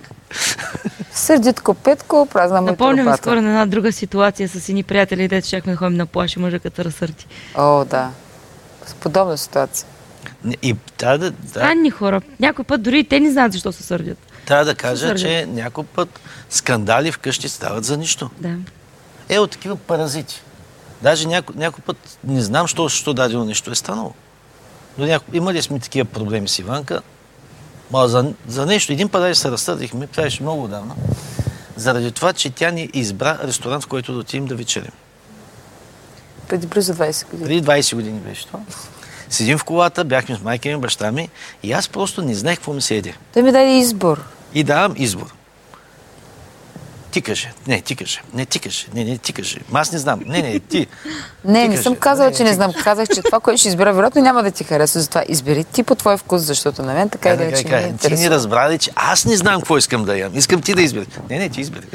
Сърдитко 1.12 1.74
Петко, 1.74 2.28
празна 2.32 2.60
му 2.60 2.68
и 2.68 2.70
Напомням 2.70 3.06
тропата. 3.06 3.22
скоро 3.22 3.42
на 3.42 3.48
една 3.48 3.66
друга 3.66 3.92
ситуация 3.92 4.48
с 4.48 4.68
едни 4.68 4.82
приятели, 4.82 5.28
дето 5.28 5.46
щяхме 5.46 5.72
да 5.72 5.76
ходим 5.78 5.96
на 5.96 6.06
плаш 6.06 6.36
и 6.36 6.38
мъжа 6.38 6.58
като 6.58 6.84
разсърди. 6.84 7.26
О, 7.54 7.84
да. 7.84 8.10
С 8.86 8.94
подобна 8.94 9.38
ситуация. 9.38 9.88
И 10.62 10.76
да, 10.98 11.18
да, 11.18 11.30
да. 11.30 11.48
Странни 11.48 11.90
хора. 11.90 12.20
Някой 12.40 12.64
път 12.64 12.82
дори 12.82 12.98
и 12.98 13.04
те 13.04 13.20
не 13.20 13.30
знаят 13.30 13.52
защо 13.52 13.72
се 13.72 13.82
сърдят. 13.82 14.18
трябва 14.46 14.64
да 14.64 14.74
кажа, 14.74 15.14
че 15.14 15.46
някой 15.48 15.84
път 15.84 16.20
скандали 16.50 17.12
вкъщи 17.12 17.48
стават 17.48 17.84
за 17.84 17.96
нищо. 17.96 18.30
Да. 18.40 18.54
Е, 19.28 19.38
от 19.38 19.50
такива 19.50 19.76
паразити. 19.76 20.42
Даже 21.02 21.28
някой, 21.28 21.54
някой 21.58 21.80
път 21.86 22.18
не 22.24 22.42
знам, 22.42 22.66
що, 22.66 22.88
що 22.88 23.14
дадено 23.14 23.44
нещо 23.44 23.70
е 23.70 23.74
станало. 23.74 24.14
Но 24.98 25.06
няко... 25.06 25.24
Имали 25.32 25.62
сме 25.62 25.78
такива 25.78 26.04
проблеми 26.04 26.48
с 26.48 26.58
Иванка. 26.58 27.02
Ма 27.90 28.08
за, 28.08 28.32
за 28.48 28.66
нещо, 28.66 28.92
един 28.92 29.08
път 29.08 29.36
се 29.36 29.50
разсърдихме, 29.50 30.06
това 30.06 30.22
беше 30.22 30.42
много 30.42 30.64
отдавна, 30.64 30.94
заради 31.76 32.12
това, 32.12 32.32
че 32.32 32.50
тя 32.50 32.70
ни 32.70 32.90
избра 32.92 33.38
ресторант, 33.44 33.84
в 33.84 33.86
който 33.86 34.12
да 34.12 34.18
отидем 34.18 34.46
да 34.46 34.54
вечерим. 34.54 34.92
Преди 36.48 36.66
близо 36.66 36.94
20 36.94 37.30
години. 37.30 37.48
Преди 37.48 37.62
20 37.62 37.94
години 37.94 38.20
беше 38.20 38.46
това. 38.46 38.60
Седим 39.30 39.58
в 39.58 39.64
колата, 39.64 40.04
бяхме 40.04 40.36
с 40.36 40.40
майка 40.40 40.68
ми, 40.68 40.76
баща 40.76 41.12
ми 41.12 41.28
и 41.62 41.72
аз 41.72 41.88
просто 41.88 42.22
не 42.22 42.34
знаех 42.34 42.58
какво 42.58 42.72
ми 42.72 42.80
се 42.80 42.96
еде. 42.96 43.14
Той 43.34 43.42
ми 43.42 43.52
даде 43.52 43.78
избор. 43.78 44.24
И 44.54 44.64
давам 44.64 44.94
избор. 44.96 45.34
Ти 47.10 47.22
кажи. 47.22 47.48
Не, 47.66 47.80
ти 47.80 47.96
кажи. 47.96 48.20
Не, 48.34 48.46
ти 48.46 48.58
кажи. 48.58 48.86
Не, 48.94 49.04
не, 49.04 49.18
ти 49.18 49.32
кажи. 49.32 49.58
Ма 49.70 49.80
Аз 49.80 49.92
не 49.92 49.98
знам. 49.98 50.20
Не, 50.26 50.42
не, 50.42 50.58
ти. 50.60 50.86
Не, 51.44 51.62
Ти 51.62 51.68
не 51.68 51.68
кажи. 51.68 51.82
съм 51.82 51.96
казала, 51.96 52.30
Не, 52.30 52.36
че 52.36 52.42
не 52.44 52.48
ти 52.48 52.54
знам. 52.54 52.72
Казах, 52.84 53.08
че 53.08 53.22
това, 53.22 53.40
което 53.40 53.58
ще 53.58 53.68
избера, 53.68 53.92
вероятно 53.92 54.22
няма 54.22 54.42
да 54.42 54.50
ти 54.50 54.64
хареса. 54.64 55.00
Затова 55.00 55.24
избери 55.28 55.64
ти 55.64 55.82
по 55.82 55.94
твой 55.94 56.16
вкус, 56.16 56.42
защото 56.42 56.82
на 56.82 56.94
мен 56.94 57.08
така 57.08 57.28
или 57.28 57.36
Кай, 57.38 57.48
иначе 57.48 57.64
кай, 57.64 57.72
не 57.72 57.82
кай. 57.82 57.82
ме 57.82 57.98
Ти 57.98 58.06
ни 58.06 58.10
интересува. 58.10 58.34
разбра 58.34 58.70
ли, 58.70 58.78
че 58.78 58.90
аз 58.94 59.24
не 59.24 59.36
знам 59.36 59.60
какво 59.60 59.78
искам 59.78 60.04
да 60.04 60.18
ям. 60.18 60.32
Искам 60.34 60.62
ти 60.62 60.74
да 60.74 60.82
избери. 60.82 61.06
Не, 61.30 61.38
не, 61.38 61.48
ти 61.48 61.60
избери. 61.60 61.86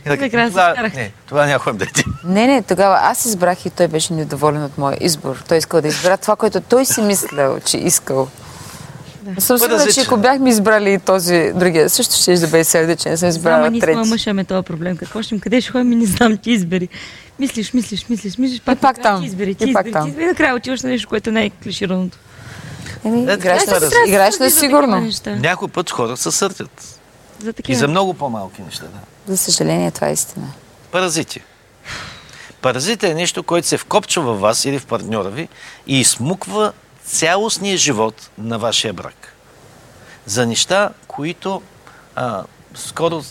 И 0.00 0.04
така, 0.04 0.22
Накрая 0.22 0.52
се 0.82 0.96
не, 0.96 1.12
това 1.26 1.46
няма 1.46 1.58
ходим 1.58 1.78
да 1.78 1.86
ти. 1.86 2.04
Не, 2.24 2.46
не, 2.46 2.62
тогава 2.62 2.98
аз 3.02 3.24
избрах 3.24 3.66
и 3.66 3.70
той 3.70 3.88
беше 3.88 4.12
недоволен 4.12 4.64
от 4.64 4.78
моя 4.78 4.98
избор. 5.00 5.42
Той 5.48 5.58
искал 5.58 5.80
да 5.80 5.88
избера 5.88 6.16
това, 6.16 6.36
което 6.36 6.60
той 6.60 6.86
си 6.86 7.00
мислял, 7.02 7.60
че 7.60 7.78
искал. 7.78 8.28
Да. 9.28 9.40
Съм 9.40 9.58
сигурна, 9.58 9.86
че 9.86 10.00
ако 10.00 10.16
бяхме 10.16 10.50
избрали 10.50 10.92
и 10.92 10.98
този 10.98 11.52
другия, 11.54 11.90
също 11.90 12.14
ще 12.14 12.34
да 12.34 12.48
бъде 12.48 12.64
сърде, 12.64 12.96
че 12.96 13.08
не 13.08 13.16
съм 13.16 13.28
избрала 13.28 13.70
ние 13.70 13.80
с 13.80 13.84
моя 13.84 13.96
трети. 13.96 14.08
мъж 14.08 14.26
имаме 14.26 14.44
този 14.44 14.64
проблем. 14.64 14.96
Какво 14.96 15.22
ще 15.22 15.34
им, 15.34 15.40
къде 15.40 15.60
ще 15.60 15.70
ходим 15.70 15.92
и 15.92 15.96
не 15.96 16.06
знам, 16.06 16.36
ти 16.36 16.50
избери. 16.50 16.88
Мислиш, 17.38 17.72
мислиш, 17.72 18.08
мислиш, 18.08 18.38
мислиш, 18.38 18.60
пак, 18.60 18.78
пак 18.78 18.96
накрая 18.96 19.14
там. 19.14 19.22
Ти 19.22 19.26
избери, 19.26 19.50
И 19.50 19.54
ти 19.56 19.72
пак 19.72 19.86
избери, 19.86 19.92
там. 19.92 20.04
ти 20.04 20.10
избери. 20.10 20.26
Накрая 20.26 20.54
отиваш 20.54 20.82
на 20.82 20.88
нещо, 20.88 21.08
което 21.08 21.32
не 21.32 21.44
е 21.44 21.50
клишираното. 21.52 22.18
Еми, 23.04 23.18
Е, 23.20 23.34
играеш 23.34 23.66
на, 23.66 23.80
играеш 24.06 24.38
на 24.38 24.50
сигурно. 24.50 25.10
Някой 25.26 25.68
път 25.68 25.90
хора 25.90 26.16
се 26.16 26.30
сърдят. 26.30 26.98
За 27.38 27.50
И 27.50 27.52
такива. 27.52 27.78
за 27.78 27.88
много 27.88 28.14
по-малки 28.14 28.62
неща. 28.62 28.84
Да. 28.84 29.32
За 29.32 29.36
съжаление, 29.36 29.90
това 29.90 30.08
е 30.08 30.12
истина. 30.12 30.46
Паразити. 30.92 31.40
Паразит 32.62 33.02
е 33.02 33.14
нещо, 33.14 33.42
което 33.42 33.66
се 33.68 33.76
вкопчва 33.76 34.22
във 34.22 34.40
вас 34.40 34.64
или 34.64 34.78
в 34.78 34.86
партньора 34.86 35.30
ви 35.30 35.48
и 35.86 36.00
измуква 36.00 36.72
цялостния 37.08 37.76
живот 37.76 38.30
на 38.38 38.58
вашия 38.58 38.92
брак. 38.92 39.34
За 40.26 40.46
неща, 40.46 40.90
които 41.06 41.62
а, 42.14 42.44
скоро 42.74 43.22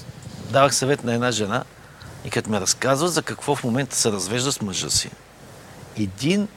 давах 0.50 0.76
съвет 0.76 1.04
на 1.04 1.14
една 1.14 1.32
жена 1.32 1.64
и 2.26 2.30
като 2.30 2.50
ме 2.50 2.62
разказва 2.62 3.08
за 3.08 3.22
какво 3.22 3.56
в 3.56 3.64
момента 3.64 3.96
се 3.96 4.12
развежда 4.12 4.52
с 4.52 4.62
мъжа 4.62 4.90
си. 4.90 5.10
Един 5.98 6.48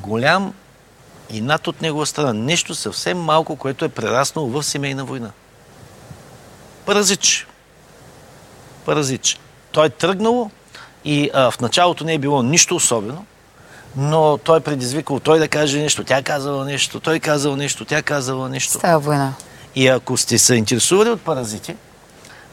голям 0.00 0.54
инат 1.30 1.66
от 1.66 1.82
негова 1.82 2.06
страна. 2.06 2.32
Нещо 2.32 2.74
съвсем 2.74 3.18
малко, 3.18 3.56
което 3.56 3.84
е 3.84 3.88
прераснало 3.88 4.48
в 4.48 4.62
семейна 4.62 5.04
война. 5.04 5.30
Паразич. 6.86 7.46
Паразич. 8.84 9.38
Той 9.72 9.86
е 9.86 9.90
тръгнало 9.90 10.50
и 11.04 11.30
а, 11.34 11.50
в 11.50 11.60
началото 11.60 12.04
не 12.04 12.14
е 12.14 12.18
било 12.18 12.42
нищо 12.42 12.76
особено, 12.76 13.26
но 13.96 14.38
той 14.38 14.58
е 14.58 14.60
предизвикал 14.60 15.20
той 15.20 15.38
да 15.38 15.48
каже 15.48 15.78
нещо, 15.78 16.04
тя 16.04 16.22
казала 16.22 16.64
нещо, 16.64 17.00
той 17.00 17.20
казал 17.20 17.56
нещо, 17.56 17.84
тя 17.84 18.02
казала 18.02 18.48
нещо. 18.48 18.72
Става 18.72 18.98
война. 18.98 19.34
И 19.74 19.88
ако 19.88 20.16
сте 20.16 20.38
се 20.38 20.54
интересували 20.54 21.10
от 21.10 21.20
паразити, 21.20 21.76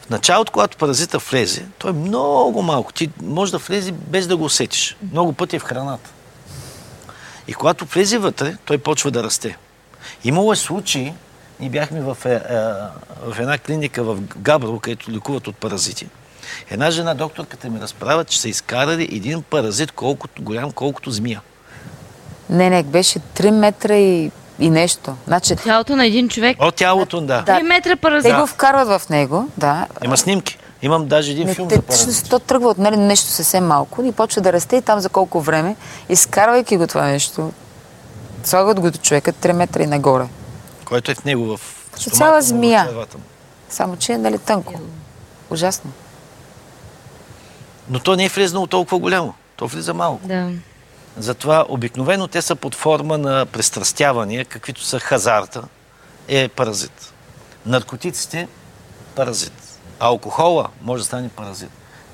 в 0.01 0.09
началото, 0.09 0.51
когато 0.51 0.77
паразита 0.77 1.17
влезе, 1.17 1.65
той 1.77 1.89
е 1.89 1.93
много 1.93 2.61
малко. 2.61 2.93
Ти 2.93 3.09
може 3.23 3.51
да 3.51 3.57
влезе 3.57 3.91
без 3.91 4.27
да 4.27 4.37
го 4.37 4.43
усетиш. 4.43 4.97
Много 5.11 5.33
пъти 5.33 5.55
е 5.55 5.59
в 5.59 5.63
храната. 5.63 6.09
И 7.47 7.53
когато 7.53 7.85
влезе 7.85 8.17
вътре, 8.17 8.57
той 8.65 8.77
почва 8.77 9.11
да 9.11 9.23
расте. 9.23 9.57
Имало 10.23 10.53
е 10.53 10.55
случаи, 10.55 11.13
ние 11.59 11.69
бяхме 11.69 12.01
в, 12.01 12.17
е, 12.25 12.29
е, 12.29 12.39
в 13.31 13.39
една 13.39 13.57
клиника 13.57 14.03
в 14.03 14.21
Габрово, 14.37 14.79
където 14.79 15.11
лекуват 15.11 15.47
от 15.47 15.55
паразити. 15.55 16.07
Една 16.69 16.91
жена, 16.91 17.13
докторката 17.13 17.69
ми 17.69 17.79
разправя, 17.79 18.25
че 18.25 18.41
са 18.41 18.49
изкарали 18.49 19.03
един 19.03 19.41
паразит 19.41 19.91
колкото, 19.91 20.41
голям, 20.41 20.71
колкото 20.71 21.11
змия. 21.11 21.41
Не, 22.49 22.69
не, 22.69 22.83
беше 22.83 23.19
3 23.19 23.51
метра 23.51 23.95
и, 23.95 24.31
и 24.59 24.69
нещо. 24.69 25.15
Значи, 25.27 25.55
Тялото 25.55 25.95
на 25.95 26.05
един 26.05 26.29
човек. 26.29 26.57
От 26.61 26.75
тялото, 26.75 27.21
да. 27.21 27.41
Да. 27.41 27.51
3 27.51 27.61
метра 27.61 27.89
те 27.89 27.95
паразит. 27.95 28.35
го 28.35 28.47
вкарват 28.47 29.01
в 29.01 29.09
него, 29.09 29.49
да. 29.57 29.87
Има 30.03 30.17
снимки. 30.17 30.57
Имам 30.81 31.07
даже 31.07 31.31
един 31.31 31.47
Не, 31.47 31.53
филм 31.53 31.67
те, 31.67 31.75
за 31.75 31.81
паразити. 31.81 32.29
то 32.29 32.39
тръгва 32.39 32.69
от 32.69 32.77
нали, 32.77 32.97
нещо 32.97 33.27
съвсем 33.27 33.67
малко 33.67 34.03
и 34.03 34.11
почва 34.11 34.41
да 34.41 34.53
расте 34.53 34.75
и 34.75 34.81
там 34.81 34.99
за 34.99 35.09
колко 35.09 35.41
време, 35.41 35.75
изкарвайки 36.09 36.77
го 36.77 36.87
това 36.87 37.07
нещо, 37.07 37.51
слагат 38.43 38.79
го 38.79 38.91
до 38.91 38.97
човека 38.97 39.33
3 39.33 39.51
метра 39.51 39.83
и 39.83 39.87
нагоре. 39.87 40.27
Който 40.85 41.11
е 41.11 41.15
в 41.15 41.25
него 41.25 41.57
в 41.57 41.61
Като 41.91 42.01
стомаха 42.01 42.17
цяла 42.17 42.41
змия. 42.41 42.89
Само, 43.69 43.95
че 43.95 44.13
е 44.13 44.17
нали, 44.17 44.37
тънко. 44.37 44.73
Ужасно. 45.49 45.91
Но 47.89 47.99
то 47.99 48.15
не 48.15 48.25
е 48.25 48.29
влезнало 48.29 48.67
толкова 48.67 48.99
голямо. 48.99 49.33
То 49.55 49.67
влиза 49.67 49.93
малко. 49.93 50.27
Да. 50.27 50.51
Затова 51.17 51.65
обикновено 51.69 52.27
те 52.27 52.41
са 52.41 52.55
под 52.55 52.75
форма 52.75 53.17
на 53.17 53.45
пристрастявания, 53.45 54.45
каквито 54.45 54.83
са 54.83 54.99
хазарта, 54.99 55.63
е 56.27 56.47
паразит. 56.47 57.13
Наркотиците– 57.65 58.47
паразит. 59.15 59.53
А 59.99 60.07
алкохола 60.07 60.69
може 60.81 61.01
да 61.01 61.05
стане 61.05 61.29
паразит. 61.29 61.69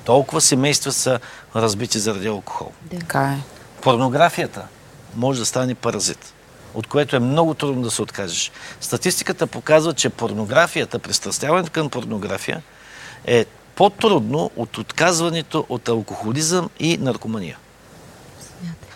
Толкова 0.06 0.41
семейства 0.41 0.91
са 0.91 1.19
разбити 1.56 1.99
заради 1.99 2.27
алкохол. 2.27 2.72
Така 2.99 3.23
е. 3.23 3.38
Порнографията 3.81 4.68
може 5.15 5.39
да 5.39 5.45
стане 5.45 5.76
паразит, 5.76 6.34
от 6.73 6.88
което 6.88 7.15
е 7.15 7.19
много 7.19 7.53
трудно 7.53 7.81
да 7.81 7.91
се 7.91 8.02
откажеш. 8.02 8.52
Статистиката 8.81 9.47
показва, 9.47 9.93
че 9.93 10.10
порнографията, 10.10 10.99
пристрастяването 10.99 11.72
към 11.72 11.89
порнография 11.89 12.61
е 13.26 13.45
по-трудно 13.76 14.52
от 14.56 14.77
отказването 14.77 15.65
от 15.69 15.89
алкохолизъм 15.89 16.69
и 16.80 16.97
наркомания. 16.97 17.57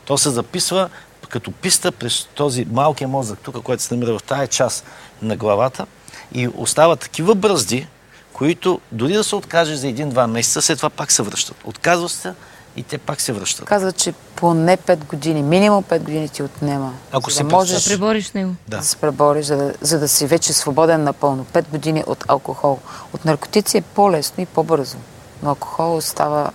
То 0.06 0.18
се 0.18 0.30
записва 0.30 0.90
като 1.30 1.52
писта 1.52 1.92
през 1.92 2.28
този 2.36 2.66
малкия 2.66 3.08
мозък, 3.08 3.40
тук, 3.44 3.64
който 3.64 3.84
се 3.84 3.94
намира 3.94 4.20
в 4.20 4.24
тая 4.24 4.48
част 4.48 4.86
на 5.22 5.36
главата 5.38 5.86
и 6.34 6.48
остават 6.48 7.00
такива 7.00 7.36
бръзди, 7.36 7.88
които 8.34 8.82
дори 8.92 9.14
да 9.14 9.24
се 9.24 9.36
откажеш 9.36 9.78
за 9.78 9.88
един-два 9.88 10.28
месеца, 10.28 10.62
след 10.62 10.78
това 10.78 10.90
пак 10.90 11.12
се 11.12 11.24
връщат. 11.24 11.58
Отказваш 11.64 12.12
се 12.12 12.34
и 12.80 12.84
те 12.84 12.98
пак 12.98 13.22
се 13.22 13.34
връщат. 13.34 13.66
Казва, 13.66 13.92
че 13.92 14.14
поне 14.36 14.78
5 14.78 15.06
години, 15.06 15.44
минимум 15.44 15.84
5 15.84 16.00
години 16.00 16.30
ти 16.30 16.44
отнема. 16.44 16.94
Ако 17.12 17.30
за 17.30 17.38
си 17.38 17.44
да 17.44 17.50
можеш 17.50 17.84
Да 17.84 17.90
пребориш 17.90 18.32
него. 18.32 18.56
Да. 18.68 18.78
да 18.78 18.84
се 18.84 18.98
пребориш, 18.98 19.46
за 19.46 19.58
да, 19.58 19.74
за 19.82 20.00
да 20.00 20.08
си 20.08 20.28
вече 20.28 20.54
свободен 20.54 21.04
напълно. 21.04 21.46
5 21.54 21.68
години 21.68 22.04
от 22.08 22.24
алкохол. 22.28 22.80
От 23.14 23.26
наркотици 23.26 23.78
е 23.78 23.82
по-лесно 23.82 24.44
и 24.44 24.46
по-бързо. 24.46 24.98
Но 25.44 25.50
алкохол 25.50 25.96
остава 25.96 26.52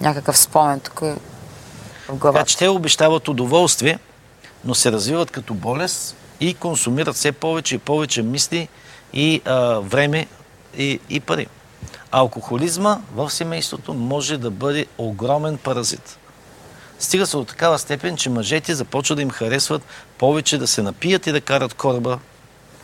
някакъв 0.00 0.38
спомен 0.38 0.80
тук 0.80 1.00
в 1.00 1.16
Така 2.06 2.18
главата. 2.18 2.44
че 2.44 2.58
те 2.58 2.68
обещават 2.68 3.28
удоволствие, 3.28 3.98
но 4.64 4.74
се 4.74 4.92
развиват 4.92 5.30
като 5.30 5.54
болест 5.54 6.16
и 6.40 6.54
консумират 6.54 7.14
все 7.14 7.32
повече 7.32 7.74
и 7.74 7.78
повече 7.78 8.22
мисли 8.22 8.68
и 9.12 9.42
а, 9.44 9.80
време 9.80 10.26
и, 10.78 11.00
и 11.10 11.20
пари. 11.20 11.46
Алкохолизма 12.10 12.98
в 13.14 13.30
семейството 13.30 13.94
може 13.94 14.38
да 14.38 14.50
бъде 14.50 14.86
огромен 14.98 15.58
паразит. 15.58 16.18
Стига 16.98 17.26
се 17.26 17.36
до 17.36 17.44
такава 17.44 17.78
степен, 17.78 18.16
че 18.16 18.30
мъжете 18.30 18.74
започват 18.74 19.16
да 19.16 19.22
им 19.22 19.30
харесват 19.30 19.82
повече 20.18 20.58
да 20.58 20.66
се 20.66 20.82
напият 20.82 21.26
и 21.26 21.32
да 21.32 21.40
карат 21.40 21.74
кораба, 21.74 22.18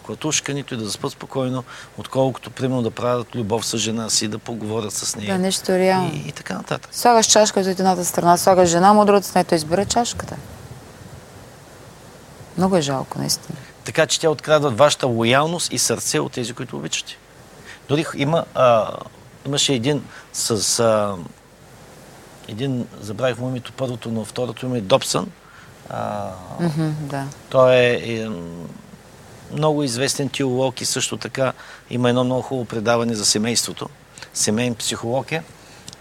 клатушкането 0.06 0.74
и 0.74 0.76
да 0.76 0.84
заспат 0.84 1.12
спокойно, 1.12 1.64
отколкото, 1.98 2.51
примерно, 2.51 2.82
да 2.82 2.90
правят 2.90 3.34
любов 3.34 3.66
с 3.66 3.78
жена 3.78 4.10
си, 4.10 4.28
да 4.28 4.38
поговорят 4.38 4.92
с 4.92 5.16
нея. 5.16 5.32
Да, 5.32 5.38
нещо 5.38 5.72
е 5.72 5.78
реално. 5.78 6.10
и, 6.14 6.28
и 6.28 6.32
така 6.32 6.55
нататък. 6.55 6.94
Слагаш 6.94 7.26
чашката 7.26 7.70
от 7.70 7.80
едната 7.80 8.05
страна, 8.05 8.36
слагаш 8.36 8.68
жена 8.68 8.92
му 8.92 9.01
от 9.01 9.06
другата 9.06 9.26
страна, 9.26 9.44
той 9.44 9.56
избере 9.56 9.84
чашката. 9.86 10.36
Много 12.56 12.76
е 12.76 12.80
жалко, 12.80 13.18
наистина. 13.18 13.59
Така 13.84 14.06
че 14.06 14.20
те 14.20 14.28
открадват 14.28 14.78
вашата 14.78 15.06
лоялност 15.06 15.72
и 15.72 15.78
сърце 15.78 16.18
от 16.18 16.32
тези, 16.32 16.52
които 16.52 16.76
обичате. 16.76 17.18
Дори 17.89 18.06
има, 18.16 18.44
а, 18.55 18.97
имаше 19.47 19.73
един 19.73 20.05
с... 20.32 20.78
А, 20.81 21.16
един, 22.48 22.86
забравих 23.01 23.39
му 23.39 23.48
името 23.48 23.73
първото, 23.73 24.11
но 24.11 24.24
второто 24.24 24.66
име 24.66 24.78
е 24.78 24.81
Добсън. 24.81 25.31
А, 25.90 26.31
Мгм, 26.61 26.90
да. 27.01 27.27
той 27.51 27.74
е, 27.74 27.93
е 27.93 28.28
много 29.52 29.82
известен 29.82 30.28
теолог 30.28 30.81
и 30.81 30.85
също 30.85 31.16
така 31.16 31.52
има 31.90 32.09
едно 32.09 32.24
много 32.24 32.43
хубаво 32.43 32.65
предаване 32.65 33.15
за 33.15 33.24
семейството. 33.24 33.89
Семейен 34.35 34.74
психолог 34.74 35.32
е. 35.32 35.43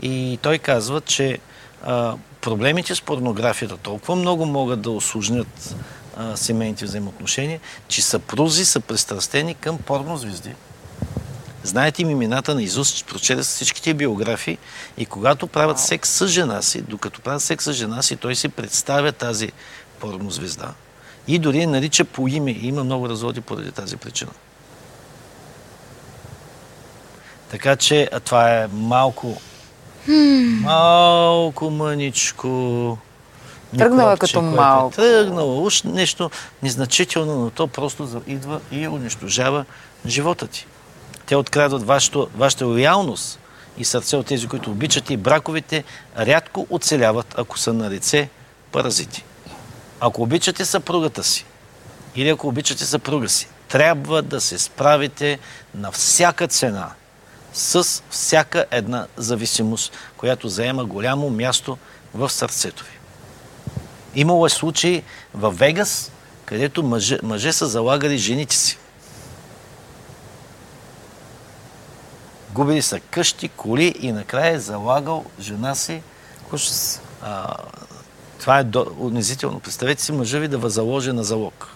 И 0.01 0.39
той 0.41 0.57
казва, 0.57 1.01
че 1.01 1.39
а, 1.83 2.15
проблемите 2.41 2.95
с 2.95 3.01
порнографията 3.01 3.77
толкова 3.77 4.15
много 4.15 4.45
могат 4.45 4.81
да 4.81 4.91
осложнят 4.91 5.75
а, 6.17 6.37
семейните 6.37 6.85
взаимоотношения, 6.85 7.59
че 7.87 8.01
съпрузи 8.01 8.65
са 8.65 8.79
пристрастени 8.79 9.55
към 9.55 9.77
порнозвезди. 9.77 10.55
Знаете 11.63 12.01
им 12.01 12.09
имената 12.09 12.55
на 12.55 12.63
Изус, 12.63 13.03
прочете 13.03 13.41
всичките 13.41 13.93
биографии 13.93 14.57
и 14.97 15.05
когато 15.05 15.47
правят 15.47 15.79
секс 15.79 16.09
с 16.09 16.27
жена 16.27 16.61
си, 16.61 16.81
докато 16.81 17.21
правят 17.21 17.41
секс 17.41 17.65
с 17.65 17.73
жена 17.73 18.01
си, 18.01 18.15
той 18.15 18.35
си 18.35 18.49
представя 18.49 19.11
тази 19.11 19.51
порнозвезда. 19.99 20.73
И 21.27 21.39
дори 21.39 21.61
я 21.61 21.67
нарича 21.67 22.05
по 22.05 22.27
име. 22.27 22.51
И 22.51 22.67
има 22.67 22.83
много 22.83 23.09
разводи 23.09 23.41
поради 23.41 23.71
тази 23.71 23.97
причина. 23.97 24.31
Така 27.51 27.75
че 27.75 28.09
това 28.25 28.53
е 28.53 28.67
малко, 28.67 29.37
малко 30.61 31.69
мъничко. 31.69 32.97
Тръгнала 33.77 34.17
като 34.17 34.39
което 34.39 34.55
малко. 34.55 34.93
Е 34.93 34.95
тръгнало, 34.95 35.65
уж 35.65 35.83
нещо 35.83 36.31
незначително, 36.63 37.39
но 37.39 37.49
то 37.49 37.67
просто 37.67 38.21
идва 38.27 38.61
и 38.71 38.87
унищожава 38.87 39.65
живота 40.05 40.47
ти. 40.47 40.67
Те 41.25 41.35
открадват 41.35 41.83
вашето, 41.83 42.29
вашата 42.35 42.65
лоялност 42.65 43.39
и 43.77 43.85
сърце 43.85 44.17
от 44.17 44.25
тези, 44.25 44.47
които 44.47 44.71
обичат 44.71 45.09
и 45.09 45.17
браковите 45.17 45.83
рядко 46.17 46.67
оцеляват, 46.69 47.35
ако 47.37 47.59
са 47.59 47.73
на 47.73 47.89
лице 47.89 48.29
паразити. 48.71 49.23
Ако 49.99 50.21
обичате 50.21 50.65
съпругата 50.65 51.23
си 51.23 51.45
или 52.15 52.29
ако 52.29 52.47
обичате 52.47 52.85
съпруга 52.85 53.29
си, 53.29 53.47
трябва 53.67 54.21
да 54.21 54.41
се 54.41 54.59
справите 54.59 55.39
на 55.75 55.91
всяка 55.91 56.47
цена 56.47 56.91
с 57.53 58.03
всяка 58.09 58.65
една 58.71 59.07
зависимост, 59.17 59.93
която 60.17 60.49
заема 60.49 60.85
голямо 60.85 61.29
място 61.29 61.77
в 62.13 62.29
сърцето 62.29 62.83
ви. 62.83 62.97
Имало 64.15 64.45
е 64.45 64.49
случаи 64.49 65.03
в 65.33 65.51
Вегас, 65.51 66.11
където 66.45 66.83
мъже, 66.83 67.19
мъже 67.23 67.53
са 67.53 67.67
залагали 67.67 68.17
жените 68.17 68.55
си. 68.55 68.77
Губили 72.53 72.81
са 72.81 72.99
къщи, 72.99 73.49
коли 73.49 73.95
и 73.99 74.11
накрая 74.11 74.53
е 74.53 74.59
залагал 74.59 75.25
жена 75.39 75.75
си. 75.75 76.01
Ужас. 76.53 77.01
А, 77.21 77.55
това 78.39 78.59
е 78.59 78.63
до, 78.63 78.85
унизително. 78.99 79.59
Представете 79.59 80.01
си 80.01 80.11
мъжа 80.11 80.39
ви 80.39 80.47
да 80.47 80.57
възаложи 80.57 81.11
на 81.11 81.23
залог. 81.23 81.67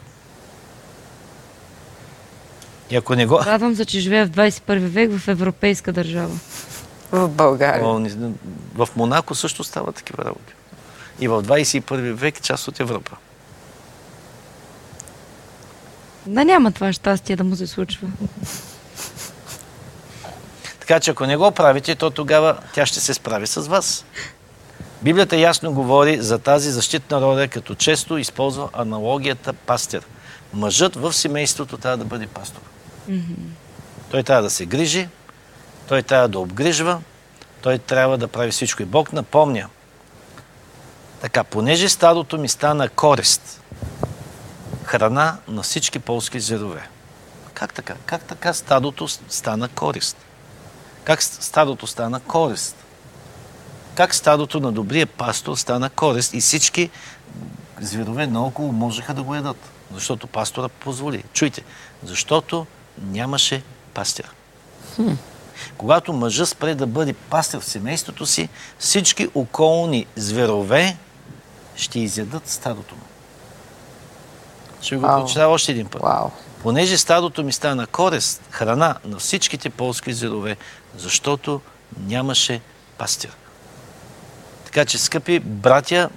И 2.89 2.95
ако 2.95 3.15
не 3.15 3.25
го... 3.25 3.39
Радвам 3.39 3.75
се, 3.75 3.85
че 3.85 3.99
живея 3.99 4.25
в 4.25 4.29
21 4.29 4.79
век 4.79 5.11
в 5.17 5.27
европейска 5.27 5.93
държава. 5.93 6.39
В 7.11 7.29
България. 7.29 7.83
В 8.75 8.89
Монако 8.95 9.35
също 9.35 9.63
стават 9.63 9.95
такива 9.95 10.25
работи. 10.25 10.53
И 11.19 11.27
в 11.27 11.43
21 11.43 12.13
век 12.13 12.41
част 12.41 12.67
от 12.67 12.79
Европа. 12.79 13.15
Да 16.25 16.45
няма 16.45 16.71
това 16.71 16.93
щастие 16.93 17.35
да 17.35 17.43
му 17.43 17.55
се 17.55 17.67
случва. 17.67 18.07
Така 20.87 20.99
че 20.99 21.11
ако 21.11 21.25
не 21.25 21.37
го 21.37 21.51
правите, 21.51 21.95
то 21.95 22.09
тогава 22.09 22.57
тя 22.73 22.85
ще 22.85 22.99
се 22.99 23.13
справи 23.13 23.47
с 23.47 23.61
вас. 23.61 24.05
Библията 25.01 25.37
ясно 25.37 25.73
говори 25.73 26.21
за 26.21 26.39
тази 26.39 26.71
защитна 26.71 27.21
роля, 27.21 27.47
като 27.47 27.75
често 27.75 28.17
използва 28.17 28.69
аналогията 28.73 29.53
пастир. 29.53 30.03
Мъжът 30.53 30.95
в 30.95 31.13
семейството 31.13 31.77
трябва 31.77 31.97
да 31.97 32.05
бъде 32.05 32.27
пастор. 32.27 32.61
Той 34.11 34.23
трябва 34.23 34.43
да 34.43 34.49
се 34.49 34.65
грижи, 34.65 35.09
той 35.87 36.01
трябва 36.01 36.27
да 36.27 36.39
обгрижва, 36.39 37.01
той 37.61 37.77
трябва 37.77 38.17
да 38.17 38.27
прави 38.27 38.51
всичко. 38.51 38.81
И 38.81 38.85
Бог 38.85 39.13
напомня. 39.13 39.69
Така, 41.21 41.43
понеже 41.43 41.89
стадото 41.89 42.37
ми 42.37 42.49
стана 42.49 42.89
корист, 42.89 43.61
храна 44.83 45.37
на 45.47 45.61
всички 45.61 45.99
полски 45.99 46.39
зверове. 46.39 46.87
Как 47.53 47.73
така? 47.73 47.93
Как 48.05 48.21
така 48.21 48.53
стадото 48.53 49.07
стана 49.07 49.67
корист? 49.67 50.26
Как 51.07 51.23
стадото 51.23 51.87
стана 51.87 52.19
корист? 52.19 52.75
Как 53.95 54.15
стадото 54.15 54.59
на 54.59 54.71
добрия 54.71 55.07
пастор 55.07 55.55
стана 55.55 55.89
корист 55.89 56.33
и 56.33 56.41
всички 56.41 56.89
зверове 57.81 58.27
наоколо 58.27 58.71
можеха 58.71 59.13
да 59.13 59.23
го 59.23 59.35
ядат? 59.35 59.57
Защото 59.93 60.27
пастора 60.27 60.69
позволи. 60.69 61.23
Чуйте, 61.33 61.61
защото 62.03 62.65
нямаше 63.01 63.63
пастир. 63.93 64.31
Когато 65.77 66.13
мъжа 66.13 66.45
спре 66.45 66.75
да 66.75 66.87
бъде 66.87 67.13
пастир 67.13 67.59
в 67.59 67.65
семейството 67.65 68.25
си, 68.25 68.49
всички 68.79 69.29
околни 69.35 70.05
зверове 70.15 70.97
ще 71.75 71.99
изядат 71.99 72.47
стадото 72.47 72.95
му. 72.95 73.01
Ще 74.81 74.95
го 74.95 75.01
Вау. 75.01 75.51
още 75.51 75.71
един 75.71 75.87
път. 75.87 76.01
Вау. 76.01 76.29
Понеже 76.63 76.97
стадото 76.97 77.43
ми 77.43 77.53
стана 77.53 77.87
корест, 77.87 78.41
храна 78.51 78.95
на 79.05 79.17
всичките 79.17 79.69
полски 79.69 80.13
зверове, 80.13 80.57
защото 80.97 81.61
нямаше 81.99 82.61
пастир. 82.97 83.31
Така 84.65 84.85
че, 84.85 84.97
скъпи 84.97 85.39
братя, 85.39 86.09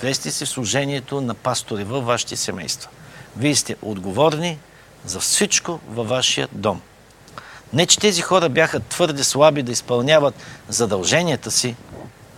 влезте 0.00 0.30
си 0.30 0.44
в 0.44 0.48
служението 0.48 1.20
на 1.20 1.34
пастори 1.34 1.84
във 1.84 2.04
вашите 2.04 2.36
семейства. 2.36 2.90
Вие 3.36 3.54
сте 3.54 3.76
отговорни 3.82 4.58
за 5.06 5.20
всичко 5.20 5.80
във 5.88 6.08
вашия 6.08 6.48
дом. 6.52 6.80
Не, 7.72 7.86
че 7.86 7.98
тези 7.98 8.22
хора 8.22 8.48
бяха 8.48 8.80
твърде 8.80 9.24
слаби 9.24 9.62
да 9.62 9.72
изпълняват 9.72 10.34
задълженията 10.68 11.50
си. 11.50 11.76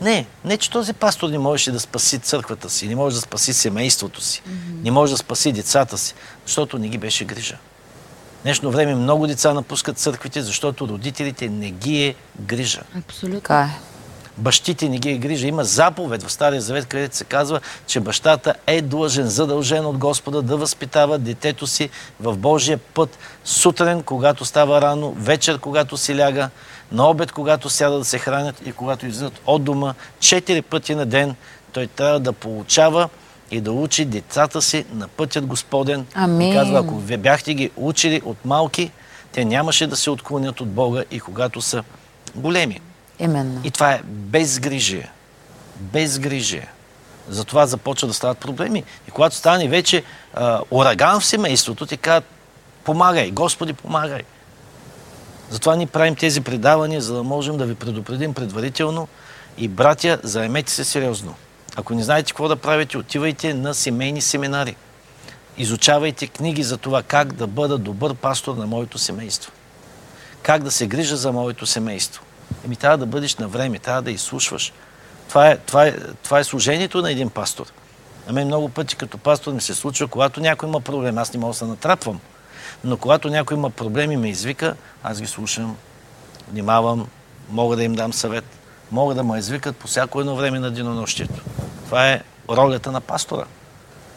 Не, 0.01 0.27
не, 0.45 0.57
че 0.57 0.71
този 0.71 0.93
пастор 0.93 1.29
не 1.29 1.39
можеше 1.39 1.73
да 1.73 1.81
спаси 1.81 2.19
църквата 2.19 2.71
си, 2.71 2.89
не 2.89 2.97
може 2.97 3.17
да 3.17 3.21
спаси 3.21 3.53
семейството 3.53 4.21
си, 4.21 4.43
не 4.83 4.91
може 4.91 5.13
да 5.13 5.19
спаси 5.19 5.53
децата 5.53 5.99
си, 5.99 6.15
защото 6.47 6.79
не 6.79 6.89
ги 6.89 6.99
беше 6.99 7.25
грижа. 7.25 7.57
Днешно 8.49 8.71
време 8.71 8.95
много 8.95 9.27
деца 9.27 9.55
напускат 9.55 9.99
църквите, 9.99 10.43
защото 10.43 10.89
родителите 10.89 11.49
не 11.49 11.71
ги 11.71 12.05
е 12.05 12.15
грижа. 12.41 12.81
Абсолютно. 12.99 13.41
Така 13.41 13.61
е. 13.61 13.81
Бащите 14.37 14.89
не 14.89 14.99
ги 14.99 15.11
е 15.11 15.19
грижа. 15.19 15.47
Има 15.47 15.65
заповед 15.65 16.23
в 16.23 16.33
Стария 16.33 16.61
Завет, 16.61 16.87
където 16.87 17.17
се 17.17 17.25
казва, 17.25 17.61
че 17.87 18.01
бащата 18.01 18.55
е 18.67 18.83
длъжен, 18.83 19.27
задължен 19.27 19.87
от 19.87 19.99
Господа 19.99 20.43
да 20.43 20.57
възпитава 20.57 21.19
детето 21.19 21.67
си 21.67 21.91
в 22.21 22.37
Божия 22.37 22.79
път 22.79 23.19
сутрин, 23.45 24.03
когато 24.03 24.45
става 24.45 24.81
рано, 24.81 25.13
вечер, 25.19 25.59
когато 25.59 25.97
си 25.97 26.17
ляга, 26.17 26.51
на 26.93 27.11
обед, 27.11 27.33
когато 27.33 27.71
сяда 27.71 27.99
да 27.99 28.05
се 28.05 28.19
хранят 28.19 28.67
и 28.67 28.73
когато 28.73 29.07
излизат 29.07 29.41
от 29.47 29.65
дома. 29.65 29.95
Четири 30.21 30.63
пъти 30.63 30.95
на 30.95 31.07
ден 31.07 31.35
той 31.73 31.87
трябва 31.87 32.21
да 32.21 32.33
получава 32.33 33.09
и 33.51 33.61
да 33.61 33.73
учи 33.73 34.05
децата 34.05 34.63
си 34.63 34.85
на 34.93 35.09
пътят 35.09 35.47
Господен. 35.47 36.07
Амин. 36.15 36.51
И 36.51 36.55
казва, 36.55 36.79
ако 36.79 36.95
бяхте 36.95 37.55
ги 37.55 37.71
учили 37.77 38.23
от 38.25 38.45
малки, 38.45 38.91
те 39.33 39.45
нямаше 39.45 39.87
да 39.87 39.97
се 39.97 40.11
отклонят 40.11 40.61
от 40.61 40.69
Бога 40.69 41.05
и 41.11 41.21
когато 41.21 41.63
са 41.63 41.85
големи. 42.35 42.81
Именно. 43.19 43.61
И 43.65 43.71
това 43.71 43.93
е 43.93 44.01
безгрижие. 44.05 45.11
Безгрижие. 45.77 46.69
Затова 47.29 47.67
започва 47.67 48.09
да 48.09 48.15
стават 48.15 48.39
проблеми. 48.39 48.85
И 49.09 49.11
когато 49.11 49.37
стане 49.37 49.69
вече 49.69 50.03
а, 50.35 50.61
ураган 50.71 51.21
в 51.21 51.27
семейството, 51.27 51.87
ти 51.87 51.97
казват, 51.97 52.25
помагай, 52.85 53.31
Господи, 53.31 53.73
помагай. 53.73 54.23
Затова 55.51 55.77
ни 55.77 55.87
правим 55.87 56.17
тези 56.17 56.41
предавания, 56.41 57.01
за 57.01 57.15
да 57.15 57.23
можем 57.23 57.57
да 57.57 57.67
ви 57.67 57.75
предупредим 57.75 58.35
предварително. 58.35 59.09
И, 59.59 59.69
братя, 59.69 60.19
заемете 60.23 60.73
се 60.73 60.85
сериозно. 60.85 61.35
Ако 61.79 61.95
не 61.95 62.03
знаете 62.03 62.33
какво 62.33 62.49
да 62.49 62.57
правите, 62.57 62.99
отивайте 62.99 63.55
на 63.55 63.75
семейни 63.75 64.21
семинари. 64.21 64.77
Изучавайте 65.59 66.27
книги 66.27 66.63
за 66.63 66.77
това 66.77 67.03
как 67.03 67.33
да 67.33 67.47
бъда 67.47 67.79
добър 67.79 68.15
пастор 68.15 68.57
на 68.57 68.67
моето 68.67 68.99
семейство. 68.99 69.53
Как 70.43 70.63
да 70.63 70.71
се 70.71 70.87
грижа 70.87 71.17
за 71.17 71.33
моето 71.33 71.67
семейство. 71.67 72.23
Еми, 72.65 72.77
трябва 72.77 72.99
да 72.99 73.07
бъдеш 73.07 73.37
на 73.37 73.49
време, 73.49 73.79
трябва 73.79 74.03
да 74.03 74.11
изслушваш. 74.11 74.73
Това 75.29 75.51
е, 75.51 75.57
това, 75.57 75.87
е, 75.87 75.97
това 76.23 76.39
е 76.39 76.45
служението 76.45 77.03
на 77.03 77.11
един 77.11 77.31
пастор. 77.31 77.67
На 78.27 78.33
мен 78.33 78.47
много 78.47 78.69
пъти 78.69 78.97
като 78.97 79.19
пастор 79.19 79.53
ми 79.53 79.61
се 79.61 79.75
случва, 79.75 80.09
когато 80.09 80.41
някой 80.41 80.69
има 80.69 80.81
проблем, 80.81 81.19
аз 81.19 81.33
не 81.33 81.41
мога 81.41 81.53
да 81.53 81.59
се 81.59 81.65
натрапвам. 81.65 82.21
Но 82.85 82.97
когато 82.97 83.31
някой 83.31 83.57
има 83.57 83.71
проблем 83.71 84.13
и 84.13 84.17
ме 84.17 84.29
извика, 84.29 84.77
аз 85.03 85.21
ги 85.21 85.27
слушам, 85.27 85.77
внимавам, 86.51 87.09
мога 87.51 87.77
да 87.77 87.85
им 87.85 87.95
дам 87.95 88.13
съвет, 88.13 88.58
мога 88.93 89.15
да 89.15 89.25
ме 89.25 89.39
извикат 89.39 89.77
по 89.77 89.87
всяко 89.87 90.21
едно 90.21 90.37
време 90.37 90.59
на 90.59 90.71
денонощието. 90.71 91.43
Това 91.85 92.09
е 92.09 92.23
ролята 92.51 92.93
на 92.93 93.01
пастора. 93.01 93.45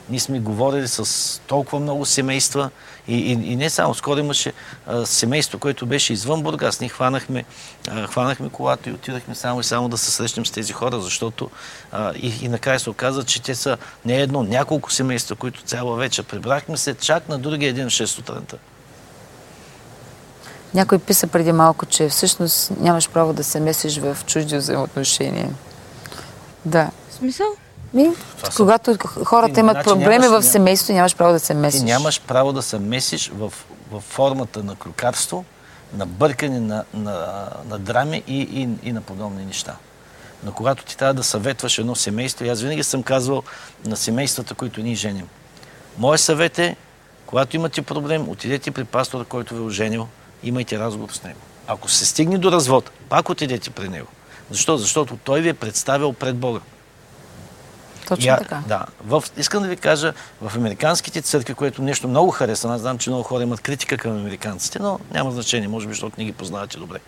Ние 0.09 0.19
сме 0.19 0.39
говорили 0.39 0.87
с 0.87 1.41
толкова 1.47 1.79
много 1.79 2.05
семейства 2.05 2.69
и, 3.07 3.15
и, 3.15 3.31
и 3.31 3.55
не 3.55 3.69
само. 3.69 3.93
Скоро 3.93 4.19
имаше 4.19 4.53
а, 4.87 5.05
семейство, 5.05 5.59
което 5.59 5.85
беше 5.85 6.13
извън 6.13 6.43
Бургас. 6.43 6.79
Ние 6.79 6.89
хванахме, 6.89 7.45
а, 7.89 8.07
хванахме 8.07 8.49
колата 8.49 8.89
и 8.89 8.93
отидахме 8.93 9.35
само 9.35 9.59
и 9.59 9.63
само 9.63 9.89
да 9.89 9.97
се 9.97 10.11
срещнем 10.11 10.45
с 10.45 10.51
тези 10.51 10.73
хора, 10.73 11.01
защото 11.01 11.49
а, 11.91 12.13
и, 12.15 12.33
и 12.41 12.49
накрая 12.49 12.79
се 12.79 12.89
оказа, 12.89 13.23
че 13.23 13.41
те 13.41 13.55
са 13.55 13.77
не 14.05 14.21
едно, 14.21 14.43
няколко 14.43 14.91
семейства, 14.91 15.35
които 15.35 15.61
цяла 15.61 15.95
вечер 15.95 16.23
прибрахме 16.23 16.77
се 16.77 16.93
чак 16.93 17.29
на 17.29 17.39
другия 17.39 17.73
ден 17.73 17.89
в 17.89 17.93
6 17.93 18.05
сутринта. 18.05 18.57
Някой 20.73 20.99
писа 20.99 21.27
преди 21.27 21.51
малко, 21.51 21.85
че 21.85 22.09
всъщност 22.09 22.71
нямаш 22.79 23.09
право 23.09 23.33
да 23.33 23.43
се 23.43 23.59
месиш 23.59 23.97
в 23.97 24.17
чужди 24.25 24.57
взаимоотношения. 24.57 25.49
Да. 26.65 26.89
В 27.09 27.13
смисъл? 27.13 27.47
Ми, 27.93 28.11
са- 28.43 28.57
когато 28.57 28.97
хората 29.25 29.53
Ти, 29.53 29.59
имат 29.59 29.73
значи 29.73 29.89
проблеми 29.89 30.25
нямаш- 30.25 30.41
в 30.41 30.51
семейството, 30.51 30.93
нямаш 30.93 31.15
право 31.15 31.33
да 31.33 31.39
се 31.39 31.53
месиш. 31.53 31.79
Ти 31.79 31.85
нямаш 31.85 32.21
право 32.21 32.53
да 32.53 32.61
се 32.61 32.79
месиш 32.79 33.31
в, 33.35 33.53
в 33.91 34.01
формата 34.01 34.63
на 34.63 34.75
клюкарство, 34.75 35.45
на 35.93 36.05
бъркане, 36.05 36.59
на, 36.59 36.83
на, 36.93 37.47
на 37.69 37.79
драми 37.79 38.23
и, 38.27 38.41
и, 38.41 38.69
и 38.83 38.91
на 38.93 39.01
подобни 39.01 39.45
неща. 39.45 39.75
Но 40.43 40.51
когато 40.51 40.85
ти 40.85 40.97
трябва 40.97 41.13
да 41.13 41.23
съветваш 41.23 41.77
едно 41.77 41.95
семейство, 41.95 42.45
и 42.45 42.49
аз 42.49 42.61
винаги 42.61 42.83
съм 42.83 43.03
казвал 43.03 43.43
на 43.85 43.97
семействата, 43.97 44.53
които 44.55 44.81
ние 44.81 44.95
женим. 44.95 45.27
Моят 45.97 46.21
съвет 46.21 46.59
е, 46.59 46.75
когато 47.25 47.55
имате 47.55 47.81
проблем, 47.81 48.29
отидете 48.29 48.71
при 48.71 48.83
пастора, 48.83 49.23
който 49.23 49.55
ви 49.55 49.61
е 49.61 49.65
оженил, 49.65 50.07
имайте 50.43 50.79
разговор 50.79 51.09
с 51.09 51.23
него. 51.23 51.39
Ако 51.67 51.89
се 51.89 52.05
стигне 52.05 52.37
до 52.37 52.51
развод, 52.51 52.91
пак 53.09 53.29
отидете 53.29 53.69
при 53.69 53.89
него. 53.89 54.07
Защо? 54.51 54.77
Защото 54.77 55.17
той 55.23 55.41
ви 55.41 55.49
е 55.49 55.53
представил 55.53 56.13
пред 56.13 56.35
Бога. 56.35 56.59
Точно 58.07 58.25
Я- 58.25 58.37
така. 58.37 58.61
Да. 58.67 58.85
В, 59.05 59.23
искам 59.37 59.63
да 59.63 59.69
ви 59.69 59.77
кажа, 59.77 60.13
в 60.41 60.55
американските 60.55 61.21
църкви, 61.21 61.53
което 61.53 61.81
нещо 61.81 62.07
много 62.07 62.31
харесва, 62.31 62.73
аз 62.73 62.81
знам, 62.81 62.97
че 62.97 63.09
много 63.09 63.23
хора 63.23 63.43
имат 63.43 63.61
критика 63.61 63.97
към 63.97 64.11
американците, 64.11 64.79
но 64.79 64.99
няма 65.11 65.31
значение, 65.31 65.67
може 65.67 65.87
би, 65.87 65.93
защото 65.93 66.15
не 66.17 66.25
ги 66.25 66.31
познавате 66.31 66.77
добре. 66.77 66.99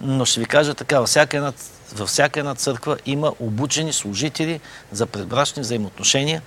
Но 0.00 0.24
ще 0.24 0.40
ви 0.40 0.46
кажа 0.46 0.74
така, 0.74 1.00
във 1.00 1.08
всяка 1.08 1.36
една, 1.36 1.52
във 1.94 2.08
всяка 2.08 2.40
една 2.40 2.54
църква 2.54 2.98
има 3.06 3.32
обучени 3.40 3.92
служители 3.92 4.60
за 4.92 5.06
предбрачни 5.06 5.62
взаимоотношения 5.62 6.42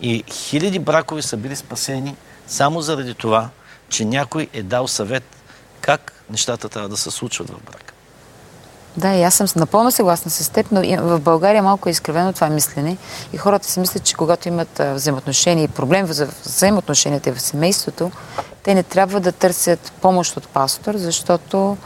и 0.00 0.24
хиляди 0.32 0.78
бракови 0.78 1.22
са 1.22 1.36
били 1.36 1.56
спасени 1.56 2.16
само 2.46 2.80
заради 2.80 3.14
това, 3.14 3.48
че 3.88 4.04
някой 4.04 4.48
е 4.52 4.62
дал 4.62 4.88
съвет 4.88 5.24
как 5.80 6.12
нещата 6.30 6.68
трябва 6.68 6.88
да 6.88 6.96
се 6.96 7.10
случват 7.10 7.50
в 7.50 7.62
брака. 7.66 7.92
Да, 8.96 9.14
и 9.14 9.22
аз 9.22 9.34
съм 9.34 9.46
напълно 9.56 9.90
съгласна 9.90 10.30
с 10.30 10.48
теб, 10.48 10.66
но 10.72 10.82
и- 10.82 10.96
в 10.96 11.20
България 11.20 11.62
малко 11.62 11.88
е 11.88 11.92
изкривено 11.92 12.32
това 12.32 12.48
мислене 12.48 12.96
и 13.32 13.36
хората 13.36 13.68
си 13.68 13.80
мислят, 13.80 14.04
че 14.04 14.14
когато 14.14 14.48
имат 14.48 14.80
взаимоотношения 14.94 15.64
и 15.64 15.68
проблем 15.68 16.06
за 16.06 16.26
взаимоотношенията 16.44 17.34
в 17.34 17.40
семейството, 17.40 18.10
те 18.62 18.74
не 18.74 18.82
трябва 18.82 19.20
да 19.20 19.32
търсят 19.32 19.92
помощ 20.00 20.36
от 20.36 20.48
пастор, 20.48 20.94
защото 20.96 21.76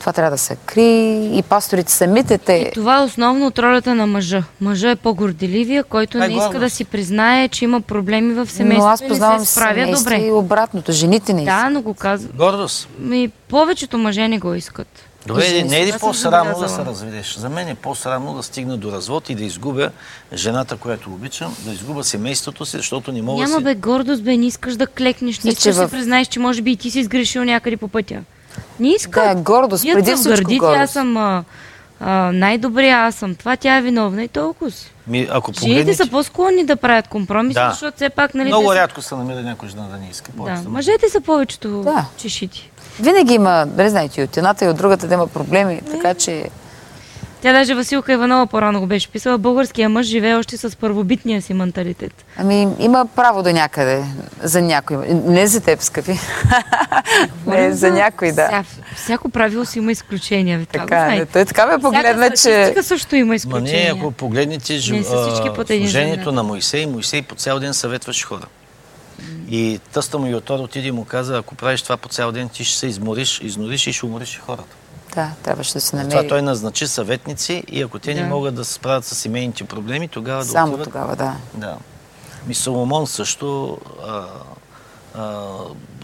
това 0.00 0.12
трябва 0.12 0.30
да 0.30 0.38
се 0.38 0.56
крие 0.56 1.38
и 1.38 1.42
пасторите 1.42 1.92
самите 1.92 2.38
те... 2.38 2.70
Това 2.74 2.96
е 2.96 3.02
основно 3.02 3.46
от 3.46 3.58
ролята 3.58 3.94
на 3.94 4.06
мъжа. 4.06 4.44
Мъжа 4.60 4.90
е 4.90 4.96
по-горделивия, 4.96 5.84
който 5.84 6.18
е 6.18 6.28
не 6.28 6.34
иска 6.36 6.58
да 6.58 6.70
си 6.70 6.84
признае, 6.84 7.48
че 7.48 7.64
има 7.64 7.80
проблеми 7.80 8.34
в 8.34 8.38
Но 8.38 8.46
семейството 8.46 8.88
аз 8.88 9.00
и 9.00 9.08
познавам 9.08 9.38
не 9.38 9.46
се 9.46 9.52
справя 9.52 9.92
добре. 9.92 10.16
и 10.16 10.30
обратното. 10.30 10.92
Жените 10.92 11.32
не 11.32 11.42
искат. 11.42 11.56
Да, 11.56 11.70
но 11.70 11.82
го 11.82 11.94
казвам. 11.94 12.32
Гордост. 12.36 12.88
И 13.02 13.30
повечето 13.48 13.98
мъже 13.98 14.28
не 14.28 14.38
го 14.38 14.54
искат. 14.54 14.88
Добре, 15.26 15.62
не 15.64 15.80
е 15.80 15.86
ли 15.86 15.92
по-срамно 16.00 16.58
да 16.58 16.68
се 16.68 16.84
разведеш? 16.84 17.36
За 17.36 17.48
мен 17.48 17.68
е 17.68 17.74
по-срамно 17.74 18.34
да 18.34 18.42
стигна 18.42 18.76
до 18.76 18.92
развод 18.92 19.30
и 19.30 19.34
да 19.34 19.44
изгубя 19.44 19.90
жената, 20.34 20.76
която 20.76 21.10
обичам, 21.10 21.56
да 21.60 21.72
изгубя 21.72 22.04
семейството 22.04 22.66
си, 22.66 22.76
защото 22.76 23.12
не 23.12 23.22
мога 23.22 23.42
Няма 23.42 23.58
си... 23.58 23.64
бе 23.64 23.74
гордост, 23.74 24.22
бе, 24.22 24.36
не 24.36 24.46
искаш 24.46 24.76
да 24.76 24.86
клекнеш, 24.86 25.40
не 25.40 25.50
искаш 25.50 25.64
да 25.64 25.74
се 25.74 25.86
в- 25.86 25.90
признаеш, 25.90 26.26
че 26.28 26.40
може 26.40 26.62
би 26.62 26.70
и 26.70 26.76
ти 26.76 26.90
си 26.90 27.04
сгрешил 27.04 27.44
някъде 27.44 27.76
по 27.76 27.88
пътя. 27.88 28.20
Не 28.80 28.88
иска. 28.88 29.20
Да, 29.24 29.34
гордост, 29.34 29.82
Вие 29.82 29.94
преди 29.94 30.06
се 30.06 30.14
всичко 30.14 30.28
вгърдите, 30.30 30.58
гордост. 30.58 30.78
аз 30.78 30.90
съм 30.90 31.16
а, 31.16 31.44
а, 32.00 32.10
най-добрия, 32.32 32.96
аз 32.96 33.14
съм 33.14 33.34
това, 33.34 33.56
тя 33.56 33.76
е 33.76 33.82
виновна 33.82 34.22
и 34.22 34.28
толкова. 34.28 34.70
Ми, 35.06 35.28
ако 35.30 35.52
Жените 35.52 35.60
погледнете... 35.62 35.94
са 35.96 36.10
по-склонни 36.10 36.64
да 36.64 36.76
правят 36.76 37.08
компромиси, 37.08 37.54
Да. 37.54 37.70
защото 37.70 37.96
все 37.96 38.10
пак, 38.10 38.34
нали, 38.34 38.48
Много 38.48 38.68
са- 38.68 38.74
рядко 38.74 39.02
се 39.02 39.14
намира 39.14 39.42
някой 39.42 39.68
жена 39.68 39.82
да 39.84 39.96
не 39.96 40.08
иска. 40.10 40.30
Да, 40.34 40.62
мъжете 40.68 41.08
са 41.08 41.20
повечето 41.20 41.68
Да. 41.70 42.04
чешити. 42.16 42.70
Винаги 43.00 43.34
има, 43.34 43.66
да 43.66 43.90
знаете, 43.90 44.20
и 44.20 44.24
от 44.24 44.36
едната 44.36 44.64
и 44.64 44.68
от 44.68 44.76
другата 44.76 45.06
да 45.08 45.14
има 45.14 45.26
проблеми, 45.26 45.80
така 45.92 46.14
че... 46.14 46.44
Тя 47.42 47.52
даже 47.52 47.74
Василка 47.74 48.12
Иванова 48.12 48.46
по-рано 48.46 48.80
го 48.80 48.86
беше 48.86 49.08
писала. 49.08 49.38
Българския 49.38 49.88
мъж 49.88 50.06
живее 50.06 50.34
още 50.34 50.56
с 50.56 50.76
първобитния 50.76 51.42
си 51.42 51.54
менталитет. 51.54 52.24
Ами, 52.36 52.68
има 52.78 53.06
право 53.06 53.42
до 53.42 53.50
някъде 53.50 54.04
за 54.42 54.62
някой. 54.62 54.96
Не 55.08 55.46
за 55.46 55.60
теб, 55.60 55.82
скъпи. 55.82 56.18
не, 57.46 57.72
за 57.72 57.90
някой, 57.90 58.32
да. 58.32 58.46
Вся, 58.46 58.64
всяко 58.96 59.28
правило 59.28 59.64
си 59.64 59.78
има 59.78 59.92
изключения. 59.92 60.58
Ви 60.58 60.66
това 60.66 60.80
го 60.80 60.88
Така, 60.88 61.06
е. 61.06 61.26
той 61.26 61.44
така 61.44 61.66
ме 61.66 61.78
погледна, 61.78 62.30
Всяка 62.34 62.74
че... 62.74 62.82
също 62.82 63.16
има 63.16 63.28
Ма 63.28 63.34
изключения. 63.34 63.84
не, 63.84 64.00
ако 64.00 64.10
погледнете 64.12 64.72
жи- 64.74 64.92
Не 64.92 65.04
служението 65.76 66.32
на 66.32 66.42
Моисей, 66.42 66.86
Моисей 66.86 67.22
по 67.22 67.34
цял 67.34 67.58
ден 67.58 67.74
съветваше 67.74 68.24
хора. 68.24 68.46
И 69.50 69.80
тъста 69.92 70.18
му 70.18 70.26
Йотор 70.26 70.58
отиде 70.58 70.88
и 70.88 70.92
му 70.92 71.04
каза, 71.04 71.38
ако 71.38 71.54
правиш 71.54 71.82
това 71.82 71.96
по 71.96 72.08
цял 72.08 72.32
ден, 72.32 72.48
ти 72.48 72.64
ще 72.64 72.78
се 72.78 72.86
измориш, 72.86 73.40
изнориш 73.40 73.86
и 73.86 73.92
ще 73.92 74.06
умориш 74.06 74.34
и 74.34 74.38
хората. 74.38 74.76
Да, 75.14 75.30
трябваше 75.42 75.72
да 75.72 75.80
се 75.80 75.90
Това 75.90 76.02
намери. 76.02 76.28
той 76.28 76.42
назначи 76.42 76.86
съветници 76.86 77.64
и 77.68 77.82
ако 77.82 77.98
те 77.98 78.14
не 78.14 78.24
могат 78.24 78.54
да 78.54 78.64
се 78.64 78.72
справят 78.72 79.04
с 79.04 79.14
семейните 79.14 79.64
проблеми, 79.64 80.08
тогава 80.08 80.44
да 80.44 80.50
Само 80.50 80.72
отиват 80.72 80.84
тогава, 80.84 81.16
да. 81.16 81.36
Да. 81.54 81.76
Ми 82.46 82.54
Соломон 82.54 83.06
също. 83.06 83.78
А, 84.06 84.24
а, 85.14 85.44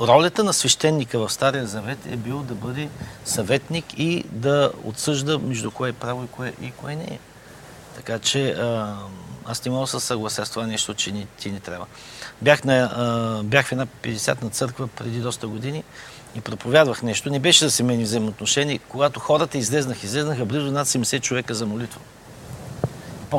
ролята 0.00 0.44
на 0.44 0.52
свещеника 0.52 1.18
в 1.18 1.32
Стария 1.32 1.66
Завет 1.66 1.98
е 2.06 2.16
бил 2.16 2.38
да 2.38 2.54
бъде 2.54 2.88
съветник 3.24 3.84
и 3.96 4.24
да 4.30 4.72
отсъжда 4.84 5.38
между 5.38 5.70
кое 5.70 5.88
е 5.88 5.92
право 5.92 6.24
и 6.24 6.28
кое, 6.28 6.52
и 6.62 6.70
кое 6.70 6.96
не 6.96 7.04
е. 7.04 7.18
Така 7.96 8.18
че 8.18 8.50
а, 8.50 8.96
аз 9.44 9.64
не 9.64 9.70
мога 9.70 9.80
да 9.80 9.86
се 9.86 10.06
съглася 10.06 10.46
с 10.46 10.50
това 10.50 10.66
нещо, 10.66 10.94
че 10.94 11.12
ни, 11.12 11.26
ти 11.38 11.50
не 11.50 11.60
трябва. 11.60 11.86
Бях, 12.42 12.64
на, 12.64 12.74
а, 12.96 13.42
бях 13.42 13.66
в 13.66 13.72
една 13.72 13.86
50-на 14.02 14.50
църква 14.50 14.86
преди 14.88 15.18
доста 15.18 15.46
години 15.48 15.84
и 16.36 16.40
проповядвах 16.40 17.02
нещо. 17.02 17.30
Не 17.30 17.38
беше 17.38 17.64
за 17.64 17.70
семейни 17.70 18.04
взаимоотношения. 18.04 18.80
Когато 18.88 19.20
хората 19.20 19.58
излезнах, 19.58 20.02
излезнаха 20.02 20.44
близо 20.44 20.72
над 20.72 20.88
70 20.88 21.20
човека 21.20 21.54
за 21.54 21.66
молитва. 21.66 22.00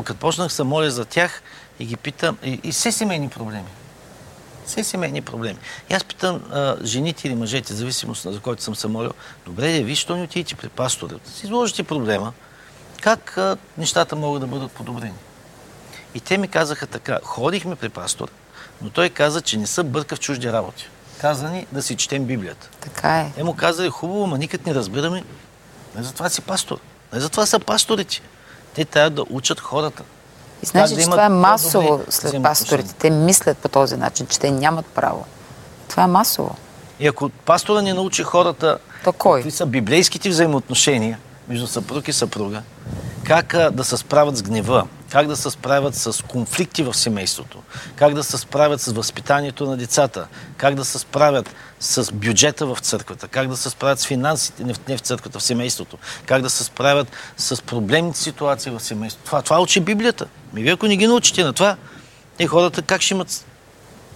Като 0.04 0.20
почнах 0.20 0.52
се 0.52 0.62
моля 0.62 0.90
за 0.90 1.04
тях 1.04 1.42
и 1.78 1.84
ги 1.84 1.96
питам, 1.96 2.38
и, 2.44 2.60
и 2.64 2.72
все 2.72 2.92
семейни 2.92 3.28
проблеми. 3.28 3.68
Все 4.66 4.84
семейни 4.84 5.22
проблеми. 5.22 5.58
И 5.90 5.94
аз 5.94 6.04
питам 6.04 6.42
а, 6.50 6.76
жените 6.84 7.28
или 7.28 7.34
мъжете, 7.34 7.74
зависимост 7.74 8.24
на 8.24 8.32
за 8.32 8.40
който 8.40 8.62
съм 8.62 8.76
се 8.76 8.88
молил, 8.88 9.12
добре, 9.46 9.72
де, 9.72 9.82
виж, 9.82 9.98
що 9.98 10.16
не 10.16 10.22
отидете 10.22 10.54
при 10.54 10.68
пастора, 10.68 11.14
да 11.24 11.30
си 11.30 11.46
изложите 11.46 11.82
проблема, 11.82 12.32
как 13.00 13.38
а, 13.38 13.56
нещата 13.78 14.16
могат 14.16 14.40
да 14.40 14.46
бъдат 14.46 14.72
подобрени. 14.72 15.18
И 16.14 16.20
те 16.20 16.38
ми 16.38 16.48
казаха 16.48 16.86
така, 16.86 17.18
ходихме 17.22 17.76
при 17.76 17.88
пастора, 17.88 18.30
но 18.82 18.90
той 18.90 19.10
каза, 19.10 19.40
че 19.40 19.58
не 19.58 19.66
се 19.66 19.82
бърка 19.82 20.16
в 20.16 20.20
чужди 20.20 20.52
работи. 20.52 20.88
Каза 21.20 21.48
ни 21.48 21.66
да 21.72 21.82
си 21.82 21.96
четем 21.96 22.24
Библията. 22.24 22.68
Така 22.80 23.20
е. 23.20 23.32
Те 23.36 23.44
му 23.44 23.54
казали, 23.54 23.88
хубаво, 23.88 24.26
ма 24.26 24.38
никак 24.38 24.66
не 24.66 24.74
разбираме. 24.74 25.24
Не 25.96 26.02
затова 26.02 26.28
си 26.28 26.40
пастор. 26.40 26.78
Не 27.12 27.20
затова 27.20 27.46
са 27.46 27.58
пасторите. 27.58 28.20
Те 28.74 28.84
трябва 28.84 29.10
да 29.10 29.24
учат 29.30 29.60
хората. 29.60 30.02
И 30.62 30.66
знаеш, 30.66 30.90
да 30.90 30.96
че 30.96 31.04
това 31.04 31.24
е 31.24 31.28
масово 31.28 32.00
след 32.08 32.42
пасторите. 32.42 32.94
Те 32.94 33.10
мислят 33.10 33.58
по 33.58 33.68
този 33.68 33.96
начин, 33.96 34.26
че 34.26 34.38
те 34.40 34.50
нямат 34.50 34.86
право. 34.86 35.24
Това 35.88 36.02
е 36.02 36.06
масово. 36.06 36.56
И 37.00 37.06
ако 37.06 37.28
пастора 37.28 37.82
не 37.82 37.94
научи 37.94 38.22
хората 38.22 38.78
То 39.04 39.12
кой? 39.12 39.40
какви 39.40 39.50
са 39.50 39.66
библейските 39.66 40.28
взаимоотношения 40.28 41.18
между 41.48 41.66
съпруг 41.66 42.08
и 42.08 42.12
съпруга, 42.12 42.62
как 43.24 43.56
да 43.72 43.84
се 43.84 43.96
справят 43.96 44.36
с 44.36 44.42
гнева, 44.42 44.86
как 45.10 45.26
да 45.26 45.36
се 45.36 45.50
справят 45.50 45.94
с 45.94 46.24
конфликти 46.24 46.82
в 46.82 46.94
семейството, 46.94 47.62
как 47.96 48.14
да 48.14 48.24
се 48.24 48.38
справят 48.38 48.80
с 48.80 48.92
възпитанието 48.92 49.66
на 49.66 49.76
децата, 49.76 50.26
как 50.56 50.74
да 50.74 50.84
се 50.84 50.98
справят 50.98 51.54
с 51.80 52.12
бюджета 52.12 52.66
в 52.66 52.78
църквата, 52.80 53.28
как 53.28 53.48
да 53.48 53.56
се 53.56 53.70
справят 53.70 54.00
с 54.00 54.06
финансите 54.06 54.64
не 54.64 54.74
в, 54.74 54.88
не 54.88 54.96
в 54.96 55.00
църквата, 55.00 55.38
в 55.38 55.42
семейството, 55.42 55.98
как 56.26 56.42
да 56.42 56.50
се 56.50 56.64
справят 56.64 57.08
с 57.36 57.62
проблемните 57.62 58.18
ситуации 58.18 58.72
в 58.72 58.80
семейството. 58.80 59.26
Това, 59.26 59.42
това 59.42 59.60
учи 59.60 59.80
Библията. 59.80 60.26
Ми 60.52 60.62
вие 60.62 60.72
ако 60.72 60.86
не 60.86 60.96
ги 60.96 61.06
научите 61.06 61.44
на 61.44 61.52
това, 61.52 61.76
те 62.36 62.46
хората 62.46 62.82
как 62.82 63.00
ще 63.00 63.14
имат 63.14 63.44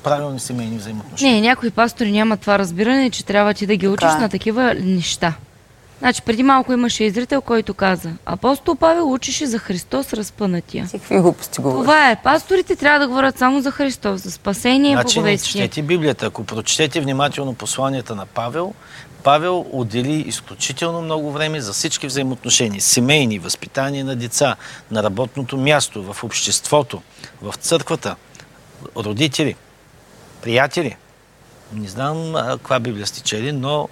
правилни 0.02 0.40
семейни 0.40 0.78
взаимоотношения? 0.78 1.34
Не, 1.34 1.40
някои 1.40 1.70
пастори 1.70 2.12
нямат 2.12 2.40
това 2.40 2.58
разбиране, 2.58 3.10
че 3.10 3.24
трябва 3.24 3.54
ти 3.54 3.66
да 3.66 3.76
ги 3.76 3.88
учиш 3.88 4.08
Така 4.08 4.18
е. 4.18 4.20
на 4.20 4.28
такива 4.28 4.74
неща. 4.74 5.34
Значи, 6.02 6.22
преди 6.22 6.42
малко 6.42 6.72
имаше 6.72 7.04
изрител, 7.04 7.40
който 7.40 7.74
каза, 7.74 8.10
апостол 8.26 8.74
Павел 8.74 9.12
учеше 9.12 9.46
за 9.46 9.58
Христос 9.58 10.12
разпънатия. 10.12 10.86
Ти 10.86 10.98
какви 10.98 11.18
глупости 11.18 11.60
говориш? 11.60 11.84
Това 11.84 12.10
е. 12.10 12.22
Пасторите 12.22 12.76
трябва 12.76 12.98
да 12.98 13.08
говорят 13.08 13.38
само 13.38 13.60
за 13.60 13.70
Христос, 13.70 14.22
за 14.22 14.30
спасение 14.30 14.90
и 14.90 14.94
Значи 14.94 15.18
не 15.18 15.22
благовестие. 15.22 15.62
четете 15.62 15.82
Библията. 15.82 16.26
Ако 16.26 16.44
прочетете 16.44 17.00
внимателно 17.00 17.54
посланията 17.54 18.14
на 18.14 18.26
Павел, 18.26 18.74
Павел 19.22 19.66
отдели 19.72 20.12
изключително 20.12 21.00
много 21.02 21.32
време 21.32 21.60
за 21.60 21.72
всички 21.72 22.06
взаимоотношения. 22.06 22.80
Семейни, 22.80 23.38
възпитание 23.38 24.04
на 24.04 24.16
деца, 24.16 24.56
на 24.90 25.02
работното 25.02 25.56
място, 25.56 26.12
в 26.12 26.24
обществото, 26.24 27.02
в 27.42 27.54
църквата, 27.60 28.16
родители, 28.96 29.56
приятели. 30.42 30.96
Не 31.72 31.88
знам 31.88 32.34
каква 32.34 32.80
Библия 32.80 33.06
сте 33.06 33.22
чели, 33.22 33.52
но 33.52 33.88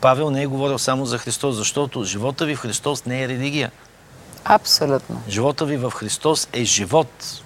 Павел 0.00 0.30
не 0.30 0.42
е 0.42 0.46
говорил 0.46 0.78
само 0.78 1.06
за 1.06 1.18
Христос, 1.18 1.56
защото 1.56 2.04
живота 2.04 2.44
ви 2.44 2.54
в 2.54 2.58
Христос 2.58 3.04
не 3.04 3.22
е 3.22 3.28
религия. 3.28 3.70
Абсолютно. 4.44 5.22
Живота 5.28 5.64
ви 5.64 5.76
в 5.76 5.90
Христос 5.90 6.48
е 6.52 6.64
живот. 6.64 7.42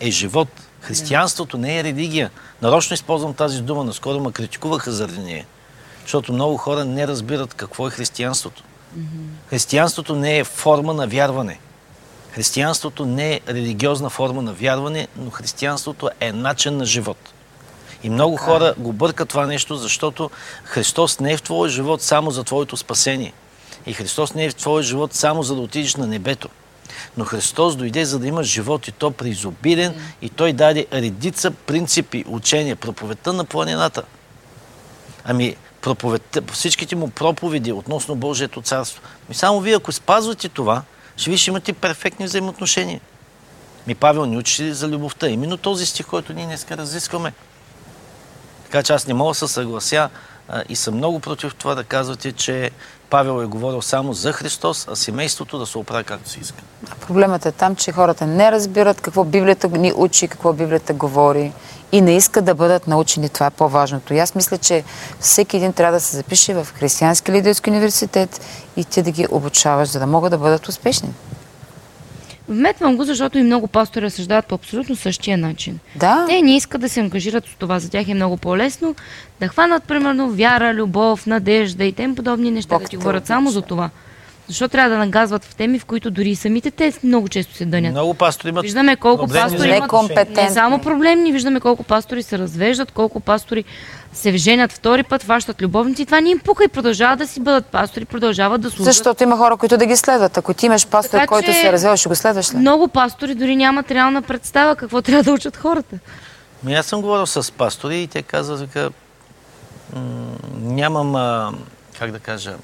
Е 0.00 0.10
живот. 0.10 0.48
Християнството 0.80 1.58
не 1.58 1.78
е 1.78 1.84
религия. 1.84 2.30
Нарочно 2.62 2.94
използвам 2.94 3.34
тази 3.34 3.62
дума, 3.62 3.84
наскоро 3.84 4.20
ме 4.20 4.32
критикуваха 4.32 4.92
заради 4.92 5.20
нея. 5.20 5.46
Защото 6.02 6.32
много 6.32 6.56
хора 6.56 6.84
не 6.84 7.06
разбират 7.06 7.54
какво 7.54 7.86
е 7.86 7.90
християнството. 7.90 8.62
Християнството 9.50 10.16
не 10.16 10.38
е 10.38 10.44
форма 10.44 10.94
на 10.94 11.06
вярване. 11.06 11.58
Християнството 12.32 13.06
не 13.06 13.32
е 13.34 13.40
религиозна 13.48 14.10
форма 14.10 14.42
на 14.42 14.52
вярване, 14.52 15.08
но 15.16 15.30
християнството 15.30 16.10
е 16.20 16.32
начин 16.32 16.76
на 16.76 16.84
живот. 16.84 17.18
И 18.02 18.10
много 18.10 18.36
хора 18.36 18.74
го 18.78 18.92
бъркат 18.92 19.28
това 19.28 19.46
нещо, 19.46 19.76
защото 19.76 20.30
Христос 20.64 21.20
не 21.20 21.32
е 21.32 21.36
в 21.36 21.42
твоя 21.42 21.70
живот 21.70 22.02
само 22.02 22.30
за 22.30 22.44
твоето 22.44 22.76
спасение. 22.76 23.32
И 23.86 23.92
Христос 23.92 24.34
не 24.34 24.44
е 24.44 24.50
в 24.50 24.54
твоя 24.54 24.82
живот 24.82 25.14
само 25.14 25.42
за 25.42 25.54
да 25.54 25.60
отидеш 25.60 25.96
на 25.96 26.06
небето. 26.06 26.48
Но 27.16 27.24
Христос 27.24 27.76
дойде 27.76 28.04
за 28.04 28.18
да 28.18 28.26
имаш 28.26 28.46
живот 28.46 28.88
и 28.88 28.92
то 28.92 29.10
преизобилен 29.10 29.94
и 30.22 30.28
Той 30.28 30.52
даде 30.52 30.86
редица 30.92 31.50
принципи, 31.50 32.24
учения, 32.28 32.76
проповедта 32.76 33.32
на 33.32 33.44
планината. 33.44 34.02
Ами, 35.24 35.56
проповедта, 35.80 36.42
всичките 36.52 36.96
му 36.96 37.10
проповеди 37.10 37.72
относно 37.72 38.14
Божието 38.14 38.62
царство. 38.62 39.02
Ми 39.28 39.34
само 39.34 39.60
вие, 39.60 39.76
ако 39.76 39.92
спазвате 39.92 40.48
това, 40.48 40.82
ще 41.16 41.30
ви 41.30 41.38
ще 41.38 41.50
имате 41.50 41.72
перфектни 41.72 42.26
взаимоотношения. 42.26 43.00
Ми 43.86 43.94
Павел 43.94 44.26
ни 44.26 44.36
учи 44.36 44.72
за 44.72 44.88
любовта. 44.88 45.28
Именно 45.28 45.56
този 45.56 45.86
стих, 45.86 46.06
който 46.06 46.32
ние 46.32 46.44
днес 46.44 46.66
разискваме. 46.70 47.32
Така 48.70 48.82
че 48.82 48.92
аз 48.92 49.06
не 49.06 49.14
мога 49.14 49.30
да 49.30 49.34
се 49.34 49.48
съглася 49.48 50.08
а, 50.48 50.62
и 50.68 50.76
съм 50.76 50.94
много 50.94 51.20
против 51.20 51.54
това 51.54 51.74
да 51.74 51.84
казвате, 51.84 52.32
че 52.32 52.70
Павел 53.10 53.42
е 53.42 53.46
говорил 53.46 53.82
само 53.82 54.12
за 54.12 54.32
Христос, 54.32 54.88
а 54.88 54.96
семейството 54.96 55.58
да 55.58 55.66
се 55.66 55.78
оправи 55.78 56.04
както 56.04 56.30
си 56.30 56.40
иска. 56.40 56.62
Проблемът 57.00 57.46
е 57.46 57.52
там, 57.52 57.76
че 57.76 57.92
хората 57.92 58.26
не 58.26 58.52
разбират 58.52 59.00
какво 59.00 59.24
Библията 59.24 59.68
ни 59.68 59.92
учи, 59.96 60.28
какво 60.28 60.52
Библията 60.52 60.92
говори 60.94 61.52
и 61.92 62.00
не 62.00 62.16
искат 62.16 62.44
да 62.44 62.54
бъдат 62.54 62.86
научени. 62.86 63.28
Това 63.28 63.46
е 63.46 63.50
по-важното. 63.50 64.14
И 64.14 64.18
аз 64.18 64.34
мисля, 64.34 64.58
че 64.58 64.84
всеки 65.20 65.56
един 65.56 65.72
трябва 65.72 65.92
да 65.92 66.00
се 66.00 66.16
запише 66.16 66.54
в 66.54 66.68
Християнски 66.74 67.32
лидерски 67.32 67.70
университет 67.70 68.40
и 68.76 68.84
ти 68.84 69.02
да 69.02 69.10
ги 69.10 69.26
обучаваш, 69.30 69.88
за 69.88 69.98
да 69.98 70.06
могат 70.06 70.30
да 70.30 70.38
бъдат 70.38 70.68
успешни. 70.68 71.12
Вметвам 72.50 72.96
го, 72.96 73.04
защото 73.04 73.38
и 73.38 73.42
много 73.42 73.66
пастори 73.66 74.04
разсъждават 74.04 74.46
по 74.46 74.54
абсолютно 74.54 74.96
същия 74.96 75.38
начин. 75.38 75.78
Да. 75.96 76.26
Те 76.28 76.42
не 76.42 76.56
искат 76.56 76.80
да 76.80 76.88
се 76.88 77.00
ангажират 77.00 77.46
с 77.46 77.54
това. 77.58 77.78
За 77.78 77.90
тях 77.90 78.08
е 78.08 78.14
много 78.14 78.36
по-лесно 78.36 78.94
да 79.40 79.48
хванат, 79.48 79.84
примерно, 79.84 80.30
вяра, 80.30 80.74
любов, 80.74 81.26
надежда 81.26 81.84
и 81.84 81.92
тем 81.92 82.14
подобни 82.14 82.50
неща, 82.50 82.74
Бог 82.74 82.82
да 82.82 82.88
ти 82.88 82.96
говорят 82.96 83.26
само 83.26 83.50
за 83.50 83.62
това. 83.62 83.90
Защо 84.50 84.68
трябва 84.68 84.90
да 84.90 84.98
нагазват 84.98 85.44
в 85.44 85.54
теми, 85.54 85.78
в 85.78 85.84
които 85.84 86.10
дори 86.10 86.30
и 86.30 86.36
самите 86.36 86.70
те 86.70 86.92
много 87.04 87.28
често 87.28 87.54
се 87.54 87.64
дънят? 87.64 87.92
Много 87.92 88.14
пастори 88.14 88.48
имат 88.48 88.62
Виждаме 88.62 88.96
колко 88.96 89.26
пастори 89.26 89.68
имат 89.68 90.36
не 90.36 90.50
само 90.50 90.78
проблемни, 90.78 91.32
виждаме 91.32 91.60
колко 91.60 91.82
пастори 91.82 92.22
се 92.22 92.38
развеждат, 92.38 92.90
колко 92.90 93.20
пастори 93.20 93.64
се 94.12 94.36
женят 94.36 94.72
втори 94.72 95.02
път, 95.02 95.22
хващат 95.22 95.62
любовници. 95.62 96.06
Това 96.06 96.20
не 96.20 96.30
им 96.30 96.38
пука 96.38 96.64
и 96.64 96.68
продължават 96.68 97.18
да 97.18 97.26
си 97.26 97.40
бъдат 97.40 97.66
пастори, 97.66 98.04
продължават 98.04 98.60
да 98.60 98.70
служат. 98.70 98.84
Защото 98.84 99.22
има 99.22 99.36
хора, 99.36 99.56
които 99.56 99.76
да 99.76 99.86
ги 99.86 99.96
следват. 99.96 100.38
Ако 100.38 100.54
ти 100.54 100.66
имаш 100.66 100.86
пастор, 100.86 101.10
Така 101.10 101.26
който 101.26 101.46
че- 101.46 101.52
се 101.52 101.72
развел, 101.72 101.96
ще 101.96 102.08
го 102.08 102.14
следваш 102.14 102.54
ли? 102.54 102.56
Много 102.56 102.88
пастори 102.88 103.34
дори 103.34 103.56
нямат 103.56 103.90
реална 103.90 104.22
представа 104.22 104.76
какво 104.76 105.02
трябва 105.02 105.22
да 105.22 105.32
учат 105.32 105.56
хората. 105.56 105.98
Ми 106.64 106.74
аз 106.74 106.86
съм 106.86 107.00
говорил 107.00 107.26
с 107.26 107.52
пастори 107.52 107.98
и 108.02 108.06
те 108.06 108.22
казват, 108.22 108.74
м- 108.74 110.00
нямам, 110.60 111.14
а, 111.16 111.52
как 111.98 112.10
да 112.10 112.18
кажа, 112.18 112.54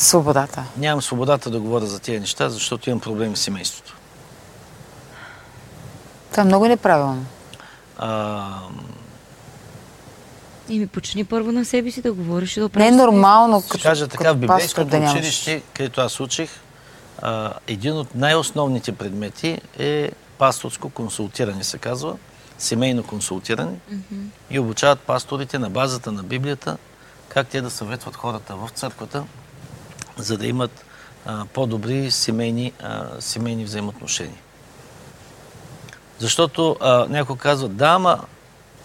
Свободата. 0.00 0.64
нямам 0.76 1.02
свободата 1.02 1.50
да 1.50 1.60
говоря 1.60 1.86
за 1.86 2.00
тези 2.00 2.20
неща, 2.20 2.48
защото 2.48 2.90
имам 2.90 3.00
проблеми 3.00 3.36
с 3.36 3.40
семейството. 3.40 3.96
Това 6.30 6.42
е 6.42 6.46
много 6.46 6.68
неправилно. 6.68 7.24
А, 7.98 8.48
И 10.68 10.78
ми 10.78 10.86
почини 10.86 11.24
първо 11.24 11.52
на 11.52 11.64
себе 11.64 11.90
си 11.90 12.02
да 12.02 12.12
говориш 12.12 12.56
и 12.56 12.60
да 12.60 12.70
Не 12.76 12.86
е 12.86 12.90
нормално, 12.90 13.60
ще 13.60 13.68
като, 13.68 13.82
кажа 13.82 14.08
така, 14.08 14.32
в 14.32 14.36
библейското 14.36 14.84
да 14.84 14.96
училище, 14.96 15.62
където 15.74 16.00
аз 16.00 16.20
учих, 16.20 16.50
а, 17.22 17.52
един 17.66 17.92
от 17.92 18.14
най-основните 18.14 18.92
предмети 18.92 19.60
е 19.78 20.10
пасторско 20.38 20.90
консултиране, 20.90 21.64
се 21.64 21.78
казва, 21.78 22.16
семейно 22.58 23.02
консултиране. 23.02 23.78
И 24.50 24.58
обучават 24.58 25.00
пасторите 25.00 25.58
на 25.58 25.70
базата 25.70 26.12
на 26.12 26.22
Библията, 26.22 26.76
как 27.28 27.48
те 27.48 27.60
да 27.60 27.70
съветват 27.70 28.16
хората 28.16 28.56
в 28.56 28.70
църквата, 28.74 29.24
за 30.22 30.38
да 30.38 30.46
имат 30.46 30.84
по-добри 31.52 32.10
семейни, 32.10 32.72
семейни 33.18 33.64
взаимоотношения. 33.64 34.38
Защото 36.18 36.76
а, 36.80 37.06
някой 37.08 37.36
казва, 37.36 37.68
да, 37.68 37.88
ама 37.88 38.18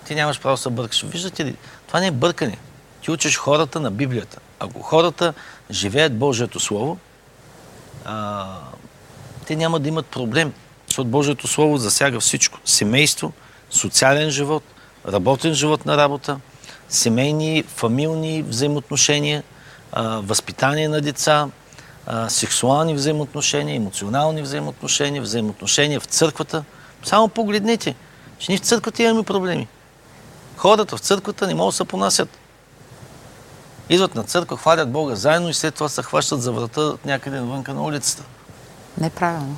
ти 0.05 0.15
нямаш 0.15 0.41
право 0.41 0.55
да 0.55 0.61
се 0.61 0.69
бъркаш. 0.69 1.03
Виждате 1.03 1.45
ли, 1.45 1.55
това 1.87 1.99
не 1.99 2.07
е 2.07 2.11
бъркане. 2.11 2.57
Ти 3.01 3.11
учиш 3.11 3.37
хората 3.37 3.79
на 3.79 3.91
Библията. 3.91 4.39
Ако 4.59 4.81
хората 4.81 5.33
живеят 5.71 6.17
Божието 6.17 6.59
Слово, 6.59 6.97
а, 8.05 8.45
те 9.47 9.55
няма 9.55 9.79
да 9.79 9.89
имат 9.89 10.05
проблем. 10.05 10.53
Защото 10.87 11.09
Божието 11.09 11.47
Слово 11.47 11.77
засяга 11.77 12.19
всичко. 12.19 12.59
Семейство, 12.65 13.33
социален 13.69 14.29
живот, 14.29 14.63
работен 15.07 15.53
живот 15.53 15.85
на 15.85 15.97
работа, 15.97 16.39
семейни, 16.89 17.63
фамилни 17.67 18.41
взаимоотношения, 18.41 19.43
а, 19.95 20.19
възпитание 20.19 20.87
на 20.87 21.01
деца, 21.01 21.47
а, 22.07 22.29
сексуални 22.29 22.93
взаимоотношения, 22.93 23.75
емоционални 23.75 24.41
взаимоотношения, 24.41 25.21
взаимоотношения 25.21 25.99
в 25.99 26.05
църквата. 26.05 26.63
Само 27.03 27.27
погледнете, 27.27 27.95
че 28.39 28.51
ние 28.51 28.57
в 28.57 28.61
църквата 28.61 29.03
имаме 29.03 29.23
проблеми. 29.23 29.67
Хората 30.57 30.97
в 30.97 30.99
църквата 30.99 31.47
не 31.47 31.53
могат 31.53 31.73
да 31.73 31.77
се 31.77 31.85
понасят. 31.85 32.29
Идват 33.89 34.15
на 34.15 34.23
църква, 34.23 34.57
хвалят 34.57 34.91
Бога 34.91 35.15
заедно 35.15 35.49
и 35.49 35.53
след 35.53 35.75
това 35.75 35.89
се 35.89 36.03
хващат 36.03 36.41
за 36.41 36.51
врата 36.51 36.97
някъде 37.05 37.39
навънка 37.39 37.73
на 37.73 37.83
улицата. 37.83 38.23
Неправилно. 38.97 39.57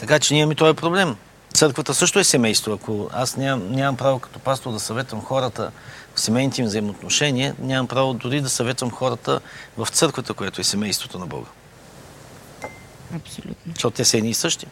Така 0.00 0.18
че 0.18 0.34
ние 0.34 0.42
имаме 0.42 0.54
този 0.54 0.76
проблем. 0.76 1.16
Църквата 1.54 1.94
също 1.94 2.18
е 2.18 2.24
семейство. 2.24 2.72
Ако 2.72 3.08
аз 3.12 3.36
нямам, 3.36 3.72
нямам 3.72 3.96
право 3.96 4.18
като 4.18 4.38
пастор 4.38 4.72
да 4.72 4.80
съветвам 4.80 5.24
хората 5.24 5.70
в 6.14 6.20
семейните 6.20 6.60
им 6.60 6.66
взаимоотношения, 6.66 7.54
нямам 7.58 7.86
право 7.86 8.14
дори 8.14 8.40
да 8.40 8.50
съветвам 8.50 8.90
хората 8.90 9.40
в 9.76 9.88
църквата, 9.90 10.34
което 10.34 10.60
е 10.60 10.64
семейството 10.64 11.18
на 11.18 11.26
Бога. 11.26 11.48
Абсолютно. 13.16 13.72
Защото 13.74 13.96
те 13.96 14.04
са 14.04 14.16
едни 14.16 14.30
и 14.30 14.34
същи. 14.34 14.66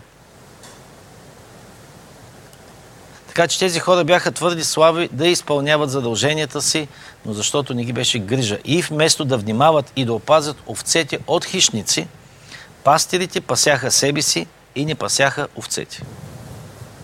Така 3.27 3.49
че 3.49 3.59
тези 3.59 3.81
хора 3.81 4.05
бяха 4.05 4.33
твърди 4.33 4.65
слави 4.65 5.09
да 5.13 5.29
изпълняват 5.29 5.91
задълженията 5.91 6.63
си, 6.63 6.89
но 7.27 7.33
защото 7.33 7.75
не 7.75 7.85
ги 7.85 7.93
беше 7.93 8.19
грижа. 8.19 8.59
И 8.65 8.83
вместо 8.83 9.25
да 9.25 9.39
внимават 9.39 9.93
и 9.97 10.05
да 10.05 10.15
опазят 10.15 10.57
овцете 10.67 11.19
от 11.27 11.45
хищници, 11.45 12.09
пастирите 12.85 13.41
пасяха 13.41 13.91
себе 13.91 14.23
си 14.23 14.47
и 14.75 14.85
не 14.85 14.95
пасяха 14.95 15.49
овцете. 15.57 16.03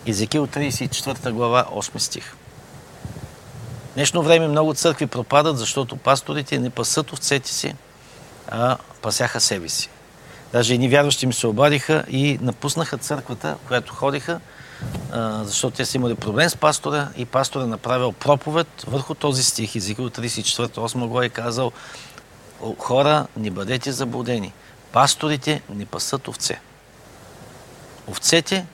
Езекил 0.06 0.46
34 0.46 1.30
глава, 1.30 1.66
8 1.74 1.98
стих. 1.98 2.34
Днешно 3.96 4.22
време 4.22 4.48
много 4.48 4.74
църкви 4.74 5.06
пропадат, 5.06 5.58
защото 5.58 5.96
пасторите 5.96 6.58
не 6.58 6.70
пасат 6.70 7.12
овцете 7.12 7.50
си, 7.50 7.74
а 8.48 8.76
пасяха 9.02 9.40
себе 9.40 9.68
си. 9.68 9.90
Даже 10.52 10.74
едни 10.74 10.88
вярващи 10.88 11.26
ми 11.26 11.32
се 11.32 11.46
обадиха 11.46 12.04
и 12.08 12.38
напуснаха 12.42 12.98
църквата, 12.98 13.56
която 13.66 13.94
ходиха, 13.94 14.40
защото 15.42 15.76
те 15.76 15.84
са 15.84 15.96
имали 15.96 16.14
проблем 16.14 16.50
с 16.50 16.56
пастора 16.56 17.08
и 17.16 17.24
пастора 17.24 17.66
направил 17.66 18.12
проповед 18.12 18.84
върху 18.86 19.14
този 19.14 19.44
стих. 19.44 19.76
Езекил 19.76 20.10
34-8 20.10 21.06
го 21.06 21.22
е 21.22 21.28
казал 21.28 21.72
«О, 22.62 22.74
хора, 22.78 23.26
не 23.36 23.50
бъдете 23.50 23.92
заблудени. 23.92 24.52
Пасторите 24.92 25.62
не 25.68 25.86
пасат 25.86 26.28
овце. 26.28 26.60
Овцете 28.06 28.66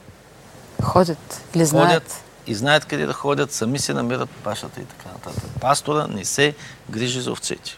Ходят 0.81 1.41
или 1.55 1.65
знаят. 1.65 1.89
ходят 1.89 2.22
и 2.47 2.55
знаят 2.55 2.85
къде 2.85 3.05
да 3.05 3.13
ходят, 3.13 3.51
сами 3.51 3.79
се 3.79 3.93
намират 3.93 4.29
пашата 4.29 4.81
и 4.81 4.85
така 4.85 5.09
нататък. 5.09 5.43
Пастора 5.61 6.07
не 6.07 6.25
се 6.25 6.55
грижи 6.89 7.21
за 7.21 7.31
овцете. 7.31 7.77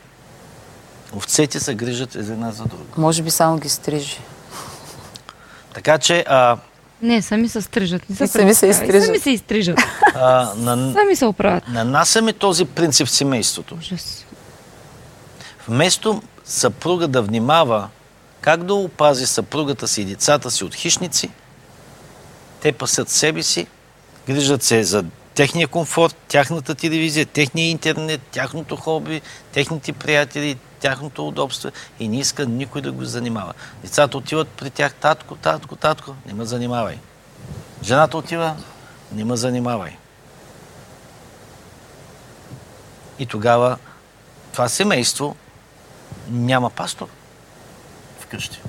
Овцете 1.14 1.60
се 1.60 1.76
грижат 1.76 2.16
една 2.16 2.52
за 2.52 2.64
друга. 2.64 2.84
Може 2.98 3.24
би 3.24 3.32
само 3.32 3.58
ги 3.58 3.70
стрижи. 3.70 4.20
Така 5.74 5.98
че 5.98 6.26
а, 6.28 6.58
Не, 7.02 7.22
сами 7.22 7.50
се 7.50 7.62
стрижат. 7.62 8.10
Не 8.10 8.14
И 8.14 8.18
сами 8.18 8.28
се 8.28 8.38
представяй. 8.38 8.72
изстрижат. 8.72 9.06
Сами 9.06 9.20
се 9.20 9.30
изстрижат. 9.30 9.78
а, 10.16 10.54
на, 10.56 10.94
Сами 10.94 11.16
се 11.16 11.26
оправят. 11.26 11.68
нанасяме 11.68 12.34
този 12.34 12.66
принцип 12.66 13.08
в 13.08 13.12
семейството. 13.12 13.76
Ужас. 13.76 14.26
Вместо 15.68 16.22
съпруга 16.46 17.08
да 17.08 17.22
внимава 17.22 17.88
как 18.42 18.64
да 18.64 18.74
опази 18.74 19.28
съпругата 19.28 19.88
си 19.88 20.02
и 20.02 20.06
децата 20.06 20.52
си 20.52 20.64
от 20.64 20.76
хищници, 20.76 21.30
те 22.62 22.72
пасят 22.72 23.10
себе 23.10 23.44
си, 23.44 23.68
грижат 24.28 24.64
се 24.64 24.84
за 24.84 25.06
техния 25.36 25.68
комфорт, 25.68 26.16
тяхната 26.28 26.76
телевизия, 26.76 27.26
техния 27.26 27.70
интернет, 27.70 28.22
тяхното 28.32 28.76
хоби, 28.76 29.22
техните 29.52 29.94
приятели, 29.94 30.58
тяхното 30.80 31.28
удобство 31.28 31.70
и 32.00 32.08
не 32.08 32.20
иска 32.20 32.46
никой 32.46 32.82
да 32.82 32.92
го 32.92 33.06
занимава. 33.06 33.54
Децата 33.84 34.18
отиват 34.18 34.48
при 34.48 34.70
тях, 34.70 34.94
татко, 34.94 35.36
татко, 35.36 35.76
татко, 35.76 36.16
не 36.26 36.34
ме 36.34 36.46
занимавай. 36.46 36.98
Жената 37.84 38.18
отива, 38.18 38.56
не 39.12 39.26
ме 39.26 39.36
занимавай. 39.36 39.98
И 43.20 43.26
тогава 43.26 43.78
това 44.52 44.70
семейство 44.70 45.36
няма 46.30 46.70
пастор 46.70 47.08
вкъщи. 48.20 48.62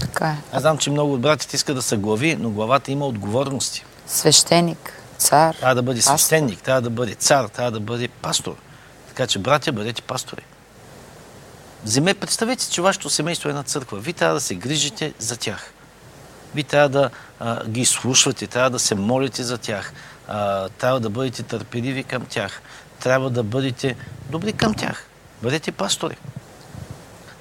Така 0.00 0.26
е. 0.26 0.36
Аз 0.52 0.62
знам, 0.62 0.78
че 0.78 0.90
много 0.90 1.14
от 1.14 1.20
братите 1.20 1.56
искат 1.56 1.76
да 1.76 1.82
са 1.82 1.96
глави, 1.96 2.36
но 2.36 2.50
главата 2.50 2.92
има 2.92 3.06
отговорности. 3.06 3.84
Свещеник. 4.10 4.92
Цар. 5.18 5.54
Трябва 5.54 5.74
да 5.74 5.82
бъде 5.82 6.00
пастор. 6.00 6.18
свещеник, 6.18 6.62
трябва 6.62 6.82
да 6.82 6.90
бъде 6.90 7.14
цар, 7.14 7.44
трябва 7.44 7.70
да 7.70 7.80
бъде 7.80 8.08
пастор. 8.08 8.56
Така 9.08 9.26
че, 9.26 9.38
братя, 9.38 9.72
бъдете 9.72 10.02
пастори. 10.02 10.42
Вземе, 11.84 12.14
представете 12.14 12.64
си, 12.64 12.72
че 12.72 12.82
вашето 12.82 13.10
семейство 13.10 13.48
е 13.48 13.50
една 13.50 13.62
църква. 13.62 14.00
Вие 14.00 14.12
трябва 14.12 14.34
да 14.34 14.40
се 14.40 14.54
грижите 14.54 15.14
за 15.18 15.36
тях. 15.36 15.72
Вие 16.54 16.64
трябва 16.64 16.88
да 16.88 17.10
а, 17.40 17.66
ги 17.66 17.84
слушвате, 17.84 18.46
трябва 18.46 18.70
да 18.70 18.78
се 18.78 18.94
молите 18.94 19.42
за 19.42 19.58
тях, 19.58 19.92
а, 20.28 20.68
трябва 20.68 21.00
да 21.00 21.10
бъдете 21.10 21.42
търпеливи 21.42 22.04
към 22.04 22.26
тях, 22.26 22.62
трябва 23.00 23.30
да 23.30 23.42
бъдете 23.42 23.96
добри 24.30 24.52
към 24.52 24.74
тях. 24.74 25.06
Бъдете 25.42 25.72
пастори. 25.72 26.16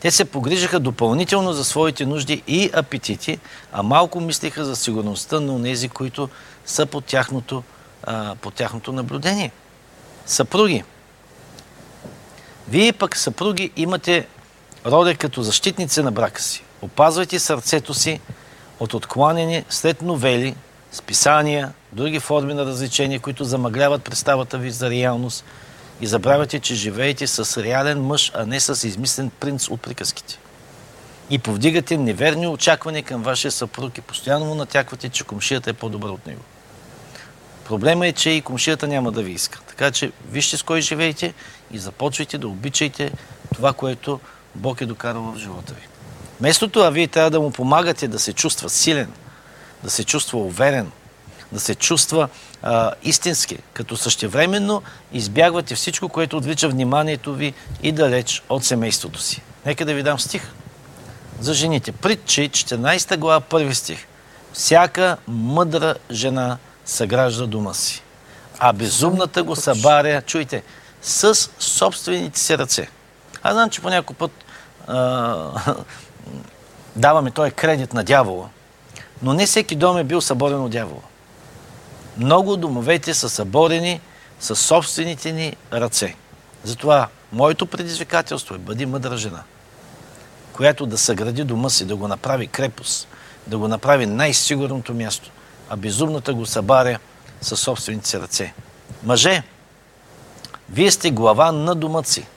Те 0.02 0.12
се 0.12 0.26
погрижаха 0.26 0.80
допълнително 0.80 1.54
за 1.54 1.64
своите 1.66 2.06
нужди 2.06 2.44
и 2.48 2.70
апетити, 2.74 3.40
а 3.74 3.84
малко 3.84 4.20
мислиха 4.20 4.66
за 4.66 4.76
сигурността 4.76 5.40
на 5.40 5.64
тези, 5.64 5.90
които 5.90 6.30
са 6.70 6.86
под 6.86 7.06
тяхното, 7.06 7.64
а, 8.04 8.36
под 8.36 8.54
тяхното 8.54 8.91
наблюдение. 8.91 9.52
Съпруги. 10.26 10.84
Вие 12.68 12.94
пък, 12.94 13.18
съпруги, 13.18 13.72
имате 13.76 14.28
роля 14.86 15.16
като 15.16 15.41
защитници 15.41 16.02
на 16.02 16.12
брака 16.12 16.41
си. 16.41 16.64
Опазвайте 16.82 17.40
сърцето 17.40 17.94
си 17.94 18.20
от 18.80 18.94
откланяне 18.94 19.66
след 19.70 20.02
новели, 20.02 20.56
списания, 20.91 21.74
други 21.91 22.20
форми 22.20 22.54
на 22.54 22.66
развлечения, 22.66 23.20
които 23.20 23.44
замъгляват 23.44 24.04
представата 24.04 24.58
ви 24.58 24.72
за 24.72 24.90
реалност 24.90 25.46
и 26.02 26.08
забравяте, 26.08 26.60
че 26.60 26.76
живеете 26.76 27.28
с 27.28 27.64
реален 27.64 28.02
мъж, 28.02 28.32
а 28.36 28.46
не 28.46 28.60
с 28.60 28.88
измислен 28.88 29.30
принц 29.40 29.68
от 29.68 29.82
приказките. 29.82 30.40
И 31.30 31.40
повдигате 31.40 31.98
неверни 31.98 32.48
очаквания 32.48 33.04
към 33.04 33.24
вашия 33.24 33.52
съпруг 33.52 33.98
и 33.98 34.02
постоянно 34.02 34.46
му 34.46 34.56
натяквате, 34.56 35.10
че 35.10 35.24
комшията 35.24 35.70
е 35.70 35.74
по-добра 35.74 36.10
от 36.10 36.28
него. 36.28 36.41
Проблема 37.70 38.08
е, 38.08 38.14
че 38.14 38.30
и 38.30 38.41
комшията 38.41 38.88
няма 38.88 39.12
да 39.12 39.22
ви 39.22 39.32
иска. 39.32 39.60
Така 39.68 39.91
че 39.91 40.12
вижте 40.32 40.58
с 40.58 40.64
кой 40.64 40.82
живеете 40.82 41.34
и 41.72 41.80
започвайте 41.80 42.38
да 42.38 42.48
обичайте 42.48 43.12
това, 43.54 43.74
което 43.74 44.20
Бог 44.56 44.82
е 44.82 44.86
докарал 44.86 45.22
в 45.22 45.38
живота 45.38 45.74
ви. 45.74 45.82
Вместо 46.40 46.68
това, 46.68 46.90
вие 46.90 47.08
трябва 47.08 47.32
да 47.32 47.40
му 47.40 47.52
помагате 47.52 48.08
да 48.08 48.20
се 48.20 48.34
чувства 48.34 48.70
силен, 48.70 49.12
да 49.84 49.90
се 49.90 50.04
чувства 50.04 50.40
уверен, 50.40 50.91
да 51.52 51.60
се 51.60 51.76
чувства 51.76 52.30
а, 52.62 52.91
истински, 53.04 53.58
като 53.74 53.98
същевременно 53.98 54.82
избягвате 55.14 55.76
всичко, 55.76 56.10
което 56.10 56.38
отвлича 56.38 56.70
вниманието 56.70 57.34
ви 57.34 57.54
и 57.84 57.91
далеч 57.91 58.44
от 58.50 58.66
семейството 58.66 59.22
си. 59.22 59.41
Нека 59.66 59.86
да 59.86 59.94
ви 59.94 60.04
дам 60.04 60.20
стих 60.20 60.52
за 61.40 61.54
жените. 61.54 61.91
Притчи, 61.91 62.50
14 62.50 63.18
глава, 63.18 63.40
първи 63.40 63.76
стих. 63.76 64.06
Всяка 64.54 65.18
мъдра 65.28 65.96
жена 66.12 66.58
съгражда 66.90 67.45
дома 67.45 67.74
си, 67.74 68.03
а 68.60 68.74
безумната 68.74 69.44
го 69.44 69.56
събаря, 69.56 70.22
чуйте, 70.22 70.64
с 71.02 71.36
собствените 71.60 72.40
си 72.40 72.57
ръце. 72.57 72.90
Аз 73.44 73.53
знам, 73.53 73.70
че 73.70 73.82
по 73.82 73.90
някой 73.90 74.16
път 74.16 74.32
а, 74.88 75.76
даваме 76.95 77.32
този 77.32 77.52
кредит 77.52 77.94
на 77.94 78.03
дявола, 78.03 78.49
но 79.22 79.34
не 79.34 79.45
всеки 79.45 79.76
дом 79.76 79.98
е 79.98 80.03
бил 80.03 80.22
съборен 80.22 80.61
от 80.61 80.72
дявола. 80.72 81.02
Много 82.18 82.57
домовете 82.57 83.14
са 83.14 83.30
съборени 83.30 84.02
със 84.40 84.60
собствените 84.60 85.32
ни 85.32 85.56
ръце. 85.74 86.16
Затова 86.64 87.07
моето 87.32 87.66
предизвикателство 87.66 88.56
е 88.56 88.57
бъди 88.57 88.86
мъдра 88.86 89.18
жена, 89.18 89.44
която 90.53 90.86
да 90.86 90.98
съгради 90.98 91.44
дома 91.44 91.70
си, 91.70 91.86
да 91.86 91.95
го 91.95 92.07
направи 92.07 92.48
крепост, 92.48 93.07
да 93.48 93.57
го 93.57 93.68
направи 93.68 94.06
най-сигурното 94.06 94.94
място, 94.94 95.32
а 95.70 95.78
безумната 95.78 96.34
го 96.34 96.46
събаря 96.46 97.00
със 97.41 97.60
собствените 97.60 98.10
си 98.10 98.20
ръце. 98.20 98.54
Мъже, 99.04 99.44
вие 100.70 100.91
сте 100.91 101.12
глава 101.12 101.52
на 101.52 101.76
домът 101.76 102.08
си. 102.08 102.28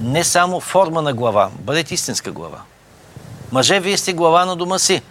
Не 0.00 0.24
само 0.24 0.60
форма 0.60 1.02
на 1.02 1.14
глава, 1.14 1.50
бъдете 1.58 1.94
истинска 1.94 2.32
глава. 2.32 2.62
Мъже, 3.52 3.80
вие 3.80 3.96
сте 3.96 4.12
глава 4.12 4.44
на 4.44 4.56
дома 4.56 4.78
си. 4.78 5.02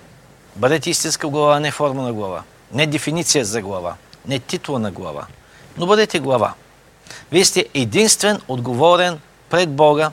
Бъдете 0.55 0.89
истинска 0.89 1.27
глава, 1.27 1.59
не 1.59 1.71
форма 1.71 2.03
на 2.03 2.13
глава. 2.13 2.43
Не 2.71 2.87
дефиниция 2.87 3.45
за 3.45 3.61
глава, 3.61 3.95
не 4.27 4.39
титла 4.39 4.79
на 4.79 4.91
глава, 4.91 5.25
но 5.77 5.85
бъдете 5.85 6.19
глава. 6.19 6.53
Вие 7.31 7.45
сте 7.45 7.65
единствен 7.73 8.41
отговорен 8.47 9.19
пред 9.49 9.69
Бога. 9.69 10.11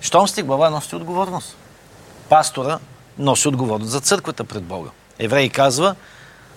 Щом 0.00 0.28
сте 0.28 0.42
глава, 0.42 0.70
носите 0.70 0.96
отговорност. 0.96 1.56
Пастора 2.28 2.78
носи 3.18 3.48
отговорност 3.48 3.90
за 3.90 4.00
църквата 4.00 4.44
пред 4.44 4.62
Бога. 4.62 4.90
Еврей 5.18 5.48
казва, 5.48 5.94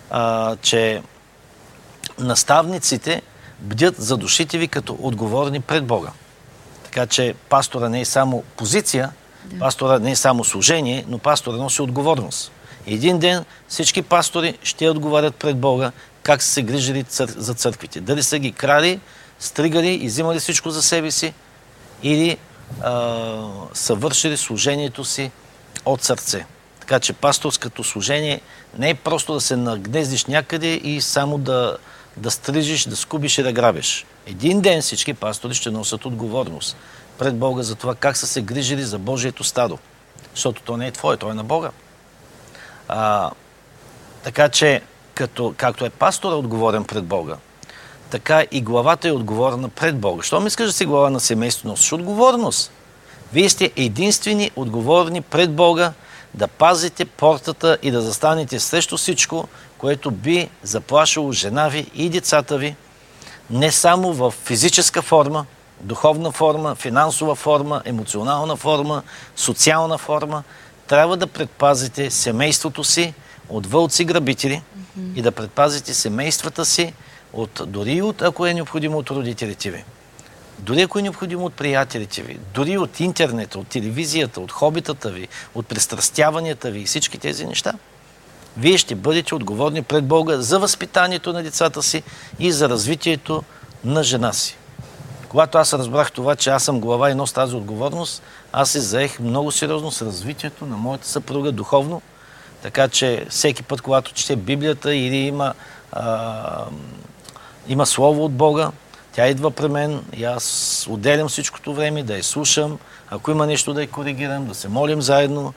а, 0.10 0.56
че 0.62 1.02
наставниците 2.20 3.22
бдят 3.60 3.96
за 3.98 4.18
душите 4.18 4.58
ви 4.58 4.68
като 4.68 4.98
отговорни 5.02 5.62
пред 5.62 5.86
Бога. 5.86 6.12
Така 6.84 7.06
че 7.06 7.36
пастора 7.50 7.90
не 7.90 8.02
е 8.02 8.06
само 8.06 8.44
позиция, 8.58 9.12
да. 9.46 9.60
пастора 9.60 10.00
не 10.00 10.12
е 10.12 10.16
само 10.16 10.44
служение, 10.44 11.06
но 11.08 11.18
пастора 11.18 11.58
носи 11.58 11.82
отговорност. 11.82 12.52
Един 12.88 13.20
ден 13.20 13.46
всички 13.68 14.02
пастори 14.02 14.58
ще 14.64 14.90
отговарят 14.90 15.36
пред 15.36 15.58
Бога 15.58 15.92
как 16.28 16.42
са 16.44 16.52
се 16.52 16.62
грижили 16.62 17.04
цър... 17.04 17.30
за 17.38 17.54
църквите. 17.54 18.02
Дали 18.02 18.24
са 18.24 18.40
ги 18.40 18.52
крали, 18.52 19.00
стригали 19.40 19.90
и 19.90 20.08
взимали 20.08 20.40
всичко 20.40 20.70
за 20.70 20.84
себе 20.84 21.12
си 21.12 21.34
или 22.04 22.38
а, 22.82 22.92
са 23.74 23.96
вършили 23.96 24.38
служението 24.38 25.06
си 25.06 25.32
от 25.86 26.04
сърце. 26.04 26.46
Така 26.88 27.00
че 27.00 27.14
пасторското 27.14 27.84
служение 27.84 28.42
не 28.78 28.90
е 28.90 28.94
просто 28.96 29.34
да 29.34 29.42
се 29.42 29.56
нагнездиш 29.56 30.26
някъде 30.26 30.68
и 30.68 31.02
само 31.02 31.38
да, 31.38 31.78
да 32.18 32.32
стрижиш, 32.32 32.84
да 32.84 32.96
скубиш 32.96 33.38
и 33.38 33.44
да 33.44 33.52
грабиш. 33.52 34.06
Един 34.26 34.62
ден 34.62 34.82
всички 34.82 35.14
пастори 35.14 35.54
ще 35.54 35.72
носят 35.72 36.06
отговорност 36.06 36.78
пред 37.18 37.36
Бога 37.38 37.64
за 37.64 37.76
това 37.76 37.96
как 37.96 38.18
са 38.18 38.28
се 38.28 38.42
грижили 38.42 38.84
за 38.84 39.00
Божието 39.00 39.44
стадо. 39.44 39.78
Защото 40.36 40.62
то 40.62 40.78
не 40.78 40.88
е 40.88 40.92
твое, 40.92 41.18
то 41.18 41.32
е 41.32 41.34
на 41.34 41.44
Бога. 41.44 41.70
А, 42.88 43.32
така 44.24 44.50
че, 44.50 44.82
като, 45.14 45.54
както 45.58 45.86
е 45.86 45.90
пастора 45.90 46.36
отговорен 46.36 46.84
пред 46.84 47.04
Бога, 47.04 47.38
така 48.10 48.44
и 48.52 48.62
главата 48.62 49.08
е 49.08 49.12
отговорна 49.12 49.70
пред 49.70 50.00
Бога. 50.00 50.24
Щом 50.24 50.48
искаш 50.48 50.66
да 50.66 50.74
си 50.74 50.86
глава 50.86 51.10
на 51.10 51.20
семейство, 51.20 51.68
носиш 51.68 51.94
отговорност. 51.94 52.72
Вие 53.34 53.50
сте 53.50 53.72
единствени 53.76 54.52
отговорни 54.56 55.22
пред 55.22 55.54
Бога 55.54 55.94
да 56.38 56.48
пазите 56.48 57.06
портата 57.06 57.78
и 57.82 57.92
да 57.92 58.02
застанете 58.02 58.60
срещу 58.60 58.98
всичко, 58.98 59.48
което 59.78 60.12
би 60.12 60.50
заплашило 60.64 61.32
жена 61.32 61.68
ви 61.68 61.92
и 61.96 62.10
децата 62.10 62.58
ви, 62.58 62.76
не 63.50 63.72
само 63.72 64.14
в 64.14 64.34
физическа 64.46 65.02
форма, 65.02 65.46
духовна 65.82 66.32
форма, 66.32 66.76
финансова 66.76 67.36
форма, 67.36 67.82
емоционална 67.86 68.56
форма, 68.56 69.04
социална 69.36 69.98
форма, 69.98 70.44
трябва 70.88 71.18
да 71.18 71.28
предпазите 71.28 72.12
семейството 72.12 72.84
си 72.84 73.14
от 73.50 73.68
вълци 73.68 74.06
грабители 74.06 74.62
mm-hmm. 74.62 75.16
и 75.16 75.22
да 75.22 75.32
предпазите 75.32 75.94
семействата 75.94 76.66
си 76.66 76.94
от, 77.34 77.62
дори 77.68 78.02
от, 78.02 78.22
ако 78.22 78.46
е 78.46 78.54
необходимо, 78.54 78.98
от 78.98 79.10
родителите 79.10 79.72
ви. 79.72 79.84
Дори 80.60 80.82
ако 80.82 81.00
е 81.00 81.02
необходимо 81.02 81.46
от 81.46 81.54
приятелите 81.54 82.22
ви, 82.22 82.40
дори 82.54 82.78
от 82.78 83.00
интернета, 83.00 83.60
от 83.60 83.68
телевизията, 83.68 84.42
от 84.42 84.52
хобитата 84.52 85.10
ви, 85.10 85.28
от 85.56 85.68
пристрастяванията 85.68 86.72
ви 86.72 86.80
и 86.80 86.86
всички 86.86 87.18
тези 87.18 87.46
неща, 87.46 87.74
вие 88.58 88.78
ще 88.78 88.96
бъдете 88.96 89.36
отговорни 89.36 89.82
пред 89.84 90.06
Бога 90.06 90.38
за 90.38 90.60
възпитанието 90.60 91.34
на 91.34 91.44
децата 91.44 91.84
си 91.84 92.04
и 92.40 92.52
за 92.52 92.70
развитието 92.70 93.44
на 93.84 94.04
жена 94.04 94.34
си. 94.34 94.58
Когато 95.30 95.58
аз 95.58 95.74
разбрах 95.74 96.12
това, 96.12 96.36
че 96.36 96.50
аз 96.50 96.64
съм 96.64 96.80
глава 96.80 97.12
и 97.12 97.16
нося 97.16 97.34
тази 97.34 97.56
отговорност, 97.56 98.24
аз 98.54 98.70
се 98.70 98.80
заех 98.80 99.20
много 99.20 99.52
сериозно 99.52 99.92
с 99.92 100.02
развитието 100.02 100.66
на 100.66 100.78
моята 100.78 101.08
съпруга 101.08 101.52
духовно, 101.52 102.02
така 102.62 102.88
че 102.88 103.26
всеки 103.30 103.64
път, 103.64 103.82
когато 103.82 104.14
чете 104.14 104.36
Библията 104.36 104.96
или 104.96 105.16
има, 105.16 105.54
а, 105.92 106.66
има 107.68 107.86
Слово 107.86 108.26
от 108.26 108.34
Бога, 108.34 108.72
тя 109.18 109.28
идва 109.28 109.52
при 109.52 109.68
мен 109.68 110.04
и 110.18 110.24
аз 110.24 110.86
отделям 110.90 111.28
всичкото 111.30 111.74
време 111.74 112.04
да 112.04 112.18
я 112.18 112.24
слушам, 112.24 112.80
ако 113.10 113.32
има 113.32 113.48
нещо 113.48 113.74
да 113.74 113.82
я 113.82 113.88
коригирам, 113.88 114.46
да 114.46 114.56
се 114.56 114.68
молим 114.68 115.02
заедно, 115.02 115.54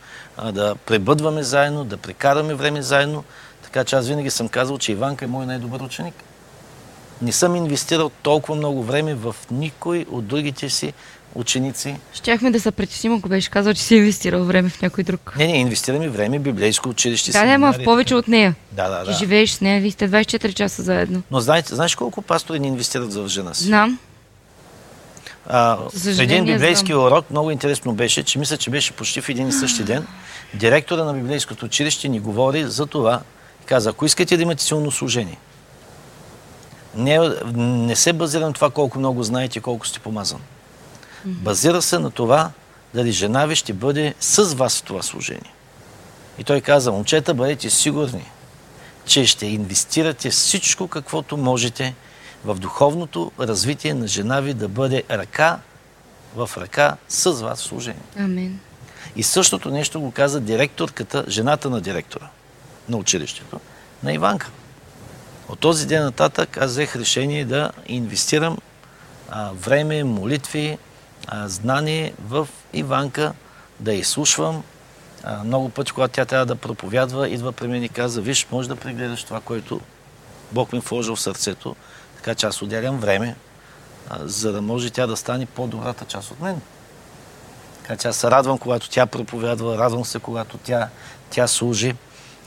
да 0.53 0.75
пребъдваме 0.87 1.43
заедно, 1.43 1.85
да 1.85 1.97
прекараме 1.97 2.55
време 2.55 2.83
заедно. 2.83 3.25
Така 3.63 3.85
че 3.85 3.97
аз 3.97 4.09
винаги 4.09 4.31
съм 4.31 4.49
казал, 4.49 4.79
че 4.79 4.93
Иванка 4.93 5.25
е 5.25 5.29
мой 5.29 5.47
най-добър 5.47 5.81
ученик 5.81 6.15
не 7.23 7.33
съм 7.33 7.57
инвестирал 7.57 8.11
толкова 8.23 8.55
много 8.55 8.83
време 8.83 9.15
в 9.15 9.37
никой 9.51 10.07
от 10.11 10.27
другите 10.27 10.71
си 10.71 10.93
ученици. 11.35 11.97
Щяхме 12.13 12.51
да 12.51 12.61
се 12.61 12.71
притесним, 12.71 13.15
ако 13.15 13.29
беше 13.29 13.51
казал, 13.51 13.75
че 13.75 13.83
си 13.83 13.95
инвестирал 13.97 14.45
време 14.45 14.69
в 14.69 14.83
някой 14.83 15.05
друг. 15.05 15.35
Не, 15.39 15.47
не, 15.47 15.57
инвестираме 15.59 16.09
време 16.09 16.39
библейско 16.39 16.89
училище. 16.89 17.33
Да, 17.33 17.45
не, 17.45 17.59
в 17.59 17.85
повече 17.85 18.15
от 18.15 18.29
нея. 18.29 18.55
Да, 18.73 18.89
да, 18.89 19.05
да. 19.05 19.13
живееш 19.13 19.51
с 19.51 19.61
нея, 19.61 19.81
вие 19.81 19.91
сте 19.91 20.09
24 20.09 20.55
часа 20.55 20.83
заедно. 20.83 21.23
Но 21.31 21.41
знаете, 21.41 21.75
знаеш 21.75 21.95
колко 21.95 22.23
пастори 22.23 22.61
не 22.61 22.67
инвестират 22.67 23.15
в 23.15 23.29
жена 23.29 23.55
си? 23.55 23.65
Знам. 23.65 23.99
А, 25.47 25.79
един 26.19 26.45
библейски 26.45 26.93
знам. 26.93 27.05
урок 27.05 27.31
много 27.31 27.51
интересно 27.51 27.93
беше, 27.93 28.23
че 28.23 28.39
мисля, 28.39 28.57
че 28.57 28.71
беше 28.71 28.93
почти 28.93 29.21
в 29.21 29.29
един 29.29 29.49
и 29.49 29.53
същи 29.53 29.85
ден. 29.85 30.07
Директора 30.55 31.05
на 31.05 31.15
библейското 31.15 31.65
училище 31.65 32.09
ни 32.09 32.21
говори 32.21 32.65
за 32.65 32.87
това. 32.87 33.21
Каза, 33.67 33.91
ако 33.91 34.07
искате 34.07 34.37
да 34.37 34.43
имате 34.43 34.63
силно 34.63 34.91
служение, 34.91 35.39
Не, 36.97 37.19
не 37.55 37.97
се 37.97 38.13
базира 38.13 38.47
на 38.47 38.53
това 38.53 38.71
колко 38.71 38.99
много 38.99 39.23
знаете 39.23 39.59
и 39.59 39.63
колко 39.63 39.87
сте 39.87 40.01
помазан. 40.01 40.41
Базира 41.25 41.83
се 41.83 41.99
на 41.99 42.11
това 42.11 42.51
дали 42.95 43.13
жена 43.13 43.47
ви 43.47 43.57
ще 43.57 43.73
бъде 43.73 44.15
с 44.21 44.43
вас 44.43 44.79
в 44.79 44.83
това 44.83 45.03
служение. 45.03 45.53
И 46.39 46.45
той 46.45 46.61
каза, 46.61 46.93
момчета, 46.93 47.35
бъдете 47.35 47.71
сигурни, 47.71 48.31
че 49.05 49.27
ще 49.27 49.47
инвестирате 49.47 50.31
всичко, 50.31 50.89
каквото 50.89 51.37
можете 51.37 51.95
в 52.45 52.55
духовното 52.55 53.33
развитие 53.41 53.95
на 53.95 54.07
жена 54.07 54.41
ви 54.41 54.55
да 54.55 54.69
бъде 54.69 55.03
ръка 55.11 55.59
в 56.37 56.51
ръка 56.57 56.97
с 57.09 57.31
вас 57.31 57.61
в 57.61 57.63
служение. 57.63 58.03
Амен. 58.19 58.61
И 59.17 59.23
същото 59.23 59.71
нещо 59.71 60.01
го 60.01 60.11
каза 60.11 60.41
директорката, 60.41 61.25
жената 61.29 61.71
на 61.71 61.81
директора 61.81 62.29
на 62.89 62.97
училището, 62.97 63.61
на 64.03 64.13
Иванка. 64.13 64.51
От 65.49 65.59
този 65.59 65.87
ден 65.87 66.03
нататък 66.05 66.57
аз 66.57 66.71
взех 66.71 66.97
решение 66.97 67.45
да 67.45 67.71
инвестирам 67.87 68.59
а, 69.31 69.51
време, 69.53 70.05
молитви, 70.05 70.79
знание 71.33 72.13
в 72.29 72.49
Иванка, 72.73 73.33
да 73.81 73.93
изслушвам. 73.93 74.63
Много 75.45 75.69
пъти, 75.69 75.93
когато 75.93 76.13
тя 76.13 76.25
трябва 76.25 76.47
да 76.47 76.57
проповядва, 76.57 77.29
идва 77.29 77.53
при 77.53 77.69
мен 77.69 77.83
и 77.83 77.89
каза, 77.89 78.21
виж, 78.21 78.47
може 78.53 78.69
да 78.69 78.77
прегледаш 78.77 79.25
това, 79.25 79.41
което 79.41 79.81
Бог 80.53 80.73
ми 80.73 80.79
е 80.79 80.83
вложил 80.83 81.17
в 81.17 81.21
сърцето, 81.21 81.77
така 82.17 82.35
че 82.35 82.47
аз 82.47 82.63
отделям 82.63 82.99
време, 82.99 83.37
за 84.21 84.53
да 84.53 84.63
може 84.63 84.91
тя 84.91 85.07
да 85.07 85.17
стане 85.17 85.47
по-добрата 85.47 86.05
част 86.05 86.31
от 86.31 86.41
мен. 86.41 86.61
Така 87.83 87.97
че 87.97 88.09
аз 88.09 88.17
се 88.17 88.31
радвам, 88.31 88.59
когато 88.59 88.91
тя 88.91 89.07
проповядва, 89.07 89.79
радвам 89.79 90.05
се, 90.05 90.19
когато 90.19 90.59
тя, 90.59 90.89
тя 91.31 91.47
служи. 91.47 91.95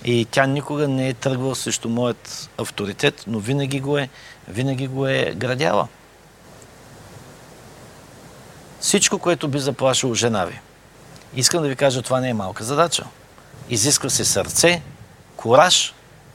И 0.05 0.25
тя 0.31 0.45
никога 0.45 0.87
не 0.87 1.09
е 1.09 1.13
тръгвала 1.13 1.55
срещу 1.55 1.89
моят 1.89 2.49
авторитет, 2.57 3.23
но 3.27 3.39
винаги 3.39 3.79
го 3.79 3.97
е, 3.97 4.09
винаги 4.47 4.87
го 4.87 5.07
е 5.07 5.33
градяла. 5.35 5.87
Всичко, 8.83 9.19
което 9.19 9.47
би 9.47 9.59
заплашило 9.59 10.13
жена 10.13 10.45
ви. 10.45 10.59
Искам 11.35 11.61
да 11.61 11.69
ви 11.69 11.75
кажа, 11.75 12.01
това 12.01 12.19
не 12.19 12.29
е 12.29 12.33
малка 12.33 12.63
задача. 12.63 13.05
Изисква 13.69 14.09
се 14.09 14.25
сърце, 14.25 14.81
кораж 15.35 15.93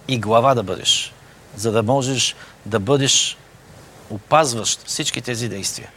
и 0.08 0.18
глава 0.18 0.54
да 0.54 0.62
бъдеш, 0.62 1.12
за 1.56 1.72
да 1.72 1.82
можеш 1.82 2.36
да 2.66 2.80
бъдеш 2.80 3.36
опазващ 4.10 4.86
всички 4.86 5.22
тези 5.22 5.48
действия. 5.48 5.90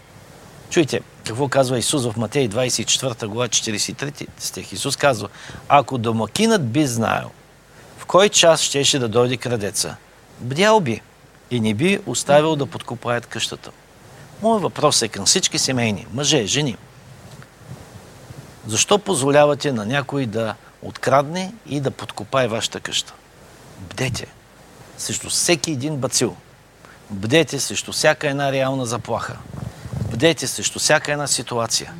Чуйте, 0.70 1.02
какво 1.28 1.48
казва 1.48 1.80
Исус 1.80 2.06
в 2.06 2.18
Матей 2.18 2.50
24 2.50 3.26
глава 3.28 3.48
43 3.48 4.28
стих. 4.40 4.74
Исус 4.74 4.96
казва, 4.96 5.30
ако 5.70 5.98
домакинът 5.98 6.68
би 6.68 6.88
знаел 6.88 7.32
в 7.98 8.06
кой 8.06 8.30
час 8.30 8.62
щеше 8.62 9.00
да 9.00 9.08
дойде 9.08 9.38
крадеца, 9.38 9.96
бдял 10.40 10.80
би 10.80 11.02
и 11.52 11.60
не 11.60 11.74
би 11.74 12.00
оставил 12.06 12.56
да 12.56 12.66
подкопаят 12.66 13.26
къщата. 13.26 13.72
Моят 14.42 14.62
въпрос 14.62 15.02
е 15.02 15.08
към 15.08 15.26
всички 15.26 15.60
семейни, 15.60 16.08
мъже, 16.14 16.46
жени. 16.46 16.78
Защо 18.68 19.00
позволявате 19.00 19.72
на 19.72 19.86
някой 19.86 20.26
да 20.26 20.56
открадне 20.82 21.54
и 21.70 21.80
да 21.80 21.92
подкопае 21.92 22.48
вашата 22.48 22.80
къща? 22.80 23.14
Бдете 23.80 24.28
срещу 24.98 25.30
всеки 25.30 25.72
един 25.72 25.98
бацил. 25.98 26.36
Бдете 27.10 27.60
срещу 27.60 27.92
всяка 27.92 28.30
една 28.30 28.52
реална 28.52 28.86
заплаха. 28.86 29.38
Бдете 30.12 30.48
срещу 30.48 30.80
всяка 30.80 31.12
една 31.12 31.28
ситуация. 31.28 31.94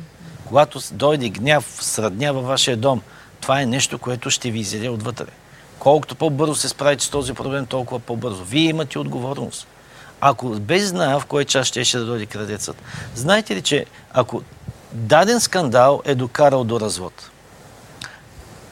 Когато 0.44 0.80
дойде 0.92 1.28
гняв, 1.28 1.78
сръдня 1.80 2.32
във 2.32 2.46
вашия 2.46 2.76
дом, 2.76 3.02
това 3.40 3.60
е 3.60 3.66
нещо, 3.66 3.98
което 3.98 4.30
ще 4.30 4.50
ви 4.50 4.58
изяде 4.58 4.88
отвътре. 4.88 5.26
Колкото 5.78 6.14
по-бързо 6.14 6.54
се 6.54 6.68
справите 6.68 7.04
с 7.04 7.08
този 7.08 7.32
проблем, 7.32 7.66
толкова 7.66 8.00
по-бързо. 8.00 8.44
Вие 8.44 8.68
имате 8.68 8.98
отговорност. 8.98 9.66
Ако 10.24 10.48
без 10.48 10.88
знае 10.88 11.20
в 11.20 11.26
кой 11.26 11.44
час 11.44 11.66
ще, 11.66 11.84
ще 11.84 11.98
да 11.98 12.04
дойде 12.04 12.26
крадецът. 12.26 12.76
Знаете 13.14 13.56
ли, 13.56 13.62
че 13.62 13.86
ако 14.12 14.42
даден 14.92 15.40
скандал 15.40 16.02
е 16.04 16.14
докарал 16.14 16.64
до 16.64 16.80
развод 16.80 17.30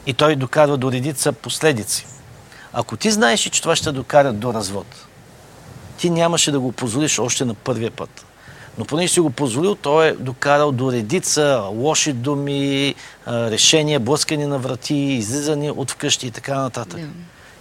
и 0.05 0.13
той 0.13 0.35
докарва 0.35 0.77
до 0.77 0.91
редица 0.91 1.31
последици, 1.31 2.07
ако 2.73 2.97
ти 2.97 3.11
знаеш, 3.11 3.39
че 3.39 3.61
това 3.61 3.75
ще 3.75 3.91
докара 3.91 4.33
до 4.33 4.53
развод, 4.53 4.85
ти 5.97 6.09
нямаше 6.09 6.51
да 6.51 6.59
го 6.59 6.71
позволиш 6.71 7.19
още 7.19 7.45
на 7.45 7.53
първия 7.53 7.91
път. 7.91 8.25
Но 8.77 8.85
понеже 8.85 9.13
си 9.13 9.19
го 9.19 9.29
позволил, 9.29 9.75
той 9.75 10.07
е 10.07 10.13
докарал 10.13 10.71
до 10.71 10.91
редица 10.91 11.63
лоши 11.71 12.13
думи, 12.13 12.95
решения, 13.27 13.99
блъскани 13.99 14.45
на 14.45 14.57
врати, 14.57 14.95
излизани 14.95 15.71
от 15.71 15.91
вкъщи 15.91 16.27
и 16.27 16.31
така 16.31 16.55
нататък. 16.55 16.99
Yeah. 16.99 17.09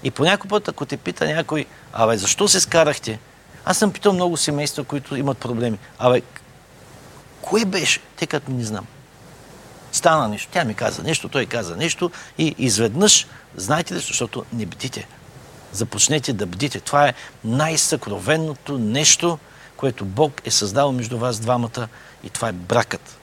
И 0.02 0.10
по 0.10 0.24
някой 0.24 0.48
път, 0.48 0.68
ако 0.68 0.86
те 0.86 0.96
пита 0.96 1.26
някой, 1.26 1.66
абе, 1.92 2.16
защо 2.16 2.48
се 2.48 2.60
скарахте? 2.60 3.18
Аз 3.64 3.78
съм 3.78 3.92
питал 3.92 4.12
много 4.12 4.36
семейства, 4.36 4.84
които 4.84 5.16
имат 5.16 5.38
проблеми. 5.38 5.78
Абе, 5.98 6.22
кое 7.42 7.64
беше? 7.64 8.00
Те 8.16 8.26
като 8.26 8.50
не 8.50 8.64
знам. 8.64 8.86
Стана 9.92 10.28
нещо. 10.28 10.48
Тя 10.52 10.64
ми 10.64 10.74
каза 10.74 11.02
нещо, 11.02 11.28
той 11.28 11.46
каза 11.46 11.76
нещо 11.76 12.10
и 12.38 12.54
изведнъж, 12.58 13.26
знаете 13.56 13.94
ли, 13.94 13.98
защото 13.98 14.44
не 14.52 14.66
бдите. 14.66 15.06
Започнете 15.72 16.32
да 16.32 16.46
бдите. 16.46 16.80
Това 16.80 17.08
е 17.08 17.14
най-съкровенното 17.44 18.78
нещо, 18.78 19.38
което 19.76 20.04
Бог 20.04 20.42
е 20.44 20.50
създал 20.50 20.92
между 20.92 21.18
вас 21.18 21.40
двамата 21.40 21.88
и 22.24 22.30
това 22.30 22.48
е 22.48 22.52
бракът. 22.52 23.18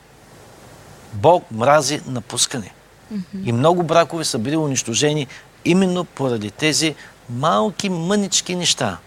Бог 1.14 1.52
мрази 1.52 2.02
напускане. 2.06 2.72
Mm-hmm. 3.14 3.44
И 3.44 3.52
много 3.52 3.84
бракове 3.84 4.26
са 4.26 4.40
били 4.40 4.58
унищожени 4.58 5.28
именно 5.66 6.06
поради 6.06 6.52
тези 6.52 6.96
малки 7.30 7.90
мънички 7.90 8.56
неща. 8.56 8.98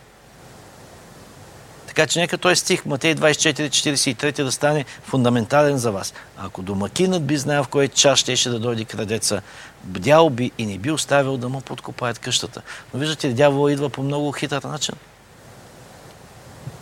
Така 1.91 2.07
че 2.07 2.21
нека 2.21 2.39
той 2.39 2.57
стих 2.57 2.87
Матей 2.87 3.15
24-43 3.15 4.45
да 4.45 4.53
стане 4.53 4.85
фундаментален 5.05 5.79
за 5.79 5.93
вас. 5.93 6.15
Ако 6.39 6.63
домакинът 6.63 7.25
би 7.25 7.37
знаел 7.37 7.65
в 7.65 7.69
кой 7.69 7.89
час 7.89 8.19
щеше 8.19 8.51
да 8.51 8.59
дойде 8.59 8.85
крадеца, 8.85 9.43
бдял 9.85 10.31
би 10.31 10.51
и 10.59 10.67
не 10.67 10.79
би 10.79 10.91
оставил 10.91 11.37
да 11.37 11.49
му 11.49 11.61
подкопаят 11.61 12.19
къщата. 12.19 12.63
Но 12.95 13.01
виждате, 13.01 13.29
дявол 13.29 13.71
идва 13.71 13.91
по 13.91 14.03
много 14.03 14.33
хитър 14.33 14.63
начин 14.63 14.95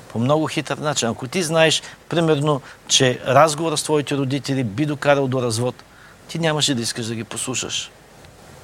по 0.08 0.18
много 0.18 0.46
хитър 0.46 0.78
начин. 0.78 1.08
Ако 1.08 1.28
ти 1.28 1.42
знаеш, 1.42 1.82
примерно, 2.08 2.60
че 2.88 3.20
разговора 3.26 3.76
с 3.76 3.82
твоите 3.82 4.16
родители 4.16 4.64
би 4.64 4.86
докарал 4.86 5.28
до 5.28 5.42
развод, 5.42 5.74
ти 6.28 6.38
нямаше 6.38 6.74
да 6.74 6.82
искаш 6.82 7.06
да 7.06 7.14
ги 7.14 7.24
послушаш. 7.24 7.90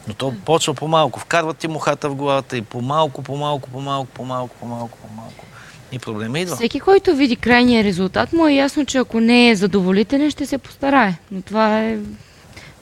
Но 0.09 0.15
то 0.15 0.35
почва 0.45 0.75
по-малко. 0.75 1.21
Вкарват 1.21 1.59
ти 1.59 1.69
мухата 1.69 2.09
в 2.09 2.15
главата 2.15 2.57
и 2.57 2.62
по-малко, 2.62 3.23
по-малко, 3.23 3.71
по-малко, 3.71 4.11
по-малко, 4.15 4.57
по-малко, 4.61 4.99
по-малко. 4.99 5.45
И 5.93 5.98
проблема 5.98 6.39
идва. 6.39 6.56
Всеки, 6.56 6.81
който 6.81 7.16
види 7.16 7.36
крайния 7.36 7.85
резултат, 7.85 8.32
му 8.32 8.47
е 8.47 8.52
ясно, 8.52 8.86
че 8.86 8.98
ако 8.98 9.20
не 9.20 9.51
е 9.51 9.56
задоволителен, 9.56 10.31
ще 10.31 10.47
се 10.47 10.59
постарае. 10.59 11.15
Но 11.32 11.43
това 11.43 11.81
е... 11.81 11.98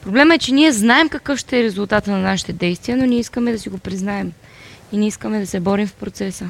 Проблема 0.01 0.35
е, 0.35 0.37
че 0.37 0.53
ние 0.53 0.71
знаем 0.71 1.09
какъв 1.09 1.39
ще 1.39 1.59
е 1.59 1.63
резултата 1.63 2.11
на 2.11 2.17
нашите 2.17 2.53
действия, 2.53 2.97
но 2.97 3.05
ние 3.05 3.19
искаме 3.19 3.51
да 3.51 3.59
си 3.59 3.69
го 3.69 3.77
признаем. 3.77 4.31
И 4.91 4.97
не 4.97 5.07
искаме 5.07 5.39
да 5.39 5.47
се 5.47 5.59
борим 5.59 5.87
в 5.87 5.93
процеса. 5.93 6.45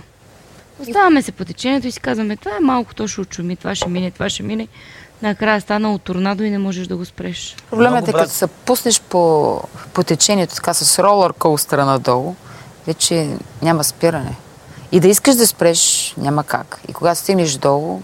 Оставаме 0.80 1.22
се 1.22 1.32
по 1.32 1.46
течението 1.46 1.88
и 1.88 1.92
си 1.92 2.00
казваме, 2.00 2.38
това 2.38 2.52
е 2.58 2.60
малко, 2.60 2.96
то 2.96 3.08
ще 3.08 3.22
очуми, 3.22 3.56
това 3.56 3.76
ще 3.76 3.90
мине, 3.90 4.12
това 4.12 4.30
ще 4.30 4.44
мине. 4.44 4.68
Накрая 5.22 5.62
стана 5.62 5.94
от 5.94 6.02
торнадо 6.02 6.44
и 6.44 6.50
не 6.50 6.58
можеш 6.58 6.88
да 6.88 6.98
го 6.98 7.06
спреш. 7.06 7.56
Проблемът 7.70 8.08
е, 8.08 8.14
като 8.14 8.32
се 8.32 8.48
пуснеш 8.48 9.02
по, 9.02 9.62
по 9.94 10.04
течението, 10.04 10.56
така 10.56 10.74
с 10.74 11.00
ролър 11.04 11.34
коустера 11.34 11.86
надолу, 11.86 12.36
вече 12.88 13.30
няма 13.62 13.84
спиране. 13.84 14.36
И 14.94 15.00
да 15.00 15.08
искаш 15.08 15.36
да 15.36 15.48
спреш, 15.48 16.14
няма 16.18 16.44
как. 16.44 16.82
И 16.88 16.94
когато 16.94 17.20
стигнеш 17.20 17.54
долу, 17.54 18.02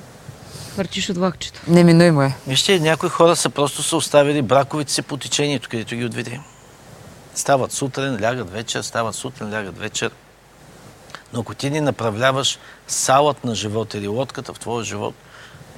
Върчиш 0.78 1.10
от 1.10 1.18
влакчето. 1.18 1.62
Неминуемо 1.68 2.22
е. 2.22 2.36
Вижте, 2.48 2.80
някои 2.80 3.10
хора 3.10 3.36
са 3.36 3.50
просто 3.50 3.84
са 3.84 3.96
оставили 3.96 4.42
браковите 4.42 4.94
си 4.94 5.02
по 5.02 5.18
течението, 5.18 5.70
където 5.70 5.96
ги 5.96 6.06
отведе. 6.06 6.40
Стават 7.36 7.72
сутрин, 7.72 8.24
лягат 8.24 8.52
вечер, 8.52 8.82
стават 8.82 9.16
сутрин, 9.16 9.54
лягат 9.54 9.78
вечер. 9.78 10.12
Но 11.34 11.40
ако 11.40 11.54
ти 11.54 11.70
не 11.70 11.82
направляваш 11.82 12.60
салът 12.88 13.44
на 13.44 13.56
живота 13.56 13.98
или 13.98 14.08
лодката 14.08 14.54
в 14.54 14.60
твоя 14.60 14.86
живот 14.86 15.16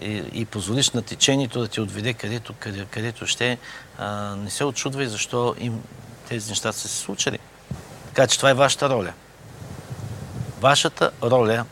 и, 0.01 0.23
и 0.33 0.45
позволиш 0.45 0.91
на 0.91 1.01
течението 1.01 1.59
да 1.59 1.67
ти 1.67 1.81
отведе 1.81 2.13
където, 2.13 2.53
къде, 2.59 2.85
където 2.91 3.27
ще, 3.27 3.57
а, 3.97 4.35
не 4.35 4.49
се 4.49 4.65
очудвай 4.65 5.05
защо 5.05 5.55
им 5.59 5.81
тези 6.29 6.49
неща 6.49 6.71
са 6.71 6.87
се 6.87 6.97
случили. 6.97 7.39
Така 8.07 8.27
че 8.27 8.37
това 8.37 8.49
е 8.49 8.53
вашата 8.53 8.89
роля. 8.89 9.13
Вашата 10.61 11.11
роля, 11.23 11.65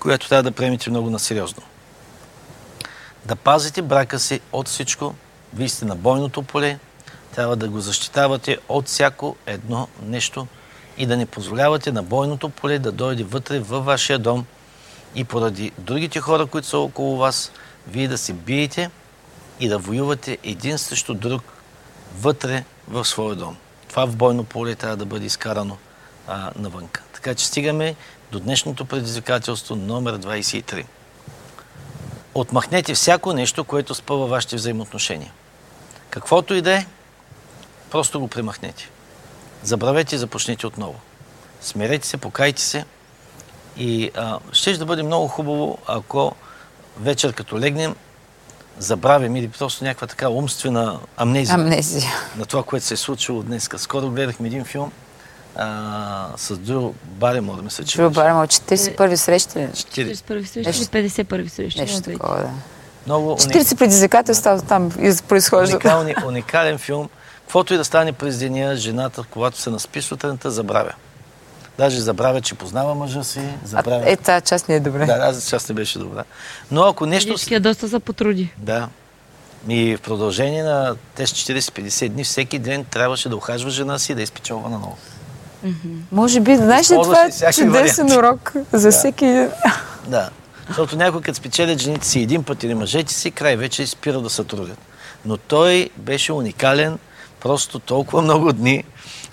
която 0.00 0.28
трябва 0.28 0.42
да 0.42 0.52
приемете 0.52 0.90
много 0.90 1.10
насериозно. 1.10 1.62
Да 3.24 3.36
пазите 3.36 3.82
брака 3.82 4.18
си 4.18 4.40
от 4.52 4.68
всичко. 4.68 5.14
Вие 5.54 5.68
сте 5.68 5.84
на 5.84 5.96
бойното 5.96 6.42
поле. 6.42 6.78
Трябва 7.34 7.56
да 7.56 7.68
го 7.68 7.80
защитавате 7.80 8.58
от 8.68 8.86
всяко 8.86 9.36
едно 9.46 9.88
нещо– 10.02 10.46
и 10.98 11.06
да 11.06 11.16
не 11.16 11.26
позволявате 11.26 11.92
на 11.92 12.02
бойното 12.02 12.48
поле 12.48 12.78
да 12.78 12.92
дойде 12.92 13.24
вътре 13.24 13.60
във 13.60 13.84
вашия 13.84 14.18
дом 14.18 14.46
и 15.14 15.24
поради 15.24 15.72
другите 15.78 16.20
хора, 16.20 16.46
които 16.46 16.68
са 16.68 16.78
около 16.78 17.16
вас, 17.16 17.52
вие 17.88 18.08
да 18.08 18.18
се 18.18 18.32
биете 18.32 18.90
и 19.60 19.68
да 19.68 19.78
воювате 19.78 20.38
един 20.44 20.78
срещу 20.78 21.14
друг 21.14 21.42
вътре 22.18 22.64
в 22.88 23.04
своя 23.04 23.36
дом. 23.36 23.56
Това 23.88 24.06
в 24.06 24.16
бойно 24.16 24.44
поле 24.44 24.74
трябва 24.74 24.96
да 24.96 25.04
бъде 25.04 25.26
изкарано 25.26 25.76
а, 26.28 26.50
навънка. 26.56 27.02
Така 27.12 27.34
че 27.34 27.46
стигаме 27.46 27.94
до 28.32 28.40
днешното 28.40 28.84
предизвикателство 28.84 29.76
номер 29.76 30.18
23. 30.18 30.84
Отмахнете 32.34 32.94
всяко 32.94 33.32
нещо, 33.32 33.64
което 33.64 33.94
спъва 33.94 34.26
вашите 34.26 34.56
взаимоотношения. 34.56 35.32
Каквото 36.10 36.54
и 36.54 36.62
да 36.62 36.72
е, 36.72 36.86
просто 37.90 38.20
го 38.20 38.28
премахнете. 38.28 38.88
Забравете 39.62 40.14
и 40.14 40.18
започнете 40.18 40.66
отново. 40.66 41.00
Смирете 41.60 42.06
се, 42.06 42.16
покайте 42.16 42.62
се 42.62 42.84
и 43.76 44.10
а, 44.14 44.38
ще 44.52 44.76
да 44.76 44.84
бъде 44.84 45.02
много 45.02 45.28
хубаво, 45.28 45.78
ако 45.86 46.34
вечер 47.00 47.32
като 47.32 47.58
легнем, 47.58 47.96
забравим 48.78 49.36
или 49.36 49.48
просто 49.48 49.84
някаква 49.84 50.06
така 50.06 50.28
умствена 50.28 51.00
амнезия, 51.16 51.54
Амнезия. 51.54 52.12
на 52.36 52.46
това, 52.46 52.62
което 52.62 52.86
се 52.86 52.94
е 52.94 52.96
случило 52.96 53.42
днес. 53.42 53.68
Скоро 53.76 54.10
гледахме 54.10 54.48
един 54.48 54.64
филм 54.64 54.92
а, 55.56 56.26
с 56.36 56.58
Дрю 56.58 56.92
Баремор, 57.04 57.60
мисля, 57.60 57.84
че 57.84 57.98
Drew 57.98 58.08
беше. 58.08 58.20
Barrymore, 58.20 58.96
41 58.96 59.14
срещи 59.14 59.58
ли? 59.58 59.62
40. 59.62 60.12
41 60.12 60.44
срещи 60.44 60.58
или 60.60 61.06
51 61.06 61.48
срещи? 61.48 61.80
Нещо 61.80 62.00
такова, 62.00 62.36
да. 62.36 62.50
Много 63.06 63.30
40 63.30 63.78
предизвикателства 63.78 64.62
там 64.62 64.90
из- 65.00 65.22
произхождат. 65.22 65.74
уникални, 65.74 66.14
уникален 66.26 66.78
филм. 66.78 67.08
Каквото 67.42 67.74
и 67.74 67.76
да 67.76 67.84
стане 67.84 68.12
през 68.12 68.38
деня, 68.38 68.76
жената, 68.76 69.24
когато 69.30 69.60
се 69.60 69.70
наспи 69.70 70.02
сутринта, 70.02 70.50
забравя. 70.50 70.92
Даже 71.78 72.00
забравя, 72.00 72.40
че 72.40 72.54
познава 72.54 72.94
мъжа 72.94 73.24
си, 73.24 73.38
А, 73.38 73.66
забравя. 73.66 74.02
е, 74.06 74.16
тази 74.16 74.44
част 74.44 74.68
не 74.68 74.74
е 74.74 74.80
добре. 74.80 75.06
Да, 75.06 75.18
тази 75.18 75.48
част 75.48 75.68
не 75.68 75.74
беше 75.74 75.98
добра. 75.98 76.24
Но 76.70 76.82
ако 76.82 77.06
нещо... 77.06 77.36
Всичкия 77.36 77.60
доста 77.60 77.88
се 77.88 77.98
потруди. 77.98 78.52
Да. 78.58 78.88
И 79.68 79.96
в 79.96 80.00
продължение 80.00 80.62
на 80.62 80.96
тези 81.14 81.32
40-50 81.32 82.08
дни, 82.08 82.24
всеки 82.24 82.58
ден 82.58 82.84
трябваше 82.84 83.28
да 83.28 83.36
ухажва 83.36 83.70
жена 83.70 83.98
си 83.98 84.12
и 84.12 84.14
да 84.14 84.22
изпечелва 84.22 84.70
на 84.70 84.78
ново. 85.64 85.96
Може 86.12 86.40
би, 86.40 86.56
знаеш 86.56 86.90
ли, 86.90 86.94
това 86.94 87.24
е 87.24 87.52
чудесен 87.52 88.12
урок 88.12 88.52
за 88.72 88.90
всеки 88.90 89.24
един. 89.24 89.50
Да. 90.06 90.30
Защото 90.68 90.96
някой 90.96 91.20
като 91.20 91.36
спечелят 91.36 91.78
жените 91.78 92.06
си 92.06 92.20
един 92.20 92.44
път 92.44 92.62
или 92.62 92.74
мъжете 92.74 93.14
си, 93.14 93.30
край 93.30 93.56
вече 93.56 93.86
спира 93.86 94.20
да 94.20 94.30
се 94.30 94.44
трудят. 94.44 94.78
Но 95.24 95.36
той 95.36 95.90
беше 95.96 96.32
уникален, 96.32 96.98
просто 97.40 97.78
толкова 97.78 98.22
много 98.22 98.52
дни, 98.52 98.84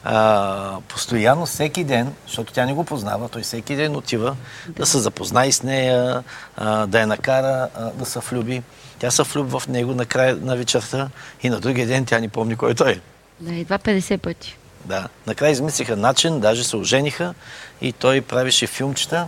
а, 0.04 0.78
постоянно 0.88 1.46
всеки 1.46 1.84
ден, 1.84 2.14
защото 2.28 2.54
тя 2.54 2.66
не 2.66 2.74
го 2.74 2.84
познава, 2.84 3.30
той 3.30 3.42
всеки 3.42 3.76
ден 3.76 3.96
отива 3.96 4.36
да, 4.70 4.86
се 4.86 5.00
запознае 5.00 5.52
с 5.52 5.64
нея, 5.64 6.24
а, 6.58 6.88
да 6.88 7.00
я 7.00 7.08
накара 7.08 7.68
а, 7.76 7.92
да 7.92 8.06
се 8.06 8.20
влюби. 8.20 8.62
Тя 9.00 9.12
се 9.12 9.24
влюбва 9.24 9.60
в 9.60 9.68
него 9.68 9.94
на 9.94 10.06
края 10.06 10.38
на 10.42 10.56
вечерта 10.56 11.10
и 11.44 11.50
на 11.50 11.60
другия 11.60 11.88
ден 11.88 12.06
тя 12.06 12.20
не 12.20 12.28
помни 12.28 12.56
кой 12.56 12.76
той 12.76 12.92
е. 12.92 13.00
Да, 13.40 13.56
едва 13.56 13.78
50 13.78 14.18
пъти. 14.18 14.58
Да. 14.90 15.08
Накрая 15.28 15.52
измислиха 15.52 15.96
начин, 15.98 16.40
даже 16.40 16.64
се 16.64 16.78
ожениха 16.78 17.34
и 17.82 17.92
той 17.94 18.22
правеше 18.22 18.68
филмчета, 18.68 19.28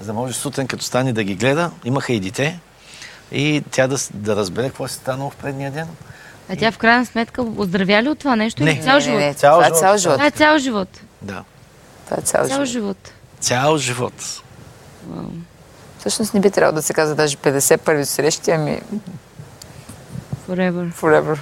за 0.00 0.06
да 0.06 0.12
може 0.12 0.34
сутрин 0.34 0.66
като 0.66 0.84
стане 0.84 1.12
да 1.12 1.24
ги 1.24 1.34
гледа. 1.34 1.70
Имаха 1.84 2.12
и 2.12 2.20
дете. 2.20 2.60
И 3.32 3.62
тя 3.70 3.86
да, 3.86 3.96
да 4.14 4.36
разбере 4.36 4.66
какво 4.66 4.88
се 4.88 4.94
станало 4.94 5.30
в 5.30 5.36
предния 5.36 5.70
ден. 5.70 5.88
А 6.48 6.56
тя 6.56 6.72
в 6.72 6.78
крайна 6.78 7.06
сметка 7.06 7.42
оздравя 7.42 8.02
ли 8.02 8.08
от 8.08 8.18
това 8.18 8.36
нещо 8.36 8.62
Не. 8.62 8.70
или 8.70 8.82
цял 8.82 9.00
живот? 9.00 9.20
не, 9.20 9.26
не, 9.26 9.34
Цял 9.34 9.52
това 9.52 9.64
е 9.64 9.68
живот. 9.68 9.80
цял 9.80 9.96
живот. 9.96 10.14
Това 10.14 10.26
е 10.26 10.30
цял 10.30 10.58
живот. 10.58 11.00
Да. 11.22 11.44
Това 12.04 12.16
е 12.16 12.22
цял 12.22 12.44
Цял 12.44 12.64
живот. 12.64 12.66
живот. 12.66 13.12
Цял 13.40 13.78
живот. 13.78 14.42
Всъщност 15.98 16.34
не 16.34 16.40
би 16.40 16.50
трябвало 16.50 16.74
да 16.74 16.82
се 16.82 16.94
казва 16.94 17.14
даже 17.14 17.36
50 17.36 17.78
първи 17.78 18.04
срещи, 18.06 18.50
ами 18.50 18.80
Forever. 20.48 20.92
forever. 20.92 21.38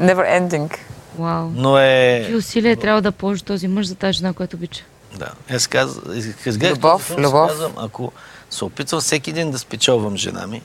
Never 0.00 0.40
ending. 0.40 0.76
Вау. 1.18 1.50
Но 1.54 1.78
е... 1.78 2.18
Какви 2.20 2.36
усилия 2.36 2.76
трябва 2.76 3.02
да 3.02 3.12
положи 3.12 3.42
този 3.42 3.68
мъж 3.68 3.86
за 3.86 3.94
тази 3.94 4.12
жена, 4.12 4.32
която 4.32 4.56
обича? 4.56 4.84
Да. 5.18 5.32
Аз 5.50 5.66
каз... 5.66 6.00
като 6.44 6.58
гледах 6.58 6.76
Любов, 6.76 7.02
филм, 7.02 7.20
любов. 7.20 7.48
Казвам, 7.48 7.72
ако 7.76 8.12
се 8.50 8.64
опитвам 8.64 9.00
всеки 9.00 9.32
ден 9.32 9.50
да 9.50 9.58
спечелвам 9.58 10.16
жена 10.16 10.46
ми, 10.46 10.62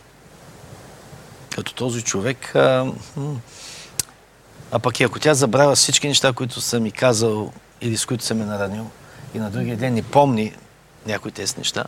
като 1.56 1.74
този 1.74 2.02
човек, 2.02 2.56
а, 2.56 2.92
а 4.72 4.80
пък 4.80 5.00
и 5.00 5.04
ако 5.04 5.20
тя 5.20 5.34
забравя 5.34 5.76
всички 5.76 6.08
неща, 6.08 6.34
които 6.34 6.62
съм 6.62 6.84
ми 6.84 6.92
казал 6.92 7.52
или 7.82 7.98
с 7.98 8.06
които 8.06 8.24
съм 8.24 8.38
ме 8.38 8.46
наранил, 8.46 8.88
и 9.34 9.40
на 9.40 9.52
другия 9.52 9.78
ден 9.78 9.94
не 9.94 10.04
помни 10.04 10.56
някои 11.06 11.32
тези 11.32 11.56
неща, 11.58 11.84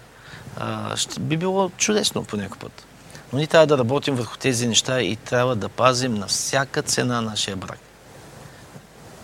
а, 0.58 0.98
ще 0.98 1.20
би 1.20 1.38
било 1.38 1.70
чудесно 1.78 2.24
по 2.24 2.38
някой 2.38 2.58
път. 2.58 2.86
Но 3.34 3.38
ние 3.38 3.48
трябва 3.48 3.68
да 3.68 3.78
работим 3.78 4.16
върху 4.16 4.38
тези 4.38 4.68
неща 4.68 5.02
и 5.02 5.16
трябва 5.16 5.56
да 5.56 5.70
пазим 5.70 6.14
на 6.14 6.28
всяка 6.28 6.82
цена 6.82 7.22
нашия 7.22 7.58
брак. 7.58 7.80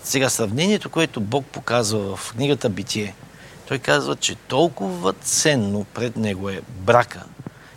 Сега 0.03 0.29
сравнението, 0.29 0.89
което 0.89 1.21
Бог 1.21 1.45
показва 1.45 2.15
в 2.15 2.31
книгата 2.31 2.69
Битие, 2.69 3.15
той 3.67 3.79
казва, 3.79 4.15
че 4.15 4.35
толкова 4.35 5.13
ценно 5.13 5.83
пред 5.93 6.17
него 6.17 6.49
е 6.49 6.61
брака. 6.67 7.23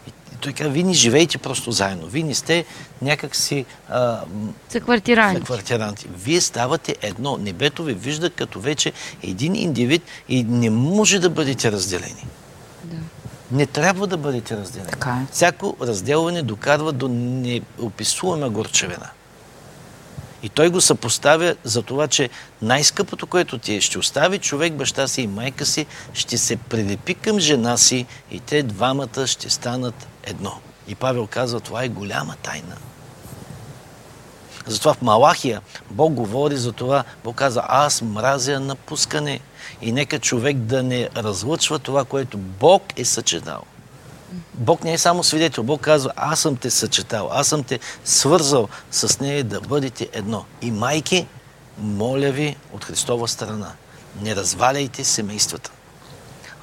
И 0.08 0.36
той 0.40 0.52
казва, 0.52 0.72
вие 0.72 0.82
не 0.82 0.92
живеете 0.92 1.38
просто 1.38 1.72
заедно. 1.72 2.06
Вие 2.06 2.22
не 2.22 2.34
сте 2.34 2.64
някакси 3.02 3.64
а, 3.88 4.20
м, 4.34 4.52
За 4.70 4.80
квартиранти. 4.80 5.38
за 5.38 5.44
квартиранти. 5.44 6.06
Вие 6.16 6.40
ставате 6.40 6.96
едно. 7.02 7.36
Небето 7.36 7.84
ви 7.84 7.94
вижда 7.94 8.30
като 8.30 8.60
вече 8.60 8.92
един 9.22 9.54
индивид 9.54 10.02
и 10.28 10.44
не 10.44 10.70
може 10.70 11.18
да 11.18 11.30
бъдете 11.30 11.72
разделени. 11.72 12.26
Да. 12.84 12.96
Не 13.50 13.66
трябва 13.66 14.06
да 14.06 14.16
бъдете 14.16 14.56
разделени. 14.56 14.90
Така 14.90 15.10
е. 15.10 15.32
Всяко 15.32 15.76
разделване 15.82 16.42
докарва 16.42 16.92
до 16.92 17.08
неописуема 17.08 18.48
горчевина. 18.50 19.10
И 20.46 20.48
той 20.48 20.70
го 20.70 20.80
съпоставя 20.80 21.56
за 21.64 21.82
това, 21.82 22.08
че 22.08 22.30
най-скъпото, 22.62 23.26
което 23.26 23.58
ти 23.58 23.74
е, 23.74 23.80
ще 23.80 23.98
остави 23.98 24.38
човек 24.38 24.72
баща 24.72 25.08
си 25.08 25.22
и 25.22 25.26
майка 25.26 25.66
си, 25.66 25.86
ще 26.14 26.38
се 26.38 26.56
прилепи 26.56 27.14
към 27.14 27.38
жена 27.38 27.76
си 27.76 28.06
и 28.30 28.40
те 28.40 28.62
двамата 28.62 29.26
ще 29.26 29.50
станат 29.50 30.08
едно. 30.24 30.52
И 30.88 30.94
Павел 30.94 31.26
казва, 31.26 31.60
това 31.60 31.84
е 31.84 31.88
голяма 31.88 32.34
тайна. 32.42 32.76
Затова 34.66 34.94
в 34.94 35.02
Малахия 35.02 35.60
Бог 35.90 36.12
говори 36.12 36.56
за 36.56 36.72
това, 36.72 37.04
Бог 37.24 37.36
каза, 37.36 37.62
аз 37.68 38.02
мразя 38.02 38.60
напускане. 38.60 39.40
И 39.82 39.92
нека 39.92 40.18
човек 40.18 40.56
да 40.56 40.82
не 40.82 41.08
разлъчва 41.16 41.78
това, 41.78 42.04
което 42.04 42.38
Бог 42.38 42.82
е 42.96 43.04
съчетал. 43.04 43.62
Бог 44.54 44.84
не 44.84 44.92
е 44.92 44.98
само 44.98 45.24
свидетел. 45.24 45.62
Бог 45.62 45.80
казва, 45.80 46.12
аз 46.16 46.40
съм 46.40 46.56
те 46.56 46.70
съчетал, 46.70 47.28
аз 47.32 47.48
съм 47.48 47.62
те 47.62 47.80
свързал 48.04 48.68
с 48.90 49.20
нея 49.20 49.44
да 49.44 49.60
бъдете 49.60 50.08
едно. 50.12 50.44
И 50.62 50.70
майки, 50.70 51.26
моля 51.78 52.30
ви 52.30 52.56
от 52.72 52.84
Христова 52.84 53.28
страна, 53.28 53.72
не 54.22 54.36
разваляйте 54.36 55.04
семействата. 55.04 55.70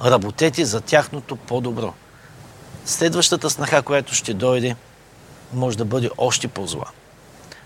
Работете 0.03 0.65
за 0.65 0.81
тяхното 0.81 1.35
по-добро. 1.35 1.94
Следващата 2.85 3.49
снаха, 3.49 3.81
която 3.81 4.15
ще 4.15 4.34
дойде, 4.34 4.76
може 5.53 5.77
да 5.77 5.85
бъде 5.85 6.10
още 6.18 6.48
по-зла. 6.48 6.85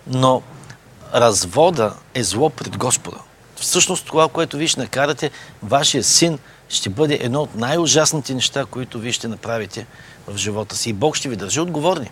Но 0.07 0.41
развода 1.14 1.94
е 2.14 2.24
зло 2.24 2.49
пред 2.49 2.78
Господа. 2.78 3.18
Всъщност 3.56 4.06
това, 4.06 4.28
което 4.28 4.68
ще 4.68 4.80
накарате, 4.80 5.32
вашия 5.64 6.03
син 6.03 6.40
ще 6.69 6.89
бъде 6.89 7.19
едно 7.22 7.41
от 7.41 7.56
най-ужасните 7.56 8.34
неща, 8.34 8.65
които 8.65 8.99
вие 8.99 9.11
ще 9.11 9.27
направите 9.27 9.85
в 10.27 10.38
живота 10.38 10.76
си. 10.76 10.89
И 10.89 10.94
Бог 10.94 11.15
ще 11.15 11.30
ви 11.30 11.35
държи 11.35 11.60
отговорни. 11.60 12.10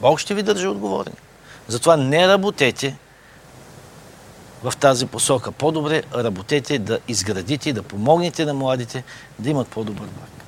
Бог 0.00 0.18
ще 0.18 0.34
ви 0.34 0.42
държи 0.42 0.66
отговорни. 0.66 1.12
Затова 1.68 1.96
не 1.96 2.28
работете 2.28 2.96
в 4.62 4.72
тази 4.80 5.06
посока. 5.06 5.52
По-добре 5.52 6.02
работете 6.14 6.78
да 6.78 6.98
изградите 7.08 7.70
и 7.70 7.72
да 7.72 7.82
помогнете 7.82 8.44
на 8.44 8.54
младите 8.54 9.04
да 9.38 9.50
имат 9.50 9.68
по-добър 9.68 10.06
брак. 10.06 10.44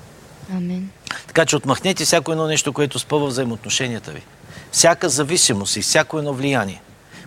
Амен. 0.56 0.90
Така 1.26 1.46
че 1.46 1.56
отмахнете 1.56 2.04
всяко 2.04 2.32
едно 2.32 2.46
нещо, 2.46 2.72
което 2.72 2.98
спъва 2.98 3.26
взаимоотношенията 3.26 4.12
ви. 4.12 4.22
Всяка 4.72 5.08
зависимост 5.08 5.76
и 5.76 5.82
всяко 5.82 6.18
едно 6.18 6.32
влияние, 6.32 6.82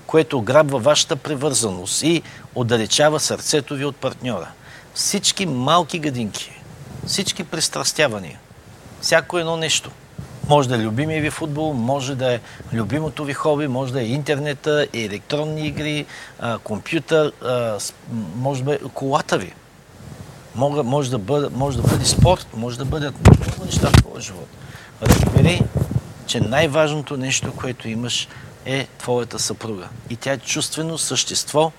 което 0.08 0.38
ограбва 0.38 0.80
вашата 0.80 1.16
привързаност 1.16 2.04
и 2.04 2.22
отдалечава 2.56 3.20
сърцето 3.20 3.76
ви 3.76 3.86
от 3.86 3.96
партньора. 3.96 4.48
Всички 4.94 5.46
малки 5.46 6.00
гадинки, 6.00 6.62
всички 7.08 7.44
пристрастявания, 7.44 8.40
всяко 9.02 9.38
едно 9.38 9.58
нещо. 9.58 9.92
Може 10.50 10.70
да 10.70 10.76
е 10.76 10.80
любимия 10.80 11.22
ви 11.22 11.30
футбол, 11.30 11.74
може 11.74 12.16
да 12.16 12.34
е 12.34 12.40
любимото 12.74 13.24
ви 13.24 13.34
хоби, 13.34 13.68
може 13.68 13.94
да 13.94 14.02
е 14.02 14.06
интернета, 14.06 14.88
електронни 14.94 15.68
игри, 15.68 16.06
компютър, 16.64 17.32
може 18.36 18.64
да 18.64 18.74
е 18.74 18.80
колата 18.94 19.38
ви. 19.38 19.54
Мога, 20.56 20.84
може, 20.84 21.12
да 21.12 21.18
бъде, 21.18 21.50
може 21.56 21.78
да 21.78 21.88
бъде 21.88 22.06
спорт, 22.06 22.48
може 22.54 22.78
да 22.78 22.86
бъдат 22.86 23.28
много 23.28 23.66
неща 23.66 23.90
в 23.90 23.92
твоя 23.92 24.22
живот. 24.22 24.48
Разбери, 25.02 25.62
че 26.28 26.40
най-важното 26.40 27.18
нещо, 27.18 27.54
което 27.56 27.90
имаш 27.90 28.28
е 28.66 28.88
твоята 28.98 29.40
съпруга. 29.40 29.88
И 30.10 30.16
тя 30.16 30.32
е 30.32 30.38
чувствено 30.38 30.98
същество, 30.98 31.72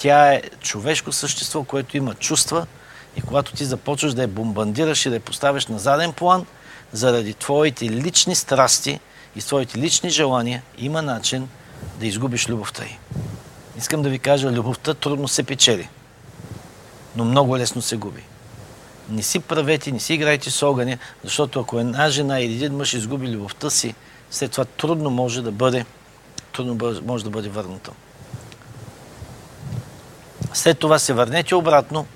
тя 0.00 0.32
е 0.32 0.42
човешко 0.60 1.12
същество, 1.12 1.64
което 1.64 1.96
има 1.96 2.14
чувства 2.14 2.66
и 3.16 3.20
когато 3.20 3.52
ти 3.52 3.64
започваш 3.64 4.14
да 4.14 4.22
я 4.22 4.28
бомбандираш 4.28 5.06
и 5.06 5.08
да 5.08 5.14
я 5.14 5.20
поставяш 5.20 5.66
на 5.66 5.78
заден 5.78 6.12
план, 6.12 6.46
заради 6.92 7.34
твоите 7.34 7.84
лични 7.84 8.34
страсти 8.34 9.00
и 9.36 9.40
твоите 9.40 9.78
лични 9.78 10.10
желания, 10.10 10.62
има 10.78 11.02
начин 11.02 11.48
да 12.00 12.06
изгубиш 12.06 12.48
любовта 12.48 12.84
й. 12.84 12.98
Искам 13.78 14.02
да 14.02 14.08
ви 14.08 14.18
кажа, 14.18 14.52
любовта 14.52 14.94
трудно 14.94 15.28
се 15.28 15.42
печели 15.42 15.88
но 17.16 17.24
много 17.24 17.56
лесно 17.56 17.82
се 17.82 17.96
губи. 17.96 18.22
не 19.08 19.22
си 19.22 19.40
правете, 19.40 19.92
не 19.92 20.00
си 20.00 20.14
играйте 20.14 20.50
с 20.50 20.62
огъня, 20.62 20.98
защото 21.24 21.60
ако 21.60 21.78
една 21.78 22.10
жена 22.10 22.40
или 22.40 22.54
един 22.54 22.76
мъж 22.76 22.94
изгуби 22.94 23.28
любовта 23.28 23.70
си, 23.70 23.94
след 24.30 24.50
това 24.50 24.64
трудно 24.64 25.10
може 25.10 25.42
да 25.42 25.52
бъде, 25.52 25.84
трудно 26.52 27.00
може 27.06 27.24
да 27.24 27.30
бъде 27.30 27.48
върнато. 27.48 27.92
След 30.52 30.78
това 30.78 30.98
се 30.98 31.12
върнете 31.12 31.54
обратно 31.54 32.06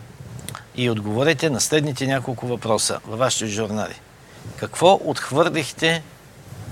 и 0.76 0.90
отговорете 0.90 1.50
на 1.50 1.60
следните 1.60 2.06
няколко 2.06 2.46
въпроса 2.46 3.00
във 3.06 3.18
вашите 3.18 3.46
журнали. 3.46 3.94
Какво 4.56 5.00
отхвърлихте 5.04 6.02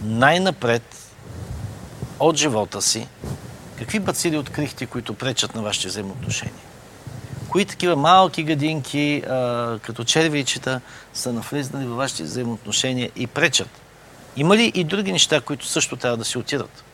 най-напред 0.03 0.83
от 2.21 2.37
живота 2.37 2.83
си? 2.83 3.09
Какви 3.79 4.01
бацили 4.01 4.39
открихте, 4.39 4.87
които 4.87 5.15
пречат 5.15 5.55
на 5.55 5.63
вашите 5.63 5.89
взаимоотношения? 5.89 6.55
Кои 7.49 7.65
такива 7.65 7.97
малки 7.97 8.43
гадинки, 8.43 9.23
а, 9.29 9.79
като 9.83 10.05
червичета, 10.05 10.81
са 11.15 11.33
навлезнали 11.33 11.87
във 11.87 11.97
вашите 11.97 12.23
взаимоотношения 12.23 13.11
и 13.17 13.27
пречат? 13.27 13.69
Има 14.37 14.57
ли 14.57 14.73
и 14.75 14.85
други 14.85 15.13
неща, 15.13 15.41
които 15.41 15.67
също 15.67 15.97
трябва 15.97 16.17
да 16.17 16.25
се 16.25 16.39
отидат? 16.39 16.85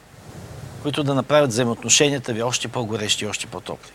Които 0.83 1.03
да 1.03 1.15
направят 1.15 1.51
взаимоотношенията 1.51 2.33
ви 2.33 2.43
още 2.43 2.69
по-горещи 2.69 3.25
и 3.25 3.29
още 3.29 3.47
по-топли? 3.47 3.91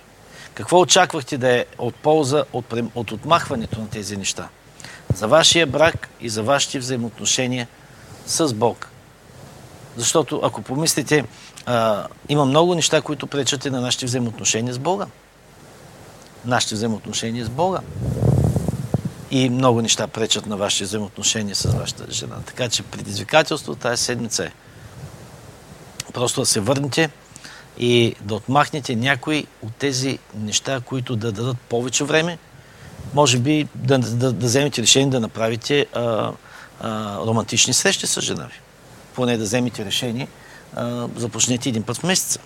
Какво 0.54 0.80
очаквахте 0.80 1.38
да 1.38 1.50
е 1.50 1.66
от 1.78 1.96
полза 1.96 2.44
от, 2.54 2.74
от 2.96 3.12
отмахването 3.12 3.80
на 3.80 3.90
тези 3.90 4.18
неща? 4.18 4.50
За 5.16 5.28
вашия 5.28 5.68
брак 5.68 6.10
и 6.22 6.30
за 6.30 6.44
вашите 6.44 6.80
взаимоотношения 6.80 7.68
с 8.26 8.54
Бог. 8.54 8.90
Защото 9.98 10.42
ако 10.44 10.62
помислите, 10.62 11.26
а, 11.66 12.08
има 12.30 12.46
много 12.46 12.76
неща, 12.76 13.02
които 13.02 13.28
пречат 13.28 13.66
и 13.66 13.70
на 13.70 13.82
нашите 13.82 14.06
взаимоотношения 14.06 14.74
с 14.74 14.80
Бога. 14.80 15.08
Нашите 16.46 16.76
взаимоотношения 16.76 17.46
с 17.46 17.50
Бога. 17.50 17.80
И 19.32 19.50
много 19.50 19.82
неща 19.82 20.08
пречат 20.08 20.46
на 20.46 20.58
вашите 20.58 20.84
взаимоотношения 20.84 21.56
с 21.56 21.74
вашата 21.74 22.12
жена. 22.12 22.36
Така 22.46 22.70
че 22.70 22.84
предизвикателството 22.84 23.80
тази 23.80 24.04
седмица 24.04 24.46
е 24.46 24.52
просто 26.14 26.40
да 26.40 26.46
се 26.46 26.60
върнете 26.60 27.10
и 27.78 28.16
да 28.22 28.36
отмахнете 28.36 28.95
някои 28.95 29.48
от 29.62 29.76
тези 29.76 30.20
неща, 30.36 30.82
които 30.86 31.16
да 31.16 31.32
дадат 31.32 31.58
повече 31.58 32.04
време. 32.04 32.38
Може 33.14 33.40
би 33.40 33.68
да, 33.76 34.00
да, 34.00 34.34
да 34.34 34.45
вземете 34.45 34.82
решение 34.82 35.10
да 35.10 35.20
направите 35.20 35.86
а, 35.94 36.32
а, 36.82 37.18
романтични 37.18 37.74
срещи 37.74 38.08
с 38.08 38.22
жена 38.22 38.45
ви. 38.45 38.60
Поне 39.16 39.38
да 39.38 39.44
вземете 39.44 39.86
решение, 39.86 40.28
а, 40.76 41.08
започнете 41.16 41.70
един 41.70 41.84
път 41.84 41.98
в 41.98 42.04
месеца. 42.04 42.40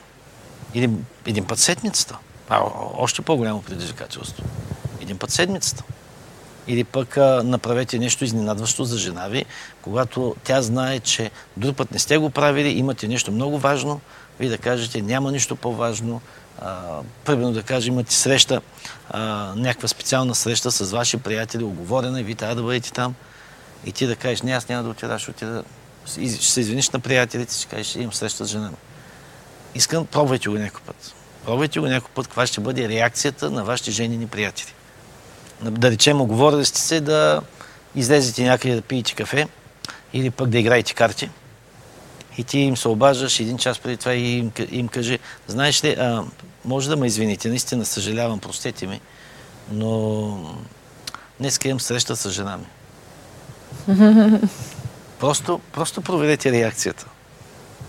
Или 0.74 0.90
един 1.26 1.46
път 1.46 1.60
седмицата. 1.60 2.18
А, 2.50 2.62
още 2.98 3.22
по-голямо 3.22 3.62
предизвикателство. 3.62 4.44
Един 5.02 5.18
път 5.18 5.32
седмицата. 5.32 5.84
Или 6.68 6.84
пък 6.84 7.18
а, 7.18 7.42
направете 7.44 8.00
нещо 8.00 8.24
изненадващо 8.24 8.84
за 8.84 8.98
жена 8.98 9.28
ви, 9.28 9.46
когато 9.82 10.36
тя 10.44 10.62
знае, 10.62 11.00
че 11.00 11.32
друг 11.58 11.76
път 11.76 11.92
не 11.92 12.00
сте 12.00 12.18
го 12.18 12.30
правили, 12.30 12.70
имате 12.70 13.08
нещо 13.08 13.32
много 13.32 13.60
важно, 13.60 14.02
вие 14.40 14.50
да 14.50 14.58
кажете, 14.58 15.02
няма 15.02 15.32
нищо 15.32 15.56
по-важно. 15.56 16.22
примерно 17.26 17.52
да 17.52 17.64
кажем, 17.64 17.94
имате 17.94 18.16
среща, 18.16 18.62
а, 19.10 19.54
някаква 19.56 19.88
специална 19.88 20.36
среща 20.36 20.72
с 20.72 20.92
ваши 20.92 21.18
приятели, 21.18 21.64
оговорена 21.64 22.20
и 22.20 22.24
вие 22.24 22.36
трябва 22.36 22.56
да 22.56 22.64
бъдете 22.64 22.92
там. 22.92 23.16
И 23.86 23.92
ти 23.92 24.08
да 24.08 24.16
кажеш, 24.16 24.42
не, 24.42 24.52
аз 24.52 24.70
няма 24.70 24.84
да 24.84 24.90
отида, 24.90 25.20
ще 25.20 25.32
отида. 25.32 25.64
Ще 26.06 26.30
се 26.30 26.60
извиниш 26.60 26.90
на 26.90 27.00
приятелите, 27.00 27.56
ще 27.56 27.68
кажеш, 27.68 27.96
имам 27.96 28.14
среща 28.14 28.46
с 28.46 28.50
жена 28.50 28.70
ми. 28.70 28.76
Искам, 29.76 30.06
пробвайте 30.06 30.50
го 30.50 30.56
някой 30.56 30.82
път. 30.82 31.14
Пробвайте 31.46 31.80
го 31.80 31.86
някой 31.86 32.10
път, 32.16 32.28
каква 32.28 32.48
ще 32.48 32.62
бъде 32.62 32.90
реакцията 32.90 33.52
на 33.52 33.64
вашите 33.64 33.92
женени 33.92 34.28
приятели. 34.28 34.74
Да 35.62 35.92
речем, 35.92 36.22
оговорили 36.22 36.66
сте 36.66 36.80
се 36.80 37.02
да 37.02 37.42
излезете 37.96 38.44
някъде 38.44 38.76
да 38.76 38.82
пиете 38.82 39.16
кафе 39.16 39.48
или 40.14 40.30
пък 40.30 40.50
да 40.50 40.58
играете 40.58 40.94
карти 40.94 41.30
и 42.38 42.44
ти 42.44 42.60
им 42.60 42.78
се 42.78 42.88
обаждаш 42.88 43.40
един 43.40 43.58
час 43.58 43.80
преди 43.80 43.98
това 43.98 44.14
и 44.14 44.38
им, 44.38 44.52
им 44.70 44.88
каже, 44.88 45.20
знаеш 45.48 45.84
ли, 45.84 45.90
а, 45.90 46.24
може 46.66 46.90
да 46.90 46.98
ме 46.98 47.08
извините, 47.08 47.50
наистина 47.50 47.86
съжалявам, 47.86 48.40
простете 48.40 48.88
ми, 48.88 49.02
но 49.72 50.56
днес 51.40 51.60
имам 51.66 51.80
среща 51.80 52.16
с 52.16 52.32
жена 52.32 52.58
ми. 52.58 52.66
Просто, 55.20 55.62
просто 55.72 56.02
проверете 56.02 56.52
реакцията. 56.52 57.06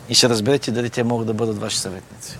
И 0.09 0.15
ще 0.15 0.29
разберете 0.29 0.70
дали 0.70 0.91
те 0.91 1.05
могат 1.05 1.27
да 1.27 1.35
бъдат 1.35 1.59
ваши 1.59 1.79
съветници. 1.79 2.39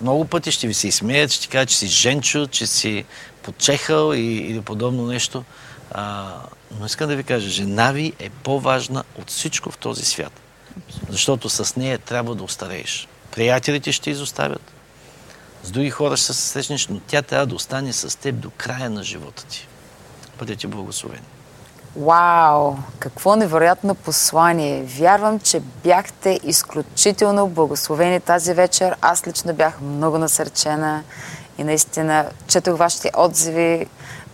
Много 0.00 0.24
пъти 0.24 0.52
ще 0.52 0.66
ви 0.66 0.74
се 0.74 0.88
изсмеят, 0.88 1.32
ще 1.32 1.42
ти 1.42 1.48
кажат, 1.48 1.68
че 1.68 1.76
си 1.76 1.86
женчо, 1.86 2.46
че 2.46 2.66
си 2.66 3.04
почехал 3.42 4.14
и, 4.14 4.20
или 4.20 4.60
подобно 4.60 5.06
нещо. 5.06 5.44
А, 5.90 6.34
но 6.80 6.86
искам 6.86 7.08
да 7.08 7.16
ви 7.16 7.24
кажа, 7.24 7.48
жена 7.48 7.92
ви 7.92 8.12
е 8.18 8.30
по-важна 8.30 9.04
от 9.18 9.30
всичко 9.30 9.70
в 9.70 9.78
този 9.78 10.04
свят. 10.04 10.43
Защото 11.08 11.48
с 11.48 11.76
нея 11.76 11.98
трябва 11.98 12.34
да 12.34 12.44
остарееш. 12.44 13.08
Приятелите 13.30 13.92
ще 13.92 14.10
изоставят. 14.10 14.72
С 15.62 15.70
други 15.70 15.90
хора 15.90 16.16
ще 16.16 16.32
се 16.32 16.42
срещнеш, 16.42 16.88
но 16.88 17.00
тя 17.06 17.22
трябва 17.22 17.46
да 17.46 17.54
остане 17.54 17.92
с 17.92 18.18
теб 18.18 18.36
до 18.36 18.50
края 18.56 18.90
на 18.90 19.02
живота 19.02 19.44
ти. 19.46 19.68
Бъдете 20.38 20.66
благословени. 20.66 21.22
Вау! 21.96 22.76
Какво 22.98 23.36
невероятно 23.36 23.94
послание! 23.94 24.82
Вярвам, 24.82 25.40
че 25.40 25.60
бяхте 25.60 26.40
изключително 26.42 27.48
благословени 27.48 28.20
тази 28.20 28.54
вечер. 28.54 28.96
Аз 29.00 29.26
лично 29.26 29.54
бях 29.54 29.80
много 29.80 30.18
насърчена 30.18 31.02
и 31.58 31.64
наистина 31.64 32.30
четох 32.46 32.78
вашите 32.78 33.10
отзиви, 33.16 33.86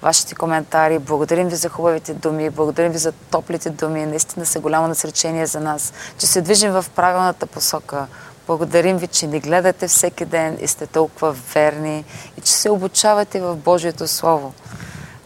вашите 0.02 0.34
коментари. 0.34 0.98
Благодарим 0.98 1.48
ви 1.48 1.56
за 1.56 1.68
хубавите 1.68 2.14
думи, 2.14 2.50
благодарим 2.50 2.92
ви 2.92 2.98
за 2.98 3.12
топлите 3.12 3.70
думи. 3.70 4.06
Наистина 4.06 4.46
са 4.46 4.60
голямо 4.60 4.88
насречение 4.88 5.46
за 5.46 5.60
нас, 5.60 5.92
че 6.18 6.26
се 6.26 6.40
движим 6.40 6.72
в 6.72 6.84
правилната 6.96 7.46
посока. 7.46 8.06
Благодарим 8.46 8.96
ви, 8.96 9.06
че 9.06 9.26
ни 9.26 9.40
гледате 9.40 9.88
всеки 9.88 10.24
ден 10.24 10.58
и 10.60 10.66
сте 10.66 10.86
толкова 10.86 11.36
верни 11.54 12.04
и 12.38 12.40
че 12.40 12.52
се 12.52 12.70
обучавате 12.70 13.40
в 13.40 13.56
Божието 13.56 14.08
Слово. 14.08 14.52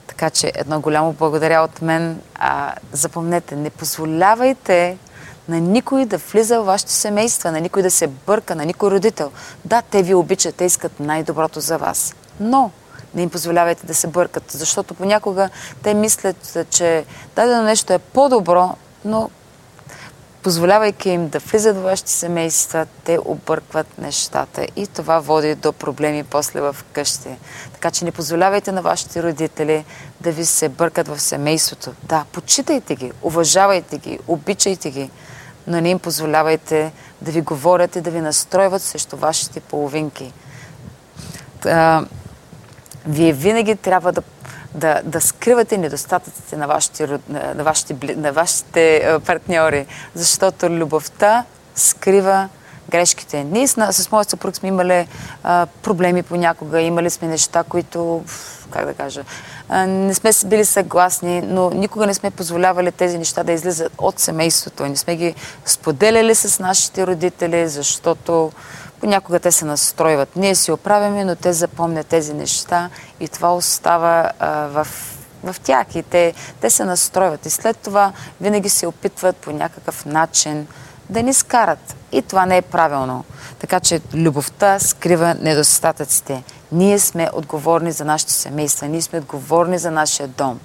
Така 0.07 0.31
че 0.31 0.53
едно 0.55 0.81
голямо 0.81 1.13
благодаря 1.13 1.61
от 1.61 1.83
мен. 1.83 2.21
А, 2.35 2.75
запомнете, 2.93 3.57
не 3.57 3.71
позволявайте 3.71 4.99
на 5.49 5.61
никой 5.61 6.07
да 6.07 6.19
влиза 6.19 6.61
в 6.61 6.65
вашите 6.65 6.93
семейства, 6.93 7.53
на 7.53 7.61
никой 7.61 7.83
да 7.83 7.91
се 7.91 8.07
бърка, 8.07 8.55
на 8.55 8.65
никой 8.65 8.91
родител. 8.91 9.33
Да, 9.65 9.83
те 9.83 10.03
ви 10.03 10.15
обичат, 10.15 10.55
те 10.55 10.65
искат 10.65 11.01
най-доброто 11.01 11.61
за 11.61 11.79
вас. 11.79 12.15
Но 12.41 12.71
не 13.15 13.23
им 13.23 13.31
позволявайте 13.31 13.87
да 13.87 13.95
се 13.95 14.07
бъркат, 14.07 14.45
защото 14.49 14.95
понякога 14.95 15.49
те 15.83 15.95
мислят, 15.95 16.57
че 16.71 17.05
дадено 17.37 17.63
нещо 17.63 17.93
е 17.93 17.99
по-добро, 17.99 18.77
но 19.05 19.31
позволявайки 20.43 21.11
им 21.11 21.29
да 21.29 21.39
влизат 21.39 21.77
в 21.77 21.83
вашите 21.83 22.11
семейства, 22.11 22.87
те 23.05 23.19
объркват 23.25 23.99
нещата 23.99 24.67
и 24.77 24.87
това 24.87 25.19
води 25.19 25.55
до 25.55 25.73
проблеми 25.73 26.25
после 26.25 26.61
в 26.61 26.77
къщи. 26.93 27.29
Така 27.73 27.91
че 27.91 28.05
не 28.05 28.13
позволявайте 28.13 28.73
на 28.73 28.83
вашите 28.83 29.23
родители 29.23 29.85
да 30.21 30.33
ви 30.33 30.45
се 30.45 30.69
бъркат 30.69 31.09
в 31.09 31.21
семейството. 31.21 31.93
Да, 32.03 32.25
почитайте 32.33 32.95
ги, 32.95 33.13
уважавайте 33.23 33.99
ги, 33.99 34.19
обичайте 34.29 34.91
ги, 34.91 35.11
но 35.67 35.81
не 35.81 35.91
им 35.91 35.99
позволявайте 35.99 36.93
да 37.21 37.31
ви 37.31 37.41
говорят 37.41 37.97
и 37.97 38.01
да 38.01 38.11
ви 38.11 38.21
настройват 38.21 38.83
срещу 38.83 39.17
вашите 39.17 39.61
половинки. 39.61 40.33
Вие 43.07 43.33
винаги 43.33 43.77
трябва 43.77 44.13
да, 44.13 44.23
да, 44.75 45.01
да 45.05 45.21
скривате 45.21 45.79
недостатъците 45.79 46.57
на 46.57 46.67
вашите, 46.67 47.19
на, 47.29 47.65
вашите, 47.65 48.17
на 48.17 48.33
вашите 48.33 49.19
партньори, 49.27 49.87
защото 50.15 50.71
любовта 50.71 51.45
скрива 51.75 52.49
грешките. 52.91 53.45
Ние 53.45 53.69
с, 53.69 53.93
с 53.93 54.13
моят 54.13 54.31
съпруг 54.31 54.57
сме 54.57 54.69
имали 54.69 55.07
а, 55.43 55.67
проблеми 55.83 56.23
понякога, 56.23 56.81
имали 56.81 57.11
сме 57.11 57.29
неща, 57.29 57.65
които, 57.69 58.25
как 58.71 58.87
да 58.87 58.95
кажа, 58.95 59.25
а, 59.69 59.87
не 59.87 60.15
сме 60.15 60.31
били 60.47 60.65
съгласни, 60.65 61.43
но 61.43 61.71
никога 61.71 62.07
не 62.07 62.15
сме 62.15 62.31
позволявали 62.31 62.93
тези 62.93 63.19
неща 63.19 63.43
да 63.45 63.53
излизат 63.53 63.93
от 63.99 64.19
семейството. 64.19 64.87
Не 64.87 64.97
сме 64.97 65.17
ги 65.17 65.35
споделяли 65.65 66.35
с 66.35 66.59
нашите 66.59 67.07
родители, 67.07 67.69
защото 67.69 68.53
Понякога 69.05 69.41
те 69.41 69.53
се 69.53 69.65
настройват. 69.65 70.37
Ние 70.37 70.55
си 70.55 70.73
оправяме, 70.73 71.25
но 71.25 71.37
те 71.37 71.53
запомнят 71.53 72.07
тези 72.07 72.35
неща 72.35 72.91
и 73.21 73.29
това 73.29 73.55
остава 73.55 74.31
а, 74.39 74.51
в, 74.51 74.87
в 75.45 75.57
тях 75.63 75.95
и 75.95 76.03
те, 76.03 76.35
те 76.61 76.71
се 76.71 76.85
настройват. 76.85 77.47
И 77.47 77.51
след 77.51 77.79
това 77.79 78.13
винаги 78.41 78.69
се 78.69 78.87
опитват 78.87 79.37
по 79.37 79.53
някакъв 79.53 80.07
начин 80.07 80.67
да 81.11 81.23
ни 81.23 81.35
скарат. 81.35 81.97
И 82.13 82.23
това 82.23 82.47
не 82.47 82.57
е 82.57 82.63
правилно. 82.63 83.25
Така 83.59 83.81
че 83.81 84.01
любовта 84.15 84.79
скрива 84.79 85.35
недостатъците. 85.35 86.43
Ние 86.73 86.99
сме 86.99 87.29
отговорни 87.33 87.93
за 87.93 88.05
нашите 88.05 88.33
семейства, 88.33 88.89
ние 88.89 89.03
сме 89.03 89.19
отговорни 89.19 89.79
за 89.79 89.91
нашия 89.91 90.29
дом. 90.29 90.61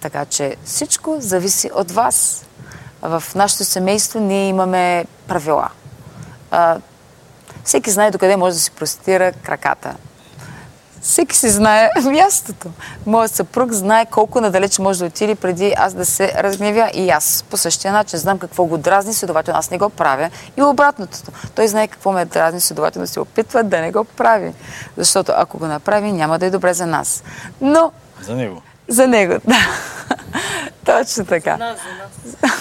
Така 0.00 0.24
че 0.24 0.56
всичко 0.64 1.16
зависи 1.18 1.70
от 1.74 1.90
вас. 1.90 2.44
В 3.02 3.22
нашето 3.34 3.64
семейство 3.64 4.20
ние 4.20 4.48
имаме 4.48 5.04
правила. 5.28 5.68
Всеки 7.64 7.90
знае 7.90 8.10
докъде 8.10 8.36
може 8.36 8.54
да 8.54 8.60
си 8.60 8.70
простира 8.70 9.32
краката. 9.32 9.94
Всеки 11.04 11.36
си 11.36 11.48
знае 11.48 11.90
мястото. 12.04 12.70
Моят 13.06 13.32
съпруг 13.32 13.72
знае 13.72 14.06
колко 14.06 14.40
надалеч 14.40 14.78
може 14.78 14.98
да 14.98 15.04
отиде 15.04 15.34
преди 15.34 15.74
аз 15.76 15.94
да 15.94 16.04
се 16.04 16.32
разгневя. 16.36 16.90
И 16.94 17.10
аз 17.10 17.44
по 17.50 17.56
същия 17.56 17.92
начин 17.92 18.18
знам 18.18 18.38
какво 18.38 18.64
го 18.64 18.78
дразни, 18.78 19.14
следователно 19.14 19.58
аз 19.58 19.70
не 19.70 19.78
го 19.78 19.90
правя. 19.90 20.30
И 20.56 20.62
обратното. 20.62 21.18
Той 21.54 21.68
знае 21.68 21.88
какво 21.88 22.12
ме 22.12 22.24
дразни, 22.24 22.60
следователно 22.60 23.06
се 23.06 23.20
опитва 23.20 23.62
да 23.62 23.80
не 23.80 23.92
го 23.92 24.04
прави. 24.04 24.52
Защото 24.96 25.32
ако 25.36 25.58
го 25.58 25.66
направи, 25.66 26.12
няма 26.12 26.38
да 26.38 26.46
е 26.46 26.50
добре 26.50 26.74
за 26.74 26.86
нас. 26.86 27.22
Но... 27.60 27.92
За 28.22 28.34
него. 28.34 28.62
За 28.88 29.06
него, 29.06 29.34
да. 29.48 29.68
Точно 30.84 31.24
така. 31.24 31.56
Нас, 31.56 31.78
за 31.78 32.28
нас. 32.28 32.52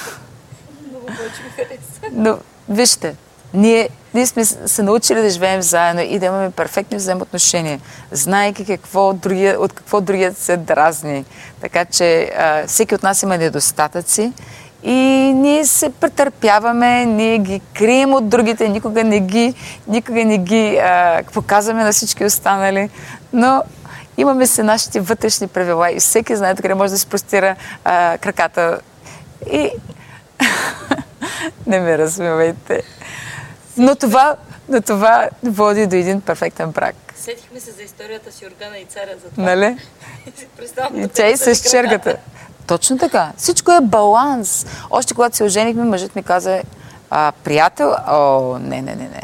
Много 0.90 1.06
повече 1.06 1.44
ми 1.44 1.50
хареса. 1.50 2.02
Но, 2.12 2.38
вижте, 2.70 3.16
ние, 3.54 3.90
ние 4.14 4.26
сме 4.26 4.46
се 4.46 4.84
научили 4.84 5.22
да 5.22 5.30
живеем 5.30 5.62
заедно 5.62 6.02
и 6.02 6.20
да 6.20 6.26
имаме 6.26 6.52
перфектни 6.52 6.98
взаимоотношения, 6.98 7.80
знаеки 8.12 8.66
какво 8.66 9.14
другия, 9.14 9.60
от 9.60 9.74
какво 9.74 10.02
другият 10.02 10.38
се 10.38 10.58
дразни. 10.58 11.26
Така 11.62 11.86
че 11.86 12.32
а, 12.38 12.68
всеки 12.68 12.96
от 12.96 13.04
нас 13.04 13.24
има 13.24 13.38
недостатъци 13.38 14.34
и 14.84 14.94
ние 15.36 15.66
се 15.66 15.90
претърпяваме, 15.90 17.06
ние 17.06 17.38
ги 17.38 17.62
крием 17.74 18.14
от 18.14 18.30
другите, 18.30 18.70
никога 18.70 19.04
не 19.04 19.20
ги, 19.20 19.54
никога 19.88 20.26
не 20.26 20.38
ги 20.38 20.78
а, 20.78 21.24
показваме 21.34 21.84
на 21.84 21.92
всички 21.92 22.26
останали, 22.26 22.90
но 23.34 23.64
имаме 24.18 24.48
се 24.48 24.64
нашите 24.64 25.00
вътрешни 25.00 25.48
правила 25.48 25.92
и 25.92 26.00
всеки 26.00 26.36
знае 26.36 26.56
къде 26.56 26.74
може 26.74 26.92
да 26.92 27.00
си 27.00 27.08
простира 27.08 27.56
а, 27.84 28.18
краката 28.18 28.80
и 29.52 29.70
не 31.68 31.80
ме 31.80 31.98
размивайте. 31.98 32.84
Но 33.78 33.96
това, 33.96 34.36
но 34.70 34.82
това 34.82 35.30
води 35.44 35.88
до 35.88 35.96
един 35.96 36.22
перфектен 36.22 36.72
брак. 36.72 36.96
Сетихме 37.16 37.60
се 37.60 37.72
за 37.72 37.84
историята 37.84 38.32
с 38.32 38.42
Йоргана 38.42 38.78
и 38.78 38.86
царя 38.86 39.12
за 39.24 39.30
това. 39.30 39.44
Нали? 39.44 39.78
И 40.96 41.08
те 41.08 41.38
с 41.38 41.70
чергата. 41.72 42.18
Точно 42.68 42.98
така. 42.98 43.32
Всичко 43.38 43.72
е 43.72 43.82
баланс. 43.82 44.66
Още 44.90 45.14
когато 45.14 45.36
се 45.36 45.44
оженихме, 45.44 45.84
мъжът 45.84 46.16
ми 46.16 46.24
каза, 46.24 46.62
а, 47.10 47.32
приятел, 47.44 47.96
о, 48.08 48.58
не, 48.60 48.82
не, 48.82 48.96
не, 48.96 49.04
не. 49.04 49.22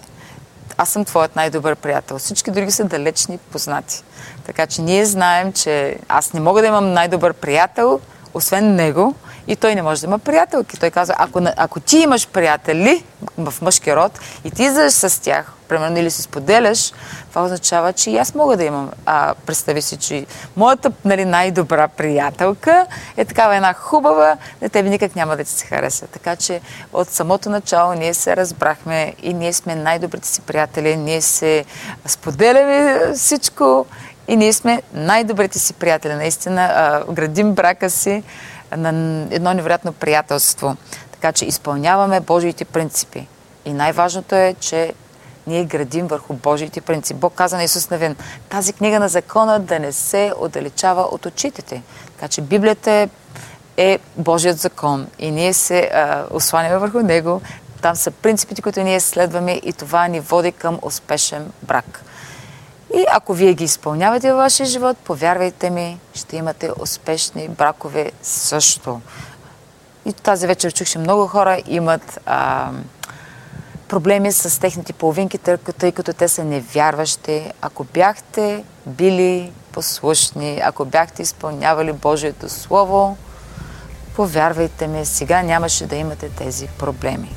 Аз 0.77 0.89
съм 0.89 1.05
твоят 1.05 1.35
най-добър 1.35 1.75
приятел. 1.75 2.19
Всички 2.19 2.51
други 2.51 2.71
са 2.71 2.83
далечни 2.83 3.37
познати. 3.37 4.03
Така 4.45 4.67
че 4.67 4.81
ние 4.81 5.05
знаем, 5.05 5.53
че 5.53 5.97
аз 6.09 6.33
не 6.33 6.39
мога 6.39 6.61
да 6.61 6.67
имам 6.67 6.93
най-добър 6.93 7.33
приятел, 7.33 7.99
освен 8.33 8.75
него, 8.75 9.15
и 9.49 9.55
той 9.55 9.75
не 9.75 9.81
може 9.81 10.01
да 10.01 10.07
има 10.07 10.19
приятелки. 10.19 10.79
Той 10.79 10.91
казва, 10.91 11.15
ако, 11.17 11.41
ако 11.57 11.79
ти 11.79 11.97
имаш 11.97 12.27
приятели 12.27 13.03
в 13.37 13.53
мъжки 13.61 13.95
род 13.95 14.19
и 14.43 14.51
ти 14.51 14.63
излезеш 14.63 15.11
с 15.11 15.21
тях, 15.21 15.53
примерно 15.67 15.97
или 15.97 16.11
си 16.11 16.21
споделяш, 16.21 16.93
това 17.29 17.43
означава, 17.43 17.93
че 17.93 18.11
и 18.11 18.17
аз 18.17 18.35
мога 18.35 18.57
да 18.57 18.63
имам. 18.63 18.91
А, 19.05 19.35
представи 19.45 19.81
си, 19.81 19.97
че 19.97 20.25
моята 20.55 20.91
нали, 21.05 21.25
най-добра 21.25 21.87
приятелка 21.87 22.85
е 23.17 23.25
такава 23.25 23.55
една 23.55 23.73
хубава, 23.73 24.37
на 24.61 24.69
тебе 24.69 24.89
никак 24.89 25.15
няма 25.15 25.37
да 25.37 25.43
ти 25.43 25.51
се 25.51 25.65
хареса. 25.65 26.07
Така 26.07 26.35
че 26.35 26.61
от 26.93 27.09
самото 27.09 27.49
начало 27.49 27.93
ние 27.93 28.13
се 28.13 28.35
разбрахме 28.35 29.13
и 29.21 29.33
ние 29.33 29.53
сме 29.53 29.75
най-добрите 29.75 30.27
си 30.27 30.41
приятели, 30.41 30.97
ние 30.97 31.21
се 31.21 31.65
споделяме 32.05 32.99
всичко 33.15 33.85
и 34.27 34.37
ние 34.37 34.53
сме 34.53 34.81
най-добрите 34.93 35.59
си 35.59 35.73
приятели. 35.73 36.13
Наистина 36.13 36.61
а, 36.61 37.13
градим 37.13 37.53
брака 37.53 37.89
си 37.89 38.23
на 38.77 38.89
едно 39.31 39.53
невероятно 39.53 39.93
приятелство. 39.93 40.75
Така 41.11 41.31
че 41.31 41.45
изпълняваме 41.45 42.19
Божиите 42.19 42.65
принципи. 42.65 43.27
И 43.65 43.73
най-важното 43.73 44.35
е, 44.35 44.55
че 44.59 44.93
ние 45.47 45.65
градим 45.65 46.07
върху 46.07 46.33
Божиите 46.33 46.81
принципи. 46.81 47.19
Бог 47.19 47.33
каза 47.33 47.57
на 47.57 47.63
Исус 47.63 47.89
Навин, 47.89 48.15
тази 48.49 48.73
книга 48.73 48.99
на 48.99 49.09
закона 49.09 49.59
да 49.59 49.79
не 49.79 49.91
се 49.91 50.33
отдалечава 50.39 51.01
от 51.01 51.25
очите 51.25 51.61
ти. 51.61 51.81
Така 52.15 52.27
че 52.27 52.41
Библията 52.41 53.09
е, 53.77 53.99
Божият 54.17 54.57
закон 54.57 55.07
и 55.19 55.31
ние 55.31 55.53
се 55.53 55.79
а, 55.93 56.25
осланяме 56.31 56.77
върху 56.77 56.99
него. 56.99 57.41
Там 57.81 57.95
са 57.95 58.11
принципите, 58.11 58.61
които 58.61 58.81
ние 58.81 58.99
следваме 58.99 59.51
и 59.51 59.73
това 59.73 60.07
ни 60.07 60.19
води 60.19 60.51
към 60.51 60.79
успешен 60.81 61.51
брак. 61.63 62.03
И 62.93 63.05
ако 63.11 63.33
вие 63.33 63.53
ги 63.53 63.63
изпълнявате 63.63 64.31
във 64.31 64.37
вашия 64.37 64.65
живот, 64.65 64.97
повярвайте 64.97 65.69
ми, 65.69 65.99
ще 66.13 66.37
имате 66.37 66.71
успешни 66.79 67.47
бракове 67.47 68.11
също. 68.23 69.01
И 70.05 70.13
тази 70.13 70.47
вечер 70.47 70.73
чух, 70.73 70.87
че 70.87 70.99
много 70.99 71.27
хора 71.27 71.61
имат 71.67 72.19
а, 72.25 72.69
проблеми 73.87 74.31
с 74.31 74.61
техните 74.61 74.93
половинки, 74.93 75.37
тъй 75.37 75.91
като, 75.91 76.13
те 76.13 76.27
са 76.27 76.43
невярващи. 76.43 77.51
Ако 77.61 77.83
бяхте 77.83 78.63
били 78.85 79.51
послушни, 79.71 80.61
ако 80.63 80.85
бяхте 80.85 81.21
изпълнявали 81.21 81.93
Божието 81.93 82.49
Слово, 82.49 83.17
повярвайте 84.15 84.87
ми, 84.87 85.05
сега 85.05 85.41
нямаше 85.43 85.85
да 85.85 85.95
имате 85.95 86.29
тези 86.29 86.67
проблеми. 86.67 87.35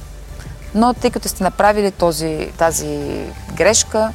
Но 0.74 0.94
тъй 0.94 1.10
като 1.10 1.28
сте 1.28 1.42
направили 1.42 1.90
този, 1.90 2.52
тази 2.58 3.24
грешка, 3.54 4.12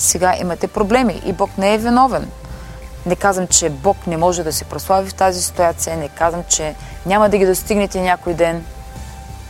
сега 0.00 0.36
имате 0.40 0.68
проблеми 0.68 1.22
и 1.24 1.32
Бог 1.32 1.58
не 1.58 1.74
е 1.74 1.78
виновен. 1.78 2.30
Не 3.06 3.16
казвам, 3.16 3.46
че 3.46 3.70
Бог 3.70 4.06
не 4.06 4.16
може 4.16 4.44
да 4.44 4.52
се 4.52 4.64
прослави 4.64 5.10
в 5.10 5.14
тази 5.14 5.42
ситуация, 5.42 5.96
не 5.96 6.08
казвам, 6.08 6.42
че 6.48 6.74
няма 7.06 7.28
да 7.28 7.38
ги 7.38 7.46
достигнете 7.46 8.02
някой 8.02 8.34
ден, 8.34 8.64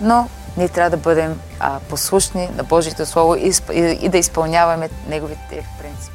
но 0.01 0.29
ние 0.57 0.69
трябва 0.69 0.91
да 0.91 0.97
бъдем 0.97 1.41
а, 1.61 1.79
послушни 1.89 2.49
на 2.57 2.65
Божието 2.65 3.07
Слово 3.07 3.37
и, 3.37 3.53
и, 3.73 3.99
и 4.03 4.09
да 4.09 4.19
изпълняваме 4.19 4.89
Неговите 5.09 5.67
принципи. 5.81 6.10